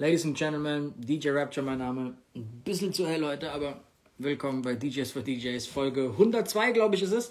Ladies 0.00 0.24
and 0.24 0.34
Gentlemen, 0.34 0.94
DJ 0.96 1.28
Rapture 1.28 1.62
mein 1.62 1.76
Name. 1.76 2.14
Ein 2.34 2.62
bisschen 2.64 2.90
zu 2.90 3.06
hell 3.06 3.22
heute, 3.22 3.52
aber 3.52 3.82
willkommen 4.16 4.62
bei 4.62 4.74
DJs 4.74 5.12
for 5.12 5.20
DJs. 5.20 5.66
Folge 5.66 6.04
102, 6.12 6.72
glaube 6.72 6.94
ich, 6.94 7.02
ist 7.02 7.12
es. 7.12 7.30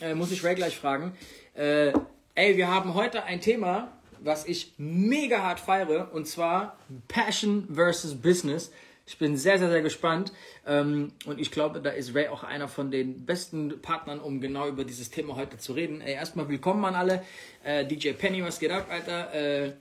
Äh, 0.00 0.14
muss 0.14 0.32
ich 0.32 0.42
Ray 0.42 0.54
gleich 0.54 0.78
fragen. 0.78 1.12
Äh, 1.52 1.92
ey, 2.34 2.56
wir 2.56 2.68
haben 2.68 2.94
heute 2.94 3.24
ein 3.24 3.42
Thema, 3.42 3.92
was 4.18 4.46
ich 4.46 4.72
mega 4.78 5.42
hart 5.42 5.60
feiere, 5.60 6.10
und 6.14 6.26
zwar 6.26 6.78
Passion 7.06 7.68
versus 7.70 8.14
Business. 8.14 8.72
Ich 9.06 9.18
bin 9.18 9.36
sehr, 9.36 9.58
sehr, 9.58 9.68
sehr 9.68 9.82
gespannt. 9.82 10.32
Ähm, 10.66 11.12
und 11.26 11.38
ich 11.38 11.50
glaube, 11.50 11.82
da 11.82 11.90
ist 11.90 12.14
Ray 12.14 12.28
auch 12.28 12.44
einer 12.44 12.68
von 12.68 12.90
den 12.90 13.26
besten 13.26 13.82
Partnern, 13.82 14.20
um 14.20 14.40
genau 14.40 14.68
über 14.68 14.84
dieses 14.84 15.10
Thema 15.10 15.36
heute 15.36 15.58
zu 15.58 15.74
reden. 15.74 16.00
Ey, 16.00 16.14
erstmal 16.14 16.48
willkommen 16.48 16.82
an 16.86 16.94
alle. 16.94 17.22
Äh, 17.62 17.84
DJ 17.84 18.12
Penny, 18.12 18.42
was 18.42 18.58
geht 18.58 18.70
ab, 18.70 18.86
Alter? 18.88 19.34
Äh, 19.34 19.72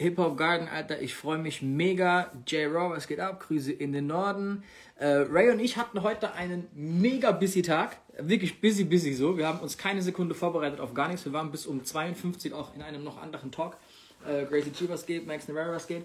Hip 0.00 0.16
Hop 0.18 0.36
Garden, 0.36 0.68
Alter, 0.68 1.00
ich 1.02 1.14
freue 1.14 1.38
mich 1.38 1.60
mega. 1.60 2.30
J-Raw, 2.46 2.90
was 2.94 3.08
geht 3.08 3.18
ab? 3.18 3.40
Grüße 3.40 3.72
in 3.72 3.92
den 3.92 4.06
Norden. 4.06 4.62
Äh, 4.96 5.06
Ray 5.06 5.50
und 5.50 5.58
ich 5.58 5.76
hatten 5.76 6.02
heute 6.02 6.32
einen 6.34 6.68
mega 6.72 7.32
busy 7.32 7.62
Tag. 7.62 7.96
Wirklich 8.16 8.60
busy, 8.60 8.84
busy 8.84 9.12
so. 9.12 9.36
Wir 9.36 9.48
haben 9.48 9.58
uns 9.58 9.76
keine 9.76 10.00
Sekunde 10.00 10.36
vorbereitet 10.36 10.78
auf 10.78 10.94
gar 10.94 11.08
nichts. 11.08 11.24
Wir 11.24 11.32
waren 11.32 11.50
bis 11.50 11.66
um 11.66 11.84
52 11.84 12.52
auch 12.52 12.76
in 12.76 12.82
einem 12.82 13.02
noch 13.02 13.20
anderen 13.20 13.50
Talk. 13.50 13.76
Äh, 14.24 14.44
Gracie 14.44 14.88
was 14.88 15.04
geht? 15.04 15.26
Max 15.26 15.48
Navarro, 15.48 15.72
was 15.72 15.88
geht? 15.88 16.04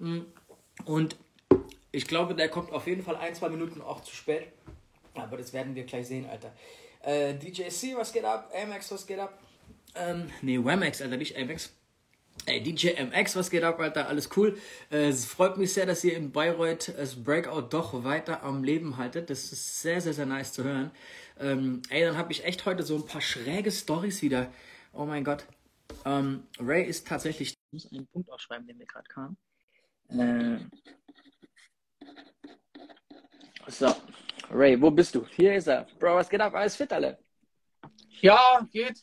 Mm. 0.00 0.22
Und 0.84 1.16
ich 1.92 2.08
glaube, 2.08 2.34
der 2.34 2.48
kommt 2.48 2.72
auf 2.72 2.88
jeden 2.88 3.04
Fall 3.04 3.16
ein, 3.16 3.36
zwei 3.36 3.50
Minuten 3.50 3.82
auch 3.82 4.02
zu 4.02 4.16
spät. 4.16 4.48
Aber 5.14 5.36
das 5.36 5.52
werden 5.52 5.76
wir 5.76 5.84
gleich 5.84 6.08
sehen, 6.08 6.26
Alter. 6.28 6.52
Äh, 7.02 7.34
DJ 7.34 7.68
C, 7.68 7.94
was 7.96 8.12
geht 8.12 8.24
ab? 8.24 8.52
Amex, 8.52 8.90
was 8.90 9.06
geht 9.06 9.20
ab? 9.20 9.38
Ähm, 9.94 10.28
nee, 10.42 10.58
Wamex, 10.62 11.00
Alter, 11.00 11.16
nicht 11.16 11.36
Amex. 11.36 11.72
Ey, 12.48 12.62
DJ 12.62 12.90
MX, 12.96 13.34
was 13.34 13.50
geht 13.50 13.64
ab, 13.64 13.80
Alter? 13.80 14.06
Alles 14.06 14.30
cool. 14.36 14.56
Äh, 14.92 15.08
es 15.08 15.26
freut 15.26 15.58
mich 15.58 15.72
sehr, 15.72 15.84
dass 15.84 16.04
ihr 16.04 16.16
in 16.16 16.30
Bayreuth 16.30 16.92
das 16.96 17.16
Breakout 17.24 17.68
doch 17.70 18.04
weiter 18.04 18.44
am 18.44 18.62
Leben 18.62 18.96
haltet. 18.98 19.30
Das 19.30 19.50
ist 19.50 19.82
sehr, 19.82 20.00
sehr, 20.00 20.14
sehr 20.14 20.26
nice 20.26 20.52
zu 20.52 20.62
hören. 20.62 20.92
Ähm, 21.40 21.82
ey, 21.90 22.04
dann 22.04 22.16
habe 22.16 22.30
ich 22.30 22.44
echt 22.44 22.64
heute 22.64 22.84
so 22.84 22.94
ein 22.94 23.04
paar 23.04 23.20
schräge 23.20 23.72
Stories 23.72 24.22
wieder. 24.22 24.52
Oh 24.92 25.04
mein 25.06 25.24
Gott. 25.24 25.44
Ähm, 26.04 26.44
Ray 26.60 26.84
ist 26.84 27.08
tatsächlich. 27.08 27.50
Ich 27.50 27.72
muss 27.72 27.92
einen 27.92 28.06
Punkt 28.06 28.30
aufschreiben, 28.30 28.64
der 28.64 28.76
mir 28.76 28.86
gerade 28.86 29.08
kam. 29.08 29.36
Äh, 30.10 30.58
so. 33.66 33.92
Ray, 34.50 34.80
wo 34.80 34.92
bist 34.92 35.16
du? 35.16 35.26
Hier 35.26 35.56
ist 35.56 35.66
er. 35.66 35.88
Bro, 35.98 36.14
was 36.14 36.28
geht 36.28 36.40
ab? 36.40 36.54
Alles 36.54 36.76
fit, 36.76 36.92
alle? 36.92 37.18
Ja, 38.20 38.60
geht. 38.72 39.02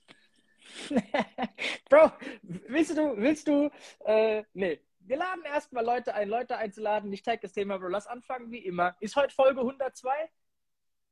Bro, 1.90 2.12
willst 2.42 2.98
du, 2.98 3.18
willst 3.18 3.48
du, 3.48 3.70
äh, 4.06 4.44
nee. 4.54 4.80
Wir 5.06 5.18
laden 5.18 5.44
erstmal 5.44 5.84
Leute 5.84 6.14
ein, 6.14 6.30
Leute 6.30 6.58
einzuladen. 6.58 7.12
Ich 7.12 7.24
tag 7.24 7.42
das 7.42 7.52
Thema, 7.52 7.78
Bro. 7.78 7.90
Lass 7.90 8.08
anfangen 8.08 8.52
wie 8.52 8.60
immer. 8.60 8.96
Ist 9.02 9.18
heute 9.18 9.36
Folge 9.36 9.60
102? 9.60 10.10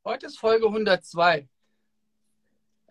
Heute 0.06 0.28
ist 0.28 0.40
Folge 0.40 0.68
102. 0.68 1.50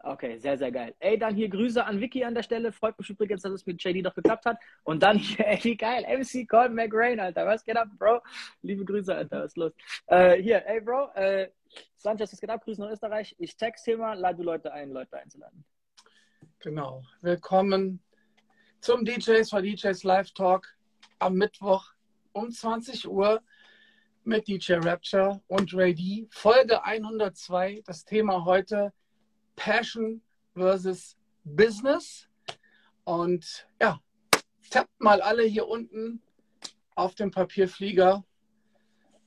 Okay, 0.02 0.38
sehr, 0.38 0.56
sehr 0.56 0.72
geil. 0.72 0.94
Ey, 0.98 1.18
dann 1.18 1.34
hier 1.34 1.48
Grüße 1.48 1.84
an 1.84 2.00
Vicky 2.00 2.24
an 2.24 2.34
der 2.34 2.42
Stelle. 2.42 2.72
Freut 2.72 2.98
mich 2.98 3.10
übrigens, 3.10 3.42
dass 3.42 3.52
es 3.52 3.66
mit 3.66 3.82
JD 3.82 4.04
doch 4.04 4.14
geklappt 4.14 4.46
hat. 4.46 4.58
Und 4.82 5.02
dann 5.02 5.18
hier, 5.18 5.46
ey, 5.46 5.58
wie 5.62 5.76
geil. 5.76 6.04
MC 6.06 6.48
Colin 6.48 6.74
McRain, 6.74 7.20
Alter. 7.20 7.46
Was 7.46 7.64
geht 7.64 7.76
ab, 7.76 7.88
Bro? 7.98 8.20
Liebe 8.62 8.84
Grüße, 8.84 9.14
Alter. 9.14 9.40
Was 9.40 9.52
ist 9.52 9.56
los? 9.56 9.72
Äh, 10.06 10.40
hier, 10.42 10.66
ey, 10.66 10.80
Bro. 10.80 11.12
Äh, 11.14 11.50
Sanchez, 11.96 12.32
was 12.32 12.40
geht 12.40 12.50
ab? 12.50 12.64
Grüße 12.64 12.80
nach 12.80 12.90
Österreich. 12.90 13.34
Ich 13.38 13.56
text 13.56 13.84
hier 13.84 13.98
mal, 13.98 14.18
lade 14.18 14.42
Leute 14.42 14.72
ein, 14.72 14.90
Leute 14.90 15.18
einzuladen. 15.18 15.64
Genau. 16.62 17.02
Willkommen 17.22 18.02
zum 18.82 19.02
DJs 19.06 19.48
for 19.48 19.62
DJs 19.62 20.04
Live 20.04 20.32
Talk 20.32 20.66
am 21.18 21.36
Mittwoch 21.36 21.94
um 22.32 22.50
20 22.50 23.08
Uhr 23.08 23.40
mit 24.24 24.46
DJ 24.46 24.74
Rapture 24.74 25.40
und 25.46 25.72
Ray 25.72 25.94
D. 25.94 26.28
Folge 26.30 26.84
102. 26.84 27.80
Das 27.86 28.04
Thema 28.04 28.44
heute 28.44 28.92
Passion 29.56 30.20
versus 30.52 31.16
Business. 31.44 32.28
Und 33.04 33.66
ja, 33.80 33.98
tappt 34.68 35.00
mal 35.00 35.22
alle 35.22 35.44
hier 35.44 35.66
unten 35.66 36.20
auf 36.94 37.14
dem 37.14 37.30
Papierflieger 37.30 38.22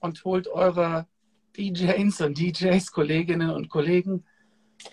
und 0.01 0.23
holt 0.23 0.47
eure 0.47 1.07
DJs 1.57 2.21
und 2.21 2.37
DJs, 2.37 2.91
Kolleginnen 2.91 3.49
und 3.49 3.69
Kollegen, 3.69 4.23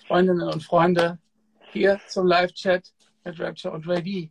Freundinnen 0.07 0.49
und 0.49 0.63
Freunde 0.63 1.19
hier 1.73 2.01
zum 2.09 2.27
Live-Chat 2.27 2.93
mit 3.25 3.39
Rapture 3.41 3.73
und 3.73 3.87
D. 3.87 4.31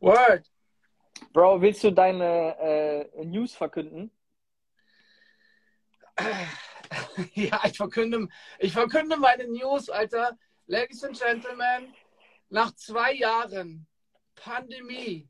Word. 0.00 0.50
Bro, 1.32 1.60
willst 1.60 1.84
du 1.84 1.92
deine 1.92 2.56
äh, 2.58 3.24
News 3.24 3.54
verkünden? 3.54 4.10
Ja, 7.34 7.58
ich 7.64 7.76
verkünde, 7.78 8.28
ich 8.58 8.72
verkünde 8.72 9.16
meine 9.16 9.48
News, 9.48 9.88
Alter. 9.88 10.36
Ladies 10.66 11.02
and 11.02 11.18
Gentlemen, 11.18 11.94
nach 12.50 12.74
zwei 12.74 13.14
Jahren 13.14 13.86
Pandemie 14.34 15.26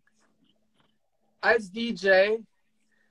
als 1.41 1.71
DJ, 1.71 2.39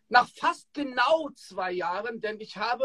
nach 0.09 0.27
fast 0.29 0.67
genau 0.73 1.29
zwei 1.35 1.71
Jahren, 1.71 2.19
denn 2.19 2.41
ich 2.41 2.57
habe, 2.57 2.83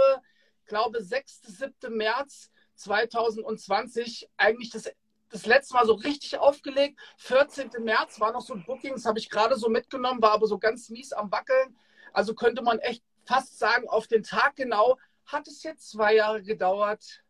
glaube 0.66 1.02
6. 1.02 1.42
7. 1.42 1.96
März 1.96 2.50
2020 2.76 4.28
eigentlich 4.36 4.70
das, 4.70 4.90
das 5.30 5.46
letzte 5.46 5.74
Mal 5.74 5.86
so 5.86 5.94
richtig 5.94 6.38
aufgelegt. 6.38 6.98
14. 7.18 7.70
März 7.80 8.20
war 8.20 8.32
noch 8.32 8.40
so 8.40 8.54
ein 8.54 8.64
Booking, 8.64 8.92
das 8.92 9.04
habe 9.04 9.18
ich 9.18 9.30
gerade 9.30 9.56
so 9.56 9.68
mitgenommen, 9.68 10.22
war 10.22 10.32
aber 10.32 10.46
so 10.46 10.58
ganz 10.58 10.88
mies 10.90 11.12
am 11.12 11.30
Wackeln. 11.32 11.76
Also 12.12 12.34
könnte 12.34 12.62
man 12.62 12.78
echt 12.78 13.02
fast 13.24 13.58
sagen, 13.58 13.88
auf 13.88 14.06
den 14.06 14.22
Tag 14.22 14.56
genau 14.56 14.98
hat 15.26 15.48
es 15.48 15.62
jetzt 15.62 15.90
zwei 15.90 16.14
Jahre 16.14 16.42
gedauert, 16.42 17.22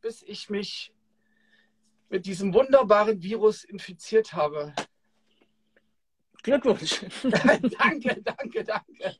bis 0.00 0.22
ich 0.22 0.50
mich 0.50 0.92
mit 2.08 2.26
diesem 2.26 2.52
wunderbaren 2.52 3.22
Virus 3.22 3.64
infiziert 3.64 4.34
habe. 4.34 4.74
Glückwunsch. 6.42 7.00
danke, 7.22 8.20
danke, 8.22 8.64
danke. 8.64 9.16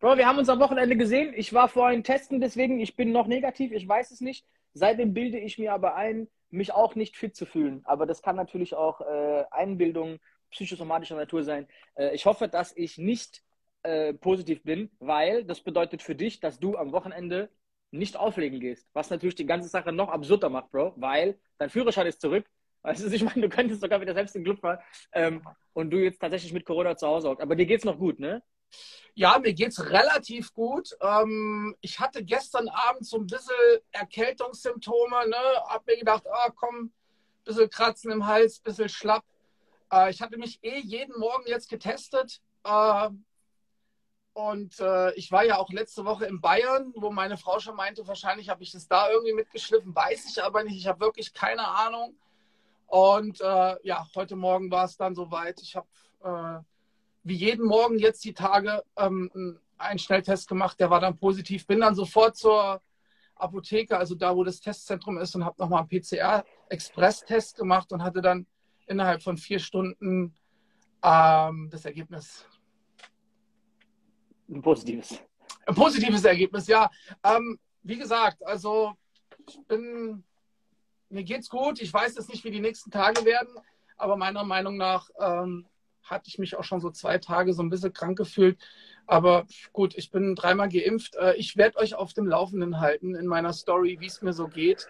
Bro, 0.00 0.16
wir 0.16 0.26
haben 0.26 0.38
uns 0.38 0.48
am 0.48 0.60
Wochenende 0.60 0.96
gesehen. 0.96 1.32
Ich 1.36 1.52
war 1.52 1.68
vorhin 1.68 2.02
testen, 2.02 2.40
deswegen 2.40 2.80
ich 2.80 2.96
bin 2.96 3.12
noch 3.12 3.26
negativ. 3.26 3.72
Ich 3.72 3.86
weiß 3.86 4.10
es 4.10 4.20
nicht. 4.20 4.46
Seitdem 4.74 5.14
bilde 5.14 5.38
ich 5.38 5.58
mir 5.58 5.72
aber 5.72 5.94
ein, 5.94 6.28
mich 6.50 6.72
auch 6.72 6.94
nicht 6.94 7.16
fit 7.16 7.34
zu 7.36 7.46
fühlen. 7.46 7.80
Aber 7.84 8.06
das 8.06 8.22
kann 8.22 8.36
natürlich 8.36 8.74
auch 8.74 9.00
äh, 9.00 9.44
Einbildung 9.50 10.18
psychosomatischer 10.50 11.16
Natur 11.16 11.42
sein. 11.42 11.66
Äh, 11.94 12.14
ich 12.14 12.26
hoffe, 12.26 12.48
dass 12.48 12.76
ich 12.76 12.98
nicht 12.98 13.42
äh, 13.82 14.14
positiv 14.14 14.62
bin, 14.62 14.90
weil 14.98 15.44
das 15.44 15.60
bedeutet 15.60 16.02
für 16.02 16.14
dich, 16.14 16.40
dass 16.40 16.58
du 16.58 16.76
am 16.76 16.92
Wochenende 16.92 17.50
nicht 17.90 18.16
auflegen 18.16 18.60
gehst. 18.60 18.88
Was 18.92 19.10
natürlich 19.10 19.34
die 19.36 19.46
ganze 19.46 19.68
Sache 19.68 19.92
noch 19.92 20.08
absurder 20.08 20.48
macht, 20.48 20.70
Bro, 20.70 20.94
weil 20.96 21.38
dein 21.58 21.70
Führerschein 21.70 22.06
ist 22.06 22.20
zurück. 22.20 22.46
Weißt 22.82 23.02
du, 23.02 23.10
ich 23.14 23.24
meine, 23.24 23.40
du 23.40 23.48
könntest 23.48 23.80
sogar 23.80 24.00
wieder 24.00 24.12
selbst 24.12 24.36
in 24.36 24.42
den 24.42 24.44
Club 24.44 24.60
fahren 24.60 24.78
ähm, 25.12 25.42
und 25.72 25.90
du 25.90 25.98
jetzt 25.98 26.20
tatsächlich 26.20 26.52
mit 26.52 26.66
Corona 26.66 26.96
zu 26.96 27.06
Hause 27.06 27.30
hockst. 27.30 27.42
Aber 27.42 27.56
dir 27.56 27.64
geht's 27.64 27.84
noch 27.84 27.98
gut, 27.98 28.20
ne? 28.20 28.42
Ja, 29.14 29.38
mir 29.38 29.54
geht's 29.54 29.90
relativ 29.90 30.52
gut. 30.54 30.90
Ähm, 31.00 31.76
ich 31.80 32.00
hatte 32.00 32.24
gestern 32.24 32.68
Abend 32.68 33.06
so 33.06 33.18
ein 33.18 33.26
bisschen 33.26 33.54
Erkältungssymptome, 33.92 35.28
ne? 35.28 35.36
Hab 35.68 35.86
mir 35.86 35.96
gedacht, 35.96 36.24
ah, 36.26 36.50
komm, 36.54 36.92
bisschen 37.44 37.70
Kratzen 37.70 38.10
im 38.10 38.26
Hals, 38.26 38.58
bisschen 38.58 38.88
schlapp. 38.88 39.24
Äh, 39.92 40.10
ich 40.10 40.20
hatte 40.20 40.36
mich 40.36 40.58
eh 40.62 40.80
jeden 40.80 41.18
Morgen 41.18 41.44
jetzt 41.46 41.68
getestet. 41.68 42.40
Äh, 42.64 43.10
und 44.32 44.80
äh, 44.80 45.14
ich 45.14 45.30
war 45.30 45.44
ja 45.44 45.58
auch 45.58 45.70
letzte 45.70 46.04
Woche 46.04 46.26
in 46.26 46.40
Bayern, 46.40 46.92
wo 46.96 47.12
meine 47.12 47.36
Frau 47.36 47.60
schon 47.60 47.76
meinte, 47.76 48.06
wahrscheinlich 48.08 48.48
habe 48.48 48.64
ich 48.64 48.72
das 48.72 48.88
da 48.88 49.08
irgendwie 49.08 49.32
mitgeschliffen, 49.32 49.94
weiß 49.94 50.28
ich 50.28 50.42
aber 50.42 50.64
nicht. 50.64 50.76
Ich 50.76 50.88
habe 50.88 50.98
wirklich 50.98 51.32
keine 51.32 51.68
Ahnung. 51.68 52.16
Und 52.88 53.40
äh, 53.40 53.76
ja, 53.84 54.06
heute 54.16 54.34
Morgen 54.34 54.72
war 54.72 54.86
es 54.86 54.96
dann 54.96 55.14
soweit. 55.14 55.60
Ich 55.62 55.76
habe 55.76 55.86
äh, 56.24 56.64
wie 57.24 57.34
jeden 57.34 57.66
Morgen 57.66 57.98
jetzt 57.98 58.24
die 58.24 58.34
Tage 58.34 58.84
ähm, 58.96 59.58
einen 59.78 59.98
Schnelltest 59.98 60.46
gemacht, 60.46 60.78
der 60.78 60.90
war 60.90 61.00
dann 61.00 61.16
positiv. 61.16 61.66
Bin 61.66 61.80
dann 61.80 61.94
sofort 61.94 62.36
zur 62.36 62.80
Apotheke, 63.34 63.96
also 63.96 64.14
da, 64.14 64.36
wo 64.36 64.44
das 64.44 64.60
Testzentrum 64.60 65.18
ist, 65.18 65.34
und 65.34 65.44
habe 65.44 65.56
nochmal 65.58 65.80
einen 65.80 65.88
PCR-Express-Test 65.88 67.56
gemacht 67.56 67.92
und 67.92 68.02
hatte 68.02 68.20
dann 68.20 68.46
innerhalb 68.86 69.22
von 69.22 69.38
vier 69.38 69.58
Stunden 69.58 70.34
ähm, 71.02 71.68
das 71.70 71.84
Ergebnis. 71.86 72.46
Ein 74.48 74.62
positives. 74.62 75.18
Ein 75.66 75.74
positives 75.74 76.24
Ergebnis, 76.24 76.66
ja. 76.66 76.90
Ähm, 77.24 77.58
wie 77.82 77.96
gesagt, 77.96 78.44
also 78.44 78.92
ich 79.48 79.58
bin, 79.66 80.22
mir 81.08 81.24
geht's 81.24 81.48
gut. 81.48 81.80
Ich 81.80 81.92
weiß 81.92 82.16
jetzt 82.16 82.28
nicht, 82.28 82.44
wie 82.44 82.50
die 82.50 82.60
nächsten 82.60 82.90
Tage 82.90 83.24
werden, 83.24 83.54
aber 83.96 84.16
meiner 84.16 84.44
Meinung 84.44 84.76
nach 84.76 85.08
ähm, 85.18 85.66
hatte 86.04 86.28
ich 86.28 86.38
mich 86.38 86.56
auch 86.56 86.64
schon 86.64 86.80
so 86.80 86.90
zwei 86.90 87.18
Tage 87.18 87.52
so 87.54 87.62
ein 87.62 87.70
bisschen 87.70 87.92
krank 87.92 88.16
gefühlt. 88.16 88.58
Aber 89.06 89.46
gut, 89.72 89.96
ich 89.96 90.10
bin 90.10 90.34
dreimal 90.34 90.68
geimpft. 90.68 91.16
Äh, 91.16 91.34
ich 91.36 91.56
werde 91.56 91.78
euch 91.78 91.94
auf 91.94 92.12
dem 92.12 92.26
Laufenden 92.26 92.80
halten 92.80 93.14
in 93.14 93.26
meiner 93.26 93.52
Story, 93.52 93.98
wie 94.00 94.06
es 94.06 94.22
mir 94.22 94.32
so 94.32 94.48
geht. 94.48 94.86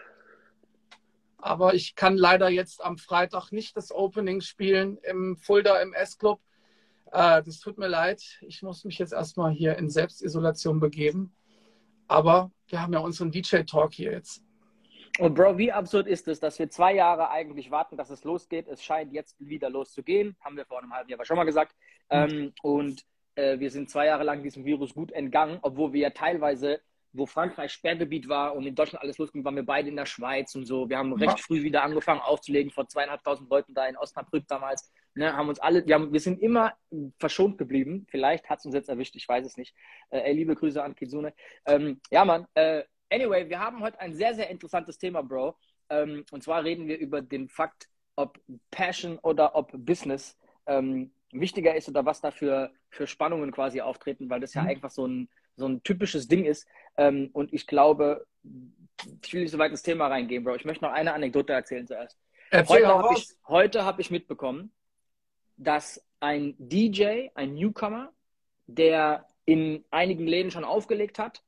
Aber 1.39 1.75
ich 1.75 1.95
kann 1.95 2.17
leider 2.17 2.49
jetzt 2.49 2.83
am 2.83 2.97
Freitag 2.97 3.51
nicht 3.53 3.77
das 3.77 3.93
Opening 3.93 4.41
spielen 4.41 4.99
im 5.03 5.37
Fulda 5.37 5.81
im 5.83 5.93
S-Club. 5.93 6.41
Äh, 7.13 7.43
das 7.43 7.61
tut 7.61 7.79
mir 7.79 7.89
leid. 7.89 8.23
Ich 8.41 8.63
muss 8.63 8.85
mich 8.85 8.99
jetzt 8.99 9.13
erstmal 9.13 9.53
hier 9.53 9.77
in 9.77 9.91
Selbstisolation 9.91 10.81
begeben. 10.81 11.35
Aber 12.07 12.51
wir 12.69 12.81
haben 12.81 12.93
ja 12.93 13.01
unseren 13.01 13.31
DJ-Talk 13.31 13.95
hier 13.95 14.13
jetzt. 14.13 14.44
Und 15.19 15.35
Bro, 15.35 15.59
wie 15.59 15.71
absurd 15.71 16.09
ist 16.09 16.27
es, 16.27 16.41
dass 16.41 16.59
wir 16.59 16.69
zwei 16.71 16.95
Jahre 16.95 17.31
eigentlich 17.31 17.71
warten, 17.71 17.97
dass 17.97 18.11
es 18.11 18.25
losgeht? 18.25 18.67
Es 18.67 18.83
scheint 18.83 19.13
jetzt 19.13 19.37
wieder 19.39 19.71
loszugehen. 19.71 20.37
Haben 20.41 20.57
wir 20.57 20.67
vor 20.67 20.79
einem 20.79 20.93
halben 20.93 21.09
Jahr 21.09 21.19
aber 21.19 21.25
schon 21.25 21.37
mal 21.37 21.45
gesagt. 21.45 21.75
Mhm. 22.11 22.17
Ähm, 22.17 22.53
und 22.63 23.05
äh, 23.37 23.59
wir 23.61 23.71
sind 23.71 23.91
zwei 23.91 24.07
Jahre 24.07 24.25
lang 24.25 24.43
diesem 24.43 24.65
Virus 24.65 24.95
gut 24.95 25.13
entgangen, 25.13 25.59
obwohl 25.63 25.93
wir 25.93 26.01
ja 26.01 26.11
teilweise, 26.11 26.81
wo 27.13 27.27
Frankreich 27.27 27.73
Sperrgebiet 27.73 28.29
war 28.29 28.57
und 28.57 28.67
in 28.67 28.75
Deutschland 28.75 29.03
alles 29.03 29.19
losging, 29.19 29.45
waren 29.45 29.55
wir 29.55 29.65
beide 29.65 29.89
in 29.89 29.95
der 29.95 30.07
Schweiz 30.07 30.53
und 30.57 30.67
so. 30.67 30.89
Wir 30.89 30.99
haben 30.99 31.13
recht 31.13 31.39
früh 31.41 31.63
wieder 31.63 31.85
angefangen 31.85 32.21
aufzulegen, 32.21 32.73
vor 32.73 32.89
zweieinhalbtausend 32.89 33.49
Leuten 33.49 33.73
da 33.73 33.87
in 33.87 33.97
Osnabrück 33.97 34.49
damals. 34.49 34.93
Ne, 35.17 35.33
haben 35.33 35.49
uns 35.49 35.61
alle, 35.61 35.87
wir, 35.87 35.95
haben, 35.95 36.13
wir 36.13 36.19
sind 36.19 36.43
immer 36.43 36.73
verschont 37.21 37.57
geblieben. 37.57 38.05
Vielleicht 38.11 38.51
hat 38.51 38.59
es 38.59 38.67
uns 38.67 38.75
jetzt 38.75 38.89
erwischt, 38.89 39.15
ich 39.15 39.29
weiß 39.29 39.47
es 39.47 39.57
nicht. 39.57 39.77
Äh, 40.11 40.23
ey, 40.23 40.33
liebe 40.33 40.57
Grüße 40.57 40.83
an 40.83 40.97
Kizune. 40.97 41.33
Ähm, 41.67 42.01
ja, 42.11 42.25
Mann, 42.25 42.49
äh, 42.55 42.83
Anyway, 43.15 43.49
wir 43.49 43.61
haben 43.61 43.81
heute 43.81 44.01
ein 44.01 44.13
sehr, 44.13 44.35
sehr 44.35 44.51
interessantes 44.51 44.99
Thema, 44.99 45.23
Bro. 45.23 45.57
Ähm, 45.89 46.25
und 46.33 46.43
zwar 46.43 46.65
reden 46.65 46.89
wir 46.89 46.99
über 46.99 47.23
den 47.23 47.49
Fakt, 47.49 47.89
ob 48.17 48.41
Passion 48.73 49.21
oder 49.21 49.55
ob 49.55 49.71
Business 49.73 50.37
ähm, 50.67 51.13
wichtiger 51.31 51.77
ist 51.77 51.89
oder 51.89 52.05
was 52.05 52.21
da 52.21 52.33
für, 52.33 52.73
für 52.91 53.07
Spannungen 53.07 53.53
quasi 53.53 53.81
auftreten, 53.81 54.31
weil 54.31 54.41
das 54.41 54.55
ja 54.55 54.63
mhm. 54.63 54.69
einfach 54.69 54.91
so 54.91 55.07
ein, 55.07 55.29
so 55.55 55.67
ein 55.67 55.81
typisches 55.85 56.27
Ding 56.27 56.45
ist. 56.45 56.67
Ähm, 56.97 57.31
und 57.33 57.53
ich 57.53 57.69
glaube, 57.69 58.27
ich 59.23 59.33
will 59.33 59.43
nicht 59.43 59.53
so 59.53 59.59
weit 59.59 59.71
ins 59.71 59.83
Thema 59.83 60.09
reingehen, 60.09 60.43
Bro. 60.43 60.57
Ich 60.57 60.65
möchte 60.65 60.85
noch 60.85 60.93
eine 60.93 61.15
Anekdote 61.15 61.53
erzählen 61.53 61.87
zuerst. 61.87 62.19
Erzähl 62.51 62.87
heute 62.87 62.89
habe 62.89 63.15
ich, 63.17 63.85
hab 63.85 64.01
ich 64.01 64.11
mitbekommen, 64.11 64.73
dass 65.57 66.05
ein 66.19 66.57
DJ, 66.59 67.29
ein 67.37 67.55
Newcomer, 67.55 68.13
der 68.67 69.29
in 69.45 69.85
einigen 69.93 70.27
Läden 70.27 70.51
schon 70.51 70.65
aufgelegt 70.65 71.21
hat, 71.21 71.45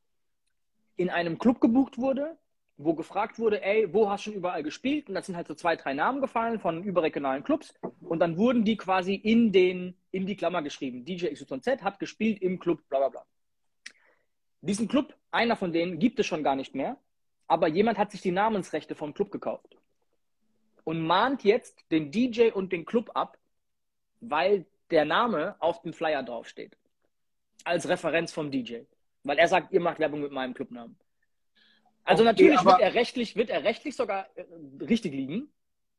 in 0.97 1.11
einem 1.11 1.39
Club 1.39 1.61
gebucht 1.61 1.99
wurde, 1.99 2.37
wo 2.79 2.95
gefragt 2.95 3.39
wurde, 3.39 3.63
ey, 3.63 3.93
wo 3.93 4.11
hast 4.11 4.27
du 4.27 4.31
schon 4.31 4.39
überall 4.39 4.63
gespielt? 4.63 5.09
Und 5.09 5.15
da 5.15 5.23
sind 5.23 5.37
halt 5.37 5.49
so 5.49 5.55
zwei, 5.55 5.77
drei 5.77 5.95
Namen 5.95 6.21
gefallen 6.21 6.61
von 6.61 6.83
überregionalen 6.83 7.43
Clubs. 7.43 7.75
Und 8.01 8.19
dann 8.19 8.37
wurden 8.37 8.65
die 8.65 8.77
quasi 8.77 9.15
in, 9.15 9.53
den, 9.53 9.97
in 10.11 10.27
die 10.27 10.37
Klammer 10.37 10.63
geschrieben. 10.63 11.05
DJ 11.05 11.29
XYZ 11.29 11.83
hat 11.83 11.99
gespielt 11.99 12.43
im 12.43 12.59
Club, 12.59 12.87
bla 12.89 12.99
bla 12.99 13.09
bla. 13.09 13.27
Diesen 14.61 14.89
Club, 14.89 15.15
einer 15.31 15.57
von 15.57 15.73
denen, 15.73 15.99
gibt 15.99 16.19
es 16.19 16.27
schon 16.27 16.43
gar 16.43 16.57
nicht 16.57 16.75
mehr. 16.75 16.99
Aber 17.47 17.69
jemand 17.69 17.99
hat 17.99 18.11
sich 18.11 18.21
die 18.21 18.33
Namensrechte 18.33 18.95
vom 18.95 19.15
Club 19.15 19.31
gekauft. 19.31 19.77
Und 20.85 21.01
mahnt 21.01 21.45
jetzt 21.45 21.85
den 21.91 22.11
DJ 22.11 22.51
und 22.51 22.73
den 22.73 22.85
Club 22.85 23.11
ab, 23.15 23.39
weil 24.21 24.67
der 24.91 25.05
Name 25.05 25.57
auf 25.61 25.83
dem 25.83 25.93
Flyer 25.93 26.23
draufsteht. 26.23 26.77
Als 27.65 27.89
Referenz 27.89 28.33
vom 28.33 28.51
DJ. 28.51 28.83
Weil 29.27 29.39
er 29.39 29.49
sagt, 29.49 29.73
ihr 29.73 29.81
macht 29.81 29.99
Werbung 29.99 30.21
mit 30.21 30.31
meinem 30.31 30.55
Clubnamen. 30.55 30.97
Also 32.05 32.23
okay, 32.23 32.33
natürlich 32.33 32.65
wird 32.65 32.81
er 32.81 32.95
rechtlich, 32.95 33.37
wird 33.37 33.51
er 33.51 33.65
rechtlich 33.65 33.97
sogar 33.97 34.29
äh, 34.37 34.45
richtig 34.81 35.13
liegen, 35.13 35.53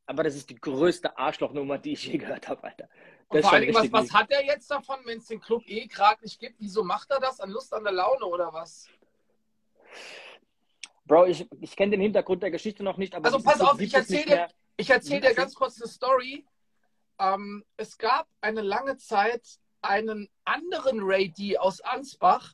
aber 0.06 0.24
das 0.24 0.35
ist 0.35 0.50
die 0.50 0.56
größte 0.56 1.18
Arschlochnummer, 1.18 1.77
die 1.77 1.91
ich 1.94 2.06
je 2.06 2.18
gehört 2.18 2.47
habe, 2.47 2.63
Alter. 2.63 2.88
Und 3.27 3.41
vor 3.41 3.51
allem, 3.51 3.75
was, 3.75 3.91
was 3.91 4.13
hat 4.13 4.31
er 4.31 4.45
jetzt 4.45 4.71
davon, 4.71 5.00
wenn 5.03 5.18
es 5.18 5.25
den 5.25 5.41
Club 5.41 5.63
eh 5.68 5.85
gerade 5.88 6.21
nicht 6.24 6.39
gibt? 6.39 6.56
Wieso 6.59 6.85
macht 6.85 7.12
er 7.12 7.19
das? 7.19 7.41
An 7.41 7.50
Lust 7.50 7.74
an 7.74 7.83
der 7.83 7.91
Laune 7.91 8.25
oder 8.25 8.53
was? 8.53 8.88
Bro, 11.03 11.25
ich, 11.25 11.45
ich 11.59 11.75
kenne 11.75 11.91
den 11.91 12.01
Hintergrund 12.01 12.41
der 12.41 12.51
Geschichte 12.51 12.83
noch 12.83 12.95
nicht. 12.95 13.13
also 13.13 13.39
pass 13.39 13.59
auf, 13.59 13.80
ich 13.81 13.94
erzähle 13.94 14.25
dir, 14.25 14.47
ich 14.77 14.89
erzähl 14.89 15.19
dir 15.19 15.33
ganz 15.33 15.56
kurz 15.56 15.81
eine 15.81 15.91
Story. 15.91 16.45
Ähm, 17.19 17.65
es 17.75 17.97
gab 17.97 18.27
eine 18.39 18.62
lange 18.62 18.95
Zeit 18.95 19.59
einen 19.81 20.30
anderen 20.45 21.00
Ray 21.01 21.30
D 21.30 21.57
aus 21.57 21.81
Ansbach, 21.81 22.53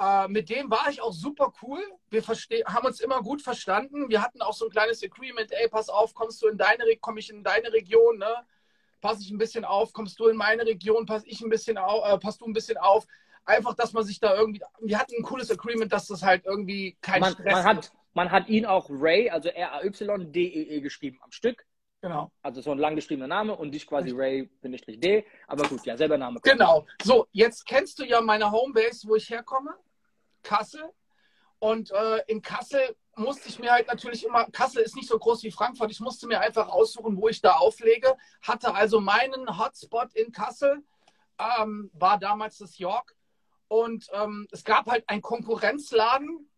äh, 0.00 0.28
mit 0.28 0.48
dem 0.48 0.70
war 0.70 0.88
ich 0.90 1.02
auch 1.02 1.12
super 1.12 1.52
cool. 1.62 1.82
Wir 2.10 2.22
haben 2.22 2.86
uns 2.86 3.00
immer 3.00 3.22
gut 3.22 3.42
verstanden. 3.42 4.08
Wir 4.08 4.22
hatten 4.22 4.40
auch 4.42 4.54
so 4.54 4.66
ein 4.66 4.70
kleines 4.70 5.02
Agreement, 5.02 5.50
ey, 5.52 5.68
pass 5.68 5.88
auf, 5.88 6.14
kommst 6.14 6.40
du 6.42 6.48
in 6.48 6.56
deine 6.56 6.84
komme 7.00 7.20
ich 7.20 7.30
in 7.30 7.42
deine 7.42 7.72
Region, 7.72 8.18
ne? 8.18 8.34
Pass 9.00 9.20
ich 9.20 9.30
ein 9.30 9.38
bisschen 9.38 9.64
auf, 9.64 9.92
kommst 9.92 10.18
du 10.18 10.26
in 10.26 10.36
meine 10.36 10.64
Region, 10.64 11.06
pass 11.06 11.22
ich 11.24 11.40
ein 11.40 11.50
bisschen 11.50 11.78
auf, 11.78 12.04
äh, 12.08 12.18
passt 12.18 12.40
du 12.40 12.46
ein 12.46 12.52
bisschen 12.52 12.76
auf. 12.78 13.06
Einfach, 13.44 13.74
dass 13.74 13.92
man 13.92 14.04
sich 14.04 14.20
da 14.20 14.36
irgendwie. 14.36 14.60
Wir 14.80 14.98
hatten 14.98 15.14
ein 15.16 15.22
cooles 15.22 15.50
Agreement, 15.50 15.92
dass 15.92 16.06
das 16.06 16.22
halt 16.22 16.44
irgendwie 16.44 16.96
kein 17.00 17.20
man, 17.20 17.32
Stress 17.32 17.52
man 17.52 17.64
hat, 17.64 17.92
man 18.12 18.30
hat 18.30 18.48
ihn 18.48 18.66
auch 18.66 18.88
Ray, 18.90 19.30
also 19.30 19.48
R-A-Y-D-E-E 19.48 20.78
-E 20.78 20.80
geschrieben 20.80 21.18
am 21.22 21.32
Stück. 21.32 21.64
Genau. 22.00 22.30
Also 22.42 22.60
so 22.60 22.70
ein 22.70 22.78
lang 22.78 22.94
geschriebener 22.94 23.26
Name 23.26 23.56
und 23.56 23.72
dich 23.72 23.86
quasi 23.86 24.12
Ray, 24.14 24.44
bin 24.60 24.72
ich 24.72 24.84
D. 24.86 25.24
Aber 25.48 25.66
gut, 25.68 25.84
ja, 25.84 25.96
selber 25.96 26.16
Name. 26.16 26.40
Genau. 26.42 26.86
So, 27.02 27.26
jetzt 27.32 27.66
kennst 27.66 27.98
du 27.98 28.04
ja 28.04 28.20
meine 28.20 28.50
Homebase, 28.50 29.08
wo 29.08 29.16
ich 29.16 29.28
herkomme. 29.30 29.74
Kassel. 30.48 30.90
Und 31.58 31.90
äh, 31.90 32.22
in 32.26 32.40
Kassel 32.40 32.96
musste 33.16 33.48
ich 33.48 33.58
mir 33.58 33.72
halt 33.72 33.88
natürlich 33.88 34.24
immer, 34.24 34.46
Kassel 34.50 34.82
ist 34.82 34.96
nicht 34.96 35.08
so 35.08 35.18
groß 35.18 35.42
wie 35.42 35.50
Frankfurt, 35.50 35.90
ich 35.90 36.00
musste 36.00 36.26
mir 36.26 36.40
einfach 36.40 36.68
aussuchen, 36.68 37.16
wo 37.16 37.28
ich 37.28 37.40
da 37.40 37.52
auflege. 37.56 38.16
Hatte 38.40 38.74
also 38.74 39.00
meinen 39.00 39.58
Hotspot 39.58 40.14
in 40.14 40.32
Kassel, 40.32 40.82
ähm, 41.38 41.90
war 41.92 42.18
damals 42.18 42.58
das 42.58 42.78
York. 42.78 43.14
Und 43.66 44.08
ähm, 44.12 44.48
es 44.50 44.64
gab 44.64 44.86
halt 44.86 45.06
einen 45.08 45.20
Konkurrenzladen 45.20 46.48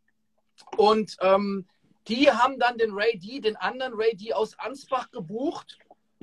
und 0.76 1.16
ähm, 1.20 1.66
die 2.06 2.30
haben 2.30 2.58
dann 2.60 2.78
den 2.78 2.92
Ray 2.92 3.18
D, 3.18 3.40
den 3.40 3.56
anderen 3.56 3.94
Ray 3.94 4.14
D 4.16 4.32
aus 4.32 4.56
Ansbach 4.58 5.10
gebucht. 5.10 5.78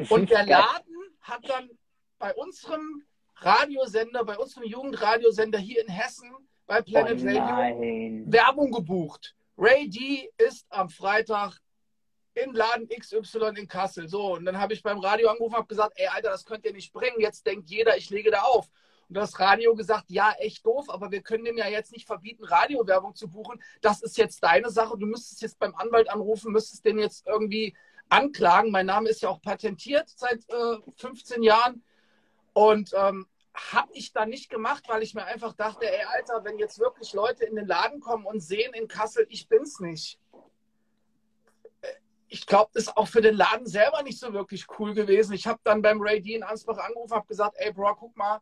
Und 0.09 0.29
der 0.29 0.45
Laden 0.45 0.95
hat 1.21 1.49
dann 1.49 1.69
bei 2.19 2.33
unserem 2.35 3.03
Radiosender, 3.37 4.23
bei 4.23 4.37
unserem 4.37 4.63
Jugendradiosender 4.63 5.59
hier 5.59 5.81
in 5.81 5.89
Hessen 5.89 6.31
bei 6.67 6.81
Planet 6.81 7.19
oh 7.23 7.25
Radio 7.25 8.25
Werbung 8.27 8.71
gebucht. 8.71 9.35
Ray 9.57 9.89
D 9.89 10.29
ist 10.37 10.67
am 10.69 10.89
Freitag 10.89 11.57
in 12.35 12.53
Laden 12.53 12.87
XY 12.87 13.53
in 13.55 13.67
Kassel. 13.67 14.07
So, 14.07 14.35
und 14.35 14.45
dann 14.45 14.59
habe 14.59 14.73
ich 14.73 14.83
beim 14.83 14.99
Radio 14.99 15.29
angerufen 15.29 15.53
und 15.53 15.59
habe 15.59 15.67
gesagt, 15.67 15.93
ey, 15.95 16.07
Alter, 16.07 16.29
das 16.29 16.45
könnt 16.45 16.65
ihr 16.65 16.73
nicht 16.73 16.93
bringen. 16.93 17.19
Jetzt 17.19 17.47
denkt 17.47 17.69
jeder, 17.69 17.97
ich 17.97 18.09
lege 18.09 18.29
da 18.29 18.41
auf. 18.41 18.69
Und 19.09 19.15
das 19.15 19.39
Radio 19.39 19.73
gesagt, 19.73 20.05
ja, 20.09 20.33
echt 20.37 20.65
doof, 20.65 20.89
aber 20.89 21.11
wir 21.11 21.21
können 21.21 21.45
dem 21.45 21.57
ja 21.57 21.67
jetzt 21.67 21.93
nicht 21.93 22.05
verbieten, 22.05 22.43
Radiowerbung 22.43 23.15
zu 23.15 23.29
buchen. 23.29 23.61
Das 23.81 24.01
ist 24.01 24.17
jetzt 24.17 24.43
deine 24.43 24.69
Sache. 24.69 24.97
Du 24.97 25.05
müsstest 25.05 25.41
jetzt 25.41 25.57
beim 25.57 25.73
Anwalt 25.75 26.09
anrufen, 26.09 26.51
müsstest 26.51 26.85
den 26.85 26.99
jetzt 26.99 27.25
irgendwie 27.25 27.75
anklagen. 28.09 28.69
Mein 28.69 28.85
Name 28.85 29.09
ist 29.09 29.21
ja 29.21 29.29
auch 29.29 29.41
patentiert 29.41 30.09
seit 30.09 30.47
äh, 30.49 30.77
15 30.97 31.41
Jahren. 31.41 31.81
Und 32.53 32.91
ähm, 32.95 33.27
habe 33.57 33.89
ich 33.93 34.13
dann 34.13 34.29
nicht 34.29 34.49
gemacht, 34.49 34.83
weil 34.87 35.03
ich 35.03 35.13
mir 35.13 35.25
einfach 35.25 35.53
dachte, 35.53 35.91
ey 35.91 36.05
Alter, 36.13 36.43
wenn 36.43 36.59
jetzt 36.59 36.79
wirklich 36.79 37.13
Leute 37.13 37.45
in 37.45 37.55
den 37.55 37.67
Laden 37.67 37.99
kommen 37.99 38.25
und 38.25 38.39
sehen 38.39 38.73
in 38.73 38.87
Kassel, 38.87 39.25
ich 39.29 39.47
bin's 39.47 39.79
nicht. 39.79 40.19
Äh, 41.81 41.87
ich 42.27 42.45
glaube, 42.45 42.69
das 42.73 42.83
ist 42.83 42.97
auch 42.97 43.07
für 43.07 43.21
den 43.21 43.35
Laden 43.35 43.65
selber 43.65 44.03
nicht 44.03 44.19
so 44.19 44.33
wirklich 44.33 44.67
cool 44.77 44.93
gewesen. 44.93 45.33
Ich 45.33 45.47
habe 45.47 45.59
dann 45.63 45.81
beim 45.81 46.01
Ray 46.01 46.21
D 46.21 46.35
in 46.35 46.43
Ansbach 46.43 46.77
angerufen, 46.77 47.15
habe 47.15 47.27
gesagt, 47.27 47.55
ey 47.57 47.73
Bro, 47.73 47.95
guck 47.95 48.15
mal, 48.15 48.41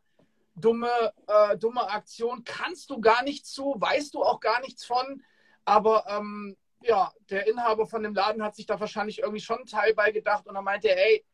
dumme, 0.54 1.12
äh, 1.26 1.56
dumme 1.56 1.88
Aktion, 1.88 2.44
kannst 2.44 2.90
du 2.90 3.00
gar 3.00 3.22
nichts 3.22 3.52
zu, 3.52 3.74
weißt 3.78 4.14
du 4.14 4.22
auch 4.22 4.40
gar 4.40 4.60
nichts 4.60 4.84
von, 4.84 5.22
aber 5.64 6.04
ähm, 6.08 6.56
ja, 6.82 7.12
der 7.30 7.46
Inhaber 7.46 7.86
von 7.86 8.02
dem 8.02 8.14
Laden 8.14 8.42
hat 8.42 8.54
sich 8.54 8.66
da 8.66 8.78
wahrscheinlich 8.78 9.20
irgendwie 9.20 9.40
schon 9.40 9.58
einen 9.58 9.66
Teil 9.66 9.94
bei 9.94 10.12
gedacht 10.12 10.46
und 10.46 10.54
er 10.54 10.62
meinte, 10.62 10.94
ey, 10.94 11.24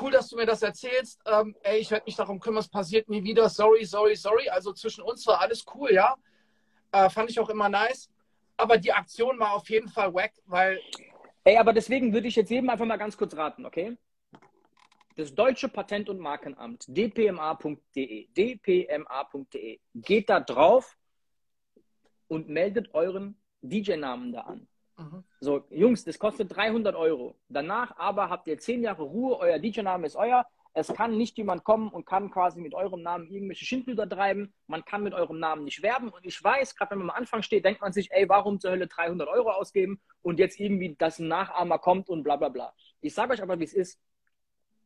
cool, 0.00 0.10
dass 0.10 0.28
du 0.28 0.36
mir 0.36 0.46
das 0.46 0.62
erzählst. 0.62 1.20
Ähm, 1.26 1.56
ey, 1.62 1.78
ich 1.78 1.90
werde 1.90 2.04
mich 2.06 2.16
darum 2.16 2.40
kümmern, 2.40 2.60
es 2.60 2.68
passiert 2.68 3.08
nie 3.08 3.22
wieder. 3.22 3.48
Sorry, 3.48 3.84
sorry, 3.84 4.14
sorry. 4.14 4.48
Also 4.48 4.72
zwischen 4.72 5.02
uns 5.02 5.26
war 5.26 5.40
alles 5.40 5.64
cool, 5.74 5.92
ja. 5.92 6.16
Äh, 6.92 7.10
fand 7.10 7.30
ich 7.30 7.40
auch 7.40 7.48
immer 7.48 7.68
nice. 7.68 8.10
Aber 8.56 8.78
die 8.78 8.92
Aktion 8.92 9.38
war 9.38 9.54
auf 9.54 9.68
jeden 9.68 9.88
Fall 9.88 10.12
wack, 10.14 10.32
weil. 10.46 10.80
Ey, 11.44 11.56
aber 11.58 11.72
deswegen 11.72 12.12
würde 12.12 12.28
ich 12.28 12.36
jetzt 12.36 12.50
jedem 12.50 12.70
einfach 12.70 12.86
mal 12.86 12.96
ganz 12.96 13.16
kurz 13.16 13.36
raten, 13.36 13.66
okay? 13.66 13.96
Das 15.16 15.34
Deutsche 15.34 15.68
Patent- 15.68 16.10
und 16.10 16.18
Markenamt, 16.18 16.84
dpma.de, 16.88 18.28
dpma.de. 18.28 19.80
Geht 19.94 20.28
da 20.28 20.40
drauf 20.40 20.96
und 22.28 22.48
meldet 22.48 22.92
euren 22.94 23.40
DJ-Namen 23.62 24.32
da 24.32 24.40
an. 24.42 24.68
Mhm. 24.98 25.24
So, 25.40 25.64
Jungs, 25.70 26.04
das 26.04 26.18
kostet 26.18 26.56
300 26.56 26.94
Euro. 26.94 27.36
Danach 27.48 27.96
aber 27.98 28.30
habt 28.30 28.48
ihr 28.48 28.58
10 28.58 28.82
Jahre 28.82 29.02
Ruhe, 29.02 29.38
euer 29.38 29.58
DJ-Name 29.58 30.06
ist 30.06 30.16
euer. 30.16 30.46
Es 30.78 30.88
kann 30.88 31.16
nicht 31.16 31.38
jemand 31.38 31.64
kommen 31.64 31.88
und 31.88 32.04
kann 32.04 32.30
quasi 32.30 32.60
mit 32.60 32.74
eurem 32.74 33.00
Namen 33.00 33.30
irgendwelche 33.30 33.64
Schindluder 33.64 34.06
treiben. 34.06 34.52
Man 34.66 34.84
kann 34.84 35.02
mit 35.02 35.14
eurem 35.14 35.38
Namen 35.38 35.64
nicht 35.64 35.82
werben. 35.82 36.10
Und 36.10 36.26
ich 36.26 36.42
weiß, 36.42 36.76
gerade 36.76 36.90
wenn 36.90 36.98
man 36.98 37.10
am 37.10 37.16
Anfang 37.16 37.42
steht, 37.42 37.64
denkt 37.64 37.80
man 37.80 37.94
sich, 37.94 38.10
ey, 38.10 38.28
warum 38.28 38.60
zur 38.60 38.72
Hölle 38.72 38.86
300 38.86 39.26
Euro 39.26 39.52
ausgeben 39.52 40.02
und 40.20 40.38
jetzt 40.38 40.60
irgendwie, 40.60 40.94
dass 40.94 41.18
ein 41.18 41.28
Nachahmer 41.28 41.78
kommt 41.78 42.10
und 42.10 42.24
bla 42.24 42.36
bla 42.36 42.50
bla. 42.50 42.74
Ich 43.00 43.14
sage 43.14 43.32
euch 43.32 43.42
aber, 43.42 43.58
wie 43.58 43.64
es 43.64 43.72
ist. 43.72 43.98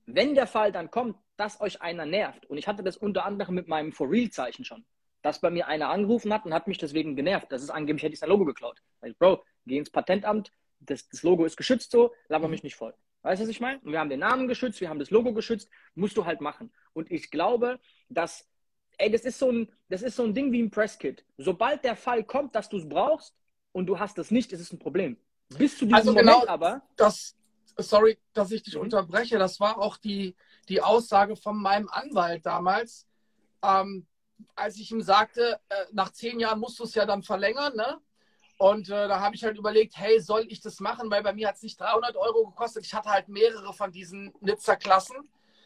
Wenn 0.06 0.36
der 0.36 0.46
Fall 0.46 0.70
dann 0.70 0.92
kommt, 0.92 1.16
dass 1.36 1.60
euch 1.60 1.82
einer 1.82 2.06
nervt, 2.06 2.46
und 2.46 2.56
ich 2.56 2.68
hatte 2.68 2.84
das 2.84 2.96
unter 2.96 3.24
anderem 3.24 3.56
mit 3.56 3.66
meinem 3.66 3.92
For-Real-Zeichen 3.92 4.64
schon, 4.64 4.84
dass 5.22 5.40
bei 5.40 5.50
mir 5.50 5.66
einer 5.66 5.88
angerufen 5.88 6.32
hat 6.32 6.44
und 6.46 6.54
hat 6.54 6.68
mich 6.68 6.78
deswegen 6.78 7.16
genervt. 7.16 7.50
Das 7.50 7.62
ist 7.62 7.70
angeblich, 7.70 8.04
hätte 8.04 8.14
ich 8.14 8.20
sein 8.20 8.28
Logo 8.28 8.44
geklaut. 8.44 8.80
Ich, 9.02 9.18
Bro, 9.18 9.42
geh 9.66 9.78
ins 9.78 9.90
Patentamt, 9.90 10.52
das, 10.80 11.08
das 11.08 11.22
Logo 11.22 11.44
ist 11.44 11.56
geschützt 11.56 11.90
so, 11.90 12.12
laber 12.28 12.48
mich 12.48 12.62
nicht 12.62 12.76
voll. 12.76 12.94
Weißt 13.22 13.40
du, 13.40 13.44
was 13.44 13.50
ich 13.50 13.60
meine? 13.60 13.80
Wir 13.84 14.00
haben 14.00 14.08
den 14.08 14.20
Namen 14.20 14.48
geschützt, 14.48 14.80
wir 14.80 14.88
haben 14.88 14.98
das 14.98 15.10
Logo 15.10 15.34
geschützt, 15.34 15.68
musst 15.94 16.16
du 16.16 16.24
halt 16.24 16.40
machen. 16.40 16.72
Und 16.94 17.10
ich 17.10 17.30
glaube, 17.30 17.78
dass, 18.08 18.48
ey, 18.96 19.10
das 19.10 19.22
ist 19.22 19.38
so 19.38 19.50
ein, 19.50 19.70
das 19.88 20.02
ist 20.02 20.16
so 20.16 20.24
ein 20.24 20.32
Ding 20.34 20.52
wie 20.52 20.62
ein 20.62 20.70
Presskit. 20.70 21.24
Sobald 21.36 21.84
der 21.84 21.96
Fall 21.96 22.24
kommt, 22.24 22.54
dass 22.54 22.68
du 22.70 22.78
es 22.78 22.88
brauchst 22.88 23.36
und 23.72 23.86
du 23.86 23.98
hast 23.98 24.16
es 24.18 24.30
nicht, 24.30 24.52
ist 24.52 24.60
es 24.60 24.72
ein 24.72 24.78
Problem. 24.78 25.18
Bis 25.50 25.76
zu 25.76 25.84
diesem 25.84 25.96
Also 25.96 26.14
genau 26.14 26.32
Moment 26.38 26.48
aber. 26.48 26.82
Das, 26.96 27.36
sorry, 27.76 28.18
dass 28.32 28.50
ich 28.52 28.62
dich 28.62 28.74
Mhm. 28.74 28.82
unterbreche. 28.82 29.38
Das 29.38 29.60
war 29.60 29.78
auch 29.78 29.98
die, 29.98 30.34
die 30.68 30.80
Aussage 30.80 31.36
von 31.36 31.60
meinem 31.60 31.88
Anwalt 31.90 32.46
damals, 32.46 33.06
ähm, 33.62 34.06
als 34.54 34.78
ich 34.78 34.90
ihm 34.90 35.02
sagte, 35.02 35.60
äh, 35.68 35.84
nach 35.92 36.10
zehn 36.12 36.40
Jahren 36.40 36.60
musst 36.60 36.78
du 36.78 36.84
es 36.84 36.94
ja 36.94 37.04
dann 37.04 37.22
verlängern, 37.22 37.76
ne? 37.76 38.00
Und 38.60 38.90
äh, 38.90 39.08
da 39.08 39.20
habe 39.20 39.34
ich 39.34 39.42
halt 39.42 39.56
überlegt, 39.56 39.96
hey, 39.96 40.20
soll 40.20 40.44
ich 40.50 40.60
das 40.60 40.80
machen? 40.80 41.10
Weil 41.10 41.22
bei 41.22 41.32
mir 41.32 41.48
hat 41.48 41.56
es 41.56 41.62
nicht 41.62 41.80
300 41.80 42.14
Euro 42.14 42.44
gekostet. 42.44 42.84
Ich 42.84 42.92
hatte 42.92 43.08
halt 43.08 43.26
mehrere 43.26 43.72
von 43.72 43.90
diesen 43.90 44.34
Nizza-Klassen. 44.42 45.16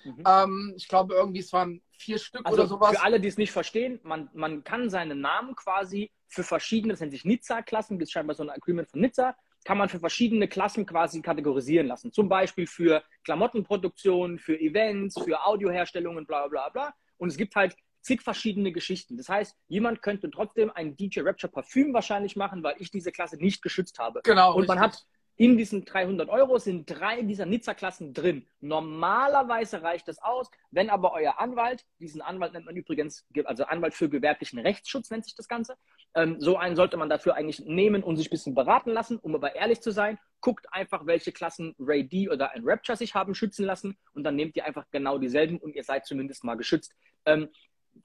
Mhm. 0.05 0.23
Ähm, 0.25 0.75
ich 0.77 0.87
glaube, 0.87 1.15
irgendwie 1.15 1.41
es 1.41 1.53
waren 1.53 1.83
vier 1.91 2.19
Stück 2.19 2.47
Also 2.47 2.57
oder 2.57 2.69
sowas. 2.69 2.97
für 2.97 3.03
alle, 3.03 3.19
die 3.19 3.27
es 3.27 3.37
nicht 3.37 3.51
verstehen, 3.51 3.99
man, 4.05 4.31
man 4.33 4.63
kann 4.63 4.91
seinen 4.91 5.21
Namen 5.21 5.57
quasi 5.57 6.13
für 6.29 6.45
verschiedene, 6.45 6.93
das 6.93 7.01
nennt 7.01 7.11
sich 7.11 7.25
Nizza-Klassen, 7.25 7.99
das 7.99 8.11
ist 8.11 8.13
scheinbar 8.13 8.37
so 8.37 8.45
ein 8.45 8.51
Agreement 8.51 8.89
von 8.89 9.01
Nizza, 9.01 9.35
kann 9.65 9.77
man 9.77 9.89
für 9.89 9.99
verschiedene 9.99 10.47
Klassen 10.47 10.87
quasi 10.87 11.21
kategorisieren 11.21 11.89
lassen. 11.89 12.13
Zum 12.13 12.29
Beispiel 12.29 12.69
für 12.69 13.03
Klamottenproduktion, 13.25 14.39
für 14.39 14.57
Events, 14.61 15.21
für 15.21 15.45
Audioherstellungen, 15.45 16.27
bla 16.27 16.47
bla 16.47 16.69
bla. 16.69 16.95
Und 17.17 17.27
es 17.31 17.37
gibt 17.37 17.57
halt 17.57 17.75
zig 18.05 18.23
verschiedene 18.23 18.71
Geschichten. 18.71 19.17
Das 19.17 19.29
heißt, 19.29 19.57
jemand 19.69 20.03
könnte 20.03 20.31
trotzdem 20.31 20.71
ein 20.71 20.97
DJ 20.97 21.21
Rapture 21.21 21.51
Parfüm 21.51 21.93
wahrscheinlich 21.95 22.37
machen, 22.37 22.63
weil 22.63 22.77
ich 22.79 22.91
diese 22.91 23.11
Klasse 23.11 23.37
nicht 23.37 23.63
geschützt 23.63 23.99
habe. 23.99 24.21
Genau. 24.23 24.55
Und 24.55 24.69
man 24.69 24.79
richtig. 24.79 25.01
hat 25.01 25.07
in 25.37 25.57
diesen 25.57 25.85
300 25.85 26.29
Euro 26.29 26.59
sind 26.59 26.87
drei 26.89 27.23
dieser 27.23 27.45
Nizza-Klassen 27.45 28.15
drin. 28.15 28.47
Normalerweise 28.61 29.83
reicht 29.83 30.07
das 30.07 30.23
aus, 30.23 30.49
wenn 30.71 30.91
aber 30.91 31.13
euer 31.13 31.41
Anwalt, 31.41 31.85
diesen 31.99 32.23
Anwalt 32.23 32.53
nennt 32.53 32.67
man 32.67 32.77
übrigens, 32.77 33.27
also 33.45 33.65
Anwalt 33.65 33.95
für 33.95 34.09
gewerblichen 34.09 34.61
Rechtsschutz 34.61 35.11
nennt 35.11 35.25
sich 35.25 35.35
das 35.35 35.49
Ganze, 35.49 35.77
ähm, 36.15 36.37
so 36.39 36.57
einen 36.57 36.77
sollte 36.77 36.97
man 36.97 37.09
dafür 37.09 37.35
eigentlich 37.35 37.59
nehmen 37.65 38.05
und 38.05 38.17
sich 38.17 38.29
ein 38.29 38.31
bisschen 38.31 38.55
beraten 38.55 38.91
lassen, 38.91 39.19
um 39.19 39.35
aber 39.35 39.57
ehrlich 39.57 39.81
zu 39.81 39.91
sein, 39.91 40.19
guckt 40.41 40.67
einfach, 40.73 41.05
welche 41.05 41.33
Klassen 41.33 41.75
Ray 41.81 42.07
D 42.07 42.29
oder 42.29 42.53
ein 42.53 42.63
Rapture 42.65 42.97
sich 42.97 43.15
haben 43.15 43.35
schützen 43.35 43.65
lassen 43.65 43.97
und 44.13 44.23
dann 44.23 44.37
nehmt 44.37 44.55
ihr 44.57 44.65
einfach 44.65 44.87
genau 44.93 45.19
dieselben 45.19 45.59
und 45.59 45.75
ihr 45.75 45.83
seid 45.83 46.07
zumindest 46.07 46.45
mal 46.45 46.55
geschützt. 46.55 46.95
Ähm, 47.27 47.49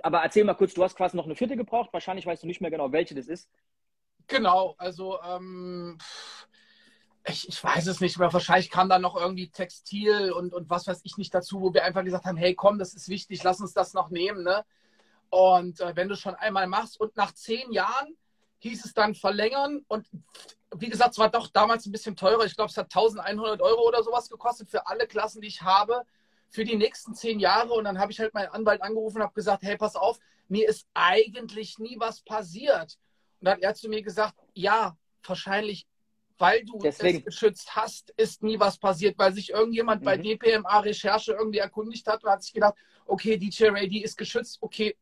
aber 0.02 0.22
erzähl 0.22 0.44
mal 0.44 0.54
kurz, 0.54 0.74
du 0.74 0.84
hast 0.84 0.96
quasi 0.96 1.18
noch 1.18 1.26
eine 1.26 1.36
vierte 1.36 1.58
gebraucht, 1.58 1.90
wahrscheinlich 1.92 2.26
weißt 2.26 2.44
du 2.44 2.48
nicht 2.48 2.62
mehr 2.62 2.72
genau, 2.72 2.92
welche 2.92 3.16
das 3.16 3.28
ist. 3.28 3.50
Genau, 4.28 4.76
also 4.78 5.20
ähm, 5.24 5.98
ich, 7.28 7.50
ich 7.50 7.64
weiß 7.64 7.88
es 7.88 8.00
nicht 8.00 8.18
mehr. 8.20 8.32
Wahrscheinlich 8.32 8.70
kam 8.70 8.90
da 8.90 9.00
noch 9.00 9.16
irgendwie 9.16 9.50
Textil 9.50 10.32
und, 10.32 10.54
und 10.54 10.70
was 10.70 10.88
weiß 10.88 11.02
ich 11.04 11.18
nicht 11.18 11.34
dazu, 11.34 11.62
wo 11.62 11.74
wir 11.74 11.84
einfach 11.84 12.04
gesagt 12.04 12.26
haben, 12.26 12.38
hey 12.38 12.56
komm, 12.56 12.78
das 12.80 12.94
ist 12.94 13.10
wichtig, 13.10 13.44
lass 13.44 13.60
uns 13.60 13.74
das 13.74 13.94
noch 13.94 14.10
nehmen. 14.10 14.44
Ne? 14.44 14.64
Und 15.30 15.80
äh, 15.82 15.96
wenn 15.96 16.10
du 16.10 16.16
schon 16.16 16.36
einmal 16.36 16.68
machst 16.68 17.00
und 17.00 17.16
nach 17.16 17.34
zehn 17.34 17.72
Jahren 17.72 18.18
hieß 18.60 18.86
es 18.86 18.94
dann 18.94 19.16
verlängern 19.16 19.84
und 19.88 20.08
wie 20.76 20.90
gesagt, 20.90 21.12
es 21.12 21.18
war 21.18 21.30
doch 21.30 21.48
damals 21.48 21.86
ein 21.86 21.92
bisschen 21.92 22.16
teurer. 22.16 22.46
Ich 22.46 22.56
glaube, 22.56 22.70
es 22.70 22.78
hat 22.78 22.94
1100 22.96 23.62
Euro 23.62 23.88
oder 23.88 24.04
sowas 24.04 24.30
gekostet 24.30 24.70
für 24.70 24.86
alle 24.86 25.08
Klassen, 25.08 25.42
die 25.42 25.48
ich 25.48 25.62
habe, 25.62 26.04
für 26.50 26.64
die 26.64 26.76
nächsten 26.76 27.14
zehn 27.14 27.40
Jahre. 27.40 27.74
Und 27.74 27.84
dann 27.86 28.00
habe 28.00 28.12
ich 28.12 28.20
halt 28.20 28.34
meinen 28.34 28.50
Anwalt 28.50 28.82
angerufen 28.82 29.18
und 29.18 29.24
habe 29.24 29.34
gesagt, 29.34 29.64
hey, 29.64 29.78
pass 29.78 29.96
auf, 29.96 30.20
mir 30.48 30.68
ist 30.68 30.88
eigentlich 30.94 31.78
nie 31.80 31.98
was 32.00 32.22
passiert. 32.22 32.98
Und 33.40 33.46
dann 33.46 33.54
hat 33.56 33.62
er 33.64 33.74
zu 33.76 33.88
mir 33.90 34.02
gesagt, 34.02 34.36
ja, 34.54 34.98
wahrscheinlich, 35.24 35.88
weil 36.38 36.64
du 36.66 36.80
Deswegen. 36.80 37.20
es 37.20 37.26
geschützt 37.26 37.76
hast, 37.76 38.12
ist 38.18 38.42
nie 38.44 38.60
was 38.60 38.78
passiert, 38.78 39.18
weil 39.18 39.34
sich 39.34 39.50
irgendjemand 39.52 40.04
bei 40.04 40.18
Mhm. 40.18 40.24
DPMA 40.24 40.80
Recherche 40.80 41.34
irgendwie 41.34 41.60
erkundigt 41.60 42.08
hat 42.08 42.24
und 42.24 42.30
hat 42.32 42.44
sich 42.44 42.54
gedacht, 42.54 42.76
okay, 43.06 43.38
DJ 43.38 43.66
Ray, 43.70 43.88
die 43.88 44.04
ist 44.04 44.18
geschützt, 44.18 44.58
okay, 44.62 44.96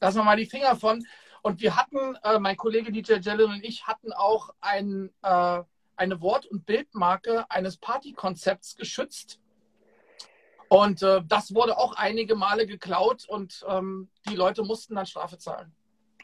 lassen 0.00 0.18
wir 0.18 0.24
mal 0.24 0.36
die 0.36 0.46
Finger 0.46 0.76
von. 0.76 1.04
Und 1.42 1.60
wir 1.60 1.76
hatten, 1.76 2.16
äh, 2.24 2.38
mein 2.38 2.56
Kollege 2.56 2.90
DJ 2.92 3.14
Jellin 3.14 3.50
und 3.50 3.64
ich 3.64 3.86
hatten 3.86 4.12
auch 4.12 4.50
ein, 4.60 5.10
äh, 5.22 5.62
eine 5.96 6.20
Wort- 6.20 6.46
und 6.46 6.66
Bildmarke 6.66 7.48
eines 7.50 7.76
Partykonzepts 7.76 8.76
geschützt. 8.76 9.40
Und 10.68 11.02
äh, 11.02 11.22
das 11.26 11.54
wurde 11.54 11.78
auch 11.78 11.94
einige 11.96 12.34
Male 12.34 12.66
geklaut 12.66 13.24
und 13.28 13.64
ähm, 13.68 14.10
die 14.28 14.36
Leute 14.36 14.62
mussten 14.62 14.94
dann 14.94 15.06
Strafe 15.06 15.38
zahlen. 15.38 15.72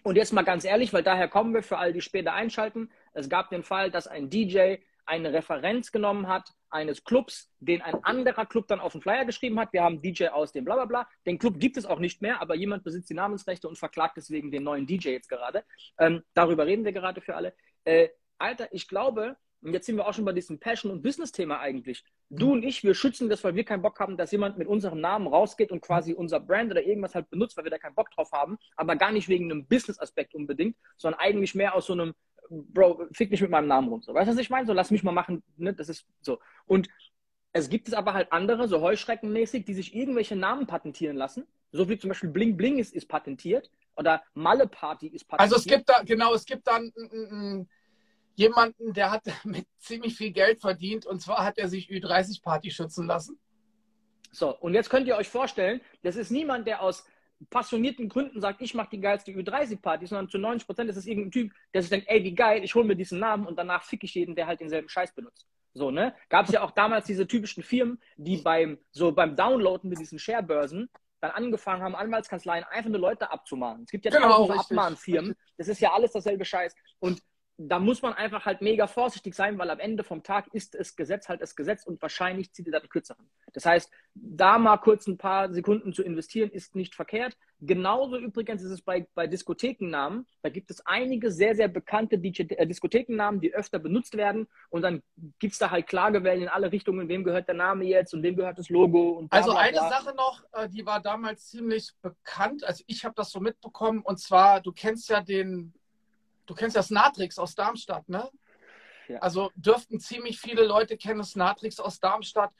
Und 0.02 0.16
jetzt 0.16 0.34
mal 0.34 0.42
ganz 0.42 0.64
ehrlich, 0.64 0.92
weil 0.92 1.02
daher 1.02 1.28
kommen 1.28 1.54
wir 1.54 1.62
für 1.62 1.78
alle, 1.78 1.94
die 1.94 2.02
später 2.02 2.34
einschalten. 2.34 2.90
Es 3.14 3.30
gab 3.30 3.48
den 3.48 3.62
Fall, 3.62 3.90
dass 3.90 4.06
ein 4.06 4.28
DJ 4.28 4.76
eine 5.06 5.32
Referenz 5.32 5.92
genommen 5.92 6.28
hat 6.28 6.50
eines 6.70 7.04
Clubs, 7.04 7.50
den 7.60 7.82
ein 7.82 8.02
anderer 8.04 8.46
Club 8.46 8.68
dann 8.68 8.80
auf 8.80 8.92
den 8.92 9.00
Flyer 9.00 9.24
geschrieben 9.24 9.58
hat. 9.60 9.72
Wir 9.72 9.82
haben 9.82 10.02
DJ 10.02 10.28
aus 10.28 10.52
dem 10.52 10.64
bla 10.64 10.74
bla 10.74 10.84
bla. 10.84 11.08
Den 11.26 11.38
Club 11.38 11.58
gibt 11.58 11.76
es 11.76 11.86
auch 11.86 11.98
nicht 11.98 12.22
mehr, 12.22 12.40
aber 12.40 12.54
jemand 12.54 12.84
besitzt 12.84 13.10
die 13.10 13.14
Namensrechte 13.14 13.68
und 13.68 13.78
verklagt 13.78 14.16
deswegen 14.16 14.50
den 14.50 14.64
neuen 14.64 14.86
DJ 14.86 15.10
jetzt 15.10 15.28
gerade. 15.28 15.64
Ähm, 15.98 16.22
darüber 16.34 16.66
reden 16.66 16.84
wir 16.84 16.92
gerade 16.92 17.20
für 17.20 17.36
alle. 17.36 17.54
Äh, 17.84 18.08
Alter, 18.38 18.68
ich 18.72 18.88
glaube, 18.88 19.36
und 19.64 19.72
jetzt 19.72 19.86
sind 19.86 19.96
wir 19.96 20.06
auch 20.06 20.12
schon 20.12 20.26
bei 20.26 20.32
diesem 20.32 20.60
Passion- 20.60 20.92
und 20.92 21.02
Business-Thema 21.02 21.58
eigentlich. 21.58 22.04
Du 22.28 22.52
und 22.52 22.62
ich, 22.62 22.84
wir 22.84 22.94
schützen 22.94 23.30
das, 23.30 23.42
weil 23.44 23.54
wir 23.54 23.64
keinen 23.64 23.80
Bock 23.80 23.98
haben, 23.98 24.18
dass 24.18 24.30
jemand 24.30 24.58
mit 24.58 24.68
unserem 24.68 25.00
Namen 25.00 25.26
rausgeht 25.26 25.72
und 25.72 25.80
quasi 25.80 26.12
unser 26.12 26.38
Brand 26.38 26.70
oder 26.70 26.82
irgendwas 26.82 27.14
halt 27.14 27.30
benutzt, 27.30 27.56
weil 27.56 27.64
wir 27.64 27.70
da 27.70 27.78
keinen 27.78 27.94
Bock 27.94 28.10
drauf 28.10 28.30
haben, 28.32 28.58
aber 28.76 28.94
gar 28.96 29.10
nicht 29.10 29.28
wegen 29.28 29.50
einem 29.50 29.66
Business-Aspekt 29.66 30.34
unbedingt, 30.34 30.76
sondern 30.98 31.18
eigentlich 31.18 31.54
mehr 31.54 31.74
aus 31.74 31.86
so 31.86 31.94
einem, 31.94 32.14
Bro, 32.50 33.06
fick 33.12 33.30
nicht 33.30 33.40
mit 33.40 33.50
meinem 33.50 33.68
Namen 33.68 33.88
rum. 33.88 34.02
So. 34.02 34.12
Weißt 34.12 34.28
du, 34.28 34.32
was 34.32 34.40
ich 34.40 34.50
meine? 34.50 34.66
So, 34.66 34.74
lass 34.74 34.90
mich 34.90 35.02
mal 35.02 35.12
machen. 35.12 35.42
Ne? 35.56 35.72
Das 35.72 35.88
ist 35.88 36.06
so. 36.20 36.40
Und 36.66 36.90
es 37.52 37.70
gibt 37.70 37.88
es 37.88 37.94
aber 37.94 38.12
halt 38.12 38.32
andere, 38.32 38.68
so 38.68 38.82
Heuschreckenmäßig, 38.82 39.64
die 39.64 39.72
sich 39.72 39.94
irgendwelche 39.94 40.36
Namen 40.36 40.66
patentieren 40.66 41.16
lassen. 41.16 41.46
So 41.72 41.88
wie 41.88 41.98
zum 41.98 42.08
Beispiel 42.08 42.28
Bling 42.28 42.56
Bling 42.58 42.78
ist, 42.78 42.94
ist 42.94 43.08
patentiert 43.08 43.70
oder 43.96 44.22
Malle 44.34 44.66
Party 44.66 45.06
ist 45.06 45.24
patentiert. 45.26 45.40
Also 45.40 45.56
es 45.56 45.64
gibt 45.64 45.88
da, 45.88 46.02
genau, 46.02 46.34
es 46.34 46.44
gibt 46.44 46.66
dann 46.66 46.92
mm, 46.94 47.34
mm, 47.34 47.68
jemanden, 48.34 48.92
der 48.92 49.10
hat 49.10 49.24
mit 49.44 49.66
ziemlich 49.78 50.16
viel 50.16 50.32
Geld 50.32 50.60
verdient 50.60 51.06
und 51.06 51.20
zwar 51.20 51.44
hat 51.44 51.58
er 51.58 51.68
sich 51.68 51.88
Ü30-Party 51.88 52.70
schützen 52.70 53.06
lassen. 53.06 53.38
So, 54.32 54.56
und 54.58 54.74
jetzt 54.74 54.90
könnt 54.90 55.06
ihr 55.06 55.16
euch 55.16 55.28
vorstellen, 55.28 55.80
das 56.02 56.16
ist 56.16 56.30
niemand, 56.30 56.66
der 56.66 56.82
aus 56.82 57.06
passionierten 57.50 58.08
Gründen 58.08 58.40
sagt, 58.40 58.62
ich 58.62 58.74
mache 58.74 58.90
die 58.92 59.00
geilste 59.00 59.32
Ü30-Party, 59.32 60.06
sondern 60.06 60.28
zu 60.28 60.38
90 60.38 60.66
Prozent 60.66 60.90
ist 60.90 60.96
es 60.96 61.06
irgendein 61.06 61.30
Typ, 61.30 61.52
der 61.72 61.82
sich 61.82 61.90
denkt, 61.90 62.08
ey, 62.08 62.22
wie 62.24 62.34
geil, 62.34 62.64
ich 62.64 62.74
hole 62.74 62.84
mir 62.84 62.96
diesen 62.96 63.18
Namen 63.18 63.46
und 63.46 63.56
danach 63.56 63.82
fick 63.82 64.02
ich 64.04 64.14
jeden, 64.14 64.34
der 64.34 64.46
halt 64.46 64.60
denselben 64.60 64.88
Scheiß 64.88 65.14
benutzt. 65.14 65.46
So, 65.74 65.90
ne? 65.90 66.14
Gab 66.28 66.46
es 66.46 66.52
ja 66.52 66.62
auch 66.62 66.70
damals 66.70 67.06
diese 67.06 67.26
typischen 67.26 67.62
Firmen, 67.62 68.00
die 68.16 68.38
beim, 68.38 68.78
so 68.92 69.12
beim 69.12 69.36
Downloaden 69.36 69.90
mit 69.90 69.98
diesen 69.98 70.18
Sharebörsen 70.18 70.88
dann 71.20 71.32
angefangen 71.32 71.82
haben, 71.82 71.94
Anwaltskanzleien 71.94 72.64
einfach 72.64 72.90
nur 72.90 73.00
Leute 73.00 73.30
abzumahnen. 73.30 73.84
Es 73.84 73.90
gibt 73.90 74.04
ja 74.04 74.10
Genau, 74.10 74.46
tausende. 74.46 74.60
Abmahnfirmen. 74.60 75.34
Das 75.56 75.68
ist 75.68 75.80
ja 75.80 75.92
alles 75.92 76.12
dasselbe 76.12 76.44
Scheiß. 76.44 76.74
Und 77.00 77.20
da 77.56 77.78
muss 77.78 78.02
man 78.02 78.14
einfach 78.14 78.46
halt 78.46 78.62
mega 78.62 78.88
vorsichtig 78.88 79.34
sein, 79.34 79.58
weil 79.58 79.70
am 79.70 79.78
Ende 79.78 80.02
vom 80.02 80.24
Tag 80.24 80.48
ist 80.52 80.74
es 80.74 80.96
Gesetz 80.96 81.28
halt 81.28 81.40
das 81.40 81.54
Gesetz 81.54 81.84
und 81.86 82.02
wahrscheinlich 82.02 82.52
zieht 82.52 82.66
ihr 82.66 82.72
da 82.72 82.80
den 82.80 82.88
kürzeren. 82.88 83.28
Das 83.52 83.64
heißt, 83.64 83.90
da 84.14 84.58
mal 84.58 84.78
kurz 84.78 85.06
ein 85.06 85.18
paar 85.18 85.52
Sekunden 85.52 85.92
zu 85.92 86.02
investieren, 86.02 86.50
ist 86.50 86.74
nicht 86.74 86.96
verkehrt. 86.96 87.36
Genauso 87.60 88.18
übrigens 88.18 88.62
ist 88.62 88.72
es 88.72 88.82
bei, 88.82 89.06
bei 89.14 89.28
Diskothekennamen. 89.28 90.26
Da 90.42 90.48
gibt 90.48 90.70
es 90.70 90.84
einige 90.84 91.30
sehr, 91.30 91.54
sehr 91.54 91.68
bekannte 91.68 92.18
DJ, 92.18 92.42
äh, 92.42 92.66
Diskothekennamen, 92.66 93.40
die 93.40 93.54
öfter 93.54 93.78
benutzt 93.78 94.16
werden. 94.16 94.48
Und 94.70 94.82
dann 94.82 95.02
gibt 95.38 95.52
es 95.52 95.58
da 95.60 95.70
halt 95.70 95.86
Klagewellen 95.86 96.42
in 96.42 96.48
alle 96.48 96.72
Richtungen, 96.72 97.08
wem 97.08 97.22
gehört 97.22 97.46
der 97.46 97.54
Name 97.54 97.84
jetzt 97.84 98.12
und 98.14 98.24
wem 98.24 98.34
gehört 98.34 98.58
das 98.58 98.68
Logo. 98.68 99.10
Und 99.12 99.30
bla, 99.30 99.38
Also 99.38 99.52
bla, 99.52 99.60
eine. 99.60 99.78
Sache 99.78 100.14
noch, 100.16 100.42
äh, 100.52 100.68
die 100.68 100.84
war 100.84 101.00
damals 101.00 101.48
ziemlich 101.50 101.92
bekannt. 102.02 102.64
Also 102.64 102.82
ich 102.88 103.04
habe 103.04 103.14
das 103.14 103.30
so 103.30 103.38
mitbekommen 103.38 104.02
und 104.02 104.18
zwar, 104.18 104.60
du 104.60 104.72
kennst 104.72 105.08
ja 105.08 105.20
den, 105.20 105.72
du 106.46 106.54
kennst 106.54 106.76
ja 106.76 106.82
Snatrix 106.82 107.38
aus 107.38 107.54
Darmstadt, 107.54 108.08
ne? 108.08 108.30
Ja. 109.08 109.18
Also 109.18 109.50
dürften 109.54 110.00
ziemlich 110.00 110.40
viele 110.40 110.64
Leute 110.64 110.96
kennen 110.96 111.22
Snatrix 111.22 111.78
aus 111.80 112.00
Darmstadt. 112.00 112.52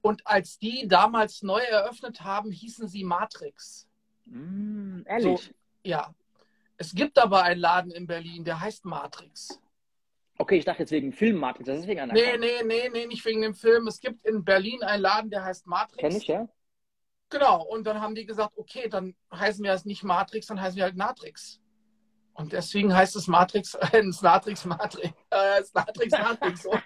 Und 0.00 0.26
als 0.26 0.58
die 0.58 0.88
damals 0.88 1.42
neu 1.42 1.60
eröffnet 1.60 2.22
haben, 2.22 2.50
hießen 2.50 2.88
sie 2.88 3.04
Matrix. 3.04 3.86
Mm, 4.24 5.02
ehrlich. 5.06 5.54
Ja. 5.84 6.12
Es 6.76 6.92
gibt 6.94 7.18
aber 7.18 7.44
einen 7.44 7.60
Laden 7.60 7.92
in 7.92 8.08
Berlin, 8.08 8.44
der 8.44 8.60
heißt 8.60 8.84
Matrix. 8.84 9.60
Okay, 10.38 10.56
ich 10.56 10.64
dachte 10.64 10.80
jetzt 10.80 10.90
wegen 10.90 11.12
Filmmatrix, 11.12 11.66
das 11.66 11.78
ist 11.80 11.86
wegen 11.86 12.00
einer 12.00 12.12
Nee, 12.12 12.36
nee, 12.36 12.62
nee, 12.64 12.88
nee, 12.88 13.06
nicht 13.06 13.24
wegen 13.24 13.42
dem 13.42 13.54
Film. 13.54 13.86
Es 13.86 14.00
gibt 14.00 14.24
in 14.24 14.44
Berlin 14.44 14.82
einen 14.82 15.02
Laden, 15.02 15.30
der 15.30 15.44
heißt 15.44 15.68
Matrix. 15.68 15.98
Kenn 16.00 16.16
ich, 16.16 16.26
ja? 16.26 16.48
Genau, 17.30 17.62
und 17.62 17.86
dann 17.86 18.00
haben 18.00 18.14
die 18.14 18.26
gesagt, 18.26 18.52
okay, 18.56 18.88
dann 18.88 19.14
heißen 19.32 19.62
wir 19.62 19.72
es 19.72 19.84
nicht 19.84 20.02
Matrix, 20.02 20.48
dann 20.48 20.60
heißen 20.60 20.76
wir 20.76 20.84
halt 20.84 20.96
Natrix. 20.96 21.61
Und 22.34 22.52
deswegen 22.52 22.94
heißt 22.94 23.16
es 23.16 23.28
Matrix, 23.28 23.74
äh, 23.92 24.12
Snatrix 24.12 24.64
Matrix, 24.64 25.14
äh, 25.30 25.62
Snatrix 25.64 26.12
Matrix. 26.12 26.68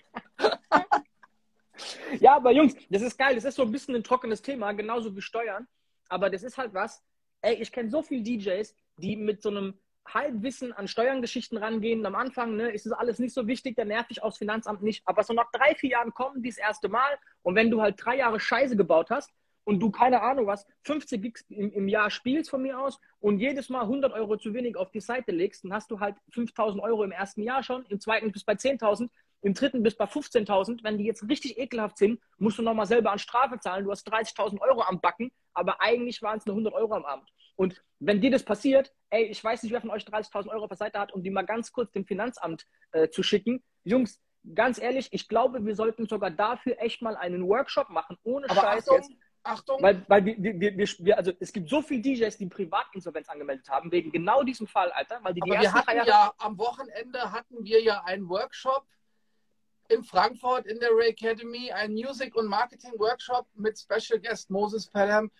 Ja, 2.20 2.36
aber 2.36 2.52
Jungs, 2.52 2.74
das 2.88 3.02
ist 3.02 3.18
geil. 3.18 3.34
Das 3.34 3.44
ist 3.44 3.56
so 3.56 3.62
ein 3.62 3.70
bisschen 3.70 3.94
ein 3.94 4.02
trockenes 4.02 4.42
Thema, 4.42 4.72
genauso 4.72 5.14
wie 5.14 5.20
Steuern. 5.20 5.68
Aber 6.08 6.30
das 6.30 6.42
ist 6.42 6.56
halt 6.56 6.72
was. 6.74 7.02
Ey, 7.42 7.56
ich 7.56 7.70
kenne 7.70 7.90
so 7.90 8.02
viele 8.02 8.22
DJs, 8.22 8.74
die 8.96 9.16
mit 9.16 9.42
so 9.42 9.50
einem 9.50 9.74
Halbwissen 10.06 10.72
an 10.72 10.88
Steuerngeschichten 10.88 11.58
rangehen. 11.58 12.06
Am 12.06 12.14
Anfang 12.14 12.56
ne, 12.56 12.70
ist 12.70 12.86
es 12.86 12.92
alles 12.92 13.18
nicht 13.18 13.34
so 13.34 13.46
wichtig, 13.46 13.76
der 13.76 13.84
nervt 13.84 14.10
dich 14.10 14.22
aus 14.22 14.38
Finanzamt 14.38 14.82
nicht. 14.82 15.02
Aber 15.06 15.22
so 15.22 15.34
nach 15.34 15.50
drei, 15.52 15.74
vier 15.74 15.90
Jahren 15.90 16.14
kommen 16.14 16.42
die 16.42 16.48
das 16.48 16.58
erste 16.58 16.88
Mal. 16.88 17.18
Und 17.42 17.56
wenn 17.56 17.70
du 17.70 17.82
halt 17.82 17.96
drei 18.02 18.16
Jahre 18.16 18.40
Scheiße 18.40 18.76
gebaut 18.76 19.10
hast 19.10 19.30
und 19.66 19.80
du, 19.80 19.90
keine 19.90 20.22
Ahnung 20.22 20.46
was, 20.46 20.64
50 20.84 21.20
Gigs 21.20 21.44
im, 21.48 21.72
im 21.72 21.88
Jahr 21.88 22.08
spielst 22.10 22.50
von 22.50 22.62
mir 22.62 22.78
aus 22.78 23.00
und 23.18 23.40
jedes 23.40 23.68
Mal 23.68 23.82
100 23.82 24.12
Euro 24.12 24.36
zu 24.36 24.54
wenig 24.54 24.76
auf 24.76 24.92
die 24.92 25.00
Seite 25.00 25.32
legst, 25.32 25.64
dann 25.64 25.72
hast 25.72 25.90
du 25.90 25.98
halt 25.98 26.16
5000 26.30 26.82
Euro 26.82 27.02
im 27.02 27.10
ersten 27.10 27.42
Jahr 27.42 27.64
schon, 27.64 27.84
im 27.86 28.00
zweiten 28.00 28.30
bis 28.30 28.44
bei 28.44 28.52
10.000, 28.52 29.10
im 29.42 29.54
dritten 29.54 29.82
bis 29.82 29.96
bei 29.96 30.04
15.000. 30.04 30.84
Wenn 30.84 30.98
die 30.98 31.04
jetzt 31.04 31.28
richtig 31.28 31.58
ekelhaft 31.58 31.98
sind, 31.98 32.20
musst 32.38 32.58
du 32.58 32.62
nochmal 32.62 32.86
selber 32.86 33.10
an 33.10 33.18
Strafe 33.18 33.58
zahlen. 33.58 33.84
Du 33.84 33.90
hast 33.90 34.08
30.000 34.08 34.60
Euro 34.60 34.82
am 34.82 35.00
Backen, 35.00 35.32
aber 35.52 35.80
eigentlich 35.80 36.22
waren 36.22 36.38
es 36.38 36.46
nur 36.46 36.54
100 36.54 36.72
Euro 36.72 36.94
am 36.94 37.04
Abend. 37.04 37.28
Und 37.56 37.82
wenn 37.98 38.20
dir 38.20 38.30
das 38.30 38.44
passiert, 38.44 38.92
ey, 39.10 39.24
ich 39.24 39.42
weiß 39.42 39.64
nicht, 39.64 39.72
wer 39.72 39.80
von 39.80 39.90
euch 39.90 40.04
30.000 40.04 40.48
Euro 40.48 40.64
auf 40.64 40.68
der 40.68 40.76
Seite 40.76 41.00
hat, 41.00 41.12
um 41.12 41.24
die 41.24 41.30
mal 41.30 41.42
ganz 41.42 41.72
kurz 41.72 41.90
dem 41.90 42.06
Finanzamt 42.06 42.66
äh, 42.92 43.08
zu 43.08 43.24
schicken. 43.24 43.64
Jungs, 43.82 44.20
ganz 44.54 44.78
ehrlich, 44.78 45.08
ich 45.10 45.28
glaube, 45.28 45.64
wir 45.64 45.74
sollten 45.74 46.06
sogar 46.06 46.30
dafür 46.30 46.76
echt 46.78 47.02
mal 47.02 47.16
einen 47.16 47.48
Workshop 47.48 47.90
machen, 47.90 48.16
ohne 48.22 48.48
Aber 48.48 48.60
Scheiß 48.60 48.88
Achtung, 48.88 48.96
jetzt. 48.96 49.10
Achtung, 49.46 49.80
Weil, 49.80 50.04
weil 50.08 50.24
wir, 50.24 50.36
wir, 50.38 50.76
wir, 50.76 50.88
wir, 50.98 51.16
also 51.16 51.32
es 51.38 51.52
gibt 51.52 51.68
so 51.68 51.80
viele 51.80 52.02
DJs, 52.02 52.36
die 52.36 52.46
Privatinsolvenz 52.46 53.28
angemeldet 53.28 53.68
haben, 53.68 53.92
wegen 53.92 54.10
genau 54.10 54.42
diesem 54.42 54.66
Fall, 54.66 54.90
Alter. 54.92 55.20
Weil 55.22 55.34
die, 55.34 55.40
die 55.40 55.52
aber 55.52 55.60
wir 55.60 55.72
hatten 55.72 55.96
Jahre. 55.96 56.08
ja 56.08 56.34
am 56.38 56.58
Wochenende 56.58 57.32
hatten 57.32 57.64
wir 57.64 57.82
ja 57.82 58.02
einen 58.04 58.28
Workshop 58.28 58.84
in 59.88 60.02
Frankfurt 60.02 60.66
in 60.66 60.80
der 60.80 60.90
Ray 60.92 61.10
Academy, 61.10 61.70
einen 61.70 61.94
Music- 61.94 62.34
und 62.34 62.46
Marketing-Workshop 62.46 63.46
mit 63.54 63.78
Special 63.78 64.18
Guest 64.20 64.50
Moses 64.50 64.88
Pelham, 64.88 65.30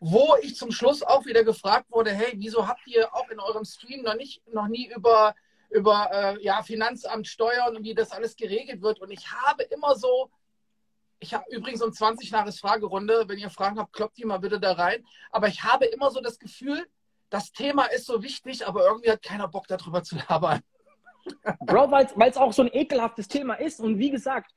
wo 0.00 0.36
ich 0.40 0.56
zum 0.56 0.70
Schluss 0.70 1.02
auch 1.02 1.26
wieder 1.26 1.42
gefragt 1.42 1.86
wurde, 1.90 2.12
hey, 2.12 2.32
wieso 2.36 2.68
habt 2.68 2.86
ihr 2.86 3.12
auch 3.14 3.28
in 3.30 3.40
eurem 3.40 3.64
Stream 3.64 4.02
noch 4.02 4.14
nicht, 4.14 4.46
noch 4.52 4.68
nie 4.68 4.90
über, 4.94 5.34
über 5.70 6.08
äh, 6.12 6.42
ja, 6.44 6.62
Finanzamt, 6.62 7.26
Steuern 7.26 7.76
und 7.76 7.82
wie 7.82 7.94
das 7.94 8.12
alles 8.12 8.36
geregelt 8.36 8.82
wird? 8.82 9.00
Und 9.00 9.10
ich 9.10 9.30
habe 9.32 9.64
immer 9.64 9.96
so, 9.96 10.30
ich 11.20 11.34
habe 11.34 11.44
übrigens 11.50 11.82
um 11.82 11.92
20 11.92 12.30
nach 12.30 12.52
Fragerunde, 12.54 13.24
wenn 13.26 13.38
ihr 13.38 13.50
Fragen 13.50 13.78
habt, 13.78 13.92
kloppt 13.92 14.16
die 14.18 14.24
mal 14.24 14.38
bitte 14.38 14.60
da 14.60 14.72
rein. 14.72 15.04
Aber 15.30 15.48
ich 15.48 15.62
habe 15.62 15.86
immer 15.86 16.10
so 16.10 16.20
das 16.20 16.38
Gefühl, 16.38 16.86
das 17.30 17.52
Thema 17.52 17.86
ist 17.86 18.06
so 18.06 18.22
wichtig, 18.22 18.66
aber 18.66 18.86
irgendwie 18.86 19.10
hat 19.10 19.22
keiner 19.22 19.48
Bock 19.48 19.66
darüber 19.66 20.02
zu 20.02 20.16
labern. 20.16 20.60
Bro, 21.60 21.90
weil 21.90 22.30
es 22.30 22.36
auch 22.36 22.52
so 22.52 22.62
ein 22.62 22.72
ekelhaftes 22.72 23.28
Thema 23.28 23.54
ist 23.54 23.80
und 23.80 23.98
wie 23.98 24.10
gesagt, 24.10 24.52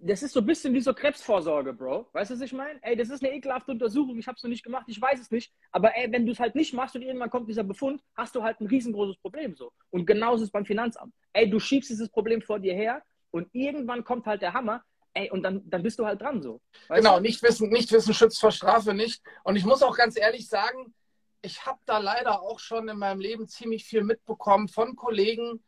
das 0.00 0.22
ist 0.22 0.32
so 0.32 0.40
ein 0.40 0.46
bisschen 0.46 0.74
wie 0.74 0.80
so 0.80 0.94
Krebsvorsorge, 0.94 1.72
Bro. 1.72 2.08
Weißt 2.12 2.30
du, 2.30 2.34
was 2.34 2.40
ich 2.40 2.52
meine? 2.52 2.78
Ey, 2.82 2.94
das 2.94 3.10
ist 3.10 3.24
eine 3.24 3.34
ekelhafte 3.34 3.72
Untersuchung, 3.72 4.18
ich 4.18 4.26
habe 4.28 4.36
es 4.36 4.42
noch 4.42 4.50
nicht 4.50 4.62
gemacht, 4.62 4.84
ich 4.86 5.00
weiß 5.00 5.18
es 5.20 5.30
nicht. 5.30 5.52
Aber 5.72 5.96
ey, 5.96 6.10
wenn 6.12 6.26
du 6.26 6.32
es 6.32 6.38
halt 6.38 6.54
nicht 6.54 6.72
machst 6.72 6.94
und 6.94 7.02
irgendwann 7.02 7.30
kommt 7.30 7.48
dieser 7.48 7.64
Befund, 7.64 8.02
hast 8.14 8.34
du 8.34 8.42
halt 8.42 8.60
ein 8.60 8.66
riesengroßes 8.66 9.16
Problem 9.18 9.56
so. 9.56 9.72
Und 9.90 10.06
genauso 10.06 10.42
ist 10.42 10.48
es 10.48 10.52
beim 10.52 10.66
Finanzamt. 10.66 11.14
Ey, 11.32 11.48
du 11.50 11.58
schiebst 11.58 11.90
dieses 11.90 12.08
Problem 12.10 12.42
vor 12.42 12.60
dir 12.60 12.74
her 12.74 13.02
und 13.30 13.48
irgendwann 13.52 14.04
kommt 14.04 14.26
halt 14.26 14.42
der 14.42 14.52
Hammer, 14.52 14.84
ey, 15.18 15.30
und 15.30 15.42
dann, 15.42 15.68
dann 15.68 15.82
bist 15.82 15.98
du 15.98 16.06
halt 16.06 16.20
dran 16.20 16.40
so. 16.42 16.60
Weißt 16.88 17.02
Genau, 17.02 17.16
du? 17.16 17.22
nicht 17.22 17.42
wissen, 17.42 17.68
nicht 17.70 17.90
wissen 17.92 18.14
schützt 18.14 18.40
vor 18.40 18.52
Strafe 18.52 18.94
nicht. 18.94 19.22
Und 19.44 19.56
ich 19.56 19.64
muss 19.64 19.82
auch 19.82 19.96
ganz 19.96 20.16
ehrlich 20.16 20.48
sagen, 20.48 20.94
ich 21.42 21.66
habe 21.66 21.78
da 21.86 21.98
leider 21.98 22.42
auch 22.42 22.58
schon 22.60 22.88
in 22.88 22.98
meinem 22.98 23.20
Leben 23.20 23.48
ziemlich 23.48 23.84
viel 23.84 24.04
mitbekommen 24.04 24.68
von 24.68 24.96
Kollegen, 24.96 25.62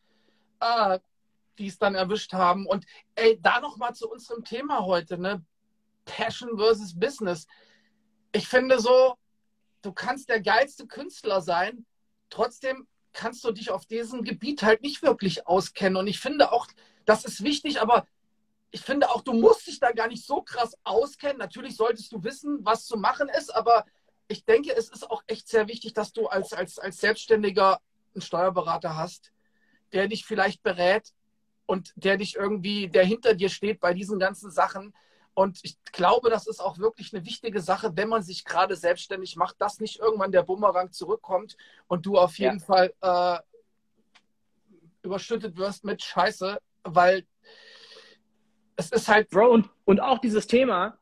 äh, 0.61 0.99
die 1.59 1.67
es 1.67 1.79
dann 1.79 1.95
erwischt 1.95 2.33
haben. 2.33 2.67
Und 2.67 2.87
ey, 3.15 3.39
da 3.41 3.61
nochmal 3.61 3.95
zu 3.95 4.09
unserem 4.11 4.45
Thema 4.45 4.85
heute, 4.85 5.19
ne? 5.19 5.45
Passion 6.05 6.57
versus 6.57 6.99
Business. 6.99 7.47
Ich 8.33 8.49
finde 8.49 8.81
so, 8.81 9.17
du 9.83 9.93
kannst 9.93 10.29
der 10.29 10.41
geilste 10.41 10.87
Künstler 10.87 11.41
sein, 11.41 11.87
trotzdem 12.31 12.87
kannst 13.13 13.45
du 13.45 13.51
dich 13.53 13.71
auf 13.71 13.87
diesem 13.87 14.23
Gebiet 14.23 14.63
halt 14.63 14.83
nicht 14.83 15.03
wirklich 15.03 15.47
auskennen. 15.47 15.97
Und 15.97 16.07
ich 16.07 16.21
finde 16.21 16.53
auch, 16.53 16.67
das 17.05 17.25
ist 17.25 17.43
wichtig, 17.43 17.81
aber 17.81 18.07
ich 18.71 18.83
finde 18.83 19.11
auch, 19.11 19.23
du 19.23 19.33
musst 19.33 19.67
dich 19.67 19.81
da 19.81 19.91
gar 19.93 20.09
nicht 20.09 20.25
so 20.25 20.43
krass 20.43 20.77
auskennen. 20.85 21.39
Natürlich 21.39 21.77
solltest 21.77 22.13
du 22.13 22.23
wissen, 22.23 22.59
was 22.63 22.87
zu 22.87 22.97
machen 22.97 23.29
ist, 23.29 23.55
aber 23.55 23.85
ich 24.29 24.45
denke, 24.45 24.75
es 24.77 24.89
ist 24.89 25.11
auch 25.11 25.23
echt 25.27 25.49
sehr 25.49 25.67
wichtig, 25.67 25.93
dass 25.93 26.13
du 26.13 26.29
als, 26.29 26.53
als, 26.53 26.79
als 26.79 26.99
Selbstständiger 26.99 27.81
einen 28.15 28.23
Steuerberater 28.23 28.97
hast, 28.97 29.33
der 29.93 30.07
dich 30.07 30.25
vielleicht 30.25 30.63
berät 30.63 31.13
und 31.67 31.93
der 31.97 32.17
dich 32.17 32.37
irgendwie, 32.37 32.89
der 32.89 33.05
hinter 33.05 33.35
dir 33.35 33.49
steht 33.49 33.81
bei 33.81 33.93
diesen 33.93 34.19
ganzen 34.21 34.51
Sachen. 34.51 34.95
Und 35.35 35.59
ich 35.63 35.77
glaube, 35.93 36.31
das 36.31 36.47
ist 36.47 36.61
auch 36.61 36.79
wirklich 36.79 37.13
eine 37.13 37.25
wichtige 37.25 37.61
Sache, 37.61 37.97
wenn 37.97 38.09
man 38.09 38.23
sich 38.23 38.45
gerade 38.45 38.77
selbstständig 38.77 39.37
macht, 39.37 39.57
dass 39.61 39.81
nicht 39.81 39.99
irgendwann 39.99 40.33
der 40.33 40.43
Bumerang 40.43 40.93
zurückkommt 40.93 41.57
und 41.89 42.07
du 42.07 42.17
auf 42.17 42.39
jeden 42.39 42.59
Ja. 42.59 42.65
Fall 42.65 42.95
äh, 43.01 43.39
überschüttet 45.03 45.57
wirst 45.57 45.85
mit 45.85 46.03
Scheiße, 46.03 46.61
weil 46.85 47.27
es 48.81 48.91
ist 48.93 49.09
halt 49.09 49.29
Bro, 49.31 49.51
und, 49.51 49.71
und 49.85 50.01
auch 50.01 50.19
dieses 50.19 50.47
Thema, 50.47 50.99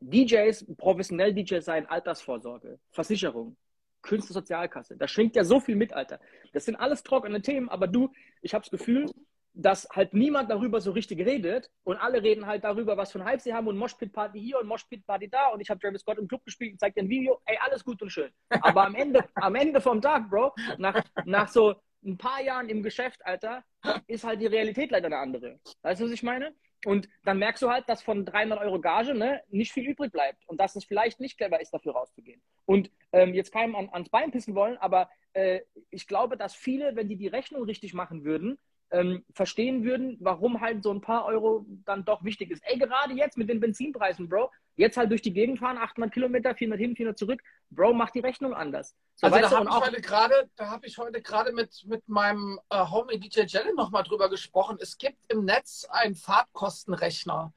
DJs, 0.00 0.76
professionell 0.76 1.34
DJs 1.34 1.64
sein, 1.64 1.86
Altersvorsorge, 1.86 2.78
Versicherung, 2.92 3.56
Künstlersozialkasse, 4.02 4.96
da 4.96 5.08
schwingt 5.08 5.34
ja 5.34 5.44
so 5.44 5.58
viel 5.58 5.74
mit, 5.74 5.92
Alter. 5.92 6.20
Das 6.52 6.64
sind 6.64 6.76
alles 6.76 7.02
trockene 7.02 7.42
Themen, 7.42 7.68
aber 7.68 7.88
du, 7.88 8.12
ich 8.42 8.54
habe 8.54 8.62
das 8.62 8.70
Gefühl, 8.70 9.06
dass 9.54 9.88
halt 9.90 10.14
niemand 10.14 10.50
darüber 10.50 10.80
so 10.80 10.92
richtig 10.92 11.18
redet 11.26 11.68
und 11.82 11.96
alle 11.96 12.22
reden 12.22 12.46
halt 12.46 12.62
darüber, 12.62 12.96
was 12.96 13.10
für 13.10 13.18
ein 13.18 13.24
Hype 13.24 13.40
sie 13.40 13.52
haben 13.52 13.66
und 13.66 13.76
Moshpit-Party 13.76 14.40
hier 14.40 14.60
und 14.60 14.68
Moshpit-Party 14.68 15.28
da 15.28 15.48
und 15.48 15.60
ich 15.60 15.68
habe 15.68 15.80
Travis 15.80 16.02
Scott 16.02 16.18
im 16.18 16.28
Club 16.28 16.44
gespielt 16.44 16.72
und 16.72 16.78
zeig 16.78 16.94
dir 16.94 17.02
ein 17.02 17.08
Video, 17.08 17.40
ey, 17.44 17.58
alles 17.60 17.84
gut 17.84 18.00
und 18.00 18.10
schön. 18.10 18.30
Aber 18.48 18.86
am 18.86 18.94
Ende, 18.94 19.24
am 19.34 19.56
Ende 19.56 19.80
vom 19.80 20.00
Tag, 20.00 20.30
Bro, 20.30 20.54
nach, 20.78 21.02
nach 21.24 21.48
so 21.48 21.74
ein 22.04 22.16
paar 22.16 22.40
Jahren 22.40 22.68
im 22.68 22.84
Geschäft, 22.84 23.24
Alter, 23.26 23.64
ist 24.06 24.22
halt 24.22 24.40
die 24.40 24.46
Realität 24.46 24.92
leider 24.92 25.06
eine 25.06 25.18
andere. 25.18 25.58
Weißt 25.82 26.00
du, 26.00 26.04
was 26.04 26.12
ich 26.12 26.22
meine? 26.22 26.54
Und 26.84 27.08
dann 27.24 27.38
merkst 27.38 27.62
du 27.62 27.70
halt, 27.70 27.88
dass 27.88 28.02
von 28.02 28.24
300 28.24 28.60
Euro 28.60 28.80
Gage 28.80 29.14
ne, 29.14 29.42
nicht 29.48 29.72
viel 29.72 29.88
übrig 29.88 30.12
bleibt 30.12 30.48
und 30.48 30.60
dass 30.60 30.76
es 30.76 30.84
vielleicht 30.84 31.18
nicht 31.18 31.36
clever 31.36 31.60
ist, 31.60 31.72
dafür 31.72 31.92
rauszugehen. 31.92 32.40
Und 32.66 32.90
ähm, 33.12 33.34
jetzt 33.34 33.52
keinem 33.52 33.74
an, 33.74 33.88
ans 33.90 34.10
Bein 34.10 34.30
pissen 34.30 34.54
wollen, 34.54 34.76
aber 34.78 35.10
äh, 35.32 35.60
ich 35.90 36.06
glaube, 36.06 36.36
dass 36.36 36.54
viele, 36.54 36.94
wenn 36.94 37.08
die 37.08 37.16
die 37.16 37.26
Rechnung 37.26 37.64
richtig 37.64 37.94
machen 37.94 38.24
würden, 38.24 38.58
ähm, 38.90 39.24
verstehen 39.34 39.84
würden, 39.84 40.16
warum 40.20 40.60
halt 40.60 40.82
so 40.82 40.92
ein 40.92 41.00
paar 41.00 41.26
Euro 41.26 41.66
dann 41.84 42.04
doch 42.04 42.24
wichtig 42.24 42.50
ist. 42.50 42.62
Ey, 42.64 42.78
gerade 42.78 43.14
jetzt 43.14 43.36
mit 43.36 43.48
den 43.48 43.60
Benzinpreisen, 43.60 44.28
Bro, 44.28 44.50
jetzt 44.78 44.96
halt 44.96 45.10
durch 45.10 45.22
die 45.22 45.32
Gegend 45.32 45.58
fahren, 45.58 45.76
800 45.76 46.12
Kilometer, 46.12 46.54
400 46.54 46.80
hin, 46.80 46.96
400 46.96 47.18
zurück, 47.18 47.42
Bro, 47.70 47.92
mach 47.92 48.10
die 48.10 48.20
Rechnung 48.20 48.54
anders. 48.54 48.94
So, 49.16 49.26
Also 49.26 49.38
da 49.40 49.50
habe 49.50 49.68
ich 49.68 49.74
heute 49.74 50.00
gerade, 50.00 50.50
da 50.56 50.70
habe 50.70 50.86
ich 50.86 50.98
heute 50.98 51.20
gerade 51.20 51.52
mit, 51.52 51.84
mit 51.86 52.08
meinem 52.08 52.58
äh, 52.70 52.78
Homie 52.86 53.18
DJ 53.18 53.40
Jellen 53.42 53.74
nochmal 53.74 54.04
drüber 54.04 54.30
gesprochen. 54.30 54.78
Es 54.80 54.96
gibt 54.96 55.18
im 55.30 55.44
Netz 55.44 55.86
einen 55.90 56.14
Fahrtkostenrechner. 56.14 57.52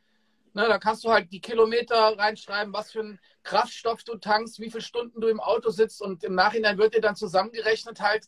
Ne, 0.54 0.68
da 0.68 0.80
kannst 0.80 1.06
du 1.06 1.12
halt 1.12 1.32
die 1.32 1.40
Kilometer 1.40 2.18
reinschreiben, 2.18 2.74
was 2.74 2.92
für 2.92 3.00
einen 3.00 3.20
Kraftstoff 3.44 4.04
du 4.04 4.18
tankst, 4.18 4.60
wie 4.60 4.70
viele 4.70 4.82
Stunden 4.82 5.22
du 5.22 5.30
im 5.30 5.40
Auto 5.40 5.70
sitzt 5.70 6.02
und 6.02 6.26
im 6.26 6.36
Nachhinein 6.36 6.78
wird 6.78 6.94
dir 6.94 7.02
dann 7.02 7.16
zusammengerechnet 7.16 8.02
halt 8.02 8.28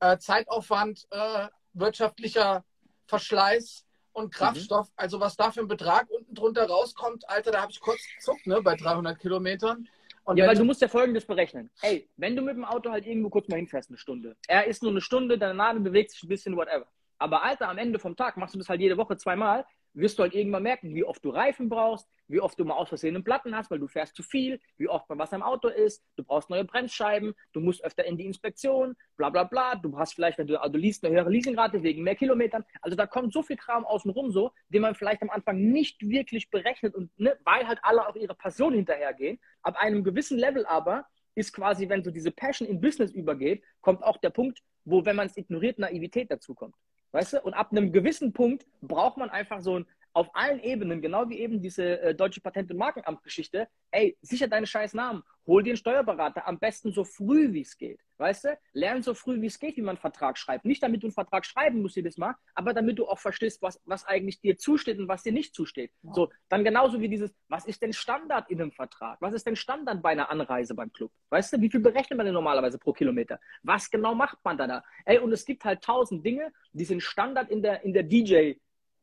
äh, 0.00 0.18
Zeitaufwand, 0.18 1.06
äh, 1.10 1.46
wirtschaftlicher 1.74 2.64
Verschleiß 3.06 3.84
und 4.12 4.34
Kraftstoff. 4.34 4.88
Also 4.96 5.20
was 5.20 5.36
da 5.36 5.50
für 5.50 5.60
ein 5.60 5.68
Betrag 5.68 6.08
unten 6.10 6.34
drunter 6.34 6.66
rauskommt, 6.66 7.28
Alter, 7.28 7.52
da 7.52 7.62
habe 7.62 7.72
ich 7.72 7.80
kurz 7.80 8.00
gezuckt, 8.16 8.46
ne, 8.46 8.60
bei 8.62 8.76
300 8.76 9.18
Kilometern. 9.18 9.88
Und 10.24 10.36
Ja, 10.36 10.46
weil 10.46 10.56
du 10.56 10.64
musst 10.64 10.80
ja 10.80 10.88
Folgendes 10.88 11.24
berechnen. 11.24 11.70
Ey, 11.82 12.08
wenn 12.16 12.36
du 12.36 12.42
mit 12.42 12.56
dem 12.56 12.64
Auto 12.64 12.90
halt 12.90 13.06
irgendwo 13.06 13.30
kurz 13.30 13.48
mal 13.48 13.56
hinfährst, 13.56 13.90
eine 13.90 13.98
Stunde. 13.98 14.36
Er 14.46 14.66
ist 14.66 14.82
nur 14.82 14.92
eine 14.92 15.00
Stunde, 15.00 15.38
deine 15.38 15.54
Nadel 15.54 15.80
bewegt 15.80 16.10
sich 16.10 16.22
ein 16.22 16.28
bisschen, 16.28 16.56
whatever. 16.56 16.86
Aber 17.18 17.42
Alter, 17.42 17.68
am 17.68 17.78
Ende 17.78 17.98
vom 17.98 18.16
Tag 18.16 18.36
machst 18.36 18.54
du 18.54 18.58
das 18.58 18.68
halt 18.68 18.80
jede 18.80 18.96
Woche 18.96 19.16
zweimal, 19.16 19.64
wirst 19.94 20.18
du 20.18 20.22
halt 20.22 20.34
irgendwann 20.34 20.62
merken, 20.62 20.94
wie 20.94 21.04
oft 21.04 21.24
du 21.24 21.30
Reifen 21.30 21.68
brauchst, 21.68 22.08
wie 22.28 22.40
oft 22.40 22.58
du 22.58 22.64
mal 22.64 22.74
aus 22.74 22.88
Versehen 22.88 23.14
einen 23.14 23.24
Platten 23.24 23.56
hast, 23.56 23.70
weil 23.70 23.78
du 23.78 23.88
fährst 23.88 24.14
zu 24.14 24.22
viel, 24.22 24.60
wie 24.76 24.88
oft 24.88 25.08
mal 25.08 25.18
was 25.18 25.32
am 25.32 25.42
Auto 25.42 25.68
ist, 25.68 26.04
du 26.16 26.22
brauchst 26.22 26.48
neue 26.48 26.64
Bremsscheiben, 26.64 27.34
du 27.52 27.60
musst 27.60 27.84
öfter 27.84 28.04
in 28.04 28.16
die 28.16 28.24
Inspektion, 28.24 28.94
bla 29.16 29.30
bla 29.30 29.44
bla. 29.44 29.74
Du 29.74 29.98
hast 29.98 30.14
vielleicht, 30.14 30.38
wenn 30.38 30.46
du, 30.46 30.60
also 30.60 30.78
liest, 30.78 31.04
eine 31.04 31.14
höhere 31.14 31.30
Leasingrate 31.30 31.82
wegen 31.82 32.02
mehr 32.02 32.14
Kilometern. 32.14 32.64
Also 32.80 32.96
da 32.96 33.06
kommt 33.06 33.32
so 33.32 33.42
viel 33.42 33.56
Kram 33.56 33.84
außenrum 33.84 34.30
so, 34.30 34.52
den 34.68 34.82
man 34.82 34.94
vielleicht 34.94 35.22
am 35.22 35.30
Anfang 35.30 35.58
nicht 35.58 36.00
wirklich 36.08 36.50
berechnet 36.50 36.94
und 36.94 37.10
ne, 37.18 37.36
weil 37.44 37.66
halt 37.66 37.80
alle 37.82 38.06
auch 38.06 38.16
ihre 38.16 38.34
Passion 38.34 38.74
hinterhergehen. 38.74 39.38
Ab 39.62 39.76
einem 39.76 40.04
gewissen 40.04 40.38
Level 40.38 40.64
aber 40.66 41.06
ist 41.34 41.52
quasi, 41.52 41.88
wenn 41.88 42.04
so 42.04 42.10
diese 42.10 42.30
Passion 42.30 42.68
in 42.68 42.80
Business 42.80 43.12
übergeht, 43.12 43.62
kommt 43.80 44.02
auch 44.02 44.18
der 44.18 44.30
Punkt, 44.30 44.60
wo, 44.84 45.04
wenn 45.04 45.16
man 45.16 45.26
es 45.26 45.36
ignoriert, 45.36 45.78
Naivität 45.78 46.30
dazukommt. 46.30 46.74
Weißt 47.12 47.34
du? 47.34 47.40
Und 47.40 47.54
ab 47.54 47.72
einem 47.72 47.92
gewissen 47.92 48.32
Punkt 48.32 48.66
braucht 48.82 49.16
man 49.16 49.30
einfach 49.30 49.60
so 49.60 49.78
ein 49.78 49.86
auf 50.12 50.34
allen 50.34 50.60
Ebenen, 50.60 51.00
genau 51.00 51.28
wie 51.28 51.38
eben 51.38 51.60
diese 51.62 52.00
äh, 52.00 52.14
deutsche 52.14 52.40
Patent- 52.40 52.70
und 52.70 52.76
Markenamt-Geschichte, 52.78 53.68
ey, 53.90 54.16
sicher 54.22 54.48
deine 54.48 54.66
scheiß 54.66 54.94
Namen, 54.94 55.22
hol 55.46 55.62
dir 55.62 55.70
einen 55.70 55.76
Steuerberater, 55.76 56.46
am 56.46 56.58
besten 56.58 56.92
so 56.92 57.04
früh 57.04 57.52
wie 57.52 57.62
es 57.62 57.76
geht, 57.76 58.00
weißt 58.18 58.44
du? 58.44 58.58
Lern 58.72 59.02
so 59.02 59.14
früh 59.14 59.40
wie 59.40 59.46
es 59.46 59.58
geht, 59.58 59.76
wie 59.76 59.82
man 59.82 59.90
einen 59.90 60.00
Vertrag 60.00 60.38
schreibt. 60.38 60.64
Nicht 60.64 60.82
damit 60.82 61.02
du 61.02 61.06
einen 61.06 61.12
Vertrag 61.14 61.44
schreiben 61.46 61.80
musst 61.82 61.96
jedes 61.96 62.18
Mal, 62.18 62.34
aber 62.54 62.74
damit 62.74 62.98
du 62.98 63.06
auch 63.06 63.18
verstehst, 63.18 63.62
was, 63.62 63.80
was 63.84 64.04
eigentlich 64.04 64.40
dir 64.40 64.56
zusteht 64.56 64.98
und 64.98 65.08
was 65.08 65.22
dir 65.22 65.32
nicht 65.32 65.54
zusteht. 65.54 65.92
Ja. 66.02 66.12
So, 66.12 66.30
dann 66.48 66.64
genauso 66.64 67.00
wie 67.00 67.08
dieses, 67.08 67.32
was 67.48 67.66
ist 67.66 67.82
denn 67.82 67.92
Standard 67.92 68.50
in 68.50 68.60
einem 68.60 68.72
Vertrag? 68.72 69.18
Was 69.20 69.34
ist 69.34 69.46
denn 69.46 69.56
Standard 69.56 70.02
bei 70.02 70.10
einer 70.10 70.30
Anreise 70.30 70.74
beim 70.74 70.92
Club? 70.92 71.12
Weißt 71.30 71.52
du, 71.52 71.60
wie 71.60 71.70
viel 71.70 71.80
berechnet 71.80 72.16
man 72.16 72.26
denn 72.26 72.34
normalerweise 72.34 72.78
pro 72.78 72.92
Kilometer? 72.92 73.40
Was 73.62 73.90
genau 73.90 74.14
macht 74.14 74.38
man 74.44 74.58
da 74.58 74.66
da? 74.66 74.84
Ey, 75.04 75.18
und 75.18 75.32
es 75.32 75.44
gibt 75.44 75.64
halt 75.64 75.82
tausend 75.82 76.24
Dinge, 76.24 76.52
die 76.72 76.84
sind 76.84 77.02
Standard 77.02 77.50
in 77.50 77.62
der, 77.62 77.82
in 77.82 77.92
der 77.92 78.04
DJ- 78.04 78.56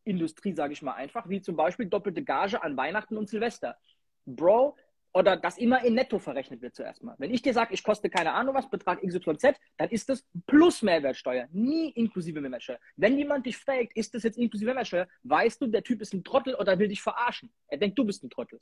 Industrie, 0.08 0.54
sage 0.54 0.74
ich 0.74 0.82
mal 0.82 0.94
einfach, 0.94 1.30
wie 1.30 1.42
zum 1.42 1.56
Beispiel 1.56 1.86
doppelte 1.86 2.24
Gage 2.24 2.62
an 2.62 2.78
Weihnachten 2.78 3.18
und 3.18 3.30
Silvester. 3.30 3.78
Bro, 4.26 4.76
oder 5.18 5.36
dass 5.36 5.58
immer 5.58 5.84
in 5.84 5.96
Netto 5.96 6.20
verrechnet 6.20 6.62
wird 6.62 6.76
zuerst 6.76 7.02
mal. 7.02 7.16
Wenn 7.18 7.34
ich 7.34 7.42
dir 7.42 7.54
sage, 7.54 7.74
ich 7.74 7.84
koste 7.84 8.10
keine 8.10 8.34
Ahnung 8.34 8.54
was, 8.54 8.70
Betrag 8.70 9.02
XYZ, 9.02 9.56
dann 9.78 9.90
ist 9.90 10.08
das 10.10 10.24
plus 10.46 10.84
Mehrwertsteuer, 10.84 11.48
nie 11.52 11.90
inklusive 11.90 12.40
Mehrwertsteuer. 12.40 12.80
Wenn 12.98 13.18
jemand 13.18 13.46
dich 13.48 13.58
fragt, 13.58 13.96
ist 13.98 14.14
das 14.14 14.24
jetzt 14.24 14.38
inklusive 14.38 14.70
Mehrwertsteuer, 14.70 15.08
weißt 15.24 15.62
du, 15.62 15.68
der 15.68 15.82
Typ 15.84 16.02
ist 16.02 16.14
ein 16.14 16.24
Trottel 16.24 16.54
oder 16.56 16.78
will 16.78 16.88
dich 16.88 17.02
verarschen. 17.02 17.52
Er 17.68 17.80
denkt, 17.80 17.98
du 17.98 18.06
bist 18.06 18.24
ein 18.24 18.30
Trottel. 18.30 18.60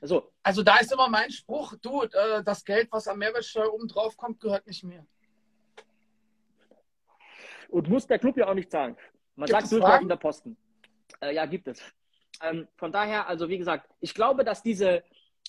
Also, 0.00 0.30
also 0.44 0.62
da 0.62 0.78
ist 0.78 0.92
immer 0.92 1.08
mein 1.08 1.30
Spruch, 1.30 1.74
du, 1.82 2.02
äh, 2.02 2.44
das 2.44 2.64
Geld, 2.64 2.88
was 2.92 3.08
am 3.08 3.18
Mehrwertsteuer 3.18 3.72
oben 3.72 3.88
drauf 3.88 4.16
kommt, 4.16 4.38
gehört 4.38 4.66
nicht 4.66 4.84
mir. 4.84 5.04
Und 7.68 7.88
muss 7.88 8.06
der 8.06 8.20
Club 8.20 8.36
ja 8.36 8.46
auch 8.46 8.54
nicht 8.54 8.70
zahlen. 8.70 8.96
Man 9.34 9.48
Gibt 9.48 9.60
sagt 9.60 9.72
durchlaufender 9.72 10.16
Posten. 10.16 10.56
Äh, 11.20 11.34
ja, 11.34 11.46
gibt 11.46 11.68
es. 11.68 11.80
Ähm, 12.42 12.68
von 12.76 12.92
daher, 12.92 13.28
also 13.28 13.48
wie 13.48 13.58
gesagt, 13.58 13.88
ich 14.00 14.14
glaube, 14.14 14.44
dass 14.44 14.62
diese, 14.62 15.02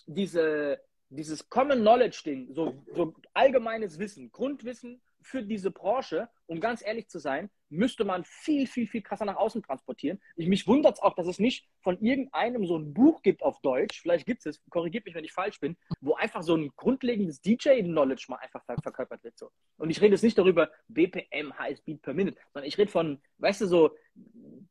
diese, 0.06 0.80
dieses 1.10 1.50
Common 1.50 1.82
Knowledge-Ding, 1.82 2.54
so, 2.54 2.84
so 2.94 3.14
allgemeines 3.34 4.00
Wissen, 4.00 4.32
Grundwissen 4.32 5.02
für 5.22 5.44
diese 5.44 5.72
Branche, 5.72 6.30
um 6.46 6.60
ganz 6.60 6.82
ehrlich 6.86 7.10
zu 7.10 7.20
sein, 7.20 7.50
müsste 7.70 8.06
man 8.06 8.24
viel, 8.24 8.68
viel, 8.68 8.88
viel 8.88 9.02
krasser 9.02 9.26
nach 9.26 9.36
außen 9.36 9.62
transportieren. 9.64 10.20
Ich, 10.36 10.48
mich 10.48 10.68
wundert 10.68 10.96
es 10.96 11.02
auch, 11.02 11.16
dass 11.16 11.28
es 11.28 11.40
nicht 11.40 11.68
von 11.82 12.00
irgendeinem 12.00 12.66
so 12.66 12.78
ein 12.78 12.94
Buch 12.94 13.22
gibt 13.22 13.44
auf 13.44 13.60
Deutsch, 13.62 14.02
vielleicht 14.02 14.26
gibt 14.26 14.46
es, 14.46 14.62
korrigiert 14.70 15.06
mich, 15.06 15.16
wenn 15.16 15.26
ich 15.26 15.34
falsch 15.34 15.60
bin, 15.60 15.78
wo 16.02 16.16
einfach 16.16 16.44
so 16.44 16.56
ein 16.56 16.72
grundlegendes 16.76 17.42
DJ-Knowledge 17.42 18.26
mal 18.30 18.38
einfach 18.38 18.64
ver 18.66 18.78
verkörpert 18.82 19.24
wird. 19.24 19.38
So. 19.38 19.52
Und 19.78 19.90
ich 19.90 20.02
rede 20.02 20.14
jetzt 20.14 20.24
nicht 20.24 20.38
darüber, 20.38 20.70
BPM 20.88 21.58
heißt 21.58 21.86
Beat 21.86 22.02
per 22.02 22.14
Minute, 22.14 22.38
sondern 22.54 22.68
ich 22.68 22.78
rede 22.78 22.92
von, 22.92 23.22
weißt 23.40 23.62
du, 23.62 23.68
so 23.68 23.92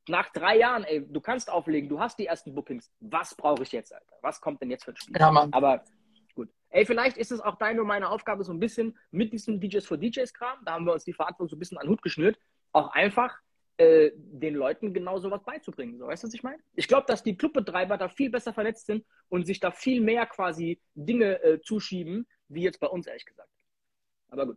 nach 0.09 0.31
drei 0.33 0.59
Jahren, 0.59 0.85
ey, 0.85 1.05
du 1.07 1.21
kannst 1.21 1.51
auflegen, 1.51 1.89
du 1.89 2.01
hast 2.01 2.19
die 2.19 2.27
ersten 2.27 2.55
Bookings. 2.55 2.93
Was 3.01 3.35
brauche 3.35 3.63
ich 3.63 3.73
jetzt, 3.73 3.93
Alter? 3.93 4.17
Was 4.23 4.41
kommt 4.41 4.61
denn 4.63 4.71
jetzt 4.71 4.85
für 4.85 4.93
ein 4.93 4.97
Spiel? 4.97 5.17
Ja, 5.19 5.31
Mann. 5.31 5.53
Aber 5.53 5.85
gut. 6.35 6.49
Ey, 6.71 6.87
vielleicht 6.87 7.17
ist 7.17 7.33
es 7.33 7.41
auch 7.41 7.57
deine 7.57 7.81
und 7.81 7.87
meine 7.87 8.09
Aufgabe 8.09 8.45
so 8.45 8.53
ein 8.53 8.61
bisschen 8.61 8.97
mit 9.11 9.33
diesem 9.33 9.61
DJs 9.61 9.87
for 9.87 9.99
DJs-Kram, 9.99 10.59
da 10.65 10.73
haben 10.73 10.85
wir 10.85 10.93
uns 10.93 11.05
die 11.05 11.13
Verantwortung 11.13 11.49
so 11.49 11.57
ein 11.57 11.59
bisschen 11.59 11.79
an 11.79 11.87
den 11.87 11.91
Hut 11.91 12.03
geschnürt, 12.03 12.39
auch 12.77 12.93
einfach 12.93 13.37
äh, 13.79 14.11
den 14.15 14.55
Leuten 14.55 14.95
genau 14.95 15.19
sowas 15.19 15.43
beizubringen. 15.45 15.99
So, 15.99 16.07
weißt 16.07 16.23
du, 16.23 16.29
was 16.29 16.35
ich 16.35 16.43
meine? 16.43 16.59
Ich 16.75 16.89
glaube, 16.89 17.07
dass 17.07 17.23
die 17.23 17.37
Clubbetreiber 17.37 17.99
da 17.99 18.09
viel 18.09 18.31
besser 18.31 18.53
vernetzt 18.53 18.87
sind 18.87 19.05
und 19.29 19.47
sich 19.47 19.61
da 19.61 19.71
viel 19.71 20.01
mehr 20.01 20.27
quasi 20.27 20.81
Dinge 20.95 21.43
äh, 21.43 21.61
zuschieben, 21.61 22.27
wie 22.49 22.63
jetzt 22.63 22.81
bei 22.81 22.87
uns, 22.87 23.07
ehrlich 23.07 23.27
gesagt. 23.27 23.51
Aber 24.29 24.47
gut. 24.47 24.57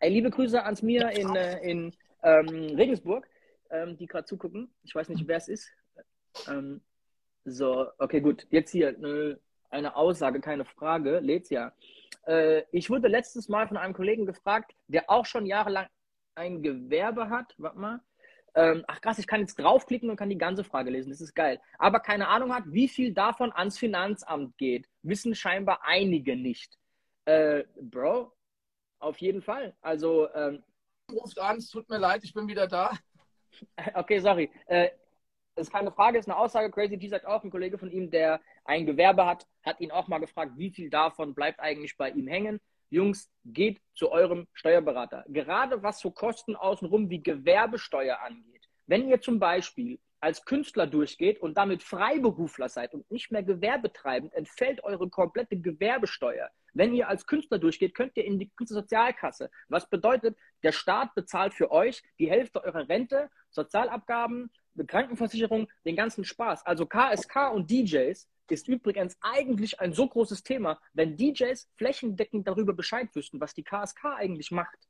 Ey, 0.00 0.10
liebe 0.10 0.30
Grüße 0.30 0.62
ans 0.62 0.82
Mir 0.82 1.10
in, 1.10 1.34
äh, 1.34 1.58
in 1.68 1.94
ähm, 2.22 2.76
Regensburg 2.76 3.26
ähm, 3.70 3.96
die 3.96 4.06
gerade 4.06 4.26
zugucken. 4.26 4.72
Ich 4.82 4.94
weiß 4.94 5.08
nicht, 5.08 5.26
wer 5.26 5.36
es 5.36 5.48
ist. 5.48 5.70
Ähm, 6.48 6.80
so, 7.44 7.86
okay, 7.98 8.20
gut. 8.20 8.46
Jetzt 8.50 8.70
hier 8.70 8.88
eine, 8.88 9.38
eine 9.70 9.96
Aussage, 9.96 10.40
keine 10.40 10.64
Frage. 10.64 11.20
Lädt's 11.20 11.50
ja. 11.50 11.72
Äh, 12.26 12.64
ich 12.72 12.90
wurde 12.90 13.08
letztes 13.08 13.48
Mal 13.48 13.68
von 13.68 13.76
einem 13.76 13.94
Kollegen 13.94 14.26
gefragt, 14.26 14.74
der 14.88 15.08
auch 15.10 15.26
schon 15.26 15.46
jahrelang 15.46 15.86
ein 16.36 16.62
Gewerbe 16.62 17.28
hat. 17.28 17.54
Warte 17.58 17.78
mal. 17.78 18.00
Ähm, 18.54 18.84
ach 18.88 19.00
krass, 19.00 19.18
ich 19.18 19.26
kann 19.26 19.40
jetzt 19.40 19.56
draufklicken 19.56 20.08
und 20.08 20.16
kann 20.16 20.30
die 20.30 20.38
ganze 20.38 20.64
Frage 20.64 20.90
lesen. 20.90 21.10
Das 21.10 21.20
ist 21.20 21.34
geil. 21.34 21.60
Aber 21.78 22.00
keine 22.00 22.28
Ahnung 22.28 22.54
hat, 22.54 22.64
wie 22.66 22.88
viel 22.88 23.12
davon 23.12 23.52
ans 23.52 23.78
Finanzamt 23.78 24.56
geht. 24.56 24.88
Wissen 25.02 25.34
scheinbar 25.34 25.80
einige 25.84 26.36
nicht. 26.36 26.78
Äh, 27.26 27.64
Bro, 27.80 28.32
auf 28.98 29.18
jeden 29.18 29.42
Fall. 29.42 29.76
Also. 29.80 30.32
Ähm, 30.34 30.62
Ruft 31.12 31.38
an, 31.38 31.58
es 31.58 31.70
tut 31.70 31.88
mir 31.88 31.98
leid, 31.98 32.24
ich 32.24 32.34
bin 32.34 32.48
wieder 32.48 32.66
da. 32.66 32.90
Okay, 33.94 34.18
sorry. 34.18 34.50
Äh, 34.66 34.90
ist 35.54 35.72
keine 35.72 35.90
Frage, 35.90 36.18
ist 36.18 36.28
eine 36.28 36.36
Aussage. 36.36 36.70
Crazy 36.70 36.98
G 36.98 37.08
sagt 37.08 37.24
auch, 37.24 37.42
ein 37.42 37.50
Kollege 37.50 37.78
von 37.78 37.90
ihm, 37.90 38.10
der 38.10 38.38
ein 38.66 38.84
Gewerbe 38.84 39.24
hat, 39.24 39.46
hat 39.62 39.80
ihn 39.80 39.90
auch 39.90 40.08
mal 40.08 40.18
gefragt, 40.18 40.52
wie 40.56 40.70
viel 40.70 40.90
davon 40.90 41.34
bleibt 41.34 41.58
eigentlich 41.60 41.96
bei 41.96 42.10
ihm 42.10 42.26
hängen. 42.26 42.60
Jungs, 42.90 43.30
geht 43.44 43.80
zu 43.94 44.10
eurem 44.10 44.46
Steuerberater. 44.52 45.24
Gerade 45.28 45.82
was 45.82 46.00
so 46.00 46.10
Kosten 46.10 46.56
außenrum 46.56 47.10
wie 47.10 47.22
Gewerbesteuer 47.22 48.20
angeht. 48.20 48.68
Wenn 48.86 49.08
ihr 49.08 49.20
zum 49.20 49.38
Beispiel 49.38 49.98
als 50.20 50.44
Künstler 50.44 50.86
durchgeht 50.86 51.40
und 51.40 51.56
damit 51.56 51.82
Freiberufler 51.82 52.68
seid 52.68 52.94
und 52.94 53.10
nicht 53.10 53.30
mehr 53.30 53.42
gewerbetreibend, 53.42 54.32
entfällt 54.32 54.82
eure 54.82 55.08
komplette 55.08 55.56
Gewerbesteuer. 55.56 56.50
Wenn 56.72 56.94
ihr 56.94 57.08
als 57.08 57.26
Künstler 57.26 57.58
durchgeht, 57.58 57.94
könnt 57.94 58.16
ihr 58.16 58.24
in 58.24 58.38
die 58.38 58.50
Künstlersozialkasse. 58.50 59.50
Was 59.68 59.88
bedeutet, 59.88 60.36
der 60.62 60.72
Staat 60.72 61.14
bezahlt 61.14 61.54
für 61.54 61.70
euch 61.70 62.02
die 62.18 62.30
Hälfte 62.30 62.62
eurer 62.64 62.88
Rente, 62.88 63.30
Sozialabgaben, 63.50 64.50
Krankenversicherung, 64.86 65.68
den 65.84 65.96
ganzen 65.96 66.24
Spaß. 66.24 66.66
Also 66.66 66.86
KSK 66.86 67.52
und 67.52 67.70
DJs 67.70 68.28
ist 68.52 68.68
übrigens 68.68 69.16
eigentlich 69.20 69.80
ein 69.80 69.92
so 69.92 70.08
großes 70.08 70.42
Thema, 70.42 70.80
wenn 70.92 71.16
DJs 71.16 71.68
flächendeckend 71.76 72.46
darüber 72.46 72.72
Bescheid 72.72 73.08
wüssten, 73.14 73.40
was 73.40 73.54
die 73.54 73.64
KSK 73.64 74.16
eigentlich 74.16 74.50
macht. 74.50 74.88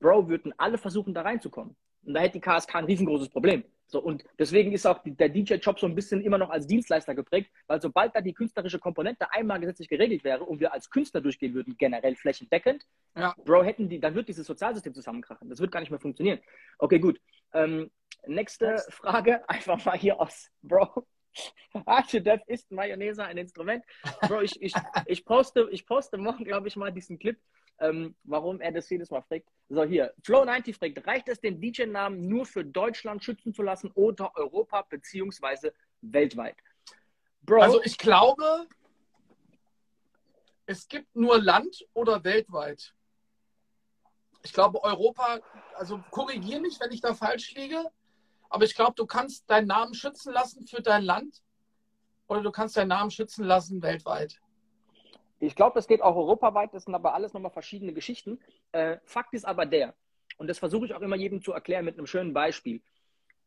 Bro, 0.00 0.28
würden 0.28 0.52
alle 0.58 0.78
versuchen, 0.78 1.14
da 1.14 1.22
reinzukommen. 1.22 1.76
Und 2.04 2.14
da 2.14 2.20
hätte 2.20 2.34
die 2.34 2.40
KSK 2.40 2.74
ein 2.76 2.84
riesengroßes 2.84 3.30
Problem. 3.30 3.64
So, 3.86 4.00
und 4.00 4.24
deswegen 4.38 4.72
ist 4.72 4.86
auch 4.86 5.00
der 5.04 5.28
DJ-Job 5.28 5.78
so 5.78 5.86
ein 5.86 5.94
bisschen 5.94 6.20
immer 6.22 6.38
noch 6.38 6.50
als 6.50 6.66
Dienstleister 6.66 7.14
geprägt, 7.14 7.50
weil 7.66 7.80
sobald 7.80 8.14
da 8.14 8.20
die 8.20 8.32
künstlerische 8.32 8.78
Komponente 8.78 9.30
einmal 9.30 9.60
gesetzlich 9.60 9.88
geregelt 9.88 10.24
wäre 10.24 10.44
und 10.44 10.60
wir 10.60 10.72
als 10.72 10.90
Künstler 10.90 11.20
durchgehen 11.20 11.54
würden, 11.54 11.76
generell 11.78 12.16
flächendeckend, 12.16 12.86
ja. 13.14 13.34
Bro, 13.44 13.62
hätten 13.62 13.88
die, 13.88 14.00
dann 14.00 14.14
wird 14.14 14.28
dieses 14.28 14.46
Sozialsystem 14.46 14.94
zusammenkrachen. 14.94 15.48
Das 15.48 15.60
wird 15.60 15.70
gar 15.70 15.80
nicht 15.80 15.90
mehr 15.90 16.00
funktionieren. 16.00 16.40
Okay, 16.78 16.98
gut. 16.98 17.20
Ähm, 17.52 17.90
nächste 18.26 18.74
Was? 18.74 18.92
Frage, 18.92 19.48
einfach 19.48 19.84
mal 19.84 19.96
hier 19.96 20.20
aus, 20.20 20.50
Bro. 20.62 21.06
Archidef 21.86 22.40
ist 22.46 22.70
Mayonnaise 22.70 23.24
ein 23.24 23.38
Instrument. 23.38 23.84
Bro, 24.28 24.42
ich, 24.42 24.60
ich, 24.62 24.74
ich, 25.06 25.24
poste, 25.24 25.68
ich 25.70 25.86
poste 25.86 26.18
morgen, 26.18 26.44
glaube 26.44 26.68
ich, 26.68 26.76
mal 26.76 26.92
diesen 26.92 27.18
Clip 27.18 27.38
ähm, 27.80 28.14
warum 28.24 28.60
er 28.60 28.72
das 28.72 28.88
jedes 28.88 29.10
Mal 29.10 29.22
fragt. 29.22 29.48
So, 29.68 29.84
hier, 29.84 30.14
Flow90 30.22 30.78
fragt, 30.78 31.06
reicht 31.06 31.28
es, 31.28 31.40
den 31.40 31.60
DJ-Namen 31.60 32.28
nur 32.28 32.46
für 32.46 32.64
Deutschland 32.64 33.24
schützen 33.24 33.54
zu 33.54 33.62
lassen 33.62 33.90
oder 33.94 34.34
Europa 34.36 34.82
beziehungsweise 34.82 35.74
weltweit? 36.00 36.56
Bro. 37.42 37.60
Also 37.60 37.82
ich 37.82 37.98
glaube, 37.98 38.66
es 40.66 40.88
gibt 40.88 41.14
nur 41.14 41.40
Land 41.40 41.84
oder 41.92 42.22
weltweit. 42.24 42.94
Ich 44.42 44.52
glaube, 44.52 44.82
Europa, 44.82 45.40
also 45.74 46.02
korrigiere 46.10 46.60
mich, 46.60 46.78
wenn 46.80 46.92
ich 46.92 47.00
da 47.00 47.14
falsch 47.14 47.54
liege, 47.54 47.90
aber 48.54 48.64
ich 48.64 48.76
glaube, 48.76 48.92
du 48.94 49.04
kannst 49.04 49.50
deinen 49.50 49.66
Namen 49.66 49.94
schützen 49.94 50.32
lassen 50.32 50.64
für 50.64 50.80
dein 50.80 51.02
Land 51.02 51.42
oder 52.28 52.40
du 52.40 52.52
kannst 52.52 52.76
deinen 52.76 52.88
Namen 52.88 53.10
schützen 53.10 53.44
lassen 53.44 53.82
weltweit. 53.82 54.40
Ich 55.40 55.56
glaube, 55.56 55.74
das 55.74 55.88
geht 55.88 56.00
auch 56.00 56.14
europaweit, 56.14 56.72
das 56.72 56.84
sind 56.84 56.94
aber 56.94 57.14
alles 57.14 57.32
nochmal 57.32 57.50
verschiedene 57.50 57.92
Geschichten. 57.92 58.38
Äh, 58.70 58.98
Fakt 59.06 59.34
ist 59.34 59.44
aber 59.44 59.66
der, 59.66 59.92
und 60.36 60.46
das 60.46 60.60
versuche 60.60 60.86
ich 60.86 60.94
auch 60.94 61.00
immer 61.00 61.16
jedem 61.16 61.42
zu 61.42 61.52
erklären 61.52 61.84
mit 61.84 61.98
einem 61.98 62.06
schönen 62.06 62.32
Beispiel. 62.32 62.80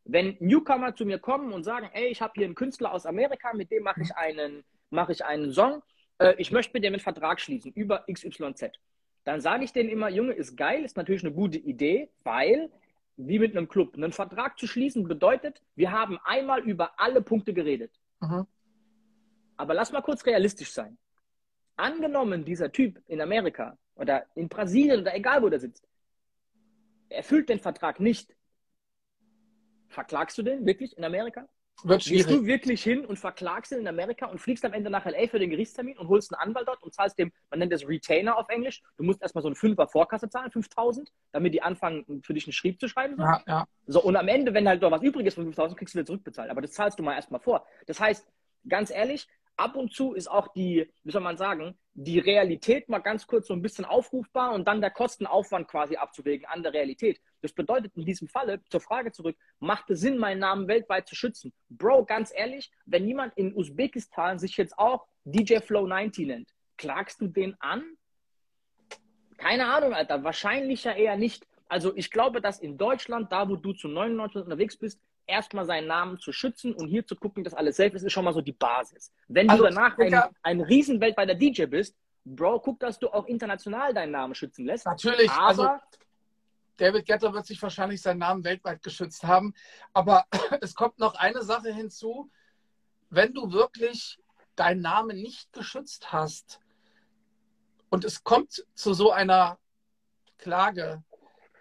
Wenn 0.04 0.36
Newcomer 0.40 0.94
zu 0.94 1.06
mir 1.06 1.18
kommen 1.18 1.54
und 1.54 1.64
sagen, 1.64 1.88
ey, 1.94 2.08
ich 2.08 2.20
habe 2.20 2.34
hier 2.36 2.44
einen 2.44 2.54
Künstler 2.54 2.92
aus 2.92 3.06
Amerika, 3.06 3.54
mit 3.54 3.70
dem 3.70 3.84
mache 3.84 4.02
ich 4.02 4.14
einen, 4.14 4.62
ich 5.08 5.24
einen 5.24 5.54
Song, 5.54 5.82
äh, 6.18 6.34
ich 6.36 6.52
möchte 6.52 6.74
mit 6.74 6.84
dem 6.84 6.92
einen 6.92 7.00
Vertrag 7.00 7.40
schließen 7.40 7.72
über 7.72 8.04
XYZ. 8.12 8.72
Dann 9.24 9.40
sage 9.40 9.64
ich 9.64 9.72
denen 9.72 9.88
immer, 9.88 10.10
Junge, 10.10 10.34
ist 10.34 10.54
geil, 10.54 10.84
ist 10.84 10.98
natürlich 10.98 11.24
eine 11.24 11.32
gute 11.32 11.56
Idee, 11.56 12.10
weil, 12.24 12.70
wie 13.18 13.38
mit 13.38 13.56
einem 13.56 13.68
Club, 13.68 13.94
einen 13.94 14.12
Vertrag 14.12 14.58
zu 14.58 14.66
schließen 14.66 15.06
bedeutet, 15.06 15.60
wir 15.74 15.90
haben 15.90 16.18
einmal 16.24 16.60
über 16.60 16.98
alle 16.98 17.20
Punkte 17.20 17.52
geredet. 17.52 17.92
Mhm. 18.20 18.46
Aber 19.56 19.74
lass 19.74 19.92
mal 19.92 20.02
kurz 20.02 20.24
realistisch 20.24 20.72
sein. 20.72 20.96
Angenommen, 21.76 22.44
dieser 22.44 22.70
Typ 22.70 23.02
in 23.06 23.20
Amerika 23.20 23.76
oder 23.96 24.24
in 24.36 24.48
Brasilien 24.48 25.00
oder 25.00 25.14
egal 25.14 25.42
wo 25.42 25.48
der 25.48 25.58
sitzt, 25.58 25.86
erfüllt 27.08 27.48
den 27.48 27.58
Vertrag 27.58 27.98
nicht. 27.98 28.34
Verklagst 29.88 30.38
du 30.38 30.42
den 30.42 30.64
wirklich 30.64 30.96
in 30.96 31.04
Amerika? 31.04 31.48
Wird 31.84 32.02
schwierig. 32.02 32.26
Gehst 32.26 32.38
du 32.38 32.46
wirklich 32.46 32.82
hin 32.82 33.04
und 33.04 33.18
verklagst 33.18 33.72
ihn 33.72 33.78
in 33.78 33.88
Amerika 33.88 34.26
und 34.26 34.40
fliegst 34.40 34.64
am 34.64 34.72
Ende 34.72 34.90
nach 34.90 35.06
L.A. 35.06 35.28
für 35.28 35.38
den 35.38 35.50
Gerichtstermin 35.50 35.96
und 35.96 36.08
holst 36.08 36.32
einen 36.32 36.40
Anwalt 36.40 36.66
dort 36.66 36.82
und 36.82 36.92
zahlst 36.92 37.18
dem, 37.18 37.32
man 37.50 37.60
nennt 37.60 37.72
das 37.72 37.86
Retainer 37.86 38.36
auf 38.36 38.48
Englisch, 38.48 38.82
du 38.96 39.04
musst 39.04 39.22
erstmal 39.22 39.42
so 39.42 39.48
eine 39.48 39.54
Fünfer 39.54 39.86
Vorkasse 39.86 40.28
zahlen, 40.28 40.50
5000, 40.50 41.12
damit 41.32 41.54
die 41.54 41.62
anfangen, 41.62 42.22
für 42.22 42.34
dich 42.34 42.46
einen 42.46 42.52
Schrieb 42.52 42.80
zu 42.80 42.88
schreiben. 42.88 43.16
So. 43.16 43.22
Ja, 43.22 43.42
ja. 43.46 43.66
so 43.86 44.02
und 44.02 44.16
am 44.16 44.28
Ende, 44.28 44.54
wenn 44.54 44.68
halt 44.68 44.82
noch 44.82 44.90
was 44.90 45.02
übrig 45.02 45.26
ist 45.26 45.34
von 45.34 45.44
5000, 45.44 45.78
kriegst 45.78 45.94
du 45.94 45.98
wieder 45.98 46.06
zurückbezahlt. 46.06 46.50
Aber 46.50 46.60
das 46.60 46.72
zahlst 46.72 46.98
du 46.98 47.02
mal 47.02 47.14
erstmal 47.14 47.40
vor. 47.40 47.64
Das 47.86 48.00
heißt, 48.00 48.26
ganz 48.68 48.90
ehrlich, 48.90 49.28
ab 49.56 49.76
und 49.76 49.92
zu 49.92 50.14
ist 50.14 50.28
auch 50.28 50.48
die, 50.48 50.90
wie 51.04 51.10
soll 51.10 51.20
man 51.20 51.36
sagen, 51.36 51.78
die 51.94 52.18
Realität 52.18 52.88
mal 52.88 53.00
ganz 53.00 53.26
kurz 53.26 53.48
so 53.48 53.54
ein 53.54 53.62
bisschen 53.62 53.84
aufrufbar 53.84 54.52
und 54.52 54.66
dann 54.66 54.80
der 54.80 54.90
Kostenaufwand 54.90 55.68
quasi 55.68 55.96
abzuwägen 55.96 56.46
an 56.46 56.62
der 56.62 56.72
Realität. 56.72 57.20
Das 57.42 57.52
bedeutet 57.52 57.92
in 57.96 58.04
diesem 58.04 58.28
Falle, 58.28 58.60
zur 58.68 58.80
Frage 58.80 59.12
zurück, 59.12 59.36
macht 59.60 59.90
es 59.90 60.00
Sinn, 60.00 60.18
meinen 60.18 60.40
Namen 60.40 60.68
weltweit 60.68 61.08
zu 61.08 61.14
schützen? 61.14 61.52
Bro, 61.68 62.04
ganz 62.04 62.32
ehrlich, 62.34 62.70
wenn 62.86 63.06
jemand 63.06 63.36
in 63.36 63.54
Usbekistan 63.54 64.38
sich 64.38 64.56
jetzt 64.56 64.78
auch 64.78 65.06
DJ 65.24 65.58
Flow 65.58 65.86
90 65.86 66.26
nennt, 66.26 66.50
klagst 66.76 67.20
du 67.20 67.28
den 67.28 67.54
an? 67.60 67.84
Keine 69.36 69.72
Ahnung, 69.72 69.94
Alter. 69.94 70.24
Wahrscheinlich 70.24 70.84
ja 70.84 70.92
eher 70.92 71.16
nicht. 71.16 71.46
Also 71.68 71.94
ich 71.96 72.10
glaube, 72.10 72.40
dass 72.40 72.58
in 72.58 72.76
Deutschland, 72.76 73.30
da 73.30 73.48
wo 73.48 73.56
du 73.56 73.72
zu 73.72 73.88
99 73.88 74.42
unterwegs 74.42 74.76
bist, 74.76 75.00
erstmal 75.26 75.66
seinen 75.66 75.86
Namen 75.86 76.18
zu 76.18 76.32
schützen 76.32 76.72
und 76.72 76.88
hier 76.88 77.06
zu 77.06 77.14
gucken, 77.14 77.44
dass 77.44 77.54
alles 77.54 77.76
safe 77.76 77.94
ist, 77.94 78.02
ist 78.02 78.12
schon 78.12 78.24
mal 78.24 78.32
so 78.32 78.40
die 78.40 78.52
Basis. 78.52 79.12
Wenn 79.28 79.48
also, 79.48 79.64
du 79.64 79.70
danach 79.70 79.96
ein, 79.98 80.22
ein 80.42 80.60
riesen 80.62 81.00
weltweiter 81.00 81.34
DJ 81.34 81.66
bist, 81.66 81.94
Bro, 82.24 82.60
guck, 82.60 82.80
dass 82.80 82.98
du 82.98 83.08
auch 83.08 83.26
international 83.26 83.94
deinen 83.94 84.12
Namen 84.12 84.34
schützen 84.34 84.66
lässt. 84.66 84.84
Natürlich, 84.86 85.30
aber 85.30 85.46
also 85.46 85.68
David 86.78 87.06
Getter 87.06 87.32
wird 87.34 87.46
sich 87.46 87.62
wahrscheinlich 87.62 88.00
seinen 88.00 88.18
Namen 88.18 88.44
weltweit 88.44 88.82
geschützt 88.82 89.24
haben. 89.24 89.54
Aber 89.92 90.24
es 90.60 90.74
kommt 90.74 90.98
noch 90.98 91.14
eine 91.14 91.42
Sache 91.42 91.72
hinzu. 91.72 92.30
Wenn 93.10 93.34
du 93.34 93.52
wirklich 93.52 94.18
deinen 94.56 94.80
Namen 94.80 95.20
nicht 95.20 95.52
geschützt 95.52 96.12
hast 96.12 96.60
und 97.90 98.04
es 98.04 98.24
kommt 98.24 98.64
zu 98.74 98.94
so 98.94 99.12
einer 99.12 99.58
Klage, 100.38 101.02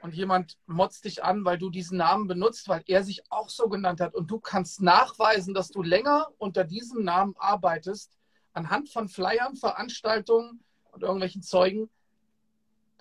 und 0.02 0.14
jemand 0.14 0.58
motzt 0.68 1.06
dich 1.06 1.24
an, 1.24 1.44
weil 1.46 1.58
du 1.58 1.70
diesen 1.70 1.98
Namen 1.98 2.28
benutzt, 2.28 2.70
weil 2.70 2.84
er 2.88 3.04
sich 3.04 3.24
auch 3.30 3.50
so 3.50 3.68
genannt 3.68 4.00
hat 4.00 4.16
und 4.16 4.30
du 4.30 4.40
kannst 4.40 4.82
nachweisen, 4.82 5.54
dass 5.54 5.70
du 5.70 5.82
länger 5.82 6.30
unter 6.38 6.64
diesem 6.64 7.04
Namen 7.04 7.36
arbeitest, 7.38 8.18
anhand 8.54 8.90
von 8.90 9.10
Flyern, 9.10 9.56
Veranstaltungen 9.56 10.64
und 10.92 11.04
irgendwelchen 11.04 11.42
Zeugen, 11.42 11.90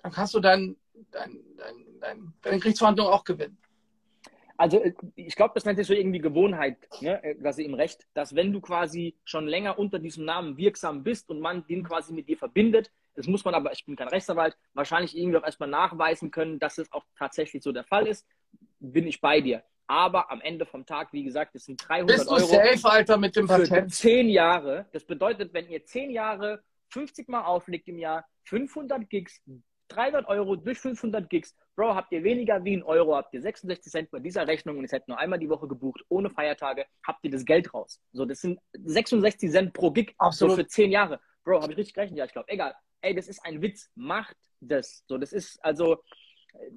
dann 0.01 0.11
kannst 0.11 0.33
du 0.33 0.39
dein, 0.39 0.75
dein, 1.11 1.39
dein, 1.99 2.33
deine 2.41 2.59
Gerichtsverhandlung 2.59 3.07
auch 3.07 3.23
gewinnen. 3.23 3.57
Also 4.59 4.83
ich 5.15 5.35
glaube, 5.35 5.53
das 5.53 5.65
nennt 5.65 5.77
sich 5.77 5.85
so 5.85 5.93
irgendwie 5.93 6.19
Gewohnheit, 6.19 6.77
ne, 6.99 7.21
quasi 7.39 7.63
im 7.63 7.75
Recht, 7.75 8.07
dass 8.15 8.35
wenn 8.35 8.51
du 8.51 8.59
quasi 8.59 9.15
schon 9.23 9.45
länger 9.45 9.77
unter 9.77 9.99
diesem 9.99 10.25
Namen 10.25 10.57
wirksam 10.57 11.03
bist 11.03 11.29
und 11.29 11.39
man 11.39 11.65
den 11.67 11.83
quasi 11.83 12.11
mit 12.11 12.27
dir 12.27 12.37
verbindet, 12.37 12.91
das 13.13 13.27
muss 13.27 13.45
man 13.45 13.53
aber, 13.53 13.71
ich 13.71 13.85
bin 13.85 13.95
kein 13.95 14.07
Rechtsanwalt, 14.07 14.57
wahrscheinlich 14.73 15.15
irgendwie 15.15 15.37
auch 15.37 15.43
erstmal 15.43 15.69
nachweisen 15.69 16.31
können, 16.31 16.57
dass 16.57 16.79
es 16.79 16.91
auch 16.91 17.05
tatsächlich 17.17 17.61
so 17.61 17.71
der 17.71 17.83
Fall 17.83 18.07
ist. 18.07 18.27
Bin 18.79 19.07
ich 19.07 19.21
bei 19.21 19.41
dir. 19.41 19.63
Aber 19.85 20.31
am 20.31 20.41
Ende 20.41 20.65
vom 20.65 20.85
Tag, 20.85 21.13
wie 21.13 21.23
gesagt, 21.23 21.55
das 21.55 21.65
sind 21.65 21.81
300 21.87 22.15
Bist 22.15 22.29
du 22.29 22.33
Euro. 22.33 22.45
Safe, 22.45 22.89
Alter, 22.89 23.17
mit 23.17 23.35
dem 23.35 23.47
Patent. 23.47 23.93
Zehn 23.93 24.27
Jahre. 24.27 24.85
Das 24.91 25.05
bedeutet, 25.05 25.53
wenn 25.53 25.69
ihr 25.69 25.85
zehn 25.85 26.11
Jahre 26.11 26.61
50 26.89 27.27
Mal 27.29 27.43
auflegt 27.43 27.87
im 27.87 27.97
Jahr, 27.97 28.27
500 28.43 29.09
Gigs, 29.09 29.41
300 29.89 30.27
Euro 30.27 30.55
durch 30.55 30.79
500 30.79 31.29
Gigs. 31.29 31.55
Bro, 31.75 31.95
habt 31.95 32.11
ihr 32.11 32.23
weniger 32.23 32.63
wie 32.63 32.77
ein 32.77 32.83
Euro, 32.83 33.15
habt 33.15 33.33
ihr 33.33 33.41
66 33.41 33.91
Cent 33.91 34.11
bei 34.11 34.19
dieser 34.19 34.47
Rechnung 34.47 34.77
und 34.77 34.83
ihr 34.83 34.89
seid 34.89 35.07
nur 35.07 35.17
einmal 35.17 35.39
die 35.39 35.49
Woche 35.49 35.67
gebucht, 35.67 36.03
ohne 36.09 36.29
Feiertage, 36.29 36.85
habt 37.05 37.23
ihr 37.23 37.31
das 37.31 37.45
Geld 37.45 37.73
raus. 37.73 38.01
So, 38.11 38.25
das 38.25 38.41
sind 38.41 38.59
66 38.73 39.51
Cent 39.51 39.73
pro 39.73 39.91
Gig, 39.91 40.13
Absolut. 40.17 40.55
so 40.55 40.61
für 40.61 40.67
10 40.67 40.91
Jahre. 40.91 41.19
Bro, 41.43 41.61
habe 41.61 41.71
ich 41.71 41.77
richtig 41.77 41.93
gerechnet? 41.93 42.17
Ja, 42.17 42.25
ich 42.25 42.33
glaube, 42.33 42.49
egal 42.49 42.75
ey, 43.01 43.15
das 43.15 43.27
ist 43.27 43.43
ein 43.43 43.61
Witz, 43.61 43.89
macht 43.95 44.37
das. 44.59 45.03
So, 45.07 45.17
das 45.17 45.33
ist 45.33 45.63
also, 45.63 46.03
äh, 46.53 46.71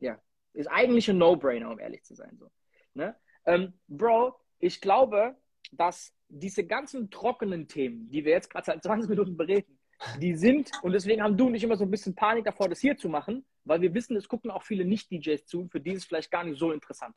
ja, 0.00 0.20
ist 0.54 0.68
eigentlich 0.68 1.08
ein 1.08 1.18
No-Brainer, 1.18 1.70
um 1.70 1.78
ehrlich 1.78 2.02
zu 2.04 2.14
sein. 2.14 2.36
So. 2.38 2.50
Ne? 2.94 3.16
Ähm, 3.46 3.74
Bro, 3.88 4.38
ich 4.58 4.80
glaube, 4.80 5.36
dass 5.70 6.14
diese 6.28 6.66
ganzen 6.66 7.10
trockenen 7.10 7.68
Themen, 7.68 8.10
die 8.10 8.24
wir 8.24 8.32
jetzt 8.32 8.50
gerade 8.50 8.66
seit 8.66 8.82
20 8.82 9.08
Minuten 9.08 9.36
bereden, 9.36 9.78
die 10.18 10.34
sind, 10.34 10.70
und 10.82 10.92
deswegen 10.92 11.22
haben 11.22 11.36
du 11.36 11.46
und 11.46 11.54
ich 11.54 11.64
immer 11.64 11.76
so 11.76 11.84
ein 11.84 11.90
bisschen 11.90 12.14
Panik 12.14 12.44
davor, 12.44 12.68
das 12.68 12.80
hier 12.80 12.96
zu 12.96 13.08
machen, 13.08 13.44
weil 13.64 13.80
wir 13.80 13.94
wissen, 13.94 14.16
es 14.16 14.28
gucken 14.28 14.50
auch 14.50 14.62
viele 14.62 14.84
Nicht-DJs 14.84 15.46
zu, 15.46 15.68
für 15.68 15.80
die 15.80 15.92
ist 15.92 15.98
es 15.98 16.04
vielleicht 16.04 16.30
gar 16.30 16.44
nicht 16.44 16.58
so 16.58 16.72
interessant. 16.72 17.14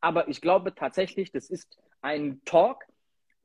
Aber 0.00 0.28
ich 0.28 0.40
glaube 0.40 0.74
tatsächlich, 0.74 1.30
das 1.30 1.50
ist 1.50 1.78
ein 2.00 2.42
Talk, 2.44 2.84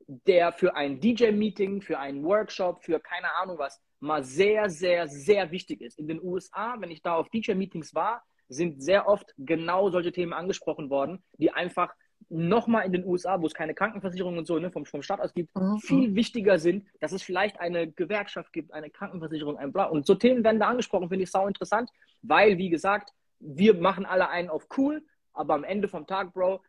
der 0.08 0.52
für 0.52 0.74
ein 0.74 1.00
DJ-Meeting, 1.00 1.82
für 1.82 1.98
einen 1.98 2.24
Workshop, 2.24 2.82
für 2.82 2.98
keine 2.98 3.32
Ahnung 3.34 3.58
was, 3.58 3.80
mal 4.00 4.24
sehr, 4.24 4.70
sehr, 4.70 5.06
sehr 5.06 5.50
wichtig 5.50 5.80
ist. 5.80 5.98
In 5.98 6.08
den 6.08 6.22
USA, 6.22 6.76
wenn 6.78 6.90
ich 6.90 7.02
da 7.02 7.14
auf 7.14 7.28
DJ-Meetings 7.28 7.94
war, 7.94 8.24
sind 8.48 8.82
sehr 8.82 9.06
oft 9.06 9.34
genau 9.36 9.90
solche 9.90 10.12
Themen 10.12 10.32
angesprochen 10.32 10.88
worden, 10.88 11.22
die 11.36 11.50
einfach 11.50 11.92
nochmal 12.28 12.84
in 12.84 12.92
den 12.92 13.06
USA, 13.06 13.40
wo 13.40 13.46
es 13.46 13.54
keine 13.54 13.74
Krankenversicherung 13.74 14.36
und 14.36 14.46
so 14.46 14.58
ne, 14.58 14.70
vom, 14.70 14.84
vom 14.84 15.02
Staat 15.02 15.20
aus 15.20 15.32
gibt, 15.32 15.54
mhm. 15.56 15.78
viel 15.78 16.14
wichtiger 16.14 16.58
sind, 16.58 16.86
dass 17.00 17.12
es 17.12 17.22
vielleicht 17.22 17.58
eine 17.60 17.90
Gewerkschaft 17.90 18.52
gibt, 18.52 18.72
eine 18.72 18.90
Krankenversicherung, 18.90 19.56
ein 19.56 19.72
Bla. 19.72 19.84
Und 19.84 20.06
so 20.06 20.14
Themen 20.14 20.44
werden 20.44 20.60
da 20.60 20.68
angesprochen, 20.68 21.08
finde 21.08 21.24
ich 21.24 21.30
sau 21.30 21.46
interessant, 21.46 21.90
weil, 22.22 22.58
wie 22.58 22.68
gesagt, 22.68 23.14
wir 23.40 23.74
machen 23.74 24.04
alle 24.04 24.28
einen 24.28 24.50
auf 24.50 24.66
cool, 24.76 25.02
aber 25.32 25.54
am 25.54 25.64
Ende 25.64 25.88
vom 25.88 26.06
Tag, 26.06 26.34
Bro, 26.34 26.60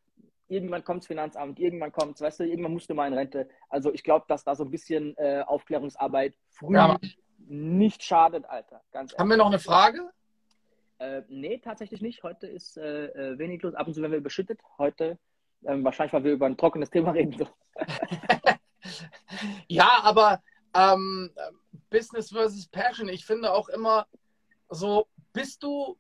irgendwann 0.48 0.84
kommt 0.84 1.02
das 1.02 1.08
Finanzamt, 1.08 1.60
irgendwann 1.60 1.92
kommt 1.92 2.20
weißt 2.20 2.40
du, 2.40 2.44
irgendwann 2.44 2.74
musst 2.74 2.90
du 2.90 2.94
mal 2.94 3.08
in 3.08 3.14
Rente. 3.14 3.50
Also 3.70 3.94
ich 3.94 4.04
glaube, 4.04 4.26
dass 4.28 4.44
da 4.44 4.56
so 4.56 4.64
ein 4.64 4.72
bisschen 4.72 5.16
äh, 5.18 5.44
Aufklärungsarbeit 5.46 6.36
früh 6.50 6.76
ja. 6.76 6.98
nicht 7.48 8.04
schadet, 8.04 8.46
Alter. 8.46 8.82
Ganz 8.92 9.16
Haben 9.18 9.30
wir 9.30 9.38
noch 9.38 9.48
eine 9.48 9.60
Frage? 9.60 10.10
Äh, 11.00 11.22
nee, 11.30 11.60
tatsächlich 11.60 12.02
nicht. 12.02 12.24
Heute 12.24 12.48
ist 12.48 12.78
äh, 12.78 13.06
äh, 13.06 13.38
wenig 13.38 13.62
los. 13.62 13.74
Ab 13.74 13.88
und 13.88 13.94
zu 13.94 14.02
werden 14.02 14.12
wir 14.12 14.20
überschüttet. 14.20 14.60
Heute, 14.78 15.18
ähm, 15.66 15.84
wahrscheinlich, 15.84 16.14
weil 16.14 16.24
wir 16.24 16.34
über 16.34 16.46
ein 16.46 16.58
trockenes 16.58 16.90
Thema 16.90 17.12
reden. 17.12 17.48
Ja, 19.68 20.00
aber 20.04 20.42
ähm, 20.74 21.32
Business 21.90 22.30
versus 22.30 22.68
Passion. 22.68 23.10
Ich 23.10 23.26
finde 23.26 23.54
auch 23.54 23.70
immer 23.70 24.08
so, 24.70 25.08
bist 25.34 25.64
du 25.64 25.98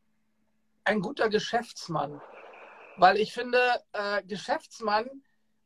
ein 0.84 1.02
guter 1.02 1.30
Geschäftsmann? 1.30 2.22
Weil 2.98 3.18
ich 3.18 3.34
finde, 3.34 3.60
äh, 3.94 4.24
Geschäftsmann, 4.24 5.08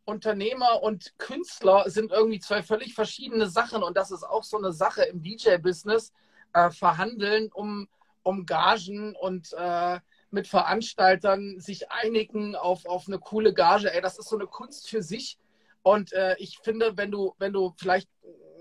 Unternehmer 0.06 0.84
und 0.84 1.18
Künstler 1.18 1.90
sind 1.90 2.12
irgendwie 2.12 2.40
zwei 2.40 2.62
völlig 2.62 2.94
verschiedene 2.94 3.48
Sachen. 3.48 3.84
Und 3.84 3.98
das 3.98 4.12
ist 4.12 4.24
auch 4.24 4.44
so 4.44 4.58
eine 4.58 4.74
Sache 4.74 5.04
im 5.04 5.22
DJ-Business. 5.22 6.12
Äh, 6.54 6.70
verhandeln 6.70 7.52
um, 7.52 7.88
um 8.22 8.46
Gagen 8.46 9.16
und 9.16 9.54
äh, 9.54 10.00
mit 10.34 10.48
Veranstaltern 10.48 11.60
sich 11.60 11.92
einigen 11.92 12.56
auf, 12.56 12.86
auf 12.86 13.08
eine 13.08 13.20
coole 13.20 13.54
Gage. 13.54 13.94
Ey, 13.94 14.02
das 14.02 14.20
ist 14.20 14.30
so 14.30 14.38
eine 14.38 14.48
Kunst 14.48 14.90
für 14.90 15.02
sich. 15.02 15.38
Und 15.84 16.14
äh, 16.14 16.36
ich 16.40 16.60
finde, 16.60 16.98
wenn 16.98 17.12
du, 17.12 17.34
wenn 17.38 17.54
du 17.54 17.74
vielleicht 17.78 18.10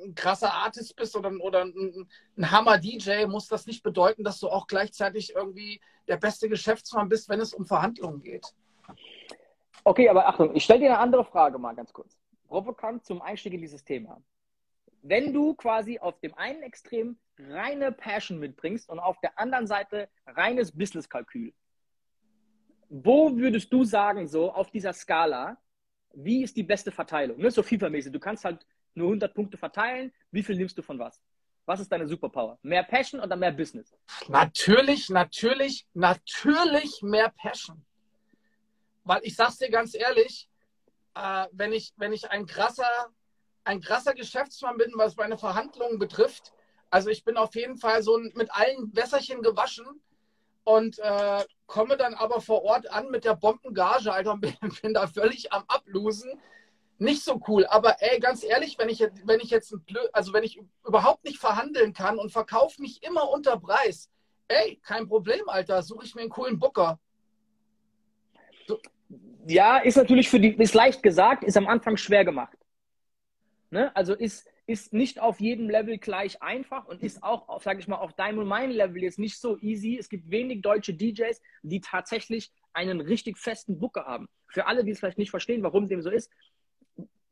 ein 0.04 0.14
krasser 0.14 0.52
Artist 0.52 0.96
bist 0.96 1.16
oder, 1.16 1.32
oder 1.40 1.62
ein, 1.64 2.08
ein 2.36 2.50
Hammer-DJ, 2.50 3.26
muss 3.26 3.48
das 3.48 3.66
nicht 3.66 3.82
bedeuten, 3.82 4.24
dass 4.24 4.40
du 4.40 4.48
auch 4.48 4.66
gleichzeitig 4.66 5.34
irgendwie 5.34 5.80
der 6.08 6.16
beste 6.16 6.48
Geschäftsmann 6.48 7.08
bist, 7.08 7.28
wenn 7.28 7.40
es 7.40 7.54
um 7.54 7.64
Verhandlungen 7.64 8.22
geht. 8.22 8.46
Okay, 9.84 10.08
aber 10.08 10.28
Achtung, 10.28 10.54
ich 10.54 10.64
stelle 10.64 10.80
dir 10.80 10.90
eine 10.90 10.98
andere 10.98 11.24
Frage 11.24 11.58
mal 11.58 11.74
ganz 11.74 11.92
kurz. 11.92 12.16
Provokant 12.48 13.04
zum 13.04 13.22
Einstieg 13.22 13.54
in 13.54 13.60
dieses 13.60 13.84
Thema. 13.84 14.20
Wenn 15.02 15.32
du 15.32 15.54
quasi 15.54 15.98
auf 15.98 16.20
dem 16.20 16.34
einen 16.34 16.62
Extrem 16.62 17.18
reine 17.38 17.92
Passion 17.92 18.38
mitbringst 18.38 18.88
und 18.88 19.00
auf 19.00 19.18
der 19.20 19.38
anderen 19.38 19.66
Seite 19.66 20.08
reines 20.26 20.70
Business-Kalkül, 20.72 21.52
wo 22.94 23.34
würdest 23.34 23.72
du 23.72 23.84
sagen, 23.84 24.28
so 24.28 24.52
auf 24.52 24.70
dieser 24.70 24.92
Skala, 24.92 25.56
wie 26.12 26.42
ist 26.42 26.54
die 26.54 26.62
beste 26.62 26.92
Verteilung? 26.92 27.38
Ne, 27.38 27.50
so 27.50 27.62
FIFA-mäßig. 27.62 28.12
Du 28.12 28.20
kannst 28.20 28.44
halt 28.44 28.66
nur 28.92 29.06
100 29.06 29.32
Punkte 29.32 29.56
verteilen. 29.56 30.12
Wie 30.30 30.42
viel 30.42 30.56
nimmst 30.56 30.76
du 30.76 30.82
von 30.82 30.98
was? 30.98 31.18
Was 31.64 31.80
ist 31.80 31.90
deine 31.90 32.06
Superpower? 32.06 32.58
Mehr 32.60 32.82
Passion 32.82 33.22
oder 33.22 33.34
mehr 33.34 33.52
Business? 33.52 33.94
Natürlich, 34.28 35.08
natürlich, 35.08 35.86
natürlich 35.94 37.00
mehr 37.00 37.30
Passion. 37.30 37.82
Weil 39.04 39.20
ich 39.22 39.36
sag's 39.36 39.56
dir 39.56 39.70
ganz 39.70 39.94
ehrlich, 39.94 40.50
äh, 41.14 41.46
wenn, 41.52 41.72
ich, 41.72 41.94
wenn 41.96 42.12
ich 42.12 42.30
ein 42.30 42.44
krasser, 42.44 43.08
ein 43.64 43.80
krasser 43.80 44.12
Geschäftsmann 44.12 44.76
bin, 44.76 44.92
was 44.96 45.16
meine 45.16 45.38
Verhandlungen 45.38 45.98
betrifft, 45.98 46.52
also 46.90 47.08
ich 47.08 47.24
bin 47.24 47.38
auf 47.38 47.54
jeden 47.54 47.78
Fall 47.78 48.02
so 48.02 48.18
mit 48.18 48.50
allen 48.52 48.94
Wässerchen 48.94 49.40
gewaschen 49.40 49.86
und 50.64 50.98
äh, 50.98 51.44
komme 51.72 51.96
dann 51.96 52.12
aber 52.12 52.42
vor 52.42 52.64
Ort 52.64 52.90
an 52.90 53.10
mit 53.10 53.24
der 53.24 53.34
Bombengage, 53.34 54.12
Alter, 54.12 54.32
und 54.34 54.40
bin, 54.40 54.54
bin 54.82 54.92
da 54.92 55.06
völlig 55.06 55.52
am 55.54 55.64
Ablosen. 55.68 56.38
Nicht 56.98 57.24
so 57.24 57.40
cool, 57.48 57.64
aber 57.64 57.96
ey, 58.00 58.20
ganz 58.20 58.44
ehrlich, 58.44 58.78
wenn 58.78 58.90
ich, 58.90 59.00
wenn 59.24 59.40
ich 59.40 59.48
jetzt 59.48 59.74
also 60.12 60.34
wenn 60.34 60.44
ich 60.44 60.60
überhaupt 60.86 61.24
nicht 61.24 61.38
verhandeln 61.38 61.94
kann 61.94 62.18
und 62.18 62.30
verkaufe 62.30 62.80
mich 62.80 63.02
immer 63.02 63.30
unter 63.30 63.58
Preis, 63.58 64.10
ey, 64.48 64.78
kein 64.84 65.08
Problem, 65.08 65.48
Alter, 65.48 65.82
suche 65.82 66.04
ich 66.04 66.14
mir 66.14 66.20
einen 66.20 66.30
coolen 66.30 66.58
Booker. 66.58 67.00
So. 68.68 68.78
Ja, 69.46 69.78
ist 69.78 69.96
natürlich 69.96 70.28
für 70.28 70.38
die, 70.38 70.54
ist 70.54 70.74
leicht 70.74 71.02
gesagt, 71.02 71.42
ist 71.42 71.56
am 71.56 71.66
Anfang 71.66 71.96
schwer 71.96 72.24
gemacht. 72.26 72.58
Ne? 73.70 73.96
Also 73.96 74.14
ist, 74.14 74.46
ist 74.66 74.92
nicht 74.92 75.20
auf 75.20 75.40
jedem 75.40 75.68
Level 75.68 75.98
gleich 75.98 76.40
einfach 76.40 76.86
und 76.86 77.02
ist 77.02 77.22
auch, 77.22 77.60
sage 77.60 77.80
ich 77.80 77.88
mal, 77.88 77.96
auf 77.96 78.12
deinem 78.12 78.38
und 78.38 78.46
meinem 78.46 78.70
Level 78.70 79.02
jetzt 79.02 79.18
nicht 79.18 79.38
so 79.38 79.58
easy. 79.58 79.98
Es 79.98 80.08
gibt 80.08 80.30
wenig 80.30 80.62
deutsche 80.62 80.94
DJs, 80.94 81.40
die 81.62 81.80
tatsächlich 81.80 82.52
einen 82.72 83.00
richtig 83.00 83.38
festen 83.38 83.78
Booker 83.78 84.04
haben. 84.04 84.28
Für 84.48 84.66
alle, 84.66 84.84
die 84.84 84.92
es 84.92 85.00
vielleicht 85.00 85.18
nicht 85.18 85.30
verstehen, 85.30 85.62
warum 85.62 85.88
dem 85.88 86.02
so 86.02 86.10
ist, 86.10 86.30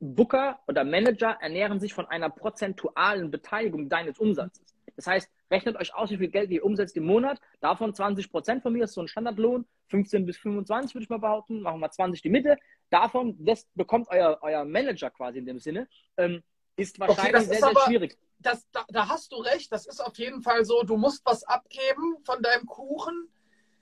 Booker 0.00 0.58
oder 0.66 0.82
Manager 0.82 1.36
ernähren 1.40 1.78
sich 1.78 1.92
von 1.92 2.06
einer 2.06 2.30
prozentualen 2.30 3.30
Beteiligung 3.30 3.88
deines 3.88 4.18
Umsatzes. 4.18 4.74
Das 4.96 5.06
heißt, 5.06 5.30
rechnet 5.50 5.76
euch 5.76 5.94
aus, 5.94 6.10
wie 6.10 6.16
viel 6.16 6.28
Geld 6.28 6.50
ihr 6.50 6.64
umsetzt 6.64 6.96
im 6.96 7.04
Monat. 7.04 7.40
Davon 7.60 7.94
20 7.94 8.30
Prozent 8.30 8.62
von 8.62 8.72
mir 8.72 8.84
ist 8.84 8.94
so 8.94 9.02
ein 9.02 9.08
Standardlohn. 9.08 9.66
15 9.88 10.24
bis 10.26 10.38
25 10.38 10.94
würde 10.94 11.04
ich 11.04 11.10
mal 11.10 11.18
behaupten. 11.18 11.60
Machen 11.60 11.80
wir 11.80 11.90
20 11.90 12.22
die 12.22 12.30
Mitte. 12.30 12.56
Davon, 12.88 13.36
das 13.38 13.68
bekommt 13.74 14.08
euer, 14.10 14.38
euer 14.42 14.64
Manager 14.64 15.10
quasi 15.10 15.38
in 15.38 15.46
dem 15.46 15.58
Sinne. 15.58 15.88
Ähm, 16.16 16.42
ist 16.76 16.98
wahrscheinlich 16.98 17.34
okay, 17.34 17.44
sehr, 17.44 17.58
sehr 17.58 17.68
aber, 17.68 17.80
schwierig. 17.82 18.18
Das, 18.38 18.66
da, 18.72 18.84
da 18.88 19.08
hast 19.08 19.32
du 19.32 19.36
recht. 19.36 19.70
Das 19.70 19.86
ist 19.86 20.00
auf 20.00 20.16
jeden 20.16 20.42
Fall 20.42 20.64
so. 20.64 20.82
Du 20.82 20.96
musst 20.96 21.24
was 21.24 21.44
abgeben 21.44 22.16
von 22.24 22.42
deinem 22.42 22.66
Kuchen. 22.66 23.28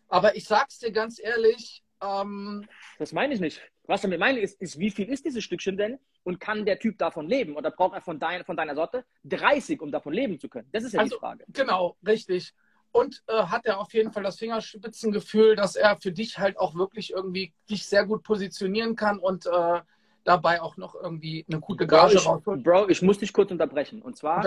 Aber 0.09 0.37
ich 0.37 0.45
sag's 0.45 0.79
dir 0.79 0.91
ganz 0.91 1.21
ehrlich. 1.21 1.83
Ähm, 2.01 2.67
das 2.99 3.13
meine 3.13 3.35
ich 3.35 3.41
nicht. 3.41 3.61
Was 3.85 4.01
ich 4.01 4.03
damit 4.03 4.21
meine, 4.21 4.41
ist, 4.41 4.61
ist, 4.61 4.79
wie 4.79 4.91
viel 4.91 5.09
ist 5.09 5.25
dieses 5.25 5.43
Stückchen 5.45 5.77
denn 5.77 5.99
und 6.23 6.41
kann 6.41 6.67
der 6.67 6.79
Typ 6.79 6.99
davon 6.99 7.27
leben? 7.29 7.57
Oder 7.57 7.71
braucht 7.71 7.95
er 7.95 8.03
von, 8.03 8.19
dein, 8.19 8.45
von 8.45 8.57
deiner 8.57 8.75
Sorte 8.75 9.05
30, 9.25 9.81
um 9.81 9.91
davon 9.91 10.13
leben 10.13 10.39
zu 10.39 10.49
können? 10.49 10.69
Das 10.73 10.85
ist 10.85 10.93
ja 10.93 11.01
also, 11.01 11.17
die 11.17 11.21
Frage. 11.21 11.45
Genau, 11.49 11.97
richtig. 12.07 12.53
Und 12.93 13.23
äh, 13.29 13.45
hat 13.45 13.67
er 13.67 13.81
auf 13.81 13.93
jeden 13.95 14.13
Fall 14.13 14.23
das 14.23 14.39
Fingerspitzengefühl, 14.39 15.57
dass 15.57 15.77
er 15.77 15.99
für 16.01 16.13
dich 16.13 16.39
halt 16.39 16.59
auch 16.59 16.75
wirklich 16.75 17.13
irgendwie 17.13 17.53
dich 17.71 17.87
sehr 17.87 18.07
gut 18.07 18.23
positionieren 18.23 18.97
kann 18.97 19.19
und 19.19 19.47
äh, 19.47 19.81
dabei 20.25 20.61
auch 20.61 20.77
noch 20.77 20.95
irgendwie 20.95 21.45
eine 21.49 21.61
gute 21.61 21.87
Gage 21.87 22.23
rausholt. 22.23 22.63
Bro, 22.63 22.89
ich 22.89 23.03
muss 23.03 23.19
dich 23.19 23.33
kurz 23.33 23.51
unterbrechen. 23.51 24.03
Und 24.03 24.17
zwar, 24.17 24.43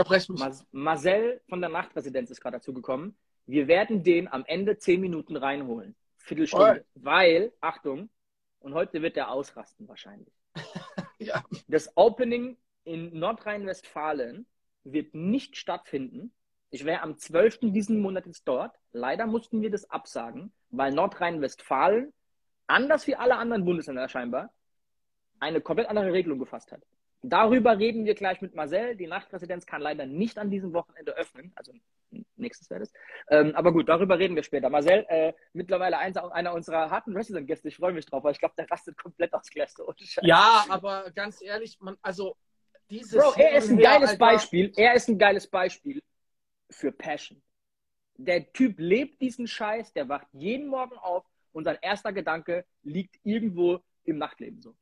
Marcel 0.72 1.42
von 1.50 1.62
der 1.62 1.70
Nachtresidenz 1.70 2.30
ist 2.30 2.42
gerade 2.42 2.58
dazu 2.58 2.74
gekommen. 2.74 3.16
Wir 3.46 3.68
werden 3.68 4.04
den 4.04 4.28
am 4.28 4.46
Ende 4.46 4.78
zehn 4.78 5.02
Minuten 5.02 5.36
reinholen. 5.36 5.96
Viertelstunde. 6.18 6.86
Oh. 6.88 7.00
Weil, 7.04 7.52
Achtung, 7.60 8.10
und 8.60 8.74
heute 8.74 9.02
wird 9.02 9.18
er 9.18 9.32
ausrasten 9.32 9.88
wahrscheinlich. 9.88 10.34
ja. 11.20 11.44
Das 11.68 11.92
Opening 11.96 12.58
in 12.84 13.18
Nordrhein-Westfalen 13.18 14.46
wird 14.84 15.14
nicht 15.14 15.58
stattfinden. 15.58 16.32
Ich 16.70 16.86
wäre 16.86 17.02
am 17.02 17.18
12. 17.18 17.60
diesen 17.64 18.00
Monats 18.00 18.44
dort. 18.44 18.76
Leider 18.92 19.26
mussten 19.26 19.62
wir 19.62 19.70
das 19.70 19.90
absagen, 19.90 20.54
weil 20.70 20.94
Nordrhein-Westfalen, 20.94 22.14
anders 22.68 23.08
wie 23.08 23.16
alle 23.16 23.36
anderen 23.36 23.66
Bundesländer 23.66 24.08
scheinbar, 24.08 24.54
eine 25.42 25.60
komplett 25.60 25.90
andere 25.90 26.14
Regelung 26.14 26.40
gefasst 26.40 26.72
hat. 26.72 26.82
Darüber 27.24 27.78
reden 27.78 28.06
wir 28.06 28.16
gleich 28.16 28.42
mit 28.42 28.56
Marcel. 28.56 28.96
Die 28.96 29.08
Nachtresidenz 29.08 29.66
kann 29.66 29.82
leider 29.82 30.06
nicht 30.06 30.38
an 30.38 30.50
diesem 30.50 30.74
Wochenende 30.74 31.16
öffnen, 31.16 31.52
also 31.56 31.74
nächstes 32.36 32.70
wäre 32.70 32.82
das. 32.82 32.94
Ähm, 33.30 33.54
aber 33.56 33.72
gut, 33.72 33.88
darüber 33.90 34.18
reden 34.18 34.36
wir 34.36 34.44
später. 34.44 34.70
Marcel, 34.70 35.06
äh, 35.08 35.34
mittlerweile 35.54 35.98
eins, 35.98 36.18
einer 36.18 36.54
unserer 36.54 36.90
harten 36.90 37.16
Resident-Gäste, 37.16 37.68
ich 37.68 37.78
freue 37.78 37.94
mich 37.94 38.06
drauf, 38.06 38.24
weil 38.24 38.34
ich 38.34 38.40
glaube, 38.40 38.56
der 38.58 38.70
rastet 38.70 38.98
komplett 38.98 39.34
aus 39.34 39.50
Gläste. 39.50 39.84
Ja, 40.22 40.66
aber 40.70 41.12
ganz 41.12 41.42
ehrlich, 41.42 41.78
man, 41.80 41.98
also 42.02 42.36
dieses. 42.90 43.22
Bro, 43.22 43.34
er 43.38 43.54
ist 43.54 43.70
ein 43.70 43.78
geiles 43.78 44.12
Alter. 44.12 44.20
Beispiel, 44.20 44.72
er 44.76 44.94
ist 44.94 45.08
ein 45.08 45.18
geiles 45.18 45.48
Beispiel 45.48 46.02
für 46.70 46.92
Passion. 46.92 47.42
Der 48.18 48.52
Typ 48.52 48.80
lebt 48.80 49.22
diesen 49.22 49.48
Scheiß, 49.48 49.94
der 49.94 50.10
wacht 50.10 50.28
jeden 50.34 50.68
Morgen 50.68 50.98
auf 50.98 51.26
und 51.54 51.66
sein 51.66 51.78
erster 51.82 52.14
Gedanke 52.14 52.66
liegt 52.84 53.20
irgendwo 53.24 53.80
im 54.04 54.18
Nachtleben 54.18 54.62
so. 54.62 54.76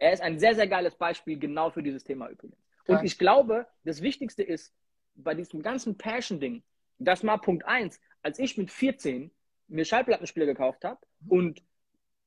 Er 0.00 0.12
ist 0.12 0.22
ein 0.22 0.38
sehr, 0.38 0.54
sehr 0.54 0.66
geiles 0.66 0.96
Beispiel 0.96 1.38
genau 1.38 1.70
für 1.70 1.82
dieses 1.82 2.02
Thema 2.02 2.28
übrigens. 2.28 2.58
Und 2.86 3.04
ich 3.04 3.18
glaube, 3.18 3.66
das 3.84 4.02
Wichtigste 4.02 4.42
ist, 4.42 4.74
bei 5.14 5.34
diesem 5.34 5.62
ganzen 5.62 5.96
Passion-Ding, 5.96 6.62
das 6.98 7.24
war 7.24 7.40
Punkt 7.40 7.64
1, 7.66 8.00
als 8.22 8.38
ich 8.38 8.56
mit 8.56 8.70
14 8.70 9.30
mir 9.68 9.84
Schallplattenspieler 9.84 10.46
gekauft 10.46 10.84
habe 10.84 10.98
und 11.28 11.62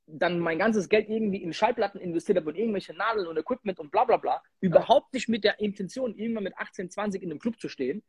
dann 0.06 0.40
mein 0.40 0.60
ganzes 0.60 0.88
Geld 0.88 1.10
irgendwie 1.10 1.42
in 1.42 1.54
Schallplatten 1.54 2.00
investiert 2.00 2.38
habe 2.38 2.50
und 2.50 2.56
irgendwelche 2.56 2.94
Nadeln 2.94 3.28
und 3.28 3.38
Equipment 3.38 3.80
und 3.80 3.92
bla 3.92 4.04
bla 4.04 4.18
bla, 4.18 4.44
überhaupt 4.60 5.14
nicht 5.14 5.28
mit 5.28 5.44
der 5.44 5.60
Intention, 5.60 6.16
irgendwann 6.16 6.44
mit 6.44 6.58
18, 6.58 6.90
20 6.90 7.24
in 7.24 7.32
einem 7.32 7.40
Club 7.40 7.60
zu 7.60 7.70
stehen, 7.70 8.04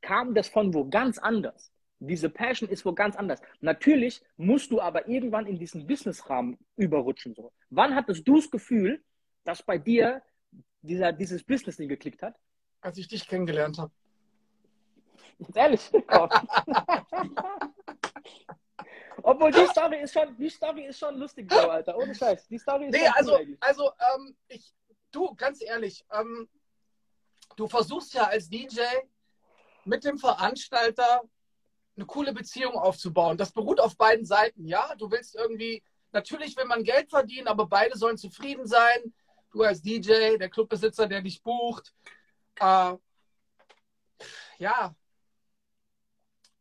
kam 0.00 0.34
das 0.34 0.48
von 0.48 0.74
wo 0.74 0.88
ganz 0.88 1.18
anders. 1.18 1.72
Diese 2.08 2.28
Passion 2.28 2.68
ist 2.68 2.84
wo 2.84 2.92
ganz 2.92 3.14
anders. 3.14 3.40
Natürlich 3.60 4.20
musst 4.36 4.72
du 4.72 4.80
aber 4.80 5.06
irgendwann 5.06 5.46
in 5.46 5.58
diesen 5.58 5.86
Business-Rahmen 5.86 6.58
überrutschen. 6.76 7.32
So. 7.34 7.52
Wann 7.70 7.94
hattest 7.94 8.26
du 8.26 8.36
das 8.36 8.50
Gefühl, 8.50 9.04
dass 9.44 9.62
bei 9.62 9.78
dir 9.78 10.20
dieser, 10.80 11.12
dieses 11.12 11.44
Business-Ding 11.44 11.88
geklickt 11.88 12.22
hat? 12.22 12.34
Als 12.80 12.98
ich 12.98 13.06
dich 13.06 13.28
kennengelernt 13.28 13.78
habe. 13.78 13.92
Jetzt 15.38 15.56
ehrlich. 15.56 15.90
Obwohl 19.22 19.52
die 19.52 19.66
Story 19.66 20.00
ist 20.02 20.12
schon, 20.12 20.36
die 20.36 20.50
Story 20.50 20.86
ist 20.86 20.98
schon 20.98 21.16
lustig, 21.16 21.46
Bro, 21.46 21.68
Alter. 21.68 21.96
Ohne 21.96 22.12
Scheiß. 22.16 22.48
Die 22.48 22.58
Story 22.58 22.86
ist 22.86 22.92
nee, 22.92 23.06
also, 23.14 23.38
also 23.60 23.92
ähm, 24.16 24.36
ich, 24.48 24.74
du, 25.12 25.32
ganz 25.36 25.62
ehrlich, 25.62 26.04
ähm, 26.12 26.48
du 27.54 27.68
versuchst 27.68 28.12
ja 28.14 28.24
als 28.24 28.48
DJ 28.48 28.80
mit 29.84 30.04
dem 30.04 30.18
Veranstalter 30.18 31.22
eine 31.96 32.06
coole 32.06 32.32
Beziehung 32.32 32.74
aufzubauen. 32.74 33.36
Das 33.36 33.52
beruht 33.52 33.80
auf 33.80 33.96
beiden 33.96 34.24
Seiten, 34.24 34.66
ja. 34.66 34.94
Du 34.96 35.10
willst 35.10 35.34
irgendwie, 35.34 35.82
natürlich 36.12 36.56
will 36.56 36.64
man 36.64 36.84
Geld 36.84 37.10
verdienen, 37.10 37.48
aber 37.48 37.66
beide 37.66 37.96
sollen 37.98 38.16
zufrieden 38.16 38.66
sein. 38.66 39.14
Du 39.50 39.62
als 39.62 39.82
DJ, 39.82 40.36
der 40.38 40.48
Clubbesitzer, 40.48 41.06
der 41.06 41.20
dich 41.20 41.42
bucht. 41.42 41.92
Äh, 42.56 42.94
ja, 44.58 44.94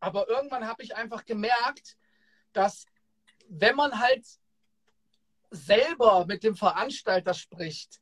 aber 0.01 0.27
irgendwann 0.27 0.67
habe 0.67 0.83
ich 0.83 0.95
einfach 0.95 1.25
gemerkt, 1.25 1.95
dass 2.53 2.85
wenn 3.47 3.75
man 3.75 3.99
halt 3.99 4.25
selber 5.51 6.25
mit 6.25 6.43
dem 6.43 6.55
Veranstalter 6.55 7.33
spricht 7.33 8.01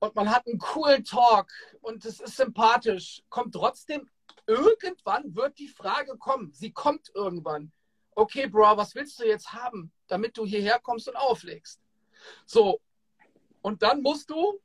und 0.00 0.14
man 0.14 0.30
hat 0.30 0.46
einen 0.46 0.58
coolen 0.58 1.04
Talk 1.04 1.52
und 1.80 2.04
es 2.04 2.20
ist 2.20 2.36
sympathisch, 2.36 3.22
kommt 3.28 3.54
trotzdem 3.54 4.10
irgendwann 4.50 5.34
wird 5.36 5.58
die 5.58 5.68
Frage 5.68 6.16
kommen. 6.16 6.52
Sie 6.52 6.72
kommt 6.72 7.10
irgendwann. 7.14 7.72
Okay, 8.14 8.48
Bro, 8.48 8.76
was 8.76 8.94
willst 8.94 9.18
du 9.20 9.24
jetzt 9.24 9.52
haben, 9.52 9.92
damit 10.08 10.36
du 10.36 10.44
hierher 10.44 10.80
kommst 10.80 11.08
und 11.08 11.16
auflegst? 11.16 11.80
So. 12.44 12.80
Und 13.62 13.82
dann 13.82 14.02
musst 14.02 14.30
du 14.30 14.60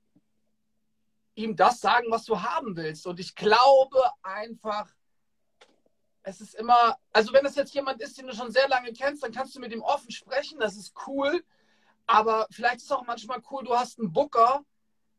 ihm 1.36 1.56
das 1.56 1.80
sagen, 1.80 2.08
was 2.10 2.26
du 2.26 2.42
haben 2.42 2.76
willst. 2.76 3.06
Und 3.06 3.20
ich 3.20 3.36
glaube 3.36 4.02
einfach, 4.24 4.90
es 6.24 6.42
ist 6.42 6.56
immer, 6.56 6.98
also 7.12 7.34
wenn 7.34 7.44
das 7.44 7.56
jetzt 7.56 7.74
jemand 7.76 8.02
ist, 8.02 8.18
den 8.18 8.28
du 8.28 8.34
schon 8.34 8.52
sehr 8.52 8.68
lange 8.68 8.92
kennst, 8.94 9.24
dann 9.24 9.32
kannst 9.32 9.56
du 9.56 9.60
mit 9.60 9.72
ihm 9.72 9.82
offen 9.82 10.12
sprechen, 10.12 10.60
das 10.60 10.76
ist 10.76 10.94
cool. 11.08 11.44
Aber 12.08 12.48
vielleicht 12.52 12.78
ist 12.78 12.86
es 12.86 12.92
auch 12.92 13.06
manchmal 13.06 13.42
cool, 13.52 13.64
du 13.64 13.76
hast 13.76 14.00
einen 14.00 14.12
Booker, 14.12 14.64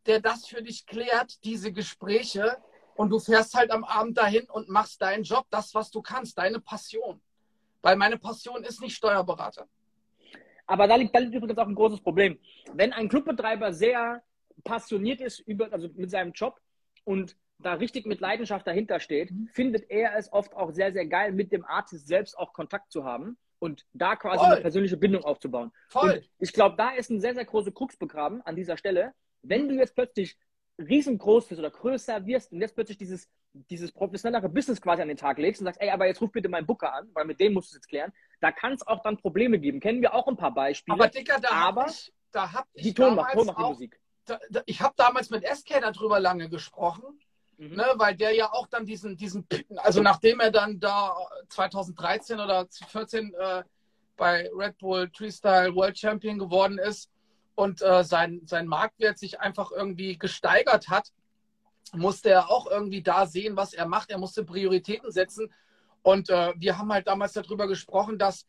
der 0.07 0.21
das 0.21 0.47
für 0.47 0.63
dich 0.63 0.87
klärt, 0.87 1.45
diese 1.45 1.73
Gespräche. 1.73 2.57
Und 2.97 3.11
du 3.11 3.19
fährst 3.19 3.55
halt 3.55 3.71
am 3.71 3.85
Abend 3.85 4.17
dahin 4.17 4.49
und 4.51 4.69
machst 4.69 5.01
deinen 5.03 5.23
Job, 5.23 5.47
das, 5.51 5.75
was 5.75 5.91
du 5.91 6.01
kannst, 6.01 6.39
deine 6.39 6.61
Passion. 6.61 7.21
Weil 7.83 7.97
meine 7.97 8.19
Passion 8.19 8.65
ist 8.65 8.81
nicht 8.81 8.97
Steuerberater. 8.97 9.69
Aber 10.67 10.89
da 10.89 10.97
liegt, 10.97 11.15
da 11.15 11.21
liegt 11.21 11.35
übrigens 11.35 11.59
auch 11.59 11.69
ein 11.69 11.75
großes 11.75 12.01
Problem. 12.01 12.39
Wenn 12.73 12.93
ein 12.93 13.09
Clubbetreiber 13.09 13.73
sehr 13.73 14.23
passioniert 14.65 15.21
ist 15.21 15.41
über, 15.41 15.73
also 15.73 15.89
mit 15.95 16.11
seinem 16.11 16.33
Job 16.33 16.61
und 17.05 17.37
da 17.59 17.75
richtig 17.75 18.07
mit 18.07 18.21
Leidenschaft 18.21 18.67
dahinter 18.67 18.99
steht, 18.99 19.31
mhm. 19.31 19.49
findet 19.53 19.91
er 19.91 20.17
es 20.17 20.33
oft 20.33 20.55
auch 20.55 20.73
sehr, 20.73 20.93
sehr 20.93 21.07
geil, 21.07 21.33
mit 21.33 21.53
dem 21.53 21.65
Artist 21.65 22.09
selbst 22.09 22.37
auch 22.37 22.53
Kontakt 22.53 22.91
zu 22.91 23.05
haben 23.05 23.39
und 23.59 23.87
da 23.93 24.17
quasi 24.17 24.39
Voll. 24.39 24.53
eine 24.53 24.61
persönliche 24.61 24.97
Bindung 24.97 25.25
aufzubauen. 25.25 25.73
Voll. 25.89 26.11
Und 26.11 26.31
ich 26.39 26.53
glaube, 26.53 26.77
da 26.77 26.91
ist 26.91 27.11
ein 27.11 27.21
sehr, 27.21 27.35
sehr 27.35 27.45
großer 27.45 27.71
Krux 27.71 27.97
begraben 27.97 28.43
an 28.43 28.57
dieser 28.57 28.77
Stelle. 28.77 29.15
Wenn 29.43 29.69
du 29.69 29.77
jetzt 29.77 29.95
plötzlich 29.95 30.37
riesengroß 30.79 31.47
bist 31.49 31.59
oder 31.59 31.71
größer 31.71 32.27
wirst 32.27 32.53
und 32.53 32.61
jetzt 32.61 32.75
plötzlich 32.75 32.99
dieses, 32.99 33.29
dieses 33.53 33.93
professionellere 33.93 34.49
Business 34.49 34.81
quasi 34.81 35.03
an 35.03 35.09
den 35.09 35.17
Tag 35.17 35.39
legst 35.39 35.61
und 35.61 35.67
sagst, 35.67 35.81
ey, 35.81 35.91
aber 35.91 36.07
jetzt 36.07 36.21
ruf 36.21 36.31
bitte 36.31 36.49
meinen 36.49 36.67
Booker 36.67 36.93
an, 36.93 37.09
weil 37.15 37.25
mit 37.25 37.41
dem 37.41 37.55
musst 37.55 37.71
du 37.71 37.77
es 37.77 37.77
jetzt 37.77 37.89
klären, 37.89 38.13
da 38.41 38.53
kann 38.53 38.75
es 38.75 38.87
auch 38.87 39.03
dann 39.03 39.17
Probleme 39.17 39.59
geben. 39.59 39.81
Kennen 39.81 40.03
wir 40.03 40.15
auch 40.15 40.29
ein 40.29 40.37
paar 40.37 40.53
Beispiele. 40.53 40.95
Aber 40.95 41.09
Dicker, 41.09 41.41
da 41.41 41.51
habe 41.51 41.87
ich, 41.89 42.13
da 42.31 42.53
hab 42.53 42.67
ich 42.75 42.83
die 42.83 42.95
Ton 42.95 43.15
macht, 43.15 43.33
Ton 43.33 43.47
macht 43.47 43.59
die 43.59 43.63
Musik. 43.63 44.01
Da, 44.27 44.39
da, 44.51 44.63
ich 44.67 44.81
habe 44.81 44.95
damals 44.97 45.31
mit 45.31 45.45
SK 45.47 45.81
darüber 45.81 46.21
lange 46.21 46.51
gesprochen 46.51 47.19
Mhm. 47.59 47.77
Ne, 47.77 47.87
weil 47.95 48.15
der 48.15 48.35
ja 48.35 48.53
auch 48.53 48.67
dann 48.67 48.85
diesen, 48.85 49.17
diesen, 49.17 49.47
also 49.77 50.03
nachdem 50.03 50.41
er 50.41 50.51
dann 50.51 50.79
da 50.79 51.17
2013 51.49 52.39
oder 52.39 52.69
2014 52.69 53.35
äh, 53.35 53.63
bei 54.17 54.51
Red 54.55 54.79
Bull 54.79 55.11
Freestyle 55.15 55.75
World 55.75 55.99
Champion 55.99 56.39
geworden 56.39 56.79
ist 56.79 57.11
und 57.57 57.83
äh, 57.83 58.05
sein, 58.05 58.43
sein 58.45 58.69
Marktwert 58.69 59.19
sich 59.19 59.41
einfach 59.41 59.73
irgendwie 59.73 60.17
gesteigert 60.17 60.89
hat, 60.89 61.11
musste 61.93 62.31
er 62.31 62.51
auch 62.51 62.71
irgendwie 62.71 63.03
da 63.03 63.27
sehen, 63.27 63.57
was 63.57 63.75
er 63.75 63.87
macht. 63.87 64.11
Er 64.11 64.19
musste 64.19 64.45
Prioritäten 64.45 65.11
setzen. 65.11 65.53
Und 66.03 66.31
äh, 66.31 66.53
wir 66.57 66.79
haben 66.79 66.93
halt 66.93 67.09
damals 67.09 67.33
darüber 67.33 67.67
gesprochen, 67.67 68.19
dass 68.19 68.47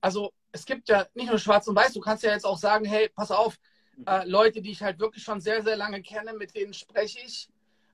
also 0.00 0.32
es 0.52 0.64
gibt 0.64 0.88
ja 0.88 1.06
nicht 1.14 1.28
nur 1.28 1.38
schwarz 1.38 1.66
und 1.66 1.76
weiß, 1.76 1.92
du 1.92 2.00
kannst 2.00 2.22
ja 2.22 2.30
jetzt 2.30 2.46
auch 2.46 2.58
sagen, 2.58 2.84
hey, 2.84 3.08
pass 3.08 3.30
auf, 3.30 3.58
äh, 4.06 4.24
Leute, 4.24 4.62
die 4.62 4.70
ich 4.70 4.82
halt 4.82 4.98
wirklich 4.98 5.24
schon 5.24 5.40
sehr, 5.40 5.62
sehr 5.62 5.76
lange 5.76 6.02
kenne, 6.02 6.32
mit 6.34 6.54
denen 6.54 6.72
spreche 6.74 7.18
ich. 7.20 7.48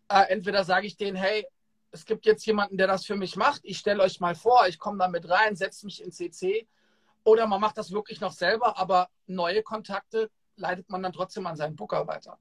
Äh, 0.09 0.25
entweder 0.29 0.65
sage 0.65 0.87
ich 0.87 0.97
denen, 0.97 1.17
hey, 1.17 1.47
es 1.91 2.05
gibt 2.05 2.27
jetzt 2.27 2.45
jemanden, 2.47 2.77
der 2.77 2.87
das 2.87 3.05
für 3.05 3.17
mich 3.17 3.37
macht. 3.37 3.61
Ich 3.65 3.79
stelle 3.79 4.03
euch 4.03 4.21
mal 4.21 4.35
vor, 4.35 4.67
ich 4.67 4.79
komme 4.79 4.99
da 4.99 5.09
mit 5.09 5.29
rein, 5.29 5.57
setze 5.57 5.87
mich 5.87 6.03
in 6.03 6.13
CC. 6.13 6.67
Oder 7.25 7.47
man 7.47 7.61
macht 7.61 7.79
das 7.79 7.93
wirklich 7.93 8.21
noch 8.21 8.33
selber, 8.33 8.79
aber 8.79 9.09
neue 9.27 9.63
Kontakte 9.63 10.31
leitet 10.63 10.89
man 10.89 11.03
dann 11.03 11.13
trotzdem 11.13 11.47
an 11.47 11.57
seinen 11.57 11.77
Booker 11.77 12.07
weiter. 12.07 12.39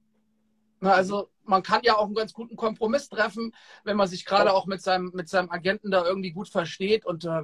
Na, 0.79 0.93
also 0.93 1.29
man 1.43 1.61
kann 1.61 1.81
ja 1.83 1.97
auch 1.97 2.05
einen 2.05 2.15
ganz 2.15 2.33
guten 2.33 2.55
Kompromiss 2.55 3.09
treffen, 3.09 3.53
wenn 3.83 3.97
man 3.97 4.07
sich 4.07 4.25
gerade 4.25 4.53
auch 4.53 4.65
mit 4.65 4.81
seinem, 4.81 5.11
mit 5.13 5.29
seinem 5.29 5.51
Agenten 5.51 5.91
da 5.91 6.05
irgendwie 6.05 6.31
gut 6.31 6.49
versteht. 6.49 7.05
Und 7.05 7.25
äh, 7.25 7.43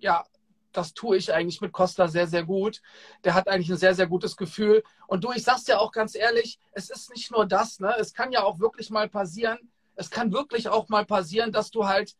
ja, 0.00 0.24
das 0.72 0.92
tue 0.92 1.16
ich 1.16 1.32
eigentlich 1.32 1.60
mit 1.60 1.72
Costa 1.72 2.08
sehr, 2.08 2.26
sehr 2.26 2.44
gut. 2.44 2.82
Der 3.24 3.34
hat 3.34 3.48
eigentlich 3.48 3.70
ein 3.70 3.78
sehr, 3.78 3.94
sehr 3.94 4.06
gutes 4.06 4.36
Gefühl. 4.36 4.82
Und 5.06 5.24
du, 5.24 5.32
ich 5.32 5.44
sag's 5.44 5.64
dir 5.64 5.80
auch 5.80 5.92
ganz 5.92 6.14
ehrlich, 6.14 6.58
es 6.72 6.90
ist 6.90 7.10
nicht 7.10 7.30
nur 7.30 7.46
das, 7.46 7.80
ne? 7.80 7.94
Es 7.98 8.12
kann 8.12 8.32
ja 8.32 8.42
auch 8.42 8.58
wirklich 8.58 8.90
mal 8.90 9.08
passieren, 9.08 9.58
es 9.94 10.10
kann 10.10 10.32
wirklich 10.32 10.68
auch 10.68 10.88
mal 10.88 11.06
passieren, 11.06 11.52
dass 11.52 11.70
du 11.70 11.86
halt, 11.86 12.16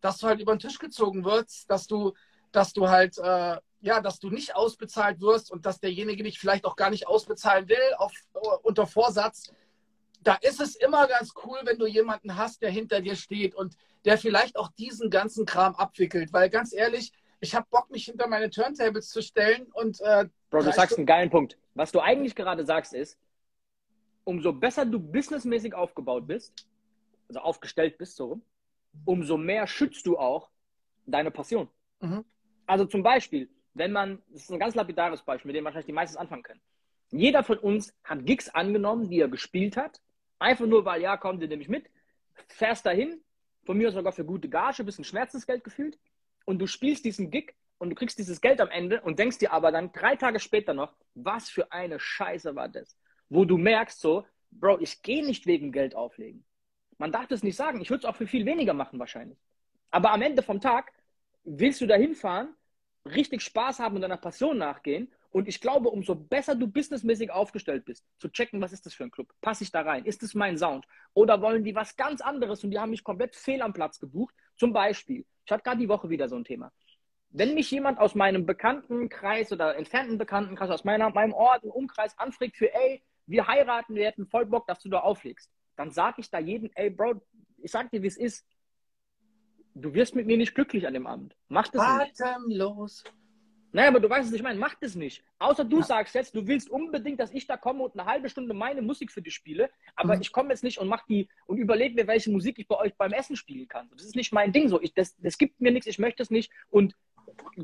dass 0.00 0.18
du 0.18 0.28
halt 0.28 0.40
über 0.40 0.54
den 0.54 0.60
Tisch 0.60 0.78
gezogen 0.78 1.24
wirst, 1.24 1.70
dass 1.70 1.86
du, 1.86 2.14
dass 2.52 2.72
du 2.72 2.88
halt, 2.88 3.18
äh, 3.18 3.58
ja, 3.80 4.00
dass 4.00 4.18
du 4.18 4.30
nicht 4.30 4.54
ausbezahlt 4.54 5.20
wirst 5.20 5.50
und 5.50 5.66
dass 5.66 5.80
derjenige 5.80 6.22
dich 6.22 6.38
vielleicht 6.38 6.64
auch 6.64 6.76
gar 6.76 6.90
nicht 6.90 7.06
ausbezahlen 7.06 7.68
will, 7.68 7.94
auf, 7.96 8.12
unter 8.62 8.86
Vorsatz. 8.86 9.52
Da 10.22 10.34
ist 10.34 10.60
es 10.60 10.76
immer 10.76 11.06
ganz 11.08 11.32
cool, 11.44 11.58
wenn 11.64 11.78
du 11.78 11.86
jemanden 11.86 12.36
hast, 12.36 12.60
der 12.60 12.70
hinter 12.70 13.00
dir 13.00 13.16
steht 13.16 13.54
und 13.54 13.76
der 14.04 14.18
vielleicht 14.18 14.56
auch 14.56 14.68
diesen 14.72 15.08
ganzen 15.10 15.46
Kram 15.46 15.74
abwickelt. 15.74 16.32
Weil 16.32 16.50
ganz 16.50 16.74
ehrlich, 16.74 17.12
ich 17.40 17.54
habe 17.54 17.66
Bock, 17.70 17.90
mich 17.90 18.04
hinter 18.04 18.28
meine 18.28 18.50
Turntables 18.50 19.08
zu 19.08 19.22
stellen 19.22 19.66
und. 19.72 20.00
Äh, 20.02 20.28
Bro, 20.50 20.62
du 20.62 20.72
sagst 20.72 20.98
einen 20.98 21.06
geilen 21.06 21.30
Punkt. 21.30 21.56
Was 21.74 21.90
du 21.90 22.00
eigentlich 22.00 22.34
gerade 22.34 22.66
sagst 22.66 22.92
ist, 22.92 23.18
umso 24.24 24.52
besser 24.52 24.84
du 24.84 25.00
businessmäßig 25.00 25.72
aufgebaut 25.74 26.26
bist, 26.26 26.52
also 27.28 27.40
aufgestellt 27.40 27.96
bist, 27.96 28.16
so, 28.16 28.40
umso 29.06 29.38
mehr 29.38 29.66
schützt 29.66 30.06
du 30.06 30.18
auch 30.18 30.50
deine 31.06 31.30
Passion. 31.30 31.68
Mhm. 32.00 32.24
Also 32.66 32.84
zum 32.84 33.02
Beispiel, 33.02 33.48
wenn 33.74 33.92
man, 33.92 34.22
das 34.28 34.42
ist 34.42 34.52
ein 34.52 34.58
ganz 34.58 34.74
lapidares 34.74 35.22
Beispiel, 35.22 35.48
mit 35.48 35.56
dem 35.56 35.64
wahrscheinlich 35.64 35.86
die 35.86 35.92
meisten 35.92 36.18
anfangen 36.18 36.42
können. 36.42 36.60
Jeder 37.10 37.42
von 37.42 37.58
uns 37.58 37.94
hat 38.04 38.24
Gigs 38.24 38.48
angenommen, 38.48 39.08
die 39.08 39.20
er 39.20 39.28
gespielt 39.28 39.76
hat, 39.76 40.00
einfach 40.38 40.66
nur, 40.66 40.84
weil, 40.84 41.02
ja, 41.02 41.16
komm, 41.16 41.40
den 41.40 41.48
nehme 41.48 41.62
ich 41.62 41.68
mit, 41.68 41.90
fährst 42.48 42.86
dahin, 42.86 43.20
von 43.64 43.76
mir 43.76 43.90
sogar 43.92 44.12
für 44.12 44.24
gute 44.24 44.48
Gage, 44.48 44.84
bisschen 44.84 45.04
Schmerzensgeld 45.04 45.64
gefühlt, 45.64 45.98
und 46.44 46.58
du 46.58 46.66
spielst 46.66 47.04
diesen 47.04 47.30
Gig 47.30 47.54
und 47.78 47.90
du 47.90 47.94
kriegst 47.94 48.18
dieses 48.18 48.40
Geld 48.40 48.60
am 48.60 48.70
Ende 48.70 49.00
und 49.02 49.18
denkst 49.18 49.38
dir 49.38 49.52
aber 49.52 49.72
dann 49.72 49.92
drei 49.92 50.16
Tage 50.16 50.40
später 50.40 50.74
noch, 50.74 50.94
was 51.14 51.48
für 51.48 51.70
eine 51.72 52.00
Scheiße 52.00 52.54
war 52.54 52.68
das? 52.68 52.96
Wo 53.28 53.44
du 53.44 53.56
merkst 53.56 54.00
so, 54.00 54.26
Bro, 54.50 54.80
ich 54.80 55.02
gehe 55.02 55.24
nicht 55.24 55.46
wegen 55.46 55.72
Geld 55.72 55.94
auflegen. 55.94 56.44
Man 56.98 57.12
darf 57.12 57.28
das 57.28 57.42
nicht 57.42 57.56
sagen. 57.56 57.80
Ich 57.80 57.90
würde 57.90 58.00
es 58.00 58.04
auch 58.04 58.16
für 58.16 58.26
viel 58.26 58.44
weniger 58.44 58.74
machen 58.74 58.98
wahrscheinlich. 58.98 59.38
Aber 59.90 60.12
am 60.12 60.22
Ende 60.22 60.42
vom 60.42 60.60
Tag 60.60 60.92
willst 61.44 61.80
du 61.80 61.86
da 61.86 61.94
hinfahren, 61.94 62.54
richtig 63.04 63.42
Spaß 63.42 63.78
haben 63.78 63.96
und 63.96 64.02
deiner 64.02 64.16
Passion 64.16 64.58
nachgehen. 64.58 65.10
Und 65.30 65.46
ich 65.48 65.60
glaube, 65.60 65.90
umso 65.90 66.14
besser 66.14 66.54
du 66.54 66.66
businessmäßig 66.66 67.30
aufgestellt 67.30 67.84
bist, 67.84 68.04
zu 68.18 68.28
checken, 68.28 68.60
was 68.60 68.72
ist 68.72 68.84
das 68.84 68.94
für 68.94 69.04
ein 69.04 69.10
Club? 69.10 69.32
Passe 69.40 69.64
ich 69.64 69.70
da 69.70 69.82
rein? 69.82 70.04
Ist 70.04 70.22
das 70.22 70.34
mein 70.34 70.58
Sound? 70.58 70.86
Oder 71.14 71.40
wollen 71.40 71.62
die 71.62 71.74
was 71.74 71.96
ganz 71.96 72.20
anderes 72.20 72.64
und 72.64 72.72
die 72.72 72.78
haben 72.78 72.90
mich 72.90 73.04
komplett 73.04 73.36
fehl 73.36 73.62
am 73.62 73.72
Platz 73.72 74.00
gebucht? 74.00 74.34
Zum 74.56 74.72
Beispiel, 74.72 75.24
ich 75.44 75.52
hatte 75.52 75.62
gerade 75.62 75.78
die 75.78 75.88
Woche 75.88 76.10
wieder 76.10 76.28
so 76.28 76.36
ein 76.36 76.44
Thema. 76.44 76.72
Wenn 77.30 77.54
mich 77.54 77.70
jemand 77.70 78.00
aus 78.00 78.16
meinem 78.16 78.44
Bekanntenkreis 78.44 79.52
oder 79.52 79.76
entfernten 79.76 80.18
Bekanntenkreis, 80.18 80.70
aus 80.70 80.82
meiner, 80.82 81.10
meinem 81.10 81.32
Ort, 81.32 81.62
im 81.62 81.70
Umkreis 81.70 82.18
anfragt 82.18 82.56
für, 82.56 82.74
ey, 82.74 83.04
wir 83.26 83.46
heiraten, 83.46 83.94
wir 83.94 84.06
hätten 84.06 84.26
voll 84.26 84.46
Bock, 84.46 84.66
dass 84.66 84.80
du 84.80 84.88
da 84.88 84.98
auflegst 84.98 85.48
dann 85.80 85.90
sage 85.90 86.20
ich 86.20 86.30
da 86.30 86.38
jedem, 86.38 86.70
ey 86.74 86.90
Bro, 86.90 87.22
ich 87.56 87.70
sag 87.70 87.90
dir, 87.90 88.02
wie 88.02 88.06
es 88.06 88.18
ist. 88.18 88.46
Du 89.74 89.94
wirst 89.94 90.14
mit 90.14 90.26
mir 90.26 90.36
nicht 90.36 90.54
glücklich 90.54 90.86
an 90.86 90.94
dem 90.94 91.06
Abend. 91.06 91.36
Mach 91.48 91.68
das 91.68 91.82
nicht. 91.98 92.20
Atemlos. 92.20 93.04
Naja, 93.72 93.88
aber 93.88 94.00
du 94.00 94.10
weißt 94.10 94.26
es 94.26 94.32
nicht, 94.32 94.40
ich 94.40 94.44
meine, 94.44 94.58
mach 94.58 94.74
das 94.74 94.96
nicht. 94.96 95.22
Außer 95.38 95.64
du 95.64 95.78
ja. 95.78 95.84
sagst 95.84 96.14
jetzt, 96.14 96.34
du 96.34 96.46
willst 96.46 96.68
unbedingt, 96.70 97.20
dass 97.20 97.30
ich 97.30 97.46
da 97.46 97.56
komme 97.56 97.84
und 97.84 97.98
eine 97.98 98.08
halbe 98.08 98.28
Stunde 98.28 98.52
meine 98.52 98.82
Musik 98.82 99.12
für 99.12 99.22
dich 99.22 99.34
spiele, 99.34 99.70
aber 99.94 100.16
mhm. 100.16 100.22
ich 100.22 100.32
komme 100.32 100.50
jetzt 100.50 100.64
nicht 100.64 100.78
und 100.78 100.88
mach 100.88 101.06
die 101.06 101.28
und 101.46 101.58
überlege 101.58 101.94
mir, 101.94 102.06
welche 102.08 102.30
Musik 102.30 102.58
ich 102.58 102.66
bei 102.66 102.76
euch 102.76 102.94
beim 102.96 103.12
Essen 103.12 103.36
spielen 103.36 103.68
kann. 103.68 103.88
Das 103.92 104.04
ist 104.04 104.16
nicht 104.16 104.32
mein 104.32 104.52
Ding 104.52 104.68
so. 104.68 104.80
Ich, 104.80 104.92
das, 104.92 105.16
das 105.18 105.38
gibt 105.38 105.60
mir 105.60 105.70
nichts, 105.70 105.86
ich 105.86 106.00
möchte 106.00 106.22
es 106.22 106.30
nicht. 106.30 106.50
Und 106.68 106.96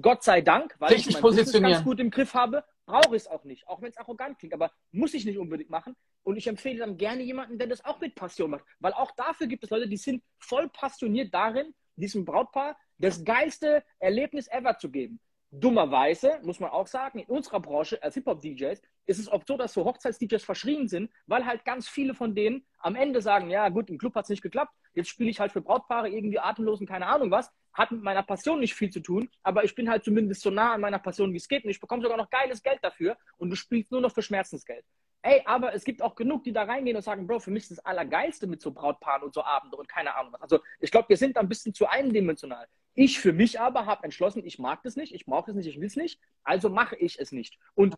Gott 0.01 0.23
sei 0.23 0.41
Dank, 0.43 0.77
weil 0.79 0.91
Richtig 0.93 1.09
ich 1.09 1.15
mein 1.15 1.23
Business 1.23 1.53
ganz 1.53 1.83
gut 1.83 1.99
im 1.99 2.11
Griff 2.11 2.35
habe, 2.35 2.65
brauche 2.87 3.17
ich 3.17 3.23
es 3.23 3.29
auch 3.29 3.43
nicht. 3.45 3.67
Auch 3.69 3.83
wenn 3.83 3.91
es 3.91 3.97
arrogant 3.97 4.39
klingt, 4.39 4.55
aber 4.55 4.71
muss 4.93 5.13
ich 5.13 5.25
nicht 5.25 5.39
unbedingt 5.39 5.71
machen. 5.71 5.97
Und 6.23 6.37
ich 6.37 6.47
empfehle 6.47 6.79
dann 6.79 6.97
gerne 6.97 7.23
jemanden, 7.23 7.59
der 7.59 7.67
das 7.67 7.85
auch 7.85 8.01
mit 8.01 8.15
Passion 8.15 8.51
macht. 8.51 8.65
Weil 8.79 8.93
auch 8.93 9.11
dafür 9.13 9.49
gibt 9.49 9.65
es 9.65 9.71
Leute, 9.71 9.89
die 9.89 9.97
sind 9.97 10.23
voll 10.39 10.69
passioniert 10.69 11.35
darin, 11.35 11.75
diesem 11.97 12.25
Brautpaar 12.25 12.77
das 12.99 13.25
geilste 13.25 13.85
Erlebnis 13.99 14.49
ever 14.49 14.79
zu 14.79 14.91
geben. 14.91 15.21
Dummerweise, 15.51 16.41
muss 16.43 16.61
man 16.61 16.71
auch 16.71 16.87
sagen, 16.87 17.21
in 17.21 17.27
unserer 17.27 17.61
Branche 17.61 18.03
als 18.03 18.15
Hip-Hop-DJs 18.15 18.83
ist 19.07 19.19
es 19.19 19.29
oft 19.29 19.47
so, 19.47 19.57
dass 19.57 19.73
so 19.73 19.85
Hochzeits-DJs 19.85 20.43
verschrien 20.43 20.89
sind, 20.89 21.11
weil 21.27 21.47
halt 21.47 21.65
ganz 21.65 21.89
viele 21.89 22.15
von 22.15 22.35
denen 22.35 22.67
am 22.79 22.97
Ende 22.97 23.23
sagen, 23.23 23.49
ja 23.49 23.69
gut, 23.69 23.89
im 23.89 23.99
Club 23.99 24.15
hat 24.17 24.25
es 24.25 24.31
nicht 24.31 24.43
geklappt, 24.43 24.75
jetzt 24.93 25.09
spiele 25.09 25.31
ich 25.31 25.39
halt 25.39 25.53
für 25.53 25.61
Brautpaare 25.63 26.09
irgendwie 26.09 26.41
atemlos 26.41 26.81
und 26.81 26.87
keine 26.87 27.07
Ahnung 27.07 27.31
was, 27.31 27.53
hat 27.73 27.93
mit 27.93 28.03
meiner 28.03 28.23
Passion 28.23 28.59
nicht 28.59 28.75
viel 28.75 28.91
zu 28.91 29.01
tun, 29.01 29.31
aber 29.43 29.65
ich 29.65 29.75
bin 29.75 29.89
halt 29.89 30.05
zumindest 30.05 30.43
so 30.43 30.51
nah 30.51 30.75
an 30.75 30.81
meiner 30.81 30.99
Passion, 30.99 31.33
wie 31.33 31.37
es 31.37 31.49
geht 31.49 31.65
und 31.65 31.71
ich 31.71 31.81
bekomme 31.81 32.03
sogar 32.03 32.19
noch 32.19 32.31
geiles 32.31 32.63
Geld 32.63 32.81
dafür 32.83 33.17
und 33.39 33.51
du 33.51 33.57
spielst 33.57 33.93
nur 33.93 34.01
noch 34.01 34.13
für 34.13 34.23
Schmerzensgeld. 34.23 34.85
Ey, 35.29 35.43
aber 35.45 35.75
es 35.75 35.83
gibt 35.83 36.03
auch 36.03 36.15
genug, 36.15 36.45
die 36.45 36.53
da 36.53 36.63
reingehen 36.63 36.97
und 36.97 37.03
sagen, 37.03 37.27
Bro, 37.27 37.41
für 37.41 37.51
mich 37.51 37.65
ist 37.65 37.73
das 37.73 37.85
Allergeilste 37.85 38.47
mit 38.47 38.63
so 38.63 38.71
Brautpaaren 38.71 39.25
und 39.25 39.35
so 39.35 39.43
Abende 39.43 39.77
und 39.77 39.89
keine 39.89 40.15
Ahnung 40.15 40.33
was. 40.33 40.41
Also 40.41 40.61
ich 40.79 40.93
glaube, 40.93 41.09
wir 41.09 41.17
sind 41.17 41.37
da 41.37 41.41
ein 41.41 41.49
bisschen 41.49 41.75
zu 41.75 41.89
eindimensional. 41.89 42.69
Ich 42.95 43.19
für 43.19 43.33
mich 43.33 43.59
aber 43.59 43.87
habe 43.87 44.05
entschlossen, 44.05 44.47
ich 44.47 44.61
mag 44.61 44.85
das 44.85 44.95
nicht, 44.95 45.13
ich 45.13 45.27
brauche 45.27 45.51
es 45.51 45.57
nicht, 45.57 45.67
ich 45.67 45.81
will 45.81 45.89
es 45.89 45.97
nicht, 45.97 46.21
also 46.45 46.71
mache 46.71 46.95
ich 46.95 47.19
es 47.19 47.33
nicht. 47.33 47.59
Und 47.75 47.97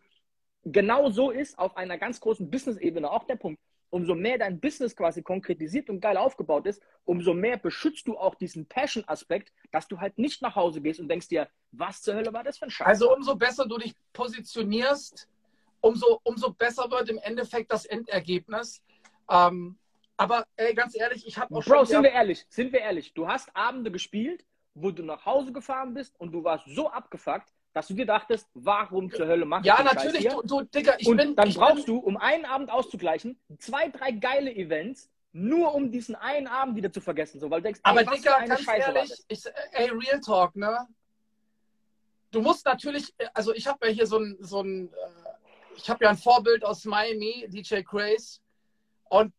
genau 0.63 1.11
so 1.11 1.29
ist 1.29 1.59
auf 1.59 1.77
einer 1.77 1.99
ganz 1.99 2.19
großen 2.19 2.49
Business-Ebene 2.49 3.11
auch 3.11 3.25
der 3.25 3.35
Punkt 3.35 3.59
umso 3.91 4.15
mehr 4.15 4.37
dein 4.37 4.59
Business 4.59 4.95
quasi 4.95 5.21
konkretisiert 5.21 5.89
und 5.89 5.99
geil 5.99 6.17
aufgebaut 6.17 6.67
ist, 6.67 6.81
umso 7.05 7.33
mehr 7.33 7.57
beschützt 7.57 8.07
du 8.07 8.17
auch 8.17 8.35
diesen 8.35 8.67
Passion-Aspekt, 8.67 9.51
dass 9.71 9.87
du 9.87 9.99
halt 9.99 10.17
nicht 10.17 10.41
nach 10.41 10.55
Hause 10.55 10.81
gehst 10.81 10.99
und 10.99 11.09
denkst 11.09 11.27
dir, 11.27 11.47
was 11.71 12.01
zur 12.01 12.15
Hölle 12.15 12.33
war 12.33 12.43
das 12.43 12.57
für 12.57 12.65
ein 12.65 12.71
Scheiß? 12.71 12.87
Also 12.87 13.15
umso 13.15 13.35
besser 13.35 13.67
du 13.67 13.77
dich 13.77 13.95
positionierst, 14.13 15.27
umso, 15.81 16.19
umso 16.23 16.51
besser 16.53 16.89
wird 16.91 17.09
im 17.09 17.17
Endeffekt 17.19 17.71
das 17.71 17.85
Endergebnis. 17.85 18.81
Ähm, 19.29 19.77
aber 20.17 20.45
ey, 20.57 20.73
ganz 20.73 20.97
ehrlich, 20.97 21.25
ich 21.25 21.37
habe 21.37 21.55
auch 21.55 21.63
schon... 21.63 21.73
Bro, 21.73 21.85
sind 21.85 22.03
wir 22.03 22.11
ehrlich, 22.11 22.45
sind 22.49 22.73
wir 22.73 22.81
ehrlich. 22.81 23.13
Du 23.13 23.27
hast 23.27 23.55
Abende 23.55 23.91
gespielt, 23.91 24.43
wo 24.73 24.91
du 24.91 25.03
nach 25.03 25.25
Hause 25.25 25.51
gefahren 25.51 25.93
bist 25.93 26.19
und 26.19 26.31
du 26.31 26.43
warst 26.43 26.65
so 26.67 26.89
abgefuckt, 26.89 27.53
dass 27.73 27.87
du 27.87 27.93
dir 27.93 28.05
dachtest, 28.05 28.47
warum 28.53 29.11
zur 29.11 29.27
Hölle 29.27 29.45
machst 29.45 29.65
du 29.65 29.69
Ja, 29.69 29.83
natürlich, 29.83 30.27
du, 30.27 30.41
du, 30.41 30.61
Digga, 30.63 30.95
ich 30.97 31.07
und 31.07 31.17
bin. 31.17 31.35
Dann 31.35 31.47
ich 31.47 31.55
brauchst 31.55 31.85
bin, 31.85 31.95
du, 31.95 31.97
um 31.99 32.17
einen 32.17 32.45
Abend 32.45 32.71
auszugleichen, 32.71 33.39
zwei, 33.59 33.89
drei 33.89 34.11
geile 34.11 34.53
Events, 34.53 35.09
nur 35.31 35.75
um 35.75 35.91
diesen 35.91 36.15
einen 36.15 36.47
Abend 36.47 36.75
wieder 36.75 36.91
zu 36.91 36.99
vergessen. 36.99 37.39
So, 37.39 37.49
weil 37.51 37.61
du 37.61 37.65
denkst, 37.65 37.81
aber 37.83 38.01
ey, 38.01 38.07
Digga, 38.07 38.45
ganz 38.45 38.61
Scheiße 38.61 38.91
ehrlich, 38.91 39.13
ich, 39.27 39.43
ey, 39.71 39.89
Real 39.89 40.19
Talk, 40.19 40.55
ne? 40.55 40.87
Du 42.31 42.41
musst 42.41 42.65
natürlich, 42.65 43.13
also 43.33 43.53
ich 43.53 43.67
habe 43.67 43.87
ja 43.87 43.93
hier 43.93 44.07
so 44.07 44.17
ein, 44.17 44.37
so 44.39 44.61
ein, 44.61 44.87
äh, 44.87 45.28
ich 45.81 45.89
habe 45.89 46.03
ja 46.03 46.09
ein 46.09 46.17
Vorbild 46.17 46.63
aus 46.65 46.85
Miami, 46.85 47.47
DJ 47.49 47.81
Craze. 47.81 48.39
Und 49.09 49.33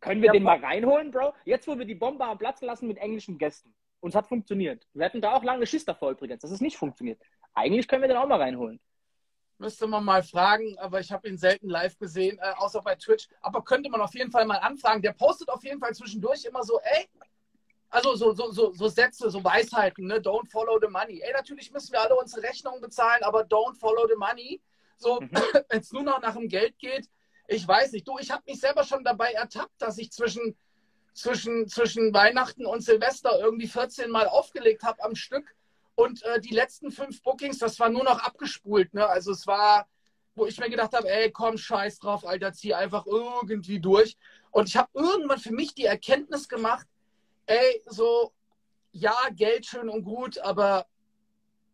können 0.00 0.22
wir 0.22 0.32
den 0.32 0.42
mal 0.42 0.58
reinholen, 0.58 1.10
Bro? 1.10 1.34
Jetzt, 1.44 1.66
wo 1.68 1.78
wir 1.78 1.84
die 1.84 1.94
Bombe 1.94 2.24
am 2.24 2.38
Platz 2.38 2.60
lassen 2.60 2.88
mit 2.88 2.98
englischen 2.98 3.38
Gästen. 3.38 3.74
Und 4.00 4.10
es 4.10 4.16
hat 4.16 4.26
funktioniert. 4.26 4.86
Wir 4.94 5.04
hatten 5.06 5.20
da 5.20 5.34
auch 5.34 5.44
lange 5.44 5.66
Schiss 5.66 5.84
davor 5.84 6.10
übrigens, 6.10 6.42
dass 6.42 6.50
es 6.50 6.60
nicht 6.60 6.76
funktioniert. 6.76 7.20
Eigentlich 7.54 7.86
können 7.86 8.02
wir 8.02 8.08
den 8.08 8.16
auch 8.16 8.26
mal 8.26 8.40
reinholen. 8.40 8.80
Müsste 9.58 9.86
man 9.86 10.04
mal 10.04 10.24
fragen, 10.24 10.76
aber 10.78 10.98
ich 10.98 11.12
habe 11.12 11.28
ihn 11.28 11.38
selten 11.38 11.68
live 11.68 11.96
gesehen, 11.98 12.38
äh, 12.38 12.52
außer 12.56 12.82
bei 12.82 12.96
Twitch. 12.96 13.28
Aber 13.40 13.62
könnte 13.62 13.90
man 13.90 14.00
auf 14.00 14.14
jeden 14.14 14.32
Fall 14.32 14.44
mal 14.44 14.56
anfragen. 14.56 15.02
Der 15.02 15.12
postet 15.12 15.48
auf 15.50 15.62
jeden 15.62 15.78
Fall 15.78 15.94
zwischendurch 15.94 16.44
immer 16.44 16.64
so, 16.64 16.80
ey, 16.82 17.08
also 17.90 18.16
so, 18.16 18.32
so, 18.32 18.50
so, 18.50 18.72
so 18.72 18.88
Sätze, 18.88 19.30
so 19.30 19.44
Weisheiten, 19.44 20.06
ne? 20.06 20.16
Don't 20.18 20.50
follow 20.50 20.80
the 20.80 20.88
money. 20.88 21.20
Ey, 21.20 21.32
natürlich 21.32 21.70
müssen 21.70 21.92
wir 21.92 22.00
alle 22.00 22.16
unsere 22.16 22.42
Rechnungen 22.42 22.80
bezahlen, 22.80 23.22
aber 23.22 23.42
don't 23.42 23.78
follow 23.78 24.08
the 24.08 24.16
money. 24.16 24.60
So, 25.02 25.20
mhm. 25.20 25.30
wenn 25.68 25.80
es 25.80 25.92
nur 25.92 26.02
noch 26.02 26.20
nach 26.20 26.34
dem 26.34 26.48
Geld 26.48 26.78
geht, 26.78 27.08
ich 27.48 27.66
weiß 27.66 27.92
nicht. 27.92 28.06
Du, 28.06 28.18
ich 28.18 28.30
habe 28.30 28.42
mich 28.46 28.60
selber 28.60 28.84
schon 28.84 29.04
dabei 29.04 29.32
ertappt, 29.32 29.82
dass 29.82 29.98
ich 29.98 30.10
zwischen 30.10 30.56
zwischen, 31.14 31.68
zwischen 31.68 32.12
Weihnachten 32.14 32.66
und 32.66 32.82
Silvester 32.82 33.38
irgendwie 33.38 33.68
14 33.68 34.10
Mal 34.10 34.26
aufgelegt 34.28 34.82
habe 34.82 35.02
am 35.02 35.14
Stück. 35.14 35.54
Und 35.94 36.22
äh, 36.22 36.40
die 36.40 36.54
letzten 36.54 36.90
fünf 36.90 37.22
Bookings, 37.22 37.58
das 37.58 37.78
war 37.78 37.90
nur 37.90 38.04
noch 38.04 38.18
abgespult. 38.20 38.94
Ne? 38.94 39.06
Also 39.06 39.32
es 39.32 39.46
war, 39.46 39.86
wo 40.34 40.46
ich 40.46 40.58
mir 40.58 40.70
gedacht 40.70 40.94
habe, 40.94 41.10
ey, 41.10 41.30
komm, 41.30 41.58
scheiß 41.58 41.98
drauf, 41.98 42.26
Alter, 42.26 42.52
zieh 42.52 42.74
einfach 42.74 43.06
irgendwie 43.06 43.78
durch. 43.78 44.16
Und 44.50 44.68
ich 44.68 44.76
habe 44.76 44.88
irgendwann 44.94 45.38
für 45.38 45.52
mich 45.52 45.74
die 45.74 45.84
Erkenntnis 45.84 46.48
gemacht, 46.48 46.86
ey, 47.46 47.82
so, 47.86 48.32
ja, 48.92 49.14
Geld 49.34 49.66
schön 49.66 49.88
und 49.88 50.04
gut, 50.04 50.38
aber 50.38 50.86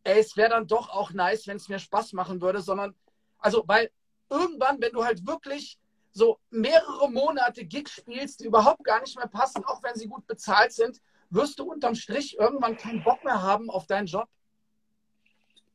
ey, 0.03 0.19
es 0.19 0.37
wäre 0.37 0.51
dann 0.51 0.67
doch 0.67 0.89
auch 0.89 1.13
nice, 1.13 1.47
wenn 1.47 1.57
es 1.57 1.69
mir 1.69 1.79
Spaß 1.79 2.13
machen 2.13 2.41
würde, 2.41 2.61
sondern, 2.61 2.95
also, 3.39 3.65
weil 3.67 3.91
irgendwann, 4.31 4.81
wenn 4.81 4.93
du 4.93 5.05
halt 5.05 5.27
wirklich 5.27 5.79
so 6.13 6.39
mehrere 6.51 7.11
Monate 7.11 7.65
Gigs 7.65 7.93
spielst, 7.93 8.41
die 8.41 8.47
überhaupt 8.47 8.85
gar 8.85 9.01
nicht 9.01 9.17
mehr 9.17 9.29
passen, 9.29 9.65
auch 9.65 9.83
wenn 9.83 9.95
sie 9.95 10.09
gut 10.09 10.27
bezahlt 10.27 10.73
sind, 10.73 11.01
wirst 11.31 11.59
du 11.59 11.65
unterm 11.65 11.95
Strich 11.95 12.39
irgendwann 12.39 12.77
keinen 12.77 13.03
Bock 13.05 13.23
mehr 13.25 13.43
haben 13.43 13.71
auf 13.71 13.87
deinen 13.87 14.07
Job. 14.07 14.29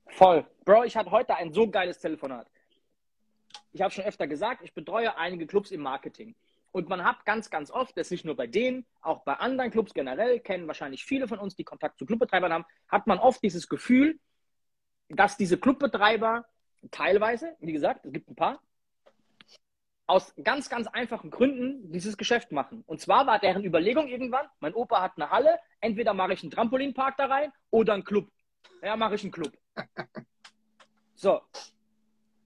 Voll. 0.08 0.46
Bro, 0.66 0.84
ich 0.84 0.96
hatte 0.96 1.12
heute 1.12 1.36
ein 1.36 1.54
so 1.54 1.70
geiles 1.70 2.00
Telefonat. 2.00 2.48
Ich 3.72 3.82
habe 3.82 3.92
schon 3.92 4.04
öfter 4.04 4.28
gesagt, 4.28 4.62
ich 4.64 4.74
betreue 4.74 5.16
einige 5.18 5.48
Clubs 5.48 5.72
im 5.72 5.82
Marketing. 5.82 6.36
Und 6.72 6.90
man 6.90 7.04
hat 7.04 7.26
ganz, 7.26 7.50
ganz 7.50 7.70
oft, 7.70 7.96
das 7.98 8.10
nicht 8.10 8.26
nur 8.26 8.36
bei 8.36 8.48
denen, 8.48 8.86
auch 9.02 9.24
bei 9.24 9.34
anderen 9.36 9.70
Clubs 9.70 9.94
generell, 9.94 10.40
kennen 10.40 10.68
wahrscheinlich 10.68 11.06
viele 11.06 11.28
von 11.28 11.40
uns, 11.40 11.56
die 11.56 11.64
Kontakt 11.64 12.00
zu 12.00 12.06
Clubbetreibern 12.06 12.52
haben, 12.52 12.66
hat 12.88 13.06
man 13.06 13.20
oft 13.20 13.44
dieses 13.44 13.70
Gefühl, 13.70 14.20
dass 15.10 15.38
diese 15.38 15.60
Clubbetreiber 15.60 16.46
teilweise, 16.92 17.56
wie 17.60 17.74
gesagt, 17.74 18.06
es 18.06 18.12
gibt 18.12 18.30
ein 18.30 18.36
paar, 18.36 18.62
aus 20.06 20.34
ganz, 20.44 20.70
ganz 20.70 20.88
einfachen 20.88 21.32
Gründen 21.32 21.92
dieses 21.92 22.18
Geschäft 22.18 22.52
machen. 22.52 22.84
Und 22.86 23.00
zwar 23.00 23.26
war 23.26 23.40
deren 23.40 23.64
Überlegung 23.64 24.08
irgendwann, 24.08 24.48
mein 24.60 24.74
Opa 24.74 25.02
hat 25.02 25.14
eine 25.16 25.30
Halle, 25.30 25.60
entweder 25.80 26.14
mache 26.14 26.34
ich 26.34 26.44
einen 26.44 26.52
Trampolinpark 26.52 27.18
da 27.18 27.26
rein 27.26 27.52
oder 27.70 27.94
einen 27.94 28.04
Club. 28.04 28.30
Ja, 28.82 28.96
mache 28.98 29.16
ich 29.16 29.24
einen 29.24 29.32
Club. 29.32 29.52
So. 31.16 31.40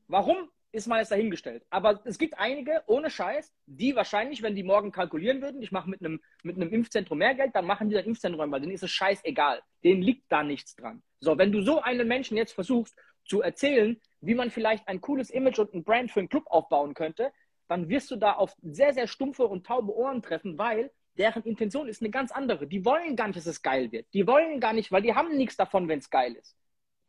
Warum 0.07 0.49
ist 0.71 0.85
mal 0.85 0.99
jetzt 0.99 1.11
dahingestellt? 1.11 1.65
Aber 1.71 2.01
es 2.05 2.19
gibt 2.19 2.37
einige, 2.37 2.83
ohne 2.85 3.09
Scheiß, 3.09 3.51
die 3.65 3.95
wahrscheinlich, 3.95 4.43
wenn 4.43 4.55
die 4.55 4.61
morgen 4.61 4.91
kalkulieren 4.91 5.41
würden, 5.41 5.63
ich 5.63 5.71
mache 5.71 5.89
mit 5.89 6.01
einem, 6.01 6.21
mit 6.43 6.57
einem 6.57 6.71
Impfzentrum 6.71 7.17
mehr 7.17 7.33
Geld, 7.33 7.55
dann 7.55 7.65
machen 7.65 7.89
die 7.89 7.97
ein 7.97 8.05
Impfzentrum, 8.05 8.51
weil 8.51 8.61
denen 8.61 8.73
ist 8.73 8.83
es 8.83 8.91
scheißegal. 8.91 9.63
Denen 9.83 10.03
liegt 10.03 10.31
da 10.31 10.43
nichts 10.43 10.75
dran. 10.75 11.01
So, 11.19 11.37
wenn 11.39 11.51
du 11.51 11.63
so 11.63 11.81
einen 11.81 12.07
Menschen 12.07 12.37
jetzt 12.37 12.53
versuchst 12.53 12.95
zu 13.25 13.41
erzählen, 13.41 13.99
wie 14.21 14.35
man 14.35 14.51
vielleicht 14.51 14.87
ein 14.87 15.01
cooles 15.01 15.29
Image 15.29 15.59
und 15.59 15.73
ein 15.73 15.83
Brand 15.83 16.11
für 16.11 16.19
einen 16.19 16.29
Club 16.29 16.45
aufbauen 16.47 16.93
könnte, 16.93 17.31
dann 17.67 17.89
wirst 17.89 18.09
du 18.11 18.15
da 18.15 18.33
auf 18.33 18.55
sehr, 18.61 18.93
sehr 18.93 19.07
stumpfe 19.07 19.45
und 19.45 19.65
taube 19.65 19.95
Ohren 19.95 20.21
treffen, 20.21 20.57
weil 20.57 20.91
deren 21.17 21.43
Intention 21.43 21.87
ist 21.87 22.01
eine 22.01 22.11
ganz 22.11 22.31
andere. 22.31 22.67
Die 22.67 22.85
wollen 22.85 23.15
gar 23.15 23.27
nicht, 23.27 23.37
dass 23.37 23.45
es 23.45 23.61
geil 23.61 23.91
wird. 23.91 24.07
Die 24.13 24.27
wollen 24.27 24.59
gar 24.59 24.73
nicht, 24.73 24.91
weil 24.91 25.01
die 25.01 25.15
haben 25.15 25.35
nichts 25.35 25.57
davon, 25.57 25.87
wenn 25.87 25.99
es 25.99 26.09
geil 26.09 26.33
ist. 26.33 26.55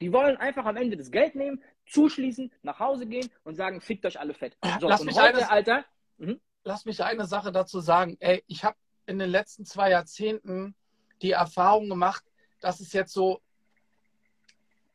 Die 0.00 0.12
wollen 0.12 0.36
einfach 0.36 0.64
am 0.64 0.76
Ende 0.76 0.96
das 0.96 1.10
Geld 1.10 1.34
nehmen, 1.34 1.62
zuschließen, 1.86 2.52
nach 2.62 2.78
Hause 2.78 3.06
gehen 3.06 3.28
und 3.44 3.56
sagen, 3.56 3.80
fickt 3.80 4.06
euch 4.06 4.18
alle 4.18 4.34
fett. 4.34 4.56
So, 4.80 4.88
lass, 4.88 5.02
mich 5.02 5.18
heute, 5.18 5.38
eine, 5.38 5.50
Alter, 5.50 5.84
mhm. 6.18 6.40
lass 6.64 6.84
mich 6.84 7.02
eine 7.02 7.26
Sache 7.26 7.52
dazu 7.52 7.80
sagen. 7.80 8.16
Ey, 8.20 8.42
ich 8.46 8.64
habe 8.64 8.76
in 9.06 9.18
den 9.18 9.30
letzten 9.30 9.64
zwei 9.64 9.90
Jahrzehnten 9.90 10.74
die 11.22 11.32
Erfahrung 11.32 11.88
gemacht, 11.88 12.24
dass 12.60 12.80
es 12.80 12.92
jetzt 12.92 13.12
so, 13.12 13.40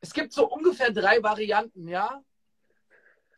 es 0.03 0.13
gibt 0.13 0.33
so 0.33 0.49
ungefähr 0.49 0.91
drei 0.91 1.23
Varianten, 1.23 1.87
ja. 1.87 2.21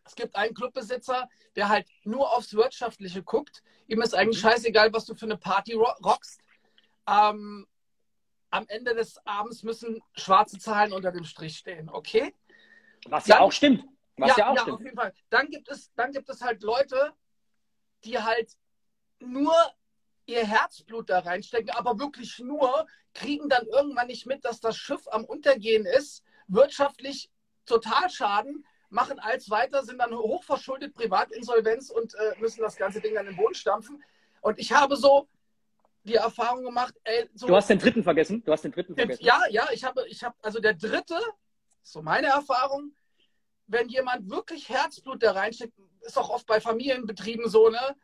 Es 0.04 0.16
gibt 0.16 0.36
einen 0.36 0.56
Clubbesitzer, 0.56 1.30
der 1.56 1.70
halt 1.70 1.88
nur 2.04 2.36
aufs 2.36 2.56
Wirtschaftliche 2.56 3.22
guckt. 3.22 3.62
Ihm 3.88 4.02
ist 4.02 4.16
eigentlich 4.16 4.44
mhm. 4.44 4.50
scheißegal, 4.50 4.92
was 4.92 5.06
du 5.06 5.14
für 5.14 5.26
eine 5.26 5.38
Party 5.38 5.74
rockst. 5.74 6.42
Ähm, 7.08 7.68
am 8.50 8.66
Ende 8.68 8.96
des 8.96 9.24
Abends 9.28 9.62
müssen 9.62 10.02
schwarze 10.14 10.58
Zahlen 10.58 10.92
unter 10.92 11.12
dem 11.12 11.24
Strich 11.24 11.56
stehen, 11.56 11.88
okay? 11.88 12.34
Was 13.06 13.26
dann, 13.26 13.38
ja 13.38 13.44
auch 13.44 13.52
stimmt. 13.52 13.86
Was 14.18 14.30
ja, 14.30 14.38
ja 14.38 14.50
auch 14.50 14.56
ja, 14.56 14.62
stimmt. 14.64 14.78
auf 14.78 14.84
jeden 14.84 14.98
Fall. 14.98 15.14
Dann 15.30 15.50
gibt, 15.50 15.70
es, 15.70 15.94
dann 15.94 16.12
gibt 16.12 16.30
es 16.30 16.42
halt 16.42 16.64
Leute, 16.64 17.14
die 18.06 18.18
halt 18.18 18.52
nur 19.20 19.54
ihr 20.26 20.44
Herzblut 20.44 21.12
da 21.12 21.20
reinstecken, 21.20 21.70
aber 21.70 22.00
wirklich 22.00 22.40
nur, 22.40 22.88
kriegen 23.14 23.50
dann 23.50 23.68
irgendwann 23.68 24.08
nicht 24.08 24.26
mit, 24.26 24.44
dass 24.46 24.60
das 24.60 24.78
Schiff 24.78 25.08
am 25.10 25.26
Untergehen 25.26 25.86
ist, 25.86 26.25
wirtschaftlich 26.48 27.30
total 27.66 28.10
schaden, 28.10 28.66
machen 28.90 29.20
als 29.20 29.50
weiter, 29.50 29.84
sind 29.84 30.00
dann 30.00 30.16
hochverschuldet, 30.16 30.94
Privatinsolvenz 30.94 31.90
und 31.90 32.14
äh, 32.16 32.34
müssen 32.40 32.62
das 32.62 32.76
ganze 32.76 33.02
Ding 33.02 33.16
dann 33.16 33.26
in 33.26 33.34
den 33.34 33.38
Boden 33.38 33.56
stampfen. 33.56 34.04
Und 34.42 34.60
ich 34.60 34.72
habe 34.72 34.96
so 34.96 35.28
die 36.04 36.16
Erfahrung 36.16 36.64
gemacht, 36.64 36.94
ey, 37.04 37.28
so, 37.34 37.48
Du 37.48 37.56
hast 37.56 37.70
den 37.70 37.80
dritten 37.80 38.04
vergessen? 38.04 38.44
Du 38.44 38.52
hast 38.52 38.64
den 38.64 38.72
dritten 38.72 38.96
vergessen. 38.96 39.24
Ja, 39.24 39.42
ja, 39.50 39.68
ich 39.72 39.84
habe, 39.84 40.08
ich 40.08 40.24
habe, 40.24 40.36
also 40.42 40.60
der 40.60 40.76
dritte, 40.76 41.20
so 41.82 42.02
meine 42.02 42.28
Erfahrung, 42.28 42.96
wenn 43.68 43.90
jemand 43.90 44.30
wirklich 44.30 44.70
Herzblut 44.70 45.24
da 45.24 45.32
reinsteckt, 45.32 45.74
ist 46.02 46.18
auch 46.18 46.30
oft 46.30 46.46
bei 46.46 46.62
Familienbetrieben 46.62 47.50
so, 47.50 47.70
ne? 47.70 47.96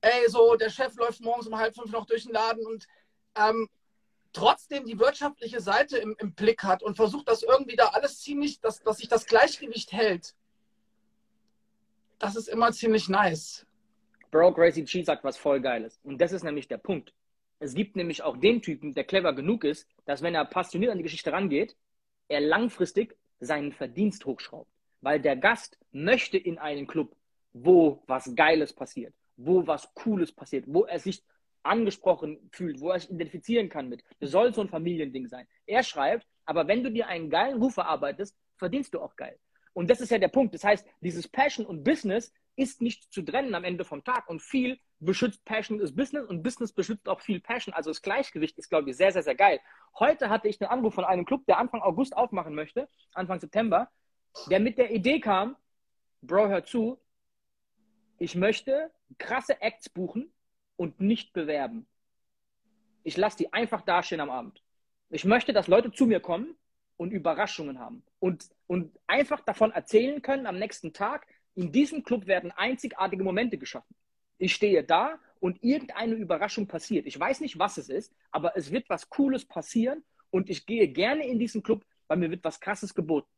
Ey, 0.00 0.28
so, 0.28 0.56
der 0.56 0.70
Chef 0.70 0.94
läuft 0.96 1.20
morgens 1.20 1.46
um 1.46 1.56
halb 1.56 1.74
fünf 1.74 1.92
noch 1.92 2.06
durch 2.06 2.24
den 2.24 2.32
Laden 2.32 2.66
und 2.66 2.86
ähm, 3.36 3.68
trotzdem 4.32 4.84
die 4.86 4.98
wirtschaftliche 4.98 5.60
Seite 5.60 5.98
im, 5.98 6.16
im, 6.18 6.34
Blick 6.34 6.62
hat 6.62 6.82
und 6.82 6.96
versucht, 6.96 7.28
das 7.28 7.42
irgendwie 7.42 7.76
da 7.76 7.88
alles 7.88 8.20
ziemlich, 8.20 8.60
dass, 8.60 8.82
dass 8.82 8.98
sich 8.98 9.08
das 9.08 9.26
Gleichgewicht 9.26 9.92
hält, 9.92 10.34
das 12.18 12.36
ist 12.36 12.48
immer 12.48 12.72
ziemlich 12.72 13.08
nice. 13.08 13.66
Bro, 14.30 14.54
Crazy 14.54 14.82
G 14.84 15.02
sagt 15.02 15.24
was 15.24 15.36
voll 15.36 15.60
Geiles. 15.60 15.98
Und 16.04 16.20
das 16.20 16.32
ist 16.32 16.44
nämlich 16.44 16.68
der 16.68 16.78
Punkt. 16.78 17.12
Es 17.58 17.74
gibt 17.74 17.96
nämlich 17.96 18.22
auch 18.22 18.36
den 18.36 18.62
Typen, 18.62 18.94
der 18.94 19.04
clever 19.04 19.32
genug 19.34 19.64
ist, 19.64 19.86
dass 20.04 20.22
wenn 20.22 20.34
er 20.34 20.44
passioniert 20.44 20.90
an 20.90 20.98
die 20.98 21.04
Geschichte 21.04 21.32
rangeht, 21.32 21.76
er 22.28 22.40
langfristig 22.40 23.16
seinen 23.40 23.72
Verdienst 23.72 24.24
hochschraubt. 24.24 24.70
Weil 25.00 25.20
der 25.20 25.36
Gast 25.36 25.78
möchte 25.90 26.38
in 26.38 26.58
einen 26.58 26.86
Club, 26.86 27.14
wo 27.52 28.02
was 28.06 28.34
Geiles 28.34 28.72
passiert, 28.72 29.14
wo 29.36 29.66
was 29.66 29.92
Cooles 29.94 30.32
passiert, 30.32 30.64
wo 30.66 30.84
er 30.84 30.98
sich 30.98 31.22
angesprochen 31.62 32.48
fühlt, 32.52 32.80
wo 32.80 32.90
er 32.90 33.00
sich 33.00 33.10
identifizieren 33.10 33.68
kann 33.68 33.88
mit. 33.88 34.02
Das 34.20 34.30
soll 34.30 34.54
so 34.54 34.60
ein 34.60 34.68
Familiending 34.68 35.28
sein. 35.28 35.46
Er 35.66 35.82
schreibt, 35.82 36.26
aber 36.44 36.66
wenn 36.68 36.82
du 36.82 36.90
dir 36.90 37.06
einen 37.08 37.30
geilen 37.30 37.62
Ruf 37.62 37.76
erarbeitest, 37.76 38.36
verdienst 38.56 38.94
du 38.94 39.00
auch 39.00 39.16
geil. 39.16 39.38
Und 39.72 39.88
das 39.90 40.00
ist 40.00 40.10
ja 40.10 40.18
der 40.18 40.28
Punkt. 40.28 40.54
Das 40.54 40.64
heißt, 40.64 40.86
dieses 41.00 41.28
Passion 41.28 41.64
und 41.64 41.84
Business 41.84 42.32
ist 42.56 42.82
nicht 42.82 43.12
zu 43.12 43.22
trennen 43.22 43.54
am 43.54 43.64
Ende 43.64 43.84
vom 43.84 44.04
Tag. 44.04 44.28
Und 44.28 44.42
viel 44.42 44.78
beschützt 45.00 45.44
Passion 45.44 45.80
ist 45.80 45.96
Business 45.96 46.26
und 46.28 46.42
Business 46.42 46.72
beschützt 46.72 47.08
auch 47.08 47.20
viel 47.20 47.40
Passion. 47.40 47.74
Also 47.74 47.90
das 47.90 48.02
Gleichgewicht 48.02 48.58
ist, 48.58 48.68
glaube 48.68 48.90
ich, 48.90 48.96
sehr, 48.96 49.12
sehr, 49.12 49.22
sehr 49.22 49.34
geil. 49.34 49.60
Heute 49.98 50.28
hatte 50.28 50.48
ich 50.48 50.60
einen 50.60 50.70
Anruf 50.70 50.94
von 50.94 51.04
einem 51.04 51.24
Club, 51.24 51.46
der 51.46 51.58
Anfang 51.58 51.80
August 51.80 52.16
aufmachen 52.16 52.54
möchte, 52.54 52.88
Anfang 53.14 53.40
September, 53.40 53.90
der 54.50 54.60
mit 54.60 54.78
der 54.78 54.90
Idee 54.90 55.20
kam, 55.20 55.56
Bro, 56.20 56.48
hör 56.48 56.64
zu, 56.64 57.00
ich 58.18 58.36
möchte 58.36 58.92
krasse 59.18 59.60
Acts 59.60 59.88
buchen, 59.88 60.32
und 60.82 61.00
nicht 61.00 61.32
bewerben. 61.32 61.86
Ich 63.04 63.16
lasse 63.16 63.36
die 63.36 63.52
einfach 63.52 63.82
dastehen 63.82 64.20
am 64.20 64.30
Abend. 64.30 64.64
Ich 65.10 65.24
möchte, 65.24 65.52
dass 65.52 65.68
Leute 65.68 65.92
zu 65.92 66.06
mir 66.06 66.18
kommen 66.18 66.56
und 66.96 67.12
Überraschungen 67.12 67.78
haben 67.78 68.02
und, 68.18 68.48
und 68.66 68.98
einfach 69.06 69.40
davon 69.42 69.70
erzählen 69.70 70.20
können 70.22 70.44
am 70.44 70.58
nächsten 70.58 70.92
Tag, 70.92 71.28
in 71.54 71.70
diesem 71.70 72.02
Club 72.02 72.26
werden 72.26 72.50
einzigartige 72.50 73.22
Momente 73.22 73.58
geschaffen. 73.58 73.94
Ich 74.38 74.54
stehe 74.54 74.82
da 74.82 75.20
und 75.38 75.62
irgendeine 75.62 76.14
Überraschung 76.14 76.66
passiert. 76.66 77.06
Ich 77.06 77.18
weiß 77.18 77.42
nicht, 77.42 77.60
was 77.60 77.76
es 77.76 77.88
ist, 77.88 78.12
aber 78.32 78.56
es 78.56 78.72
wird 78.72 78.90
was 78.90 79.08
Cooles 79.08 79.44
passieren 79.44 80.02
und 80.30 80.50
ich 80.50 80.66
gehe 80.66 80.88
gerne 80.88 81.24
in 81.24 81.38
diesen 81.38 81.62
Club, 81.62 81.84
weil 82.08 82.16
mir 82.16 82.30
wird 82.32 82.42
was 82.42 82.58
Krasses 82.58 82.92
geboten. 82.92 83.28